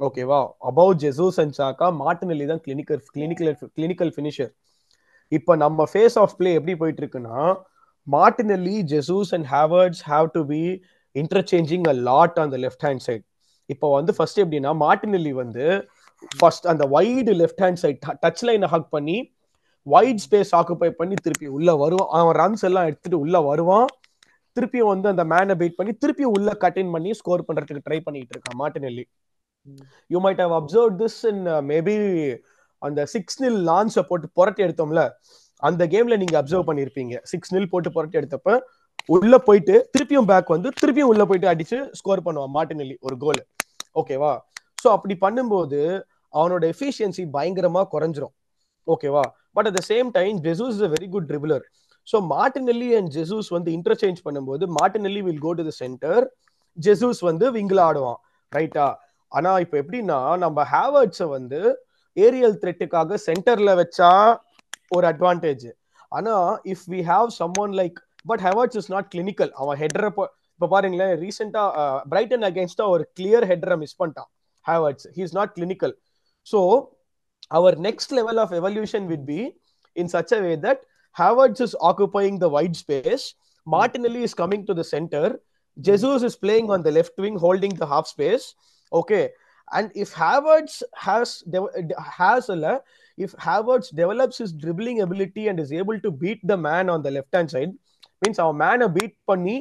ஓகேவா 0.00 0.40
about 0.70 1.00
Jesus 1.04 1.38
and 1.42 1.54
Saka 1.58 1.88
Martinelli 2.02 2.46
தான் 2.52 2.62
கிளினிக்கல் 2.66 3.02
கிளினிக்கல் 3.14 3.50
கிளினிக்கல் 3.76 4.12
ஃபினிஷர் 4.16 4.50
இப்போ 5.32 5.52
நம்ம 5.64 5.84
ஃபேஸ் 5.92 6.16
ஆஃப் 6.22 6.34
பிளே 6.38 6.50
எப்படி 6.58 6.74
போயிட்டு 6.80 7.02
இருக்குன்னா 7.02 7.36
Martinelli 8.06 8.76
Jesus 8.92 9.32
and 9.36 9.46
Havertz 9.54 10.02
have 10.12 10.28
to 10.36 10.42
be 10.54 10.62
interchanging 11.14 11.86
a 11.92 11.96
lot 12.10 12.38
on 12.42 12.52
the 12.54 12.58
left 12.64 12.86
hand 12.88 13.04
side 13.08 13.24
இப்போ 13.70 13.88
வந்து 13.98 14.12
first 14.16 14.40
எப்படின்னா 14.44 14.72
மார்டினெல்லி 14.86 15.32
வந்து 15.42 15.64
ஃபர்ஸ்ட் 16.40 16.66
அந்த 16.72 16.84
wide 16.96 17.32
left 17.42 17.62
hand 17.64 17.80
side 17.82 18.00
touch 18.24 18.44
லைனை 18.48 18.68
ஹக் 18.74 18.90
பண்ணி 18.96 19.16
வைட் 19.86 20.22
ஸ்பேஸ் 20.24 20.52
ஆக்குபை 20.58 20.88
பண்ணி 20.98 21.16
திருப்பி 21.24 21.46
உள்ள 21.56 21.70
வருவான். 21.82 22.10
அவன் 22.18 22.36
ரன்ஸ் 22.42 22.64
எல்லாம் 22.68 22.86
எடுத்துட்டு 22.90 23.18
உள்ள 23.24 23.36
வருவான். 23.50 23.88
திருப்பியும் 24.56 24.90
வந்து 24.92 25.08
அந்த 25.12 25.24
மேனை 25.32 25.54
பீட் 25.60 25.76
பண்ணி 25.78 25.92
திருப்பியும் 26.02 26.34
உள்ள 26.36 26.50
கட்டின் 26.64 26.92
பண்ணி 26.94 27.10
ஸ்கோர் 27.20 27.46
பண்றதுக்கு 27.48 27.84
ட்ரை 27.86 27.98
பண்ணிட்டு 28.06 28.34
இருக்கான் 28.34 28.58
Martinelli 28.62 29.04
you 30.10 30.20
might 30.24 30.42
have 30.44 30.54
observe 30.58 30.92
this 31.02 31.18
in 31.30 31.42
maybe 31.72 31.94
அந்த 32.82 33.00
சிக்ஸ் 33.14 33.40
நில் 33.44 33.58
லான்ஸை 33.70 34.02
போட்டு 34.10 34.28
புரட்டி 34.38 34.62
எடுத்தோம்ல. 34.66 35.02
அந்த 35.62 35.82
கேம்ல 35.92 36.14
நீங்க 36.22 36.36
அப்சர்வ் 36.40 36.68
பண்ணிருப்பீங்க. 36.68 37.14
சிக்ஸ் 37.30 37.52
நில் 37.54 37.70
போட்டு 37.72 37.90
புரட்டி 37.96 38.18
எடுத்தப்ப 38.20 38.56
உள்ள 39.14 39.34
போயிட்டு 39.46 39.74
திருப்பியும் 39.94 40.28
பேக் 40.30 40.54
வந்து 40.54 40.68
திருப்பியும் 40.80 41.10
உள்ள 41.12 41.22
போயிட்டு 41.28 41.48
அடிச்சு 41.52 41.78
ஸ்கோர் 41.98 42.24
பண்ணுவான் 42.26 42.52
மாட்டினெல்லி 42.56 42.96
ஒரு 43.06 43.16
கோல் 43.24 43.40
ஓகேவா 44.00 44.32
ஸோ 44.82 44.88
அப்படி 44.96 45.14
பண்ணும்போது 45.24 45.80
அவனோட 46.34 46.62
எஃபிஷியன்சி 46.74 47.24
பயங்கரமா 47.36 47.82
குறைஞ்சிரும். 47.94 48.34
ஓகேவா 48.88 49.24
but 49.56 49.66
at 49.70 49.76
the 49.78 49.82
same 49.90 50.08
time 50.18 50.36
Jesus 50.46 50.76
is 50.78 50.92
very 50.94 51.08
good 51.14 51.28
dribbler 51.30 51.64
so 52.08 52.18
Martinelli 52.34 52.88
and 52.98 53.10
Jesus 53.16 53.48
வந்து 53.56 53.70
இன்டர்சேஞ்ச் 53.78 54.20
பண்ணும்போது 54.26 54.66
Martinelli 54.78 55.22
will 55.28 55.42
go 55.46 55.52
to 55.58 55.64
the 55.68 55.74
centre 55.82 56.24
Jesus 56.78 57.20
வந்து 57.30 57.46
விங்கில் 57.56 57.82
ஆடுவான். 57.88 58.18
ரைட்டா 58.52 58.86
ஆனா 59.32 59.50
இப்போ 59.64 59.76
எப்படின்னா 59.82 60.18
நம்ம 60.44 60.64
ஹேவர்ட்ஸை 60.72 61.28
வந்து 61.36 61.60
ஏரியல் 62.16 62.56
த்ரெட்டுக்காக 62.62 63.18
சென்டர்ல 63.28 63.70
வச்சா 63.82 64.10
ஒரு 64.92 65.06
அட்வான்டேஜ் 65.12 65.66
ஆனா 66.12 66.34
if 66.72 66.84
we 66.94 67.00
have 67.10 67.28
someone 67.62 67.74
like 67.80 67.98
but 68.26 68.42
Havertz 68.48 68.78
is 68.80 68.90
not 68.94 69.08
clinical 69.14 69.52
அவன் 69.54 69.78
ஹெட்ரை 69.82 70.10
இப்ப 70.60 70.68
பாருங்களேன் 70.72 71.12
ரீசெண்டா 71.22 71.62
பிரைட்டன் 72.10 72.44
அகேன்ஸ்டா 72.48 72.84
ஒரு 72.94 73.04
கிளியர் 73.18 73.46
ஹெட்ரை 73.50 73.76
மிஸ் 73.76 73.96
பண்ணிட்டான் 74.00 74.28
Havertz 74.66 75.06
he 75.16 75.22
is 75.26 75.36
not 75.38 75.52
clinical 75.56 75.94
so 76.46 76.60
our 77.50 77.76
next 77.86 78.12
level 78.12 78.38
of 78.38 78.52
evolution 78.60 79.06
would 79.12 79.24
be 79.32 79.40
in 79.96 80.10
such 80.14 80.34
a 80.36 80.40
way 80.44 80.52
that 80.66 80.82
Havertz 81.16 81.62
is 81.66 81.76
occupying 81.90 82.36
the 82.44 82.48
wide 82.56 82.78
space 82.82 83.24
Martinelli 83.66 84.22
is 84.28 84.36
coming 84.42 84.66
to 84.70 84.76
the 84.80 84.84
centre 84.94 85.32
Jesus 85.76 86.24
is 86.28 86.38
playing 86.44 86.70
on 86.76 86.84
the 86.88 86.92
left 86.98 87.20
wing 87.26 87.38
holding 87.46 87.76
the 87.82 87.88
half 87.94 88.08
space 88.14 88.46
okay 88.92 89.20
and 89.68 89.90
if 90.02 90.14
Havertz 90.22 90.78
has 91.02 91.28
has 92.18 92.48
a 92.48 92.58
if 93.18 93.32
Havertz 93.46 93.88
develops 94.00 94.38
his 94.38 94.52
dribbling 94.52 95.00
ability 95.00 95.48
and 95.48 95.60
is 95.60 95.72
able 95.72 95.98
to 96.00 96.10
beat 96.22 96.40
the 96.50 96.56
man 96.56 96.88
on 96.88 97.02
the 97.02 97.10
left 97.10 97.34
hand 97.38 97.50
side 97.54 97.72
means 98.22 98.38
அவன் 98.44 98.60
மேனை 98.64 98.86
beat 98.96 99.16
பண்ணி 99.30 99.56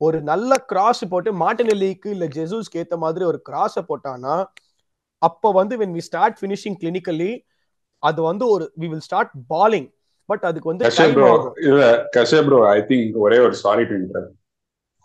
ஒரு 0.00 0.18
நல்ல 0.30 0.56
cross 0.70 1.02
போட்டு 1.12 1.32
மார்டினெல்லிக்கு 1.44 2.08
இல்ல 2.14 2.26
ஜெசூஸ்க்கு 2.36 2.80
ஏத்த 2.82 2.96
மாதிரி 3.04 3.24
ஒரு 3.30 3.40
கிராஸ 3.48 3.84
போட்டானா 3.90 4.36
அப்ப 5.22 5.52
வந்து 5.60 5.74
when 5.82 5.92
we 5.96 6.04
start 6.10 6.32
finishing 6.44 6.76
clinically 6.84 7.32
அது 8.02 8.22
வந்து 8.30 8.46
ஒரு 8.54 8.64
we 8.82 8.88
will 8.92 9.04
start 9.08 9.28
balling 9.52 9.86
but 10.28 10.44
அதுக்கு 10.48 10.70
வந்து 10.70 10.84
கஷே 10.88 11.06
ப்ரோ 11.16 11.30
இல்ல 11.68 11.82
கஷே 12.16 12.40
ப்ரோ 12.46 12.58
ஐ 12.76 12.78
திங்க் 12.90 13.18
ஒரே 13.24 13.38
ஒரு 13.46 13.56
சாரி 13.64 13.84
டு 13.90 13.94
இன்டர் 14.02 14.26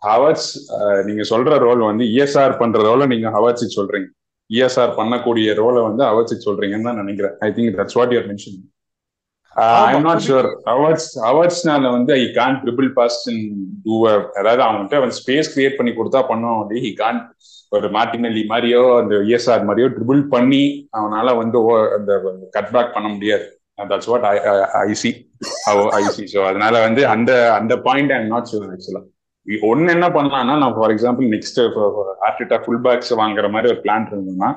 ஹவர்ஸ் 0.02 0.50
நீங்க 1.08 1.24
சொல்ற 1.34 1.58
ரோல் 1.66 1.82
வந்து 1.90 2.06
இஎஸ்ஆர் 2.14 2.60
பண்ற 2.62 2.80
ரோல 2.90 3.08
நீங்க 3.14 3.28
ஹவர்ஸுக்கு 3.36 3.78
சொல்றீங்க. 3.80 4.08
இஎஸ்ஆர் 4.50 4.98
பண்ணக்கூடிய 5.00 5.54
ரோலை 5.62 5.82
வந்து 5.88 6.04
ஹவர்ஸுக்கு 6.10 6.48
சொல்றீங்கன்னு 6.48 6.90
தான் 6.90 7.02
நினைக்கிறேன். 7.02 7.36
I 7.46 7.50
think 7.56 7.78
that's 7.80 7.98
what 8.00 8.14
your 8.16 8.28
mention 8.32 8.58
I 9.56 9.94
am 9.94 10.08
not 10.08 10.24
sure 10.26 10.48
Havertz 10.68 11.08
ஹவர்ஸ்னால 11.28 11.92
வந்து 11.96 12.12
I 12.18 12.26
can 12.38 12.58
dribble 12.64 12.90
pass 12.98 13.18
too 13.86 13.96
அதாவது 14.40 14.62
அவன்கிட்ட 14.68 15.00
அவன் 15.02 15.16
ஸ்பேஸ் 15.20 15.54
கிரியேட் 15.54 15.78
பண்ணி 15.80 15.94
கொடுத்தா 15.94 16.22
பண்ணுவான் 16.30 16.62
வந்து 16.64 16.84
ஹி 16.86 16.92
கான் 17.02 17.20
ஒரு 17.72 17.88
மார்டினலி 17.96 18.44
மாதிரியோ 18.52 18.84
அந்த 19.00 19.16
இஎஸ்ஆர் 19.28 19.68
மாதிரியோ 19.70 19.88
ட்ரிபிள் 19.96 20.22
பண்ணி 20.32 20.64
அவனால 21.00 21.36
வந்து 21.42 21.58
அந்த 21.98 22.12
கட் 22.56 22.72
பேக் 22.76 22.96
பண்ண 22.96 23.08
முடியாது. 23.16 23.48
That's 23.92 24.10
what 24.12 24.26
I 24.30 24.36
I 24.82 24.94
see 25.02 25.10
I 25.98 26.04
see 26.16 26.24
so 26.32 26.40
அதனால 26.48 26.76
வந்து 26.86 27.02
அந்த 27.14 27.32
அந்த 27.60 27.74
point 27.86 28.12
I 28.14 28.18
am 28.22 28.32
not 28.34 28.50
sure 28.52 28.66
ஆக்சுவலா 28.70 29.02
ஒன்னு 29.70 29.94
என்ன 29.94 30.08
பண்ணலாம்னா 30.10 30.56
நான் 30.58 30.76
for 30.76 30.92
example 30.92 31.28
next 31.28 31.60
Arteta 32.28 32.58
full 32.64 32.84
backs 32.84 33.14
வாங்குற 33.14 33.48
மாதிரி 33.50 33.72
ஒரு 33.72 33.80
பிளான் 33.86 34.10
இருந்தோம்னா 34.12 34.50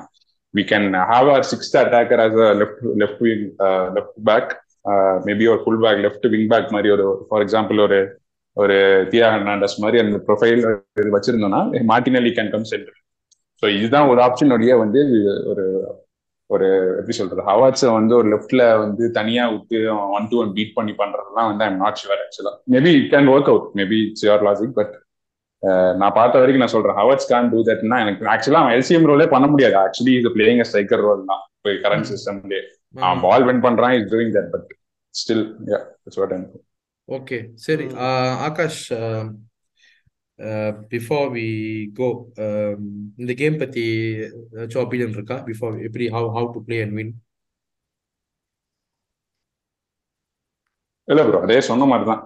we 0.53 0.63
can 0.63 0.87
have 1.11 1.29
our 1.29 1.45
sixth 1.51 1.77
attacker 1.77 2.21
as 2.21 2.37
a 2.41 2.51
left 2.53 2.83
left 3.01 3.23
wing 3.23 3.45
left 3.97 4.19
back 4.23 4.51
maybe 5.25 5.45
ஒரு 5.47 5.61
full 5.63 5.81
back 5.83 6.01
left 6.01 6.27
wing 6.27 6.49
back 6.49 6.69
மாதிரி 6.71 6.91
ஒரு 6.91 7.05
ஃபார் 7.29 7.43
எக்ஸாம்பிள் 7.43 7.79
ஒரு 7.79 7.99
ஒரு 8.57 8.75
தியா 9.11 9.27
ஹெர்னாண்டஸ் 9.31 9.77
மாதிரி 9.79 9.99
அந்த 9.99 10.17
ப்ரொஃபைல் 10.27 10.61
இது 11.01 11.09
வச்சிருந்தோம்னா 11.15 11.61
Martinelli 11.91 12.31
can 12.31 12.51
come 12.51 12.67
centre 12.71 12.97
so 13.63 13.67
இதுதான் 13.77 14.09
ஒரு 14.09 14.19
ஆப்ஷனுடைய 14.21 14.73
வந்து 14.77 15.01
ஒரு 15.45 15.65
ஒரு 16.49 16.67
எப்படி 16.99 17.15
சொல்றது 17.17 17.47
ஹவாட்ஸை 17.49 17.89
வந்து 17.97 18.13
ஒரு 18.19 18.27
லெஃப்ட்ல 18.33 18.63
வந்து 18.81 19.03
தனியா 19.19 19.43
விட்டு 19.53 19.77
ஒன் 20.17 20.27
டு 20.31 20.37
ஒன் 20.41 20.51
பீட் 20.57 20.75
பண்ணி 20.77 20.93
பண்றதுலாம் 21.01 21.49
வந்து 21.51 21.65
I'm 21.67 21.79
not 21.83 21.99
sure 22.01 22.21
actually 22.25 22.53
maybe 22.75 22.91
it 22.99 23.09
can 23.13 23.31
work 23.35 23.49
out 23.53 23.67
maybe 23.79 23.99
it's 24.07 24.25
your 24.27 24.45
logic 24.49 24.75
but 24.79 24.93
நான் 26.01 26.15
பார்த்த 26.17 26.39
வரைக்கும் 26.41 26.63
நான் 26.63 26.75
சொல்றேன் 26.75 26.97
ஹவர்ஸ் 26.99 27.29
கான் 27.31 27.49
டூ 27.53 27.59
தட்னா 27.69 27.97
எனக்கு 28.05 28.31
ஆக்சுவலா 28.33 28.61
அவன் 28.63 28.75
எல்சிஎம் 28.77 29.09
ரோலே 29.11 29.27
பண்ண 29.33 29.45
முடியாது. 29.53 29.75
ஆக்சுவலி 29.83 30.13
இது 30.19 30.31
பிளேயிங் 30.37 30.61
அ 30.63 30.67
ஸ்ட்ரைக்கர் 30.69 31.03
ரோல் 31.07 31.21
தான். 31.31 31.43
இப்போ 31.57 31.73
கரண்ட் 31.85 32.09
சிஸ்டம்லேயே 32.11 32.61
அவன் 33.03 33.21
பால் 33.25 33.45
வின் 33.49 33.63
பண்றான் 33.67 33.93
is 33.99 34.09
doing 34.13 34.33
that 34.37 34.49
but 34.55 34.67
still 35.15 35.45
yeah 35.71 35.79
it's 36.05 36.19
what 36.21 36.33
I'm 36.37 36.45
okay 37.09 37.37
சரி. 37.67 37.85
ஆகாஷ் 38.47 38.81
பிஃபோர் 40.93 41.27
வி 41.37 41.47
கோ 41.99 42.07
இந்த 43.21 43.31
கேம் 43.41 43.61
பத்தி 43.63 43.83
ஏதாச்சும் 44.55 44.83
ஒப்பீனியன் 44.83 45.17
இருக்கா? 45.17 45.37
பிஃபோர் 45.49 45.75
எப்படி 45.87 46.05
how 46.15 46.29
how 46.37 46.49
to 46.55 46.61
play 46.67 46.79
and 46.85 46.97
win 46.99 47.13
இல்ல 51.07 51.21
ப்ரோ 51.27 51.39
அதே 51.45 51.57
சொன்ன 51.69 51.85
மாதிரி 51.91 52.05
தான் 52.09 52.21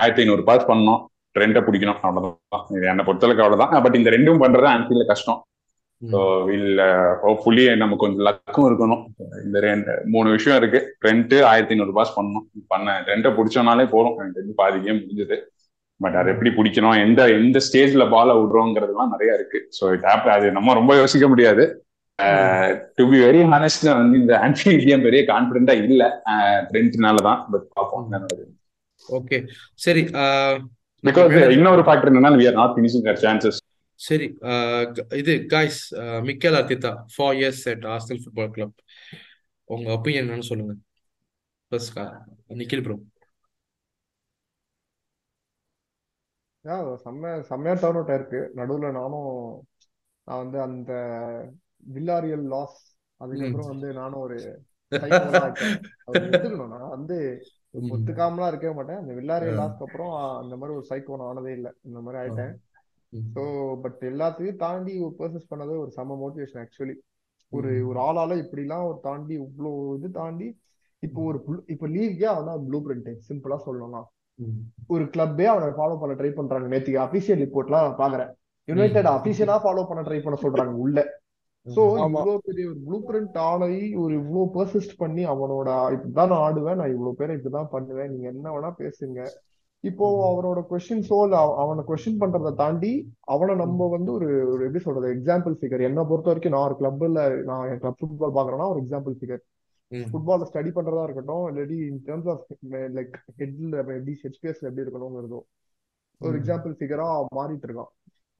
ஆயிரத்தி 0.00 0.22
ஐநூறு 0.24 0.42
பாஸ் 0.48 0.68
பண்ணணும் 0.68 1.00
ட்ரெண்டை 1.36 1.60
பிடிக்கணும் 1.66 2.02
அவ்வளவுதான். 2.08 2.64
இது 2.76 2.84
என்னை 2.90 3.04
பொறுத்தளவுக்கு 3.06 3.44
அவ்வளவுதான். 3.44 3.72
பட் 3.84 3.96
இந்த 4.00 4.10
ரெண்டும் 4.14 4.42
பண்றது 4.42 4.68
ஆன்ஃபீல்ட்ல 4.74 5.06
கஷ்டம். 5.12 5.40
ஸோ 6.02 6.20
வில் 6.48 6.82
ஹோப்ஃபுல்லி 7.22 7.64
நமக்கு 7.82 8.02
கொஞ்சம் 8.04 8.26
லக்கும் 8.28 8.66
இருக்கணும். 8.68 9.02
இந்த 9.46 9.58
ரெண்டு 9.66 9.92
மூணு 10.14 10.28
விஷயம் 10.36 10.58
இருக்கு. 10.60 10.80
ரெண்டு 11.08 11.36
ஆயிரத்தி 11.50 11.74
ஐநூறு 11.76 11.92
பாஸ் 11.98 12.14
பண்ணணும் 12.16 12.46
பண்ண 12.72 12.94
ரெண்டை 13.10 13.30
பிடிச்சோம்னாலே 13.38 13.86
போதும். 13.94 14.16
தெரிஞ்சு 14.36 14.54
பாதி 14.62 14.78
கேம் 14.86 15.02
முடிஞ்சது. 15.02 15.38
பட் 16.02 16.14
அதை 16.14 16.32
எப்படி 16.32 16.50
பிடிக்கணும்? 16.50 16.96
எந்த 17.02 17.20
எந்த 17.30 17.58
ஸ்டேஜ்ல 17.66 18.10
பாலை 18.10 18.34
விடுறோங்கிறதுலாம் 18.36 19.10
நிறைய 19.10 19.34
இருக்கு. 19.34 19.58
ஸோ 19.78 19.92
இட் 19.92 20.06
ஹேப் 20.08 20.28
அது 20.28 20.46
நம்ம 20.52 20.74
ரொம்ப 20.74 20.92
யோசிக்க 20.96 21.28
முடியாது. 21.28 21.64
டு 22.96 23.04
பி 23.10 23.18
வெரி 23.18 23.40
ஹானஸ்ட் 23.52 23.86
வந்து 23.92 24.18
இந்த 24.18 24.34
ஆன்ஃபீல்ட் 24.38 24.86
கேம் 24.86 25.02
பெரிய 25.02 25.22
கான்பிடண்டா 25.28 25.74
இல்ல. 25.82 26.02
ட்ரெண்ட்னால 26.70 27.22
தான் 27.22 27.40
பட் 27.50 27.66
பார்ப்போம் 27.72 28.58
ஓகே 29.08 29.38
சரி 29.78 30.02
பிகாஸ் 31.04 31.30
மேல 31.30 31.52
இன்னொரு 31.52 31.82
ஃபேக்டர் 31.82 32.10
என்னன்னா 32.10 32.32
we 32.36 32.46
are 32.46 32.58
not 32.58 32.74
finishing 32.76 33.06
our 33.06 33.22
chances 33.22 33.58
சரி 34.00 34.26
க- 34.94 35.06
இது 35.16 35.32
guys 35.46 35.80
Mikel 36.22 36.58
Arteta 36.58 36.92
four 37.14 37.34
years 37.34 37.64
at 37.68 37.84
Arsenal 37.86 38.20
Football 38.22 38.50
Club 38.50 38.76
உங்க 39.70 39.88
ஒப்பீனியன் 39.92 40.24
என்னன்னு 40.24 40.48
சொல்லுங்க. 40.50 40.74
ஃபர்ஸ்ட் 41.72 41.98
நிக்கில் 42.54 42.82
ப்ரோ 42.82 42.96
செம்ம 47.04 47.30
செம்மையா 47.48 47.74
டர்ன் 47.82 47.98
அவுட் 47.98 48.12
ஆயிருக்கு 48.14 48.40
நடுவுல 48.58 48.90
நானும் 48.98 49.30
நான் 50.26 50.42
வந்து 50.42 50.58
அந்த 50.66 50.92
வில்லாரியல் 51.94 52.46
லாஸ் 52.54 52.78
அதுக்கப்புறம் 53.20 53.72
வந்து 53.72 53.88
நானும் 54.00 54.22
ஒரு 54.26 54.36
நான் 56.74 56.92
வந்து 56.94 57.16
ஒத்துக்காமலாம் 57.90 58.50
இருக்கவே 58.50 58.74
மாட்டேன். 58.78 59.00
அந்த 59.02 59.12
வில்லாரியல் 59.18 59.58
லாஸ்க்கு 59.60 59.86
அப்புறம் 59.86 60.12
அந்த 60.40 60.54
மாதிரி 60.60 60.76
ஒரு 60.78 60.86
சைக்கோ 60.90 61.16
நான் 61.20 61.30
ஆனதே 61.30 61.52
இல்லை. 61.58 61.70
இந்த 61.88 61.98
மாதிரி 62.04 62.18
ஆயிட்டேன். 62.22 62.52
ஸோ 63.34 63.42
பட் 63.84 64.02
எல்லாத்தையும் 64.10 64.60
தாண்டி 64.64 64.94
பர்சஸ் 65.20 65.50
பண்ணது 65.52 65.72
ஒரு 65.82 65.90
செம்ம 65.96 66.16
மோட்டிவேஷன் 66.22 66.62
ஆக்சுவலி 66.62 66.96
ஒரு 67.52 67.70
ஒரு 67.88 67.98
ஆளால 68.06 68.36
இப்படிலாம் 68.42 68.88
ஒரு 68.90 68.98
தாண்டி 69.08 69.34
இவ்வளோ 69.42 69.72
இது 69.96 70.10
தாண்டி 70.20 70.48
இப்போ 71.02 71.20
ஒரு 71.30 71.38
இப்போ 71.74 71.86
லீக்கே 71.94 72.28
அவன் 72.32 72.50
தான் 72.50 72.64
ப்ளூ 72.68 72.78
பிரிண்ட் 72.86 73.10
சிம்பிளா 73.28 73.58
சொல்லணும்னா. 73.66 74.02
ஒரு 74.86 75.04
கிளப்பே 75.04 75.44
அவனை 75.44 75.68
ஃபாலோ 75.68 76.00
பண்ண 76.00 76.14
ட்ரை 76.14 76.30
பண்றாங்க. 76.30 76.76
நேத்துக்கு 76.76 77.06
அபிஷியல் 77.06 77.42
ரிப்போர்ட்லாம் 77.42 77.94
பாக்குறேன். 77.98 78.30
யுனைடெட் 78.64 79.04
அபிஷியலா 79.04 79.56
ஃபாலோ 79.58 79.86
பண்ண 79.88 80.02
ட்ரை 80.02 80.22
பண்ண 80.22 80.38
சொல்றாங்க 80.42 80.74
உள்ள. 80.74 81.20
சோ 81.66 81.80
இவ்வளவு 82.06 82.40
பெரிய 82.44 82.68
ஒரு 82.68 82.76
ப்ளூ 82.84 82.98
பிரிண்ட் 83.06 83.36
ஆளை 83.38 83.94
ஒரு 83.94 84.14
இவ்வளவு 84.14 84.50
பர்சிஸ்ட் 84.54 84.96
பண்ணி 84.96 85.26
அவனோட 85.26 85.68
இப்படிதான் 85.94 86.28
நான் 86.28 86.52
ஆடுவேன் 86.52 86.74
நான் 86.74 86.90
இவ்வளவு 86.90 87.14
பேரை 87.14 87.36
இப்படிதான் 87.36 87.66
பண்ணுவேன் 87.70 88.10
நீங்க 88.10 88.28
என்ன 88.28 88.50
வேணா 88.50 88.72
பேசுங்க. 88.78 89.26
இப்போ 89.80 90.06
அவரோட 90.30 90.72
கொஸ்டின்ஸோ 90.72 91.22
இல்ல 91.22 91.36
அவ- 91.36 91.56
அவனை 91.56 91.84
கொஸ்டின் 91.86 92.22
பண்றதை 92.22 92.54
தாண்டி 92.54 93.12
அவனை 93.20 93.54
நம்ம 93.54 93.86
வந்து 93.86 94.12
ஒரு 94.12 94.48
எப்படி 94.52 94.78
சொல்றது 94.78 95.14
எக்ஸாம்பிள் 95.14 95.56
ஃபிகர் 95.60 95.82
என்னை 95.82 96.04
பொறுத்த 96.08 96.32
வரைக்கும் 96.32 96.52
நான் 96.52 96.64
ஒரு 96.66 96.76
கிளப்ல 96.78 97.42
நான் 97.42 97.68
என் 97.68 97.78
கிளப் 97.78 97.96
ஃபுட்பால் 98.00 98.38
பாக்குறேன்னா 98.38 98.68
ஒரு 98.68 98.80
எக்ஸாம்பிள் 98.80 99.14
ஃபிகர் 99.20 99.42
ஃபுட்பால 100.10 100.46
ஸ்டடி 100.50 100.70
பண்றதா 100.76 101.02
இருக்கட்டும் 101.06 101.46
இல்லாட்டி 101.50 101.78
இன் 101.88 102.02
டேர்ம்ஸ் 102.08 102.28
ஆஃப் 102.32 102.44
லைக் 102.98 103.16
ஹெட்ல 103.40 103.80
எப்படி 103.82 104.14
ஹெச்பிஎஸ்ல 104.22 104.68
எப்படி 104.68 104.84
இருக்கணுங்கிறதோ. 104.84 105.40
ஒரு 106.20 106.36
எக்ஸாம்பிள் 106.40 106.74
ஃபிகரா 106.78 107.08
மாறிட்டு 107.38 107.66
இருக்கான். 107.68 107.90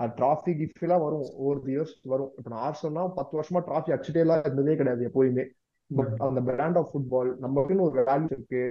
அது 0.01 0.13
டிராஃபி 0.21 0.53
கிஃப்ட் 0.61 0.85
எல்லாம் 0.87 1.03
வரும் 1.07 1.27
ஒவ்வொரு 1.41 1.61
இயர்ஸ் 1.75 1.95
வரும். 2.13 2.31
இப்ப 2.39 2.51
நான் 2.53 2.65
ஆர்சனல்னா 2.69 3.05
பத்து 3.19 3.35
வருஷமா 3.39 3.61
டிராஃபி 3.69 3.93
அடிச்சுட்டே 3.95 4.23
எல்லாம் 4.25 4.45
இருந்ததே 4.47 4.77
கிடையாது 4.81 5.03
எப்போயுமே 5.09 5.45
பட் 5.91 6.15
அந்த 6.27 6.41
பிராண்ட் 6.49 6.79
ஆஃப் 6.81 6.91
ஃபுட்பால் 6.93 7.31
நமக்குன்னு 7.45 7.87
ஒரு 7.89 8.05
வேல்யூ 8.11 8.33
இருக்கு. 8.37 8.63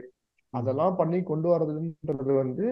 அதெல்லாம் 0.53 0.95
பண்ணி 1.01 1.19
கொண்டு 1.31 1.47
வர்றதுன்றது 1.53 2.33
வந்து 2.43 2.65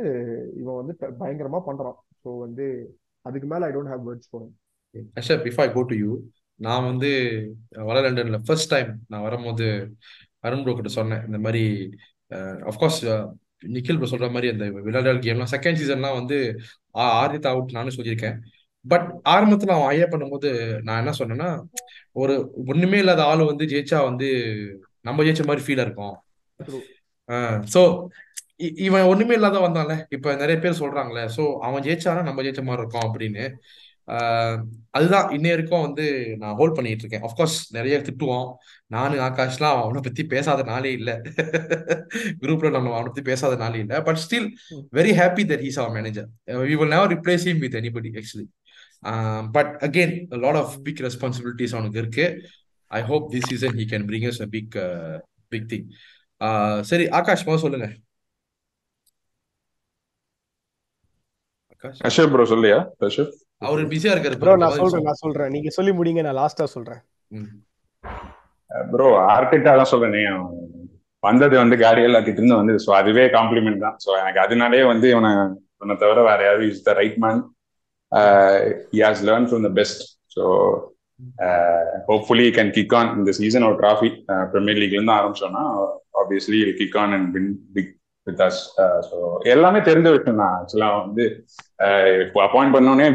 இவன் 0.61 0.79
வந்து 0.81 0.93
பயங்கரமா 1.21 1.59
பண்றான். 1.69 1.97
ஸோ 2.23 2.29
வந்து 2.45 2.65
அதுக்கு 3.25 3.47
மேல 3.47 3.67
I 3.69 3.73
don't 3.75 3.91
have 3.93 4.03
words 4.09 4.29
for 4.31 4.47
Ashar 5.21 5.41
before 5.45 5.65
I 5.67 5.71
go 5.77 5.83
to 5.91 5.97
you 6.03 6.11
நான் 6.59 6.85
வந்து 6.85 7.09
வட 7.79 7.97
லண்டன்ல 8.01 8.37
ஃபர்ஸ்ட் 8.45 8.69
டைம் 8.69 8.89
நான் 9.07 9.21
வரும்போது 9.21 9.67
அருண் 10.39 10.63
ப்ரோ 10.63 10.73
கிட்ட 10.73 10.89
சொன்னேன். 10.89 11.25
இந்த 11.25 11.37
மாதிரி 11.37 11.63
அஃப்கோர்ஸ் 12.69 12.99
நிக்கில் 13.67 13.99
ப்ரோ 13.99 14.09
சொல்ற 14.11 14.31
மாதிரி 14.31 14.49
அந்த 14.49 14.65
விளையாடல் 14.81 15.19
கேம்லாம் 15.19 15.51
செகண்ட் 15.51 15.79
சீசன்லாம் 15.79 16.17
வந்து 16.19 16.37
ஆ- 16.95 17.13
ஆர்டித் 17.21 17.47
அவுட் 17.47 17.71
நானும் 17.71 17.95
சொல்லியிருக்கேன். 17.95 18.37
பட் 18.85 19.07
ஆரம்பத்துல 19.29 19.73
அவன் 19.75 19.87
ஐயா 19.87 20.05
பண்ணும்போது 20.05 20.49
நான் 20.81 20.99
என்ன 21.01 21.13
சொன்னேன்னா 21.17 21.49
ஒரு 22.15 22.35
ஒண்ணுமே 22.67 22.97
இல்லாத 22.97 23.23
ஆள் 23.23 23.43
வந்து 23.43 23.65
ஜெயிச்சா 23.65 24.03
வந்து 24.03 24.27
நம்ம 25.01 25.23
ஜெயிச்ச 25.23 25.45
மாதிரி 25.45 25.65
ஃபீலா 25.65 25.85
இருக்கும். 25.87 26.15
ஸோ 27.73 27.81
இவன் 28.85 29.01
ஒண்ணுமே 29.03 29.33
இல்லாத 29.33 29.57
வந்தான்ல. 29.59 29.93
இப்ப 30.09 30.35
நிறைய 30.35 30.57
பேர் 30.59 30.79
சொல்றாங்களே 30.79 31.23
ஸோ 31.37 31.43
அவன் 31.59 31.83
ஜெயிச்சானா 31.83 32.23
நம்ம 32.23 32.41
ஜெயிச்ச 32.41 32.63
மாதிரி 32.63 32.83
இருக்கும் 32.83 33.07
அப்படின்னு. 33.07 33.43
அதுதான் 34.97 35.27
இன்ன 35.35 35.47
வரைக்கும் 35.49 35.83
வந்து 35.85 36.05
நான் 36.41 36.55
ஹோல்ட் 36.59 36.75
பண்ணிட்டு 36.77 37.03
இருக்கேன். 37.03 37.25
அஃப்கோர்ஸ் 37.27 37.57
நிறைய 37.77 37.95
திட்டுவோம். 38.07 38.47
நானு 38.95 39.15
ஆகாஷ்லாம் 39.27 39.79
அவனை 39.83 40.01
பத்தி 40.07 40.23
பேசாத 40.33 40.61
நாளே 40.71 40.91
இல்லை. 40.99 41.15
குரூப்ல 42.43 42.69
நம்ம 42.75 42.93
அவனை 42.93 43.07
பத்தி 43.09 43.23
பேசாத 43.29 43.57
நாளே 43.63 43.79
இல்லை. 43.85 43.97
But 44.07 44.21
still 44.25 44.47
very 44.99 45.13
happy 45.19 45.45
that 45.51 45.63
he's 45.67 45.79
our 45.83 45.95
manager 45.97 46.27
we 46.63 46.75
will 46.81 46.93
never 46.95 47.11
replace 47.15 47.45
him 47.49 47.61
with 47.65 47.77
anybody 47.81 48.11
actually 48.21 48.47
but 49.57 49.73
again 49.87 50.15
lot 50.45 50.59
of 50.63 50.73
big 50.87 51.03
responsibilities 51.07 51.75
அவனுக்கு 51.77 52.01
இருக்கு. 52.03 52.25
I 52.91 53.01
hope 53.11 53.25
this 53.33 53.49
season 53.51 53.77
he 53.81 53.85
can 53.93 54.07
bring 54.09 54.27
us 54.31 54.41
a 54.45 54.49
big 54.55 54.75
big 55.51 55.67
thing 55.73 55.85
சரி 56.91 57.05
ஆகாஷ் 57.19 57.45
முதல்ல 57.47 57.63
சொல்லுங்க. 57.65 57.87
Akash? 61.73 61.99
Kashyap 62.05 62.31
bro 62.33 62.45
சொல்லியா? 62.53 62.79
கஷ்யப் 63.03 63.33
அவரு 63.61 63.83
பிஸியா 63.91 64.11
இருக்காரு 64.13 64.37
bro. 64.41 64.53
நான் 64.63 64.77
சொல்றேன். 64.81 65.05
நான் 65.07 65.21
சொல்றேன். 65.23 65.51
நீங்க 65.55 65.69
சொல்லி 65.77 65.91
முடிங்க 65.99 66.21
நான் 66.27 66.39
லாஸ்டா 66.41 66.65
சொல்றேன். 66.75 67.01
ப்ரோ 68.91 69.07
ஆர்டிட்டா 69.33 69.71
தான் 69.79 69.91
சொல்றேனே. 69.93 70.21
வந்தது 71.23 71.55
வந்து 71.61 71.75
கேரியல் 71.81 72.17
கிட்ட 72.25 72.39
இருந்து 72.39 72.59
வந்து 72.59 72.73
ஸோ 72.83 72.91
அதுவே 72.99 73.23
காம்ப்ளிமெண்ட் 73.37 73.83
தான். 73.85 73.97
ஸோ 74.03 74.09
எனக்கு 74.21 74.39
அதனாலே 74.43 74.83
வந்து 74.91 75.07
இவனை 75.13 75.31
இவனை 75.77 75.95
தவிர 76.03 76.21
வேற 76.29 76.39
யாரும் 76.47 76.69
is 76.69 76.85
the 76.87 76.93
right 76.99 77.17
man 77.25 77.41
he 78.93 78.99
has 79.05 79.23
learn 79.29 79.47
from 79.49 79.65
the 79.67 79.71
best 79.79 80.03
so 80.35 80.43
hopefully 82.09 82.47
can 82.57 82.73
kick 82.77 82.95
on 82.99 83.09
இந்த 83.19 83.31
சீசன் 83.39 83.67
ஒரு 83.69 83.77
ட்ராஃபி 83.81 84.09
பிரீமியர் 84.53 84.79
லீக்ல 84.81 84.99
இருந்து 84.99 85.17
ஆரம்பிச்சோம்னா 85.19 85.63
obviously 86.21 86.59
kick 86.79 86.97
on 87.03 87.15
and 87.17 87.29
win 87.35 87.51
big 87.77 87.93
with 88.27 88.43
us 88.47 88.61
so 89.09 89.17
எல்லாமே 89.55 89.81
தெரிஞ்ச 89.89 90.07
விஷயம் 90.17 90.41
தான். 90.43 90.55
ஆக்சுவலாக 90.59 91.01
வந்து 91.03 91.25
இப்போ 92.25 92.39
அப்பாயிண்ட் 92.45 92.75
பண்ணோடனே 92.75 93.07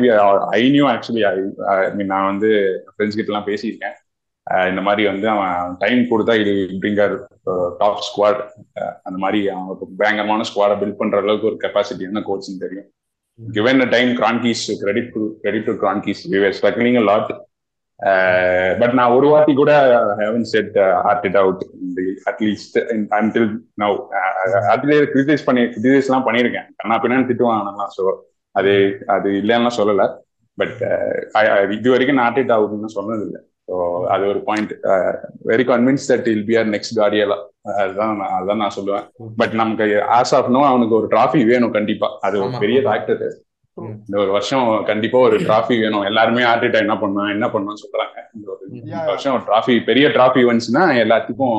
ஐ 0.59 0.63
நியூ 0.75 0.85
ஆக்சுவலி 0.95 1.23
ஐ 1.31 1.35
மீன் 1.99 2.13
நான் 2.15 2.31
வந்து 2.33 2.51
ஃப்ரெண்ட்ஸ் 2.93 3.19
கிட்ட 3.19 3.33
எல்லாம் 3.33 3.49
பேசியிருக்கேன். 3.51 3.97
இந்த 4.71 4.81
மாதிரி 4.87 5.03
வந்து 5.11 5.27
அவன் 5.35 5.77
டைம் 5.83 6.01
கொடுத்தா 6.11 6.35
இது 6.43 6.53
பிரிங்கர் 6.83 7.15
டாப் 7.81 8.03
ஸ்குவாட் 8.09 8.41
அந்த 9.07 9.17
மாதிரி 9.25 9.41
அவனுக்கு 9.55 9.87
பயங்கரமான 10.01 10.47
ஸ்குவாடை 10.51 10.77
பில்ட் 10.83 11.01
பண்ற 11.01 11.23
அளவுக்கு 11.23 11.51
ஒரு 11.51 11.59
கெப்பாசிட்டியான 11.65 12.25
கோச்சிங் 12.29 12.63
தெரியும். 12.65 12.89
Given 13.39 13.83
a 13.85 13.89
time 13.95 14.11
Kroenkes 14.19 14.63
credit 14.83 15.11
credit 15.43 15.67
to 15.69 15.73
to 15.73 15.81
Kroenkes 15.83 16.21
we 16.33 16.39
were 16.45 16.53
lot 17.11 17.33
but 18.81 18.93
uh, 18.93 18.97
நான் 18.99 19.15
ஒரு 19.17 19.27
வாட்டி 19.33 19.53
கூட 19.61 19.73
haven't 20.21 20.47
said 20.53 20.77
heart 21.05 21.27
it 21.29 21.39
out 21.43 21.63
at least 22.31 22.77
until 23.19 23.49
now 23.83 23.97
அதுல 24.73 24.99
கிரிட்டிசைஸ் 25.13 25.47
பண்ணி 25.49 25.63
கிரிட்டிசைஸ் 25.75 26.09
எல்லாம் 26.11 26.27
பண்ணியிருக்கேன். 26.29 26.69
நான் 26.91 27.03
பின்னாடி 27.05 27.27
திட்டுவாங்க 27.31 27.89
ஸோ 27.99 28.05
அது 28.55 28.73
அது 29.15 29.29
இல்லைன்னா 29.41 29.73
சொல்லல. 29.79 30.05
பட் 30.59 30.81
இது 31.77 31.89
வரைக்கும் 31.95 32.21
நாட் 32.23 32.39
இட் 32.43 32.53
அவுட்னு 32.57 32.91
சொன்னது 32.97 33.25
இல்லை 33.27 33.41
ஸோ 33.69 33.75
அது 34.15 34.25
ஒரு 34.33 34.41
point 34.49 34.73
very 35.51 35.65
convince 35.71 36.07
that 36.11 36.29
I'll 36.33 36.45
be 36.51 36.57
our 36.61 36.69
next 36.75 36.99
காரியலா 37.01 37.39
அதுதான் 37.83 38.13
நான் 38.21 38.33
அதுதான் 38.37 38.61
நான் 38.63 38.77
சொல்லுவேன். 38.77 39.05
பட் 39.37 39.55
நமக்கு 39.61 39.85
ஆஸ் 40.19 40.35
ஆஃப் 40.39 40.51
நோ 40.57 40.63
அவனுக்கு 40.67 40.95
ஒரு 40.95 41.07
டிராஃபி 41.15 41.41
வேணும் 41.53 41.75
கண்டிப்பா. 41.77 42.09
அது 42.27 42.37
ஒரு 42.45 42.61
பெரிய. 42.65 42.81
ஃபேக்டர். 42.87 43.23
இந்த 43.77 44.17
ஒரு 44.23 44.31
வருஷம் 44.31 44.67
கண்டிப்பா 44.91 45.19
ஒரு 45.29 45.37
டிராஃபி 45.47 45.77
வேணும். 45.85 46.05
எல்லாருமே 46.11 46.43
ஆர்டிட்டா 46.51 46.83
என்ன 46.85 46.97
பண்ணா 46.99 47.23
என்ன 47.37 47.47
பண்ணான்னு 47.55 47.83
சொல்றாங்க. 47.85 48.17
இந்த 48.37 48.47
ஒரு. 48.55 48.65
வருஷம் 49.13 49.35
ஒரு 49.37 49.45
டிராஃபி 49.49 49.77
பெரிய 49.89 50.09
டிராஃபி 50.09 50.43
வந்துச்சுன்னா 50.51 50.85
எல்லாத்துக்கும் 51.05 51.57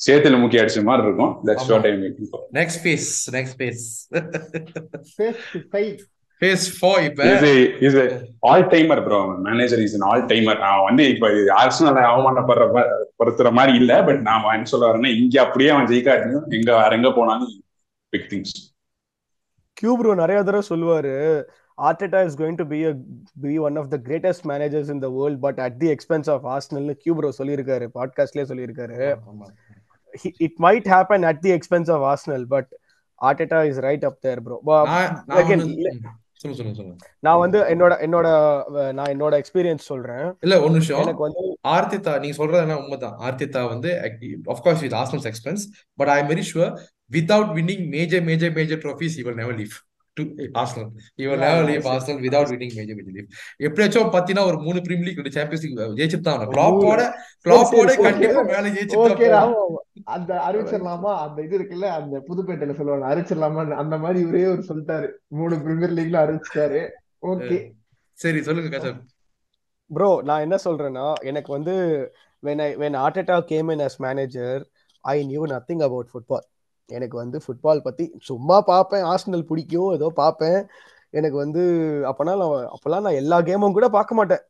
சேத்துல 0.00 0.38
முக்கிய 0.40 0.62
அடிச்ச 0.62 0.82
மாதிரி 0.84 1.06
இருக்கும். 1.06 1.32
தட்ஸ் 1.48 1.64
ஆமா. 1.64 1.72
What 1.74 1.86
I 1.86 1.94
mean 2.00 2.16
next 2.60 2.82
phase 2.86 3.08
next 3.36 3.58
phase 3.62 3.86
Face 6.42 6.50
to 6.50 6.70
face. 6.72 6.72
Phase 6.72 6.78
four 6.78 7.04
இப்ப 7.04 7.24
is 7.24 7.44
is 7.80 8.24
all 8.40 8.62
timer 8.62 9.04
bro 9.04 9.36
manager 9.36 9.80
is 9.80 10.02
all 10.02 10.22
timer 10.22 10.58
நான் 10.58 10.84
வந்து 10.84 11.08
இப்ப 11.08 11.28
ஆர்சனல் 11.28 12.00
அவமானப்படுற 12.04 12.64
படுத்துற 13.22 13.52
மாதிரி 13.52 13.76
இல்ல 13.76 14.04
பட் 14.04 14.20
நான் 14.20 14.54
என்ன 14.54 14.64
சொல்ல 14.64 14.90
வரேன்னா 14.92 15.16
இங்க 15.16 15.42
அப்படியே 15.42 15.70
அவன் 15.70 15.86
ஜெயிக்காட்டியும் 15.86 16.44
எங்க 16.48 16.76
வேற 16.76 16.94
எங்க 16.94 17.10
போனாலும் 17.10 17.52
பிக் 18.10 18.28
திங்ஸ் 18.32 18.52
கியூப்ரோ 19.82 20.14
நிறைய 20.14 20.42
தடவை 20.42 20.62
சொல்லுவாரு 20.68 21.44
Arteta 21.78 22.24
is 22.26 22.38
going 22.38 22.54
to 22.54 22.66
be 22.66 22.92
be 23.40 23.58
one 23.58 23.76
of 23.76 23.88
the 23.88 23.96
greatest 23.96 24.46
managers 24.46 24.90
in 24.90 24.98
the 24.98 25.08
world 25.08 25.40
but 25.40 25.60
at 25.60 25.78
the 25.78 25.90
expense 25.90 26.30
of 26.30 26.46
ஆர்சனல்னு 26.46 26.96
கியூப்ரோ 27.06 27.32
சொல்லியிருக்காரு 27.38 27.88
பாட்காஸ்ட்லயே 27.94 28.46
சொல்லியிருக்காரு. 28.48 29.16
It 30.38 30.56
might 30.60 30.84
happen 30.84 31.24
at 31.24 31.40
the 31.40 31.50
expense 31.50 31.90
of 31.90 32.02
Arsenal 32.02 32.44
but 32.46 32.70
Arteta 33.20 33.64
is 33.64 33.78
right 33.78 34.04
up 34.04 34.20
there 34.20 34.42
bro 34.42 34.56
நான் 37.20 37.38
வந்து 37.38 37.58
என்னோட 37.74 37.94
என்னோட 38.06 38.28
நான் 38.92 39.12
என்னோட 39.14 39.34
எக்ஸ்பீரியன்ஸ் 39.40 39.88
சொல்றேன். 39.90 40.26
இல்ல 40.40 40.60
ஒரு 40.60 40.70
நிமிஷம். 40.70 41.00
எனக்கு 41.00 41.24
வந்து 41.26 41.42
ஆர்த்திதா 41.68 42.14
நீங்க 42.18 42.36
சொல்றது 42.36 42.62
என்ன 42.62 42.78
உண்மைதான். 42.78 43.16
ஆர்த்திதா 43.18 43.68
வந்து 43.68 43.90
of course 44.54 44.80
with 44.80 44.96
Arsenal's 45.00 45.28
expense 45.30 45.64
but 45.94 46.08
I 46.08 46.16
am 46.22 46.30
very 46.32 46.44
sure 46.52 46.72
without 47.12 47.52
winning 47.58 47.84
major 47.88 48.22
major 48.22 48.52
major 48.52 48.78
trophies 48.78 49.18
இவர் 49.18 49.34
நெவர் 49.34 49.54
லீவ் 49.54 49.76
டு 50.18 50.24
ஆர்சனல் 50.60 50.90
இவர் 51.22 51.36
Yeah, 51.36 51.44
never 51.44 51.60
yeah, 51.60 51.68
leave 51.70 51.82
sure. 51.82 51.92
Arsenal 51.94 52.20
without 52.24 52.50
winning 52.52 52.74
major 52.78 52.96
major 52.98 53.16
leave 53.16 53.30
எப்படியாச்சும் 53.66 54.12
பாத்தீங்கன்னா 54.14 54.44
ஒரு 54.50 54.58
மூணு 54.66 54.80
premier 54.86 55.08
league 55.08 55.20
ரெண்டு 55.20 55.34
champions 55.36 55.64
league 55.64 55.98
ஜெயிச்சுட்டு 56.00 56.28
தான் 56.28 56.44
கிளாப்போட 56.54 57.02
கிளாப்போட 57.46 57.96
கண்டிப்பா 58.06 58.42
மேல 58.52 58.66
ஜெயிச்சுட்டு. 58.76 59.28
அந்த 60.16 60.32
அறிவிச்சிடலாமா 60.48 61.12
அந்த 61.24 61.38
இது 61.42 61.58
இருக்குல்ல 61.58 61.90
அந்த 61.98 62.22
புதுப்பேட்டையில 62.28 62.76
சொல்லுவாங்க 62.78 63.06
அறிவிச்சிடலாமா 63.12 63.64
அந்த 63.84 63.96
மாதிரி 64.04 64.20
இவரே 64.26 64.46
ஒரு 64.54 64.64
சொல்லிட்டாரு. 64.70 65.08
மூணு 65.40 65.56
பிரீமியர் 65.66 65.96
லீக்ல 65.98 66.24
அறிவிச்சிட்டாரு. 66.24 66.82
ஓகே 67.32 67.58
சரி 68.18 68.42
சொல்லுங்க 68.42 68.92
ப்ரோ 69.90 70.08
நான் 70.24 70.44
என்ன 70.44 70.56
சொல்றேன்னா 70.64 71.06
எனக்கு 71.30 71.50
வந்து 71.52 71.74
when 72.42 72.60
I 72.60 72.76
when 72.76 72.94
Arteta 72.94 73.36
came 73.50 73.68
in 73.72 73.80
as 73.80 73.94
manager 74.04 74.54
I 75.04 75.24
knew 75.24 75.44
nothing 75.52 75.80
about 75.86 76.06
football. 76.14 76.42
எனக்கு 76.88 77.16
வந்து 77.16 77.38
ஃபுட்பால் 77.44 77.80
பத்தி 77.86 78.04
சும்மா 78.28 78.56
பார்ப்பேன் 78.70 79.04
ஆர்சனல் 79.12 79.48
பிடிக்கும் 79.50 79.92
ஏதோ 79.92 80.08
பார்ப்பேன் 80.22 80.58
எனக்கு 81.10 81.36
வந்து 81.36 81.62
அப்பனா 82.10 82.32
நான் 82.42 82.68
அப்பெல்லாம் 82.74 83.04
நான் 83.06 83.18
எல்லா 83.22 83.38
கேமும் 83.48 83.76
கூட 83.78 83.86
பார்க்க 83.96 84.18
மாட்டேன். 84.18 84.42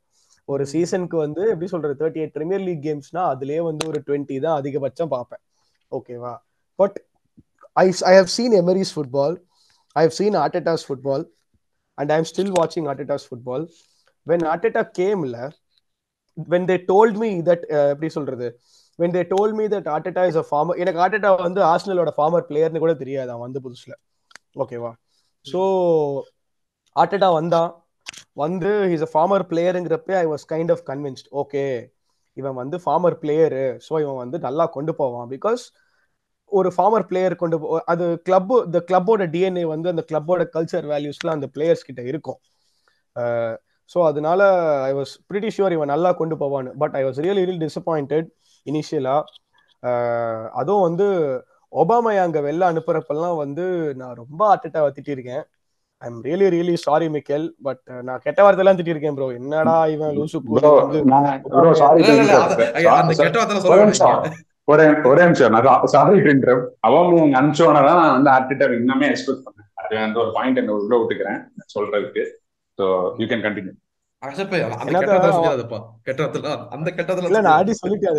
ஒரு 0.49 0.65
சீசனுக்கு 0.73 1.17
வந்து 1.17 1.43
எப்படி 1.53 1.69
சொல்றது? 1.73 1.95
தேர்ட்டி 2.01 2.21
எயிட் 2.23 2.35
பிரீமியர் 2.37 2.65
லீக் 2.69 2.83
கேம்ஸ்னா 2.87 3.23
அதுலயே 3.33 3.61
வந்து 3.69 3.85
ஒரு 3.91 3.99
டுவெண்ட்டி 4.07 4.37
தான் 4.41 4.57
அதிகபட்சம் 4.61 5.13
பார்ப்பேன். 5.15 5.43
ஓகேவா 5.93 6.35
but 6.79 6.97
I 7.73 7.87
I 8.11 8.15
have 8.21 8.31
seen 8.37 8.55
Emery's 8.63 8.95
football 8.97 9.37
I 9.97 10.03
have 10.07 10.17
seen 10.21 10.37
Arteta's 10.45 10.87
football 10.89 11.25
and 11.95 12.11
I 12.13 12.17
am 12.17 12.29
still 12.33 12.55
வாட்சிங் 12.59 12.89
ஆர்டெட்டாஸ் 12.93 13.27
ஃபுட்பால் 13.31 13.67
வென் 14.27 14.47
ஆர்டெட்டா 14.55 14.85
கேம்ல 15.01 15.39
when 16.49 16.67
they 16.67 16.79
told 16.91 17.13
me 17.21 17.29
that 17.41 17.61
uh, 17.77 17.87
எப்படி 17.93 18.09
சொல்றது? 18.09 18.47
When 18.99 19.15
they 19.17 19.23
told 19.33 19.55
me 19.59 19.65
that 19.73 19.89
Arteta 19.95 20.23
is 20.31 20.41
a 20.43 20.45
former 20.49 20.79
எனக்கு 20.83 21.01
Arteta 21.05 21.31
வந்து 21.47 21.61
ஆர்சனலோட 21.73 22.13
farmer 22.19 22.47
பிளேயர்னு 22.51 22.83
கூட 22.85 22.95
தெரியாது 23.03 23.31
அவன் 23.33 23.47
வந்த 23.47 23.61
புதுசுல. 23.67 23.95
ஓகேவா 24.63 24.93
ஸோ 25.47 25.61
ஆர்டெட்டா 26.97 27.29
வந்தான் 27.41 27.71
வந்து 28.43 28.71
is 28.95 29.07
a 29.09 29.11
former 29.13 29.45
பிளேயருங்கிறப்ப 29.51 30.17
I 30.23 30.27
was 30.33 30.47
kind 30.53 30.73
of 30.75 30.85
convinced 30.91 31.29
okay 31.43 31.65
இவன் 32.37 32.57
வந்து 32.63 32.77
ஃபார்மர் 32.85 33.17
பிளேயரு 33.23 33.67
ஸோ 33.89 33.93
இவன் 34.05 34.21
வந்து 34.23 34.39
நல்லா 34.47 34.65
கொண்டு 34.77 34.93
போவான். 35.01 35.29
பிகாஸ் 35.35 35.63
ஒரு 36.53 36.69
ஃபார்மர் 36.75 37.07
பிளேயர் 37.11 37.35
கொண்டு 37.43 37.57
போ 37.63 37.69
அது 37.93 38.05
கிளப் 38.27 38.53
இந்த 38.67 38.81
கிளப்போட 38.89 39.23
டிஎன்ஏ 39.35 39.65
வந்து 39.75 39.89
அந்த 39.93 40.03
கிளப்போட 40.11 40.43
கல்ச்சர் 40.57 40.87
வேல்யூஸ்லாம் 40.93 41.39
அந்த 41.39 41.49
பிளேயர்ஸ் 41.55 41.87
கிட்ட 41.89 42.03
இருக்கும். 42.11 42.39
Uh, 43.17 43.53
ஸோ 43.91 43.99
அதனால 44.11 44.41
ஐ 44.89 44.93
வாஸ் 44.93 45.13
பிரிட்டி 45.29 45.51
ஷுவர் 45.57 45.75
இவன் 45.77 45.93
நல்லா 45.95 46.11
கொண்டு 46.21 46.35
போவான்னு. 46.37 46.71
But 46.83 46.95
I 47.01 47.03
was 47.05 47.19
really 47.25 47.43
real 47.49 47.63
disappointed 47.65 48.29
இனிஷியலா 48.67 49.17
அதுவும் 50.61 50.87
வந்து 50.89 51.07
ஒபாமா 51.73 52.11
அங்க 52.25 52.41
வெளில 52.41 52.69
அனுப்புறப்பெல்லாம் 52.73 53.37
வந்து 53.43 53.65
நான் 54.01 54.19
ரொம்ப 54.21 54.41
ஆர்டெட்டாவை 54.53 54.91
திட்டிருக்கேன். 54.97 55.45
I 56.03 56.07
am 56.11 56.21
really 56.27 56.47
really 56.55 56.75
sorry 56.85 57.07
Mikel 57.15 57.47
but 57.67 57.83
நான் 58.07 58.23
கெட்ட 58.25 58.41
வார்த்தையெல்லாம் 58.43 58.79
திட்டிருக்கேன் 58.79 59.17
ப்ரோ 59.19 59.29
என்னடா 59.41 59.77
இவன் 59.95 60.15
லூசு 60.19 60.39
ப்ரோ 60.47 60.73
வந்து 60.81 61.01
சாரி 61.83 62.03
வார்த்தை 62.87 64.11
ஒரே. 64.69 64.87
ஒரே 65.11 65.23
நிமிஷம் 65.27 65.53
நான் 65.55 65.89
சாரி 65.95 66.17
அவங்க 66.87 67.39
அனுப்பிச்சோன்னா 67.41 67.83
தான் 67.89 68.01
நான் 68.03 68.17
வந்து 68.17 68.31
ஆர்டிட்டர் 68.37 68.73
இன்னமே 68.81 69.09
எக்ஸ்பெக்ட் 69.13 69.45
பண்ணேன். 69.47 69.69
அது 69.81 69.95
அந்த 70.05 70.17
ஒரு 70.23 70.31
பாயிண்ட் 70.37 70.61
என்ன 70.63 70.73
உள்ள 70.79 70.95
விட்டுக்கிறேன் 71.01 71.41
சொல்றதுக்கு. 71.75 72.25
ஸோ 72.79 72.87
யூ 73.21 73.27
கேன் 73.33 73.45
கண்டினியூ 73.47 73.75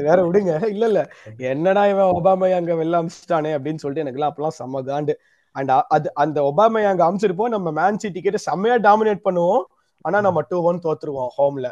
வேற 0.10 0.20
விடுங்க. 0.28 0.54
இல்ல 0.74 0.86
இல்ல. 0.86 1.02
என்னடா 1.38 1.88
இவன் 1.88 2.12
ஒபாமா 2.18 2.50
அங்க 2.60 2.74
வெளில 2.74 3.00
அமிச்சிட்டானே 3.02 3.52
அப்படின்னு 3.58 3.82
சொல்லிட்டு 3.84 4.06
எனக்கு 4.06 4.28
அப்பெல்லாம் 4.30 4.58
செம்ம 4.60 4.84
காண்டு. 4.90 5.16
அண்ட் 5.52 5.72
அது 5.88 6.08
அந்த 6.14 6.42
ஒபாமா 6.42 6.80
அங்க 6.92 7.04
அமிச்சிருப்போம் 7.08 7.54
நம்ம 7.56 7.72
மேன் 7.72 7.98
சிட்டி 7.98 8.22
கிட்ட 8.22 8.38
செம்மையா 8.38 8.78
டாமினேட் 8.78 9.26
பண்ணுவோம். 9.28 9.64
ஆனா 10.02 10.22
நம்ம 10.22 10.42
டூ 10.50 10.58
ஒன் 10.62 10.84
தோத்துருவோம் 10.84 11.32
ஹோம்ல 11.38 11.70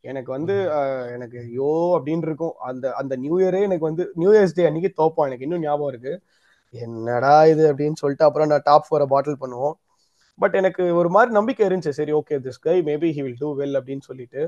எனக்கு 0.00 0.30
வந்து 0.32 0.54
எனக்கு 1.14 1.38
ஐயோ 1.38 1.70
அப்படின்னு 1.94 2.26
இருக்கும். 2.28 2.54
அந்த 2.58 2.94
அந்த 2.94 3.16
நியூ 3.16 3.36
இயரே 3.38 3.60
எனக்கு 3.62 3.84
வந்து 3.84 4.12
நியூ 4.14 4.32
இயர்ஸ் 4.32 4.54
டே 4.54 4.66
அன்னைக்கு 4.66 4.90
தோப்போம். 5.02 5.26
எனக்கு 5.28 5.46
இன்னும் 5.46 5.60
ஞாபகம் 5.60 5.88
இருக்கு. 5.88 6.22
என்னடா 6.74 7.44
இது 7.44 7.74
அப்படின்னு 7.74 8.00
சொல்லிட்டு 8.02 8.24
அப்புறம் 8.24 8.48
நான் 8.48 8.64
டாப் 8.64 8.86
ஃபோரை 8.88 9.04
பாட்டில் 9.04 9.40
பண்ணுவோம். 9.40 9.74
பட் 10.38 10.54
எனக்கு 10.60 10.84
ஒரு 11.00 11.08
மாதிரி 11.14 11.30
நம்பிக்கை 11.38 11.64
இருந்துச்சு. 11.68 11.98
சரி 12.00 12.12
okay 12.20 12.36
this 12.46 12.60
guy 12.66 12.76
maybe 12.90 13.10
he 13.16 13.22
will 13.26 13.40
do 13.42 13.50
well 13.60 13.76
அப்படின்னு 13.80 14.04
சொல்லிட்டு. 14.10 14.42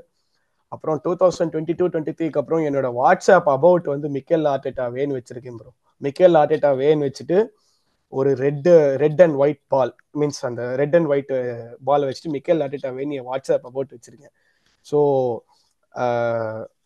அப்புறம் 0.72 0.98
two 1.04 1.12
thousand 1.22 1.52
twenty 1.52 1.74
two 1.80 1.86
twenty 1.92 2.14
த்ரீக்கு 2.18 2.40
அப்புறம் 2.40 2.64
என்னோட 2.68 2.88
வாட்ஸ்அப் 3.00 3.48
அபவுட் 3.56 3.86
வந்து 3.94 4.08
மிக்கேல் 4.16 4.46
ஆர்டேட்டா 4.52 4.86
வேன் 4.96 5.14
வச்சிருக்கேன் 5.18 5.58
ப்ரோ 5.60 5.70
மிக்கேல் 6.00 6.36
ஆர்டேட்டா 6.40 6.70
வேன் 6.82 7.04
வச்சுட்டு 7.06 7.38
ஒரு 8.12 8.30
red 8.42 8.72
red 9.02 9.22
and 9.24 9.36
white 9.42 9.62
ball 9.74 9.92
means 10.20 10.40
அந்த 10.48 10.62
ரெட் 10.80 10.96
அண்ட் 10.98 11.08
ஒயிட் 11.12 11.32
பால் 11.88 12.06
வச்சுட்டு 12.08 12.34
மிக்கேல் 12.36 12.62
ஆர்டேட்டா 12.66 12.90
வேன் 12.98 13.14
என் 13.18 13.28
வாட்ஸ்அப் 13.30 13.66
அபவுட் 13.70 13.94
வச்சிருக்கேன். 13.96 14.34
So 14.86 14.98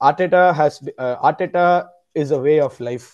Arteta 0.09 0.43
has 0.61 0.79
Arteta 1.29 1.67
is 2.23 2.33
a 2.39 2.41
way 2.47 2.55
of 2.69 2.81
life 2.89 3.09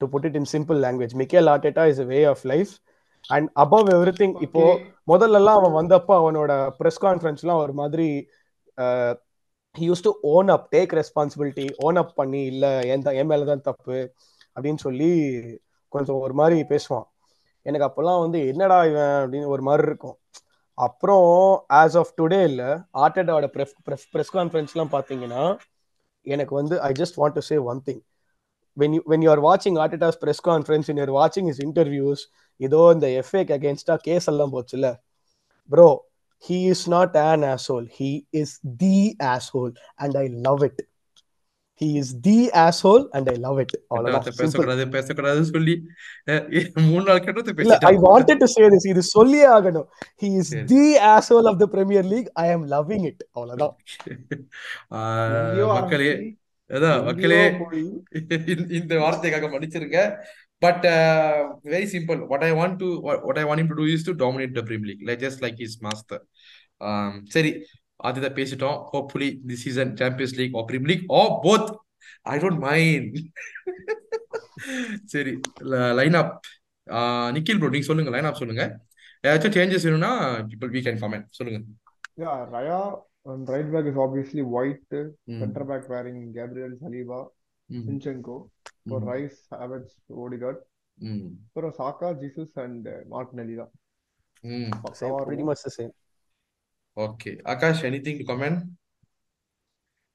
to 0.00 0.06
put 0.14 0.26
it 0.30 0.38
in 0.40 0.50
simple 0.54 0.78
language 0.86 1.14
Mikel 1.22 1.50
Arteta 1.54 1.84
is 1.92 2.02
a 2.06 2.08
way 2.14 2.20
of 2.34 2.44
life 2.52 2.72
and 3.30 3.48
above 3.54 3.88
everything 4.20 4.34
இப்போ 4.40 4.62
முதல்லலாம் 5.04 5.58
அவன் 5.60 5.76
வந்தப்போ 5.78 6.14
அவனோட 6.20 6.52
press 6.78 7.00
கான்ஃபரன்ஸ்லாம் 7.00 7.62
ஒரு 7.64 7.72
மாதிரி 7.72 8.08
use 9.74 10.04
to 10.06 10.10
own 10.34 10.48
up 10.48 10.68
take 10.74 10.92
responsibility 10.98 11.66
own 11.86 11.96
up 11.96 12.14
பண்ணி 12.14 12.42
இல்லை 12.52 12.70
என் 12.88 13.04
என் 13.20 13.30
மேலே 13.32 13.44
தான் 13.44 13.66
தப்பு 13.68 13.98
அப்படின்னு 14.56 14.80
சொல்லி 14.86 15.10
கொஞ்சம் 15.92 16.20
ஒரு 16.24 16.34
மாதிரி 16.34 16.58
பேசுவான். 16.72 17.06
எனக்கு 17.66 17.86
அப்போல்லாம் 17.88 18.20
வந்து 18.20 18.38
என்னடா 18.46 18.78
இவன்? 18.84 19.16
அப்படின்னு 19.22 19.52
ஒரு 19.54 19.62
மாதிரி 19.62 19.86
இருக்கும். 19.88 20.16
அப்புறம் 20.74 21.26
ஆஸ் 21.72 21.96
ஆஃப் 22.00 22.12
டுடே 22.20 22.40
இல்லை 22.44 22.68
ஆர்டேட்டாவோட 23.04 23.48
ப்ரெஸ் 23.54 23.76
ப்ரெஸ் 23.86 24.06
ப்ரெஸ் 24.12 24.32
கான்ஃபரன்ஸ்லாம் 24.32 24.92
பார்த்தீங்கன்னா 24.96 25.44
எனக்கு 26.26 26.54
வந்து 26.54 26.80
I 26.80 26.92
just 26.92 27.18
want 27.20 27.36
to 27.38 27.44
say 27.50 27.56
one 27.72 27.82
thing 27.86 28.02
when 28.76 28.92
you 28.94 29.02
when 29.10 29.20
you 29.24 29.30
are 29.34 29.40
watching 29.40 29.74
Arteta's 29.82 30.16
press 30.22 30.38
conference 30.48 30.86
and 30.90 30.98
you're 30.98 31.14
watching 31.20 31.46
his 31.50 31.58
interviews 31.66 32.20
இதோ 32.60 32.82
இந்த 32.96 33.08
எஃப்ஏக்கு 33.22 33.54
அகேன்ஸ்டா 33.58 33.96
கேஸ் 34.08 34.28
எல்லாம் 34.32 34.54
போச்சுல்ல 34.56 34.90
bro 35.70 35.88
he 36.44 36.68
is 36.68 36.86
not 36.86 37.14
an 37.16 37.44
asshole 37.44 37.86
he 37.92 38.10
is 38.32 38.50
the 38.82 39.16
asshole 39.34 39.72
and 39.98 40.16
i 40.16 40.26
love 40.46 40.62
it 40.62 40.78
he 41.80 41.88
is 41.98 42.08
the 42.20 42.50
asshole 42.56 43.04
and 43.14 43.28
i 43.28 43.36
love 43.46 43.58
it 43.64 43.72
அவ்வளவுதான் 43.90 44.36
பேசக்கூடாது 44.40 44.84
பேசக்கூடாது 44.96 45.42
சொல்லி 45.52 45.74
மூணு 46.88 47.04
நாள் 47.08 47.24
கட்டத்தை 47.26 47.64
இல்ல 47.66 47.78
i 47.92 47.96
wanted 48.08 48.38
to 48.44 48.48
say 48.54 48.66
this 48.74 48.86
இது 48.92 49.04
சொல்லியே 49.16 49.46
ஆகணும் 49.56 49.88
he 50.22 50.30
is 50.42 50.50
the 50.74 50.86
asshole 51.14 51.48
of 51.52 51.58
the 51.62 51.68
premier 51.76 52.04
league 52.14 52.30
i 52.46 52.48
am 52.56 52.64
loving 52.76 53.04
it 53.12 53.20
அவ்வளவுதான் 53.36 53.74
மக்களே 55.76 56.12
அதான் 56.70 57.00
மக்களே 57.08 57.42
இந்த 58.78 58.92
வார்த்தைக்காக 59.02 59.48
மன்னிச்சிருங்க 59.52 60.00
but 60.64 60.84
very 61.72 61.86
simple 61.94 62.20
what 62.30 62.44
I 62.48 62.50
want 62.58 62.76
to 62.82 62.88
what 63.26 63.40
I 63.42 63.44
want 63.48 63.70
to 63.72 63.76
do 63.80 63.86
is 63.94 64.06
to 64.08 64.12
dominate 64.24 64.54
the 64.58 64.62
premier 64.68 64.88
league 64.90 65.02
like 65.08 65.22
just 65.24 65.42
like 65.44 65.58
is 65.66 65.76
master 65.86 66.22
சரி 67.34 67.50
அதுதான் 68.08 68.36
பேசிட்டோம். 68.38 68.78
Hopefully 68.92 69.28
the 69.50 69.56
season 69.64 69.92
champions 70.02 70.36
league 70.40 70.56
or 70.60 70.66
premier 70.70 70.92
league 70.92 71.04
or 71.20 71.32
both 71.46 71.68
I 72.34 72.36
don't 72.44 72.62
mind 72.68 73.16
சரி 75.14 75.34
line 76.00 76.18
up 76.22 76.32
Nikhil 77.38 77.60
bro 77.62 77.72
நீங்க 77.74 77.88
சொல்லுங்க 77.90 78.12
line 78.16 78.30
up 78.30 78.40
சொல்லுங்க. 78.42 78.64
ஏதாச்சும் 79.26 79.56
changes 79.58 79.86
வேணும்னா 79.88 80.12
இப்போ 80.54 80.66
வீ 80.76 80.80
கேன் 80.86 81.02
கமெண்ட் 81.04 81.28
சொல்லுங்க. 81.40 81.60
யா 82.24 82.32
ரயா 82.56 82.80
And 83.30 83.48
right 83.52 83.68
back 83.72 83.86
is 83.90 83.96
obviously 84.02 84.42
White. 84.54 84.92
Mm. 85.30 85.38
Center 85.40 85.64
back 85.70 85.80
pairing 85.92 86.18
Mm. 87.70 88.00
Mm. 91.02 91.36
Mm. 91.54 91.76
Saka, 91.76 92.14
Jesus 92.20 92.50
and 92.56 92.86
uh, 92.86 92.90
Martinelli. 93.08 93.56
Mm. 94.44 94.70
Same, 94.94 95.16
pretty 95.24 95.42
much 95.42 95.62
the 95.62 95.70
same. 95.70 95.92
Okay. 96.96 97.36
Akash, 97.44 97.84
anything 97.84 98.18
to 98.18 98.24
comment? 98.24 98.58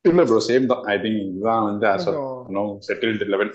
இல்ல 0.05 0.21
bro 0.29 0.37
same 0.47 0.63
தான் 0.65 0.85
I 0.91 0.93
think 1.01 1.19
இதுதான் 1.23 1.63
வந்து 1.63 1.85
as 1.87 2.07
no 2.55 2.61
settled 2.87 3.25
level 3.33 3.51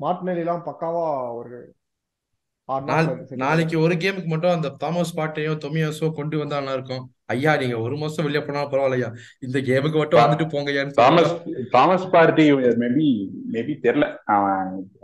Martinelli 0.00 0.42
எல்லாம் 0.44 0.64
பக்காவா 0.64 1.04
ஒரு 1.34 1.58
நாளைக்கு 3.42 3.76
ஒரு 3.84 3.94
கேமுக்கு 4.02 4.30
மட்டும் 4.32 4.54
அந்த 4.56 4.68
தாமஸ் 4.82 5.14
பாட்டையும் 5.18 5.60
தொமியாஸோ 5.64 6.08
கொண்டு 6.18 6.36
வந்தா 6.40 6.58
நல்லா 6.58 6.74
இருக்கும். 6.78 7.04
ஐயா 7.34 7.52
நீங்க 7.60 7.76
ஒரு 7.86 7.96
மாசம் 8.02 8.26
வெளியே 8.26 8.42
போனா 8.46 8.62
பரவாயில்லையா? 8.72 9.08
இந்த 9.46 9.58
கேமுக்கு 9.68 9.98
மட்டும் 10.02 10.22
வந்துட்டு 10.22 10.46
போங்கய்யான்னு 10.54 10.98
Thomas 11.00 11.32
Thomas 11.74 12.06
party 12.14 12.46
maybe 12.82 13.08
maybe 13.54 13.74
தெரியல. 13.86 14.06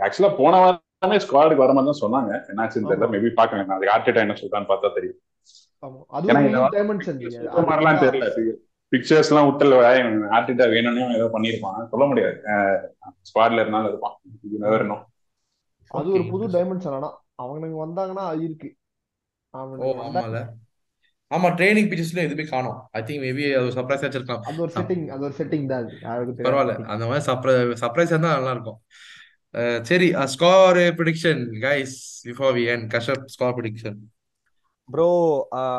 ஆக்சுவலா 0.06 0.30
போன 0.40 0.60
வாரமே 0.64 1.18
ஸ்குவாடுக்கு 1.24 1.64
வர 1.64 1.72
மாதிரி 1.78 1.90
தான் 1.90 2.02
சொன்னாங்க. 2.05 2.32
என்னாச்சுன்னு 2.52 2.90
தெரியல. 2.93 3.10
மேபி 3.14 3.30
பாக்கங்க 3.40 3.66
நாளைக்கு 3.72 3.94
ஆர்டேட்டா 3.97 4.24
என்ன 4.26 4.38
சொல்றான்னு 4.43 4.70
பார்த்தா 4.72 4.94
தெரியும். 4.98 5.18
மாதிரிலாம் 7.70 8.02
தெரியல. 8.06 8.28
பிக்சர்ஸ் 8.93 9.30
எல்லாம் 9.30 9.48
விட்டல. 9.48 9.76
ஆர்டிட்டா 10.36 10.66
வேணும்னு 10.76 11.02
ஏதோ 11.18 11.28
பண்ணிருப்பான் 11.34 11.90
சொல்ல 11.93 12.05
முடியாது. 12.10 12.36
ஸ்குவாட்ல 13.28 13.62
இருந்தாலும் 13.62 13.90
இருப்பான். 13.93 14.16
அது 15.90 16.09
ஒரு 16.16 16.24
புது 16.32 16.44
டைமென்ஷன் 16.55 16.97
ஆனா 16.98 17.10
அவனுக்கு 17.38 17.76
வந்தாங்கன்னா 17.84 18.26
இருக்கு 18.44 18.70
ஆமால 19.54 20.38
ஆமா 21.30 21.48
ட்ரைனிங் 21.56 21.88
பிச்சர்ஸ்ல 21.90 22.24
எதுவுமே 22.24 22.44
காணோம். 22.50 22.76
ஐ 22.92 23.00
திங்க் 23.06 23.22
மேபி 23.24 23.44
அது 23.58 23.70
சர்ப்ரைஸ் 23.76 24.04
வச்சிருக்கலாம். 24.04 24.42
அது 24.48 24.60
ஒரு 24.64 24.72
செட்டிங் 24.76 25.06
அது 25.14 25.22
ஒரு 25.28 25.34
செட்டிங் 25.38 25.64
தான் 25.72 25.86
பரவாயில்ல. 26.40 26.74
அந்த 26.92 27.04
மாதிரி 27.08 27.24
சர்ப்ரைஸ் 27.28 27.80
சர்ப்ரைஸ் 27.82 28.12
இருந்தா 28.12 28.30
நல்லா 28.36 28.52
இருக்கும் 28.56 28.78
சரி 29.88 30.06
score 30.32 30.78
prediction 30.98 31.42
guys 31.64 31.96
before 32.26 32.52
we 32.56 32.64
end 32.72 32.86
கஷப் 32.94 33.24
score 33.34 33.56
prediction 33.58 33.96
bro 34.88 35.08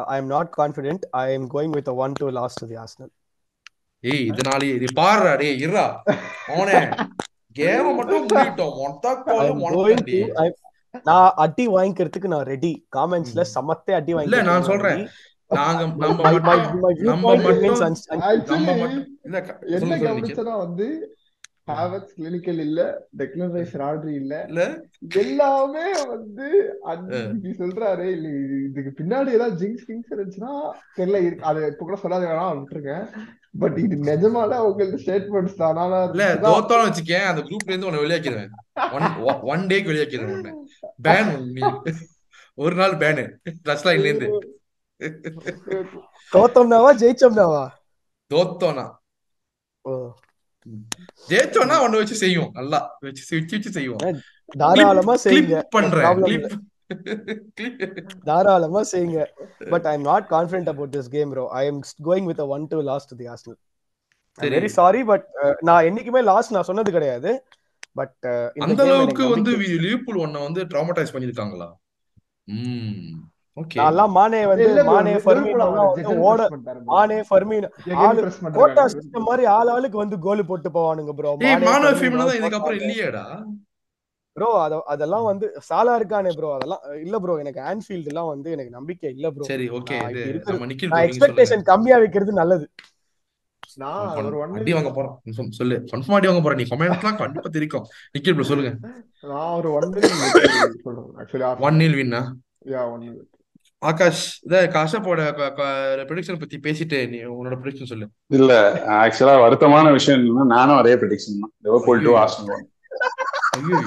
I 0.09 0.17
am 0.21 0.31
not 0.35 0.51
confident 0.57 1.03
I 1.21 1.27
am 1.35 1.47
going 1.55 1.75
with 1.77 1.91
1 1.97 2.19
to 2.21 2.27
lost 2.39 2.63
the 2.71 2.77
Arsenal 2.83 3.11
ஏய் 4.03 4.23
இதனாலே 4.31 4.71
இது 4.77 4.87
பாருடா 4.99 5.33
டேய் 5.41 5.59
இருடா. 5.63 5.85
அவனே 6.51 6.79
கேம் 7.55 7.87
மட்டும் 7.99 8.25
முடிட்டோம். 8.25 8.75
மொத்த 8.81 9.13
கோல் 9.23 9.53
மொனக்கண்டி 9.61 10.17
நான் 11.05 11.29
அடி 11.37 11.65
வாங்கிக்கிறதுக்கு 11.69 12.27
நான் 12.27 12.47
ரெடி 12.47 12.73
காமெண்ட்ஸ்ல 12.95 13.43
சமத்தே 13.53 13.93
அடி 13.93 14.13
வாங்கி 14.13 14.29
இல்ல 14.29 14.41
நான் 14.43 14.67
சொல்றேன். 14.69 15.01
நாங்க 15.51 15.81
நம்ம 15.83 16.07
நம்ம 16.07 16.23
மட்டும் 16.47 17.05
நம்ம 17.09 17.35
மட்டும் 17.37 17.67
இல்ல 19.25 19.37
என்ன 19.77 19.99
கவனிச்சனா 20.01 20.55
வந்து 20.63 20.87
ஹாவர்ட்ஸ் 21.69 22.13
கிளினிக்கல் 22.17 22.59
இல்ல 22.59 22.81
டெக்லன் 23.19 23.53
ரைஸ் 23.55 23.73
ராட்ரி 23.79 24.13
இல்ல. 24.13 24.33
எல்லாமே 25.21 25.83
வந்து 26.05 26.47
நீ 27.37 27.49
சொல்றாரு. 27.57 28.05
இல்ல 28.15 28.27
இதுக்கு 28.67 28.91
பின்னாடி 28.99 29.29
ஏதாவது 29.31 29.59
ஜிங்ஸ் 29.61 29.87
கிங்ஸ் 29.89 30.13
இருந்துச்சுன்னா 30.13 30.53
தெரியல 30.97 31.19
அது 31.43 31.67
இப்ப 31.67 31.83
கூட 31.83 31.97
சொல்லாத 32.03 32.29
வேணாம் 32.29 32.59
விட்டுருக்கேன் 32.59 33.05
பட் 33.61 33.77
இது 33.83 33.95
நிஜமால 34.09 34.57
உங்களுக்கு 34.67 34.97
ஸ்டேட்மெண்ட்ஸ் 35.03 35.59
தான். 35.61 35.79
இல்ல 36.13 36.25
தோத்தாலும் 36.45 36.87
வச்சுக்கேன். 36.87 37.27
அந்த 37.31 37.41
குரூப்ல 37.47 37.73
இருந்து 37.73 37.89
உன்னை 37.89 38.03
வெளியாக்கிடுவேன். 38.03 38.51
ஒன் 38.95 39.07
ஒன் 39.53 39.63
டேக்கு 39.71 39.91
வெளியாக்கிடுவேன் 39.91 40.35
உன்னை. 40.37 40.53
பேன் 41.05 41.31
நீ 41.55 41.63
ஒரு 42.65 42.75
நாள் 42.81 42.95
பேனு 43.03 43.25
டச் 43.67 43.85
லைன்ல 43.87 44.11
இருந்து. 44.11 44.29
தோத்தோம்னாவா 46.31 46.91
ஜெயிச்சோம்னாவா? 47.01 47.65
தோத்தோனா 48.31 48.85
ஜெயிச்சோம்னா 51.29 51.75
ஒண்ணு 51.83 51.99
வச்சு 52.01 52.15
செய்யும் 52.23 52.49
நல்லா 52.57 52.79
வச்சு 53.05 53.23
வச்சு 53.35 53.55
வச்சு 53.57 53.71
செய்வோம். 53.77 54.01
தாராளமா 54.61 55.15
செய்யுங்க. 55.25 55.59
பண்றேன். 55.75 56.07
தாராளமா 58.27 58.81
செய்யுங்க 58.91 59.21
but 59.71 59.87
I 59.87 59.93
am 59.93 60.07
not 60.09 60.27
confident 60.33 60.71
about 60.73 60.93
this 60.95 61.11
game 61.15 61.31
bro 61.33 61.45
I 61.59 61.63
am 61.67 61.79
going 62.07 62.27
with 62.29 62.43
one 62.55 62.67
to 62.71 62.79
lost 62.89 63.13
the 63.15 63.27
Arsenal 63.27 63.57
very 64.39 64.69
sorry 64.77 65.01
but 65.11 65.25
நான் 65.67 65.85
என்னைக்குமே 65.87 66.21
லாஸ்ட் 66.27 66.55
நான் 66.55 66.69
சொன்னது 66.69 66.91
கிடையாது. 66.91 67.31
பட் 67.95 68.15
அந்த 68.65 68.81
அளவுக்கு 68.87 69.23
வந்து 69.35 69.51
லிவர்பூல் 69.83 70.19
ஒன்ன 70.25 70.43
வந்து 70.43 70.63
ட்ராமடைஸ் 70.71 71.13
பண்ணிருக்காங்களா 71.13 71.69
ம் 72.47 73.15
ஓகே 73.57 73.77
நான்லாம் 73.79 74.11
மானே 74.17 74.39
வந்து 74.49 74.65
மானே 74.89 75.13
ஃபர்மினோ 75.23 75.67
வந்து 75.75 76.17
ஓட 76.25 76.41
மானே 76.91 77.17
ஃபர்மினோ 77.29 77.69
ஆளு 78.03 78.21
கோட்டா 78.57 78.83
சிஸ்டம் 78.95 79.27
மாதிரி 79.29 79.45
ஆள் 79.55 79.71
ஆளுக்கு 79.75 79.97
வந்து 80.03 80.17
கோல் 80.25 80.49
போட்டு 80.49 80.69
போவானுங்க 80.75 81.13
ப்ரோ 81.19 81.31
மானே 81.39 81.65
ஃபர்மினோ 81.95 82.27
தான் 82.29 82.39
இதுக்கு 82.39 82.59
அப்புறம் 82.59 82.79
இல்லையேடா. 82.81 83.25
ப்ரோ 84.37 84.49
அத 84.63 84.75
அதெல்லாம் 84.93 85.27
வந்து 85.29 85.45
சாலா 85.67 85.93
இருக்கானே 85.99 86.31
ப்ரோ 86.39 86.49
அதெல்லாம் 86.57 86.83
இல்ல 87.05 87.15
ப்ரோ 87.23 87.35
எனக்கு 87.43 87.61
ஆன்ஃபீல்ட் 87.71 88.09
எல்லாம் 88.11 88.29
வந்து 88.33 88.49
எனக்கு 88.55 88.73
நம்பிக்கை 88.77 89.09
இல்ல 89.15 89.29
ப்ரோ 89.35 89.47
சரி 89.51 89.67
ஓகே 89.77 89.95
நம்ம 90.49 90.67
நிக்கில் 90.71 90.91
நான் 90.93 91.07
எக்ஸ்பெக்டேஷன் 91.07 91.63
கம்மியா 91.71 91.97
வைக்கிறது 92.03 92.33
நல்லது. 92.41 92.67
நான் 93.81 94.19
ஒரு 94.27 94.37
அடி 94.57 94.73
வாங்க 94.75 94.91
போறோம். 94.97 95.15
சொல்லு. 95.59 95.75
கன்ஃபார்ம் 95.91 96.17
அடி 96.17 96.29
வாங்க 96.29 96.41
போறேன் 96.45 96.59
நீ 96.61 96.65
கமெண்ட்லாம் 96.69 97.19
கண்டிப்பா 97.23 97.49
தெரியும் 97.55 97.87
நிக்கில் 98.15 98.35
ப்ரோ 98.37 98.47
சொல்லுங்க. 98.51 98.71
நான் 99.31 99.55
ஒரு 99.61 99.71
1 99.77 99.89
மில் 99.95 100.13
சொல்றேன். 100.85 101.09
ஆக்சுவலி 101.21 101.45
1 101.67 101.81
நில் 101.83 101.97
வின்னா 102.01 102.21
யா 102.75 102.83
1 102.93 103.03
மில் 103.07 103.25
ஆகாஷ் 103.81 104.23
இத 104.45 104.61
காஷப்போட 104.75 105.21
ப்ரெடிக்ஷன் 106.09 106.41
பத்தி 106.43 106.57
பேசிட்டு 106.67 106.99
நீ 107.11 107.17
உன்னோட 107.39 107.57
ப்ரெடிக்ஷன் 107.63 107.91
சொல்லு. 107.91 108.07
இல்ல 108.39 108.53
ஆக்சுவலா 109.03 109.35
வருத்தமான 109.45 109.91
விஷயம் 109.97 110.19
என்னன்னா 110.21 110.45
நானும் 110.55 110.79
அதே 110.81 110.95
ப்ரெடிக்ஷன் 111.03 111.43
தான். 111.43 111.53
லிவர்பூல் 111.67 112.05
டு 112.07 112.13
ஆர்சனல் 112.23 112.65
ஐயோ. 113.57 113.77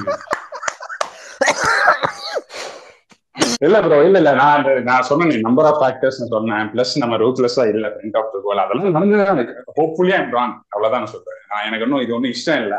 இல்ல 3.67 3.77
ப்ரோ 3.85 3.97
இல்ல 4.07 4.19
இல்ல. 4.23 4.33
நான் 4.43 4.67
நான் 4.89 5.07
சொன்னேன் 5.09 5.45
நம்பர் 5.47 5.69
ஆஃப் 5.71 5.81
ஃபேக்டர்ஸ் 5.83 6.21
சொன்னேன். 6.35 6.67
பிளஸ் 6.75 6.93
நம்ம 7.03 7.17
ரூத்லெஸ்ஸா 7.23 7.65
இல்ல 7.73 7.87
ஃப்ரண்ட் 7.95 8.17
ஆஃப் 8.21 8.31
த 8.35 8.41
கோல் 8.47 8.63
அதெல்லாம் 8.65 8.97
நடந்துதான் 8.97 9.41
ஹோப்ஃபுல்லி 9.81 10.15
ஐம் 10.19 10.33
ராங் 10.39 10.55
அவ்வளவுதான் 10.75 11.03
நான் 11.05 11.15
சொல்றேன். 11.15 11.41
நான் 11.53 11.67
எனக்கு 11.69 11.87
ஒன்றும் 11.87 12.05
இது 12.05 12.15
ஒன்றும் 12.19 12.35
இஷ்டம் 12.37 12.63
இல்ல. 12.65 12.77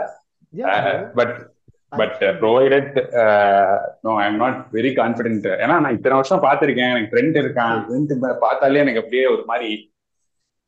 But 1.20 1.36
but 2.00 2.20
provided 2.42 2.92
no 4.08 4.12
I 4.24 4.26
am 4.32 4.42
not 4.44 4.60
very 4.78 4.92
confident 5.00 5.48
ஏன்னா 5.62 5.78
நான் 5.84 5.96
இத்தனை 5.98 6.18
வருஷம் 6.20 6.44
பார்த்திருக்கேன். 6.48 6.92
எனக்கு 6.94 7.14
ட்ரெண்ட் 7.14 7.40
இருக்கான். 7.44 7.80
ட்ரெண்ட் 7.88 8.36
பார்த்தாலே 8.46 8.84
எனக்கு 8.86 9.02
அப்படியே 9.04 9.26
ஒரு 9.36 9.46
மாதிரி 9.54 9.70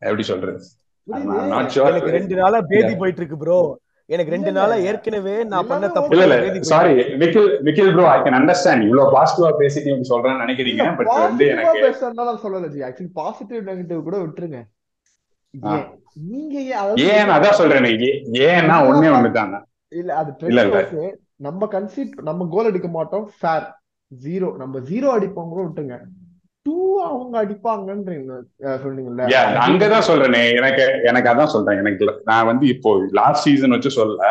எப்படி 0.09 0.25
சொல்றது? 0.31 0.61
I'm 1.07 1.23
not 1.53 1.69
sure. 1.75 1.87
எனக்கு 1.91 2.11
ரெண்டு 2.17 2.35
நாளா 2.41 2.59
பேதி 2.73 2.93
போயிட்டு 2.99 3.21
இருக்கு 3.21 3.37
ப்ரோ 3.43 3.57
எனக்கு 4.09 4.31
ரெண்டு 4.31 4.51
நாளா. 4.51 4.75
ஏற்கனவே 4.87 5.35
நான் 5.45 5.67
பண்ண 5.67 5.85
தப்பு 5.89 6.15
இல்ல 6.17 6.37
sorry 6.69 6.93
Nikhil 7.21 7.49
Nikhil 7.63 7.91
bro 7.93 8.05
I 8.09 8.17
can 8.21 8.37
understand 8.39 8.85
இவ்வளவு 8.87 9.13
பாசிட்டிவா 9.15 9.51
பேசிட்டு 9.59 9.91
இப்படி 9.91 10.09
சொல்றேன்னு 10.09 10.43
நினைக்கிறீங்க 10.43 10.87
பட் 10.97 11.11
வந்து 11.17 11.45
எனக்கு 11.53 11.83
பேசுறதுனால 11.85 12.33
சொல்லல 12.43 12.71
ஜி. 12.73 12.81
ஆக்சுவலி 12.83 13.13
பாசிட்டிவ் 13.15 13.67
நெகட்டிவ் 13.69 14.01
கூட 14.03 14.17
விட்டுருங்க. 14.23 14.59
நீங்க 16.29 16.55
ஏன் 17.09 17.29
அதான் 17.29 17.59
சொல்றேன் 17.59 17.87
ஏன்னா 18.49 18.75
ஒண்ணே 18.89 19.09
ஒண்ணுதாங்க 19.15 19.57
இல்ல 19.91 20.11
அது 20.19 21.03
நம்ம 21.39 21.67
கன்சீட் 21.67 22.13
நம்ம 22.21 22.47
கோல் 22.51 22.69
அடிக்க 22.69 22.89
மாட்டோம். 22.89 23.25
ஃபேர் 23.37 23.65
ஜீரோ 24.11 24.49
நம்ம 24.57 24.79
ஜீரோ 24.89 25.07
அடிப்போம் 25.13 25.51
கூட 25.51 25.61
விட்டுங்க 25.63 25.95
டூ 26.65 26.75
அவங்க 27.07 27.35
அடிப்பாங்கன்றீங்க 27.43 28.33
சொன்னீங்கல்ல 28.83 29.23
அங்கதான் 29.65 30.07
சொல்றேனே. 30.09 30.41
எனக்கு 30.59 30.83
எனக்கு 31.09 31.31
அதான் 31.31 31.53
சொல்றேன். 31.55 31.79
எனக்கு 31.83 32.05
நான் 32.31 32.49
வந்து 32.51 32.65
இப்போ 32.73 32.89
லாஸ்ட் 33.19 33.45
சீசன் 33.47 33.75
வச்சு 33.75 33.91
சொல்ல 33.99 34.29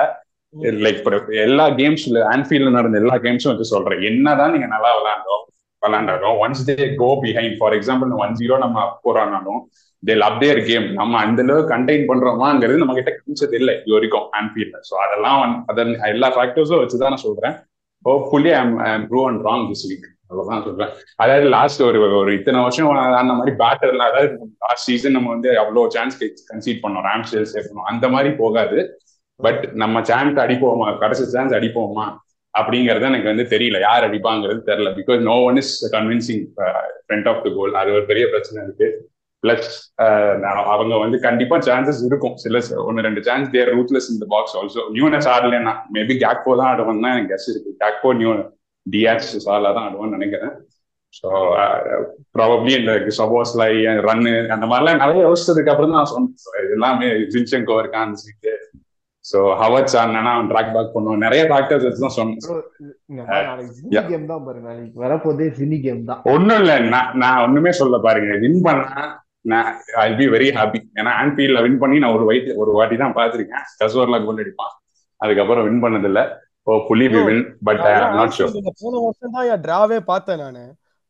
லைக் 0.84 1.00
எல்லா 1.44 1.66
கேம்ஸ்ல 1.80 2.22
ஆன்ஃபீல்ட்ல 2.32 2.72
நடந்த 2.78 2.98
எல்லா 3.02 3.16
கேம்ஸும் 3.26 3.52
வச்சு 3.52 3.72
சொல்றேன். 3.74 4.02
என்னதான் 4.10 4.52
நீங்க 4.54 4.68
நல்லா 4.74 4.90
விளையாண்டோம் 4.98 5.42
விளையாண்டாலும் 5.82 6.40
once 6.42 6.64
they 6.68 6.86
go 7.02 7.08
behind 7.22 7.56
for 7.60 7.74
example 7.78 8.10
one 8.24 8.34
zero 8.40 8.56
நம்ம 8.58 8.84
போறானாலும் 9.04 9.60
தே 10.02 10.14
லவ் 10.16 10.38
தேர் 10.42 10.60
கேம் 10.68 10.86
நம்ம 11.00 11.18
அந்த 11.24 11.42
அளவு 11.42 11.62
கண்டெயின் 11.72 12.08
பண்றோமாங்கிறது 12.10 12.82
நம்ம 12.82 12.94
கிட்ட 12.94 13.10
காமிச்சது 13.16 13.56
இல்லை 13.60 13.74
இது 13.80 13.94
வரைக்கும் 13.96 14.26
ஆன்ஃபீல்ட்ல 14.40 14.80
ஸோ 14.90 14.94
அதெல்லாம் 15.06 15.40
அதன் 15.66 15.92
எல்லா 16.14 16.30
ஃபேக்டர்ஸும் 16.36 16.82
வச்சுதான் 16.82 17.14
நான் 17.14 17.26
சொல்றேன். 17.28 17.54
Hopefully 18.04 18.52
I'm 18.60 18.74
I'm 18.88 19.04
prove 19.10 19.26
and 19.30 19.42
wrong 19.48 19.66
this 19.70 19.84
week 19.90 20.06
அவ்வளவுதான் 20.32 20.64
சொல்றேன். 20.66 20.92
அதாவது 21.22 21.46
லாஸ்ட் 21.56 21.82
ஒரு 21.88 21.98
ஒரு 22.20 22.32
இத்தனை 22.38 22.58
வருஷம் 22.66 22.90
அந்த 23.20 23.32
மாதிரி 23.38 23.52
பேட்டர்ல 23.62 24.08
அதாவது 24.10 24.48
லாஸ்ட் 24.66 24.88
சீசன் 24.90 25.16
நம்ம 25.16 25.30
வந்து 25.36 25.50
அவ்வளோ 25.62 25.84
சான்ஸ் 25.96 26.18
கன்சீட் 26.50 26.82
பண்ணோம். 26.84 27.06
ராம்ஸ்டேல் 27.10 27.50
சேஃபணும் 27.54 27.88
அந்த 27.92 28.08
மாதிரி 28.16 28.32
போகாது. 28.42 28.80
பட் 29.40 29.62
நம்ம 29.82 30.02
சான்ஸ் 30.10 30.42
அடிப்போமா? 30.46 30.88
கடைசி 31.04 31.24
சான்ஸ் 31.36 31.54
அடிப்போமா? 31.58 32.06
அப்படிங்கறது 32.54 33.06
எனக்கு 33.10 33.30
வந்து 33.32 33.44
தெரியல. 33.54 33.78
யார் 33.86 34.06
அடிப்பாங்கிறது 34.08 34.60
தெரியல. 34.68 34.90
Because 34.98 35.20
no 35.30 35.36
one 35.48 35.58
is 35.62 35.72
convincing 35.94 36.44
front 37.06 37.28
of 37.30 37.42
the 37.44 37.50
goal 37.56 37.80
அது 37.80 37.90
ஒரு 37.96 38.04
பெரிய 38.10 38.26
பிரச்சனை 38.34 38.58
இருக்கு. 38.66 38.88
பிளஸ் 39.42 39.70
uh, 40.04 40.34
அவங்க 40.72 40.94
வந்து 41.04 41.16
கண்டிப்பா 41.26 41.56
சான்சஸ் 41.68 42.02
இருக்கும். 42.08 42.36
சில 42.42 42.60
ஒன்னு 42.88 43.04
ரெண்டு 43.06 43.22
சான்ஸ் 43.28 43.48
தேர் 43.54 43.70
ரூத்லெஸ் 43.76 44.10
இந்த 44.14 44.26
பாக்ஸ் 44.34 44.54
ஆல்சோ 44.58 44.82
நியூனஸ் 44.96 45.28
ஆடலன்னா 45.34 45.72
மேபி 45.96 46.14
கேக்போ 46.24 46.52
தான் 46.60 46.70
ஆடுவாங்க 46.72 47.02
தான் 47.04 47.14
எனக்கு 47.14 47.32
கெஸ் 47.32 47.48
இருக்கு. 47.52 47.72
கேக்போ 47.82 48.10
நியூ 48.20 48.32
டிஆர்ஸ் 48.86 49.32
சாலா 49.46 49.70
தான் 49.76 49.86
ஆடுவான்னு 49.88 50.18
நினைக்கிறேன். 50.18 50.54
ஸோ 51.18 51.28
ப்ராபப்ளி 52.36 52.72
இந்த 52.80 52.92
சபோஸ்லை 53.20 53.66
ரன்னு 54.08 54.30
அந்த 54.54 54.66
மாதிரிலாம் 54.70 55.02
நிறைய 55.04 55.22
யோசிச்சதுக்கு 55.28 55.72
அப்புறம் 55.72 55.96
தான் 55.96 56.12
சொன்னேன். 56.12 56.70
எல்லாமே 56.76 57.08
ஜின்செங்கோ 57.32 57.80
இருக்கான்னு 57.82 58.20
சொல்லிட்டு 58.22 58.52
ஸோ 59.24 59.40
ஹவர்ஸ் 59.60 59.94
ஆனா 59.98 60.30
அவன் 60.36 60.48
ட்ராக் 60.52 60.72
பேக் 60.74 60.94
பண்ணுவான். 60.94 61.24
நிறைய 61.24 61.42
ஃபேக்டர்ஸ் 61.50 61.84
வச்சு 61.86 62.04
தான் 62.04 62.16
சொன்னேன். 62.16 62.40
கேம் 64.08 64.30
தான் 64.30 64.44
பாருங்க 64.46 64.66
நாளைக்கு 64.68 65.02
வரப்போதே 65.04 65.46
ஜினி 65.58 65.76
கேம் 65.84 66.00
தான். 66.08 66.22
ஒண்ணும் 66.32 66.60
இல்ல. 66.62 66.72
நான் 66.94 67.12
நான் 67.22 67.42
ஒண்ணுமே 67.44 67.72
சொல்ல 67.80 67.98
பாருங்க. 68.06 68.32
வின் 68.44 68.60
பண்ணா 68.66 69.04
நான் 69.52 69.68
ஐ 70.06 70.08
பி 70.18 70.26
வெரி 70.34 70.48
ஹாப்பி 70.56 70.80
ஏன்னா 71.00 71.12
ஆன்ஃபீல்ட்ல 71.20 71.62
வின் 71.66 71.78
பண்ணி 71.82 71.96
நான் 72.02 72.16
ஒரு 72.16 72.26
வாட்டி 72.30 72.50
ஒரு 72.62 72.72
வாட்டி 72.78 72.96
தான் 73.04 73.16
பாத்திருக்கேன் 73.18 73.64
கசோர்ல 73.80 74.18
கோல் 74.26 74.42
அடிப்பான். 74.42 74.74
அதுக்கப்புறம் 75.20 75.66
வின் 75.68 75.82
பண்ணது 75.84 76.08
இல்ல 76.10 76.20
ஓ 76.66 76.74
புலி 76.88 77.06
we 77.12 77.20
win 77.28 77.42
but 77.68 77.80
I 77.86 77.92
am 77.98 78.16
not 78.18 78.34
sure 78.34 78.48
ஆன்ஃபீல்டுல 78.48 78.72
போன 78.82 79.00
வருஷம் 79.04 79.32
தான் 79.36 79.62
டிராவே 79.64 79.98
பார்த்தேன் 80.10 80.40
நானு. 80.44 80.62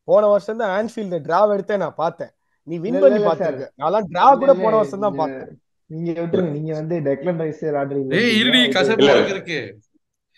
போன 0.08 0.28
வருஷம் 0.32 0.60
தான் 0.60 0.72
ஆன்ஃபீல்டு 0.76 1.18
டிராவ் 1.26 1.52
எடுத்தே 1.56 1.76
நான் 1.82 1.98
பார்த்தேன். 1.98 2.32
நீ 2.68 2.74
வின் 2.84 2.98
பண்ணி 3.02 3.18
பாத்துருக்க 3.26 3.66
நான் 3.84 4.08
டிரா 4.10 4.26
கூட 4.42 4.52
போன 4.62 4.72
வருஷம் 4.80 5.04
தான் 5.06 5.18
பார்த்தேன். 5.20 5.50
நீங்க 5.90 6.10
விட்டுருங்க 6.18 6.52
நீங்க 6.58 6.72
வந்து 6.80 6.96
டெக்லன் 7.08 7.40
ரைஸ் 7.42 7.62
ஆடுறீங்க 7.80 8.18
ஏய் 8.20 8.36
இருடி 8.40 8.60
கசப்பு 8.76 9.02
இல்ல. 9.02 9.14
இருக்கு. 9.34 9.58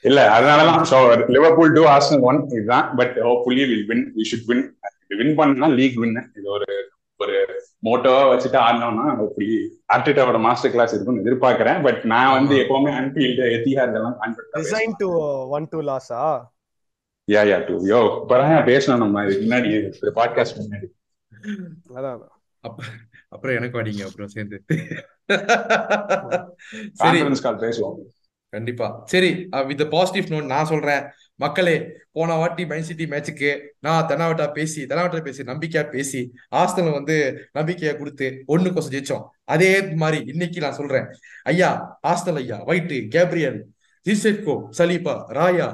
இல்ல 0.05 0.21
அதனாலதான் 0.35 0.89
so 0.91 0.97
Liverpool 1.35 1.75
two 1.77 1.83
Arsenal 1.93 2.25
one 2.31 2.41
இதுதான் 2.51 2.89
பட் 2.99 3.15
ஓ 3.25 3.35
புலி 3.45 3.63
will 3.71 3.87
win 3.91 4.05
we 4.17 4.25
should 4.31 4.49
win 4.51 4.65
win 5.21 5.35
பண்ணா 5.39 5.69
லீக் 5.79 5.97
வின் 6.03 6.17
இது 6.39 6.49
ஒரு 6.57 6.67
ஒரு 7.25 7.39
மோட்டோவா 7.85 8.23
வச்சுட்டு 8.31 8.59
ஆடினோம்னா 8.67 9.07
அப்படி 9.25 9.49
ஆர்டிட்டாவோட 9.95 10.39
மாஸ்டர் 10.41 10.71
கிளாஸ் 10.71 10.95
இருக்கும்னு 10.95 11.25
எதிர்பார்க்கறேன். 11.25 11.83
பட் 11.83 12.03
நான் 12.13 12.33
வந்து. 12.33 12.57
எப்பவுமே 12.57 12.93
அன்ஃபீல்டு 13.01 13.45
எத்திஹாத் 13.57 13.95
எல்லாம் 13.95 14.19
டிசைன் 14.53 14.97
டு 14.97 15.09
ஒன் 15.57 15.67
டூ 15.71 15.81
லாஸா 15.91 16.25
யா 17.29 17.43
யா 17.51 17.59
டூ 17.67 17.75
யோ 17.87 18.01
இப்பதான் 18.21 18.67
பேசணும் 18.71 19.03
நம்ம. 19.03 19.25
இதுக்கு 19.27 19.47
முன்னாடி 19.47 19.71
பாட்காஸ்ட் 20.21 20.61
முன்னாடி. 20.63 20.89
அதான் 21.95 22.23
அப்ப 22.61 22.83
அப்புறம் 23.29 23.57
எனக்கு 23.57 23.79
வாடிங்க 23.79 24.03
அப்புறம் 24.07 24.33
சேர்ந்து. 24.35 24.59
சரி. 26.93 27.19
கால் 27.47 27.63
பேசுவோம். 27.65 27.97
கண்டிப்பா. 28.53 28.87
சரி 29.05 29.31
வித் 29.67 29.91
பாசிட்டிவ் 29.91 30.27
நோட் 30.35 30.53
நான் 30.53 30.71
சொல்றேன். 30.73 31.05
மக்களே 31.43 31.77
போன 32.17 32.35
வாட்டி 32.41 32.65
மைன் 32.71 32.87
சிட்டி 32.89 33.05
மேட்சுக்கு 33.13 33.51
நான் 33.81 34.09
தெனாவட்டா 34.11 34.47
பேசி 34.59 34.81
தெனாவட்டா 34.91 35.21
பேசி 35.23 35.43
நம்பிக்கையா 35.43 35.83
பேசி 35.95 36.21
ஆஸ்தலம் 36.61 36.97
வந்து 36.99 37.17
நம்பிக்கையா 37.59 37.93
கொடுத்து 37.99 38.27
ஒண்ணு 38.55 38.73
கொசம் 38.75 38.95
ஜெயிச்சோம். 38.95 39.25
அதே 39.55 39.71
மாதிரி 40.03 40.19
இன்னைக்கு 40.33 40.61
நான் 40.61 40.79
சொல்றேன். 40.81 41.07
ஐயா 41.53 41.71
ஆஸ்தல் 42.11 42.41
ஐயா 42.43 42.59
White 42.71 42.99
Gabriel 43.17 43.59
ஜிசெட்கோ 44.07 44.55
Saliba 44.79 45.17
Raya 45.39 45.69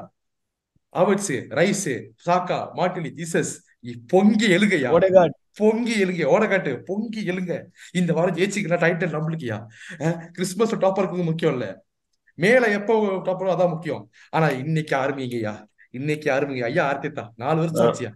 Havertz 0.95 1.35
Rice 1.59 1.91
Saka 2.27 2.59
Martinelli 2.79 3.13
Jesus 3.21 3.53
பொங்கி 4.13 4.49
எழுகையா 4.57 4.91
பொங்கி 5.59 5.95
எழுங்க 6.03 6.25
ஓடக்காட்டு 6.35 6.73
பொங்கி 6.89 7.21
எழுங்க. 7.33 7.55
இந்த 7.99 8.11
வாரம் 8.17 8.37
ஜெயிச்சிக்கலாம் 8.37 8.83
டைட்டில் 8.85 9.15
நம்மளுக்குயா 9.17 9.59
கிறிஸ்துமஸ் 10.37 10.75
டாப்பா 10.85 11.01
இருக்கிறது 11.03 11.31
முக்கியம் 11.31 11.55
இல்ல. 11.57 11.67
மேல 12.41 12.65
எப்போ 12.79 12.95
டாப்பரோ 13.27 13.55
அதான் 13.55 13.73
முக்கியம். 13.73 14.03
ஆனா 14.31 14.47
இன்னைக்கு 14.63 14.95
ஆரம்பிங்கய்யா 14.97 15.55
இன்னைக்கு 15.99 16.29
ஆரம்பிங்க 16.33 16.67
ஐயா 16.67 16.83
ஆர்த்தித்தா 16.91 17.25
நாலு 17.37 17.59
வருஷம் 17.63 17.87
ஆச்சியா 17.87 18.13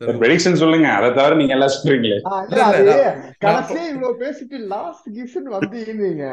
ப்ரெடிக்ஷன் 0.00 0.58
சொல்லுங்க. 0.60 0.88
அதை 0.96 1.08
தவிர 1.10 1.36
நீங்க 1.36 1.54
எல்லாம் 1.54 1.72
சொல்றீங்களே. 1.74 2.16
கடைசியே 3.44 3.84
இவ்வளவு 3.92 4.16
பேசிட்டு 4.22 4.56
லாஸ்ட் 4.72 5.06
கிஃப்ட் 5.16 5.48
வந்தீங்க 5.54 6.24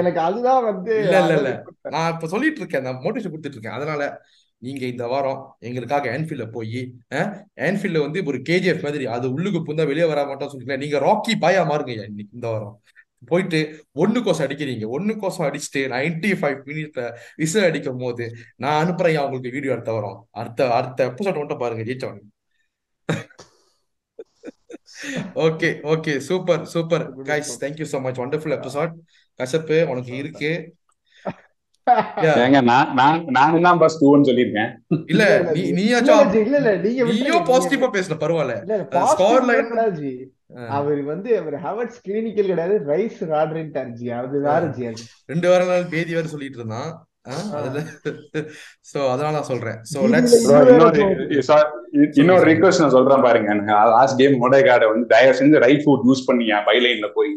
எனக்கு 0.00 0.20
அதுதான் 0.20 0.64
வந்து 0.64 0.92
இல்ல, 0.96 1.20
இல்ல, 1.22 1.36
இல்ல. 1.38 1.52
நான் 1.94 2.10
இப்ப 2.14 2.28
சொல்லிட்டு 2.28 2.60
இருக்கேன். 2.60 2.84
நான் 2.86 3.00
மோட்டிவேஷன் 3.04 3.32
கொடுத்துட்டு 3.32 3.58
இருக்கேன். 3.58 3.78
அதனால 3.78 4.02
நீங்க 4.62 4.84
இந்த 4.86 5.06
வாரம் 5.06 5.40
எங்களுக்காக 5.60 6.10
ஆன்ஃபீல்ட்ல 6.12 6.46
போய் 6.50 6.78
ஆன்ஃபீல்ட்ல 7.66 8.04
வந்து 8.04 8.20
ஒரு 8.26 8.38
கேஜிஎஃப் 8.48 8.84
மாதிரி 8.84 9.06
அது 9.16 9.26
உள்ளுக்கு 9.32 9.60
புந்தா 9.62 9.86
வெளியே 9.86 10.06
வர 10.06 10.20
மாட்டோம் 10.26 10.50
சொல்லிக்கலாம் 10.52 10.84
நீங்க 10.84 10.98
ராக்கி 11.04 11.34
பாயா 11.42 11.62
மாறுங்க 11.70 11.92
இன்னைக்கு 12.10 12.32
இந்த 12.32 12.48
வாரம். 12.48 12.74
போயிட்டு 13.30 13.60
ஒண்ணு 14.02 14.20
கோசம் 14.26 14.46
அடிக்கிறீங்க. 14.46 14.86
ஒண்ணு 14.96 15.14
கோசம் 15.22 15.46
அடிச்சுட்டு 15.48 15.82
நைன்டி 15.94 16.30
ஃபைவ் 16.40 16.58
மினிட்ல 16.68 17.02
விசில் 17.42 17.68
அடிக்கும் 17.68 18.02
போது 18.04 18.26
நான் 18.64 18.78
அனுப்புறேன் 18.82 19.20
உங்களுக்கு 19.26 19.54
வீடியோ 19.56 19.74
அடுத்த 19.76 19.92
வாரம். 19.96 20.18
அடுத்த 20.40 20.70
அடுத்த 20.78 21.08
எபிசோட் 21.10 21.40
மட்டும் 21.42 21.62
பாருங்க 21.64 21.84
ஜெயிச்சவன். 21.90 22.24
Okay 25.46 25.70
okay 25.92 26.12
super 26.28 26.62
super 26.74 27.04
guys 27.30 27.50
thank you 27.62 27.86
so 27.92 27.98
much 28.06 28.20
wonderful 28.22 28.56
episode 28.58 28.92
கசப்பு 29.40 29.78
உனக்கு 29.92 30.12
இருக்கு. 30.22 30.52
ஏங்க 32.44 32.60
நான் 32.68 32.88
நான் 33.00 33.20
நான் 33.36 33.64
தான் 33.66 33.80
பஸ் 33.82 33.98
டூன்னு 34.00 34.28
சொல்லியிருக்கேன். 34.28 34.70
இல்ல 35.12 35.24
நீ 35.56 35.62
நீயாச்சும் 35.78 36.32
இல்ல 36.44 36.56
இல்ல 36.60 36.72
நீங்க 36.84 37.04
நீயும் 37.10 37.46
பாசிட்டிவா 37.50 37.88
பேசல 37.96 38.16
பரவாயில்ல. 38.22 38.56
அவர் 40.76 41.00
வந்து 41.12 41.30
அவர் 41.40 41.56
ஹவர்ட்ஸ் 41.64 42.00
கிளினிக்கல் 42.06 42.50
கிடையாது 42.52 42.76
ரைஸ் 42.92 43.20
ராட்ரின்ட்டார் 43.32 43.90
ஜி. 43.98 44.06
அது 44.20 44.40
வேற 44.48 44.62
ஜி 44.76 44.86
அது. 44.90 45.02
ரெண்டு 45.32 45.46
வாரம் 45.50 45.72
நாள் 45.72 45.92
பேதி 45.94 46.14
வேற 46.18 46.26
சொல்லிட்டு 46.34 46.60
இருந்தான். 46.60 46.90
சோ 48.90 48.98
அதனால 49.12 49.32
நான் 49.36 49.50
சொல்றேன். 49.50 49.78
சோ 49.92 50.00
லெட்ஸ் 50.12 50.34
இன்னொரு 52.20 52.44
ரிக்வஸ்ட் 52.50 52.82
நான் 52.82 52.96
சொல்றேன் 52.96 53.24
பாருங்க. 53.26 53.54
லாஸ்ட் 53.94 54.18
கேம் 54.20 54.36
மொடைகார்டை 54.44 54.88
வந்து 54.92 55.06
தயவு 55.14 55.38
செஞ்சு 55.40 55.62
ரைட் 55.66 55.84
ஃபுட் 55.86 56.06
யூஸ் 56.10 56.26
பண்ணியா 56.28 56.58
பைலைன்ல 56.68 57.08
போய். 57.16 57.32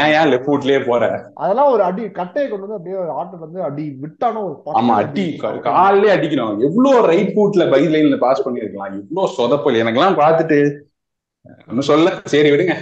ஏன் 0.00 0.12
ஏன் 0.18 0.28
லெஃப்ட் 0.32 0.46
ஃபுட்லயே 0.48 0.78
போற? 0.90 1.02
அதெல்லாம் 1.42 1.70
ஒரு 1.72 1.82
அடி 1.86 2.04
கட்டையை 2.18 2.46
கொண்டு 2.50 2.66
வந்து 2.66 2.76
அப்படியே 2.76 3.00
ஆட்டோ 3.20 3.40
வந்து 3.42 3.58
அடி 3.68 3.84
விட்டானோ 4.04 4.42
ஒரு 4.46 4.76
ஆமா 4.80 4.94
அடி. 5.02 5.26
காலிலே 5.66 6.12
அடிக்கணும். 6.14 6.62
எவ்வளவு 6.68 7.02
ரைட் 7.10 7.32
ஃபுட்ல 7.34 7.66
பை 7.74 7.82
லைன்ல 7.94 8.18
பாஸ் 8.24 8.44
பண்ணிருக்கலாம் 8.46 8.94
இவ்வளவு 9.00 9.34
சொதப்பல். 9.38 9.80
எனக்கெல்லாம் 9.82 10.20
பார்த்துட்டு 10.22 10.60
ஒன்னும் 11.70 11.88
சொல்ல 11.90 12.06
சரி 12.32 12.50
விடுங்க. 12.52 12.74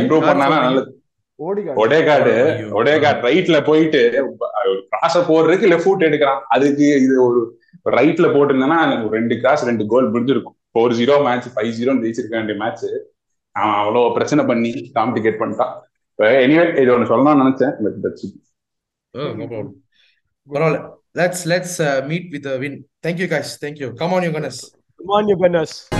இம்ப்ரூவ் 0.00 0.24
சொல்றீங்க? 0.28 0.58
நல்லது. 0.66 0.90
ஐயோ. 1.40 1.74
ஒடேகார்டு 2.78 3.24
ரைட்ல 3.26 3.58
போயிட்டு 3.68 4.00
கிராஸ 4.92 5.22
போடுறதுக்கு 5.28 5.70
லெஃப்ட் 5.72 5.86
ஃபுட் 5.86 6.06
எடுக்கிறான். 6.08 6.40
அதுக்கு 6.56 6.86
இது 7.04 7.14
ஒரு 7.26 7.40
ரைட்ல 7.96 8.26
போட்டிருந்தேன்னா 8.34 8.78
ஒரு 9.04 9.12
ரெண்டு 9.18 9.36
கிராஸ் 9.42 9.66
ரெண்டு 9.70 9.86
கோல் 9.92 10.12
முடிஞ்சிருக்கும். 10.14 10.56
Four 10.72 10.96
zero 11.00 11.16
match 11.26 11.48
five 11.54 11.70
zero 11.78 11.94
ஜெயிச்சிருக்க 12.04 12.36
வேண்டிய 12.40 12.56
மேட்ச் 12.62 12.84
அவன் 13.52 13.76
அவ்வளவு 13.82 14.12
பிரச்சனை 14.16 14.44
பண்ணி 14.44 14.72
காம்ப்ளிகேட் 14.98 15.40
பண்ணிட்டான். 15.42 15.74
எனிவே 16.18 16.64
இது 16.82 16.92
ஒன்று 16.94 17.10
சொல்லணும்னு 17.12 17.42
நினைச்சேன். 17.44 17.74
Oh. 19.14 19.28
பரவாயில்ல. 20.54 20.80
Let's 21.18 21.80
uh, 21.80 22.06
meet 22.10 22.26
with 22.32 22.46
a 22.46 22.58
win. 22.58 22.84
Thank 23.04 23.18
you 23.18 23.28
guys. 23.34 23.56
Thank 23.62 23.78
you. 23.82 23.88
Come 24.00 24.12
on 24.12 24.24
you 24.24 24.32
guys 24.32 25.97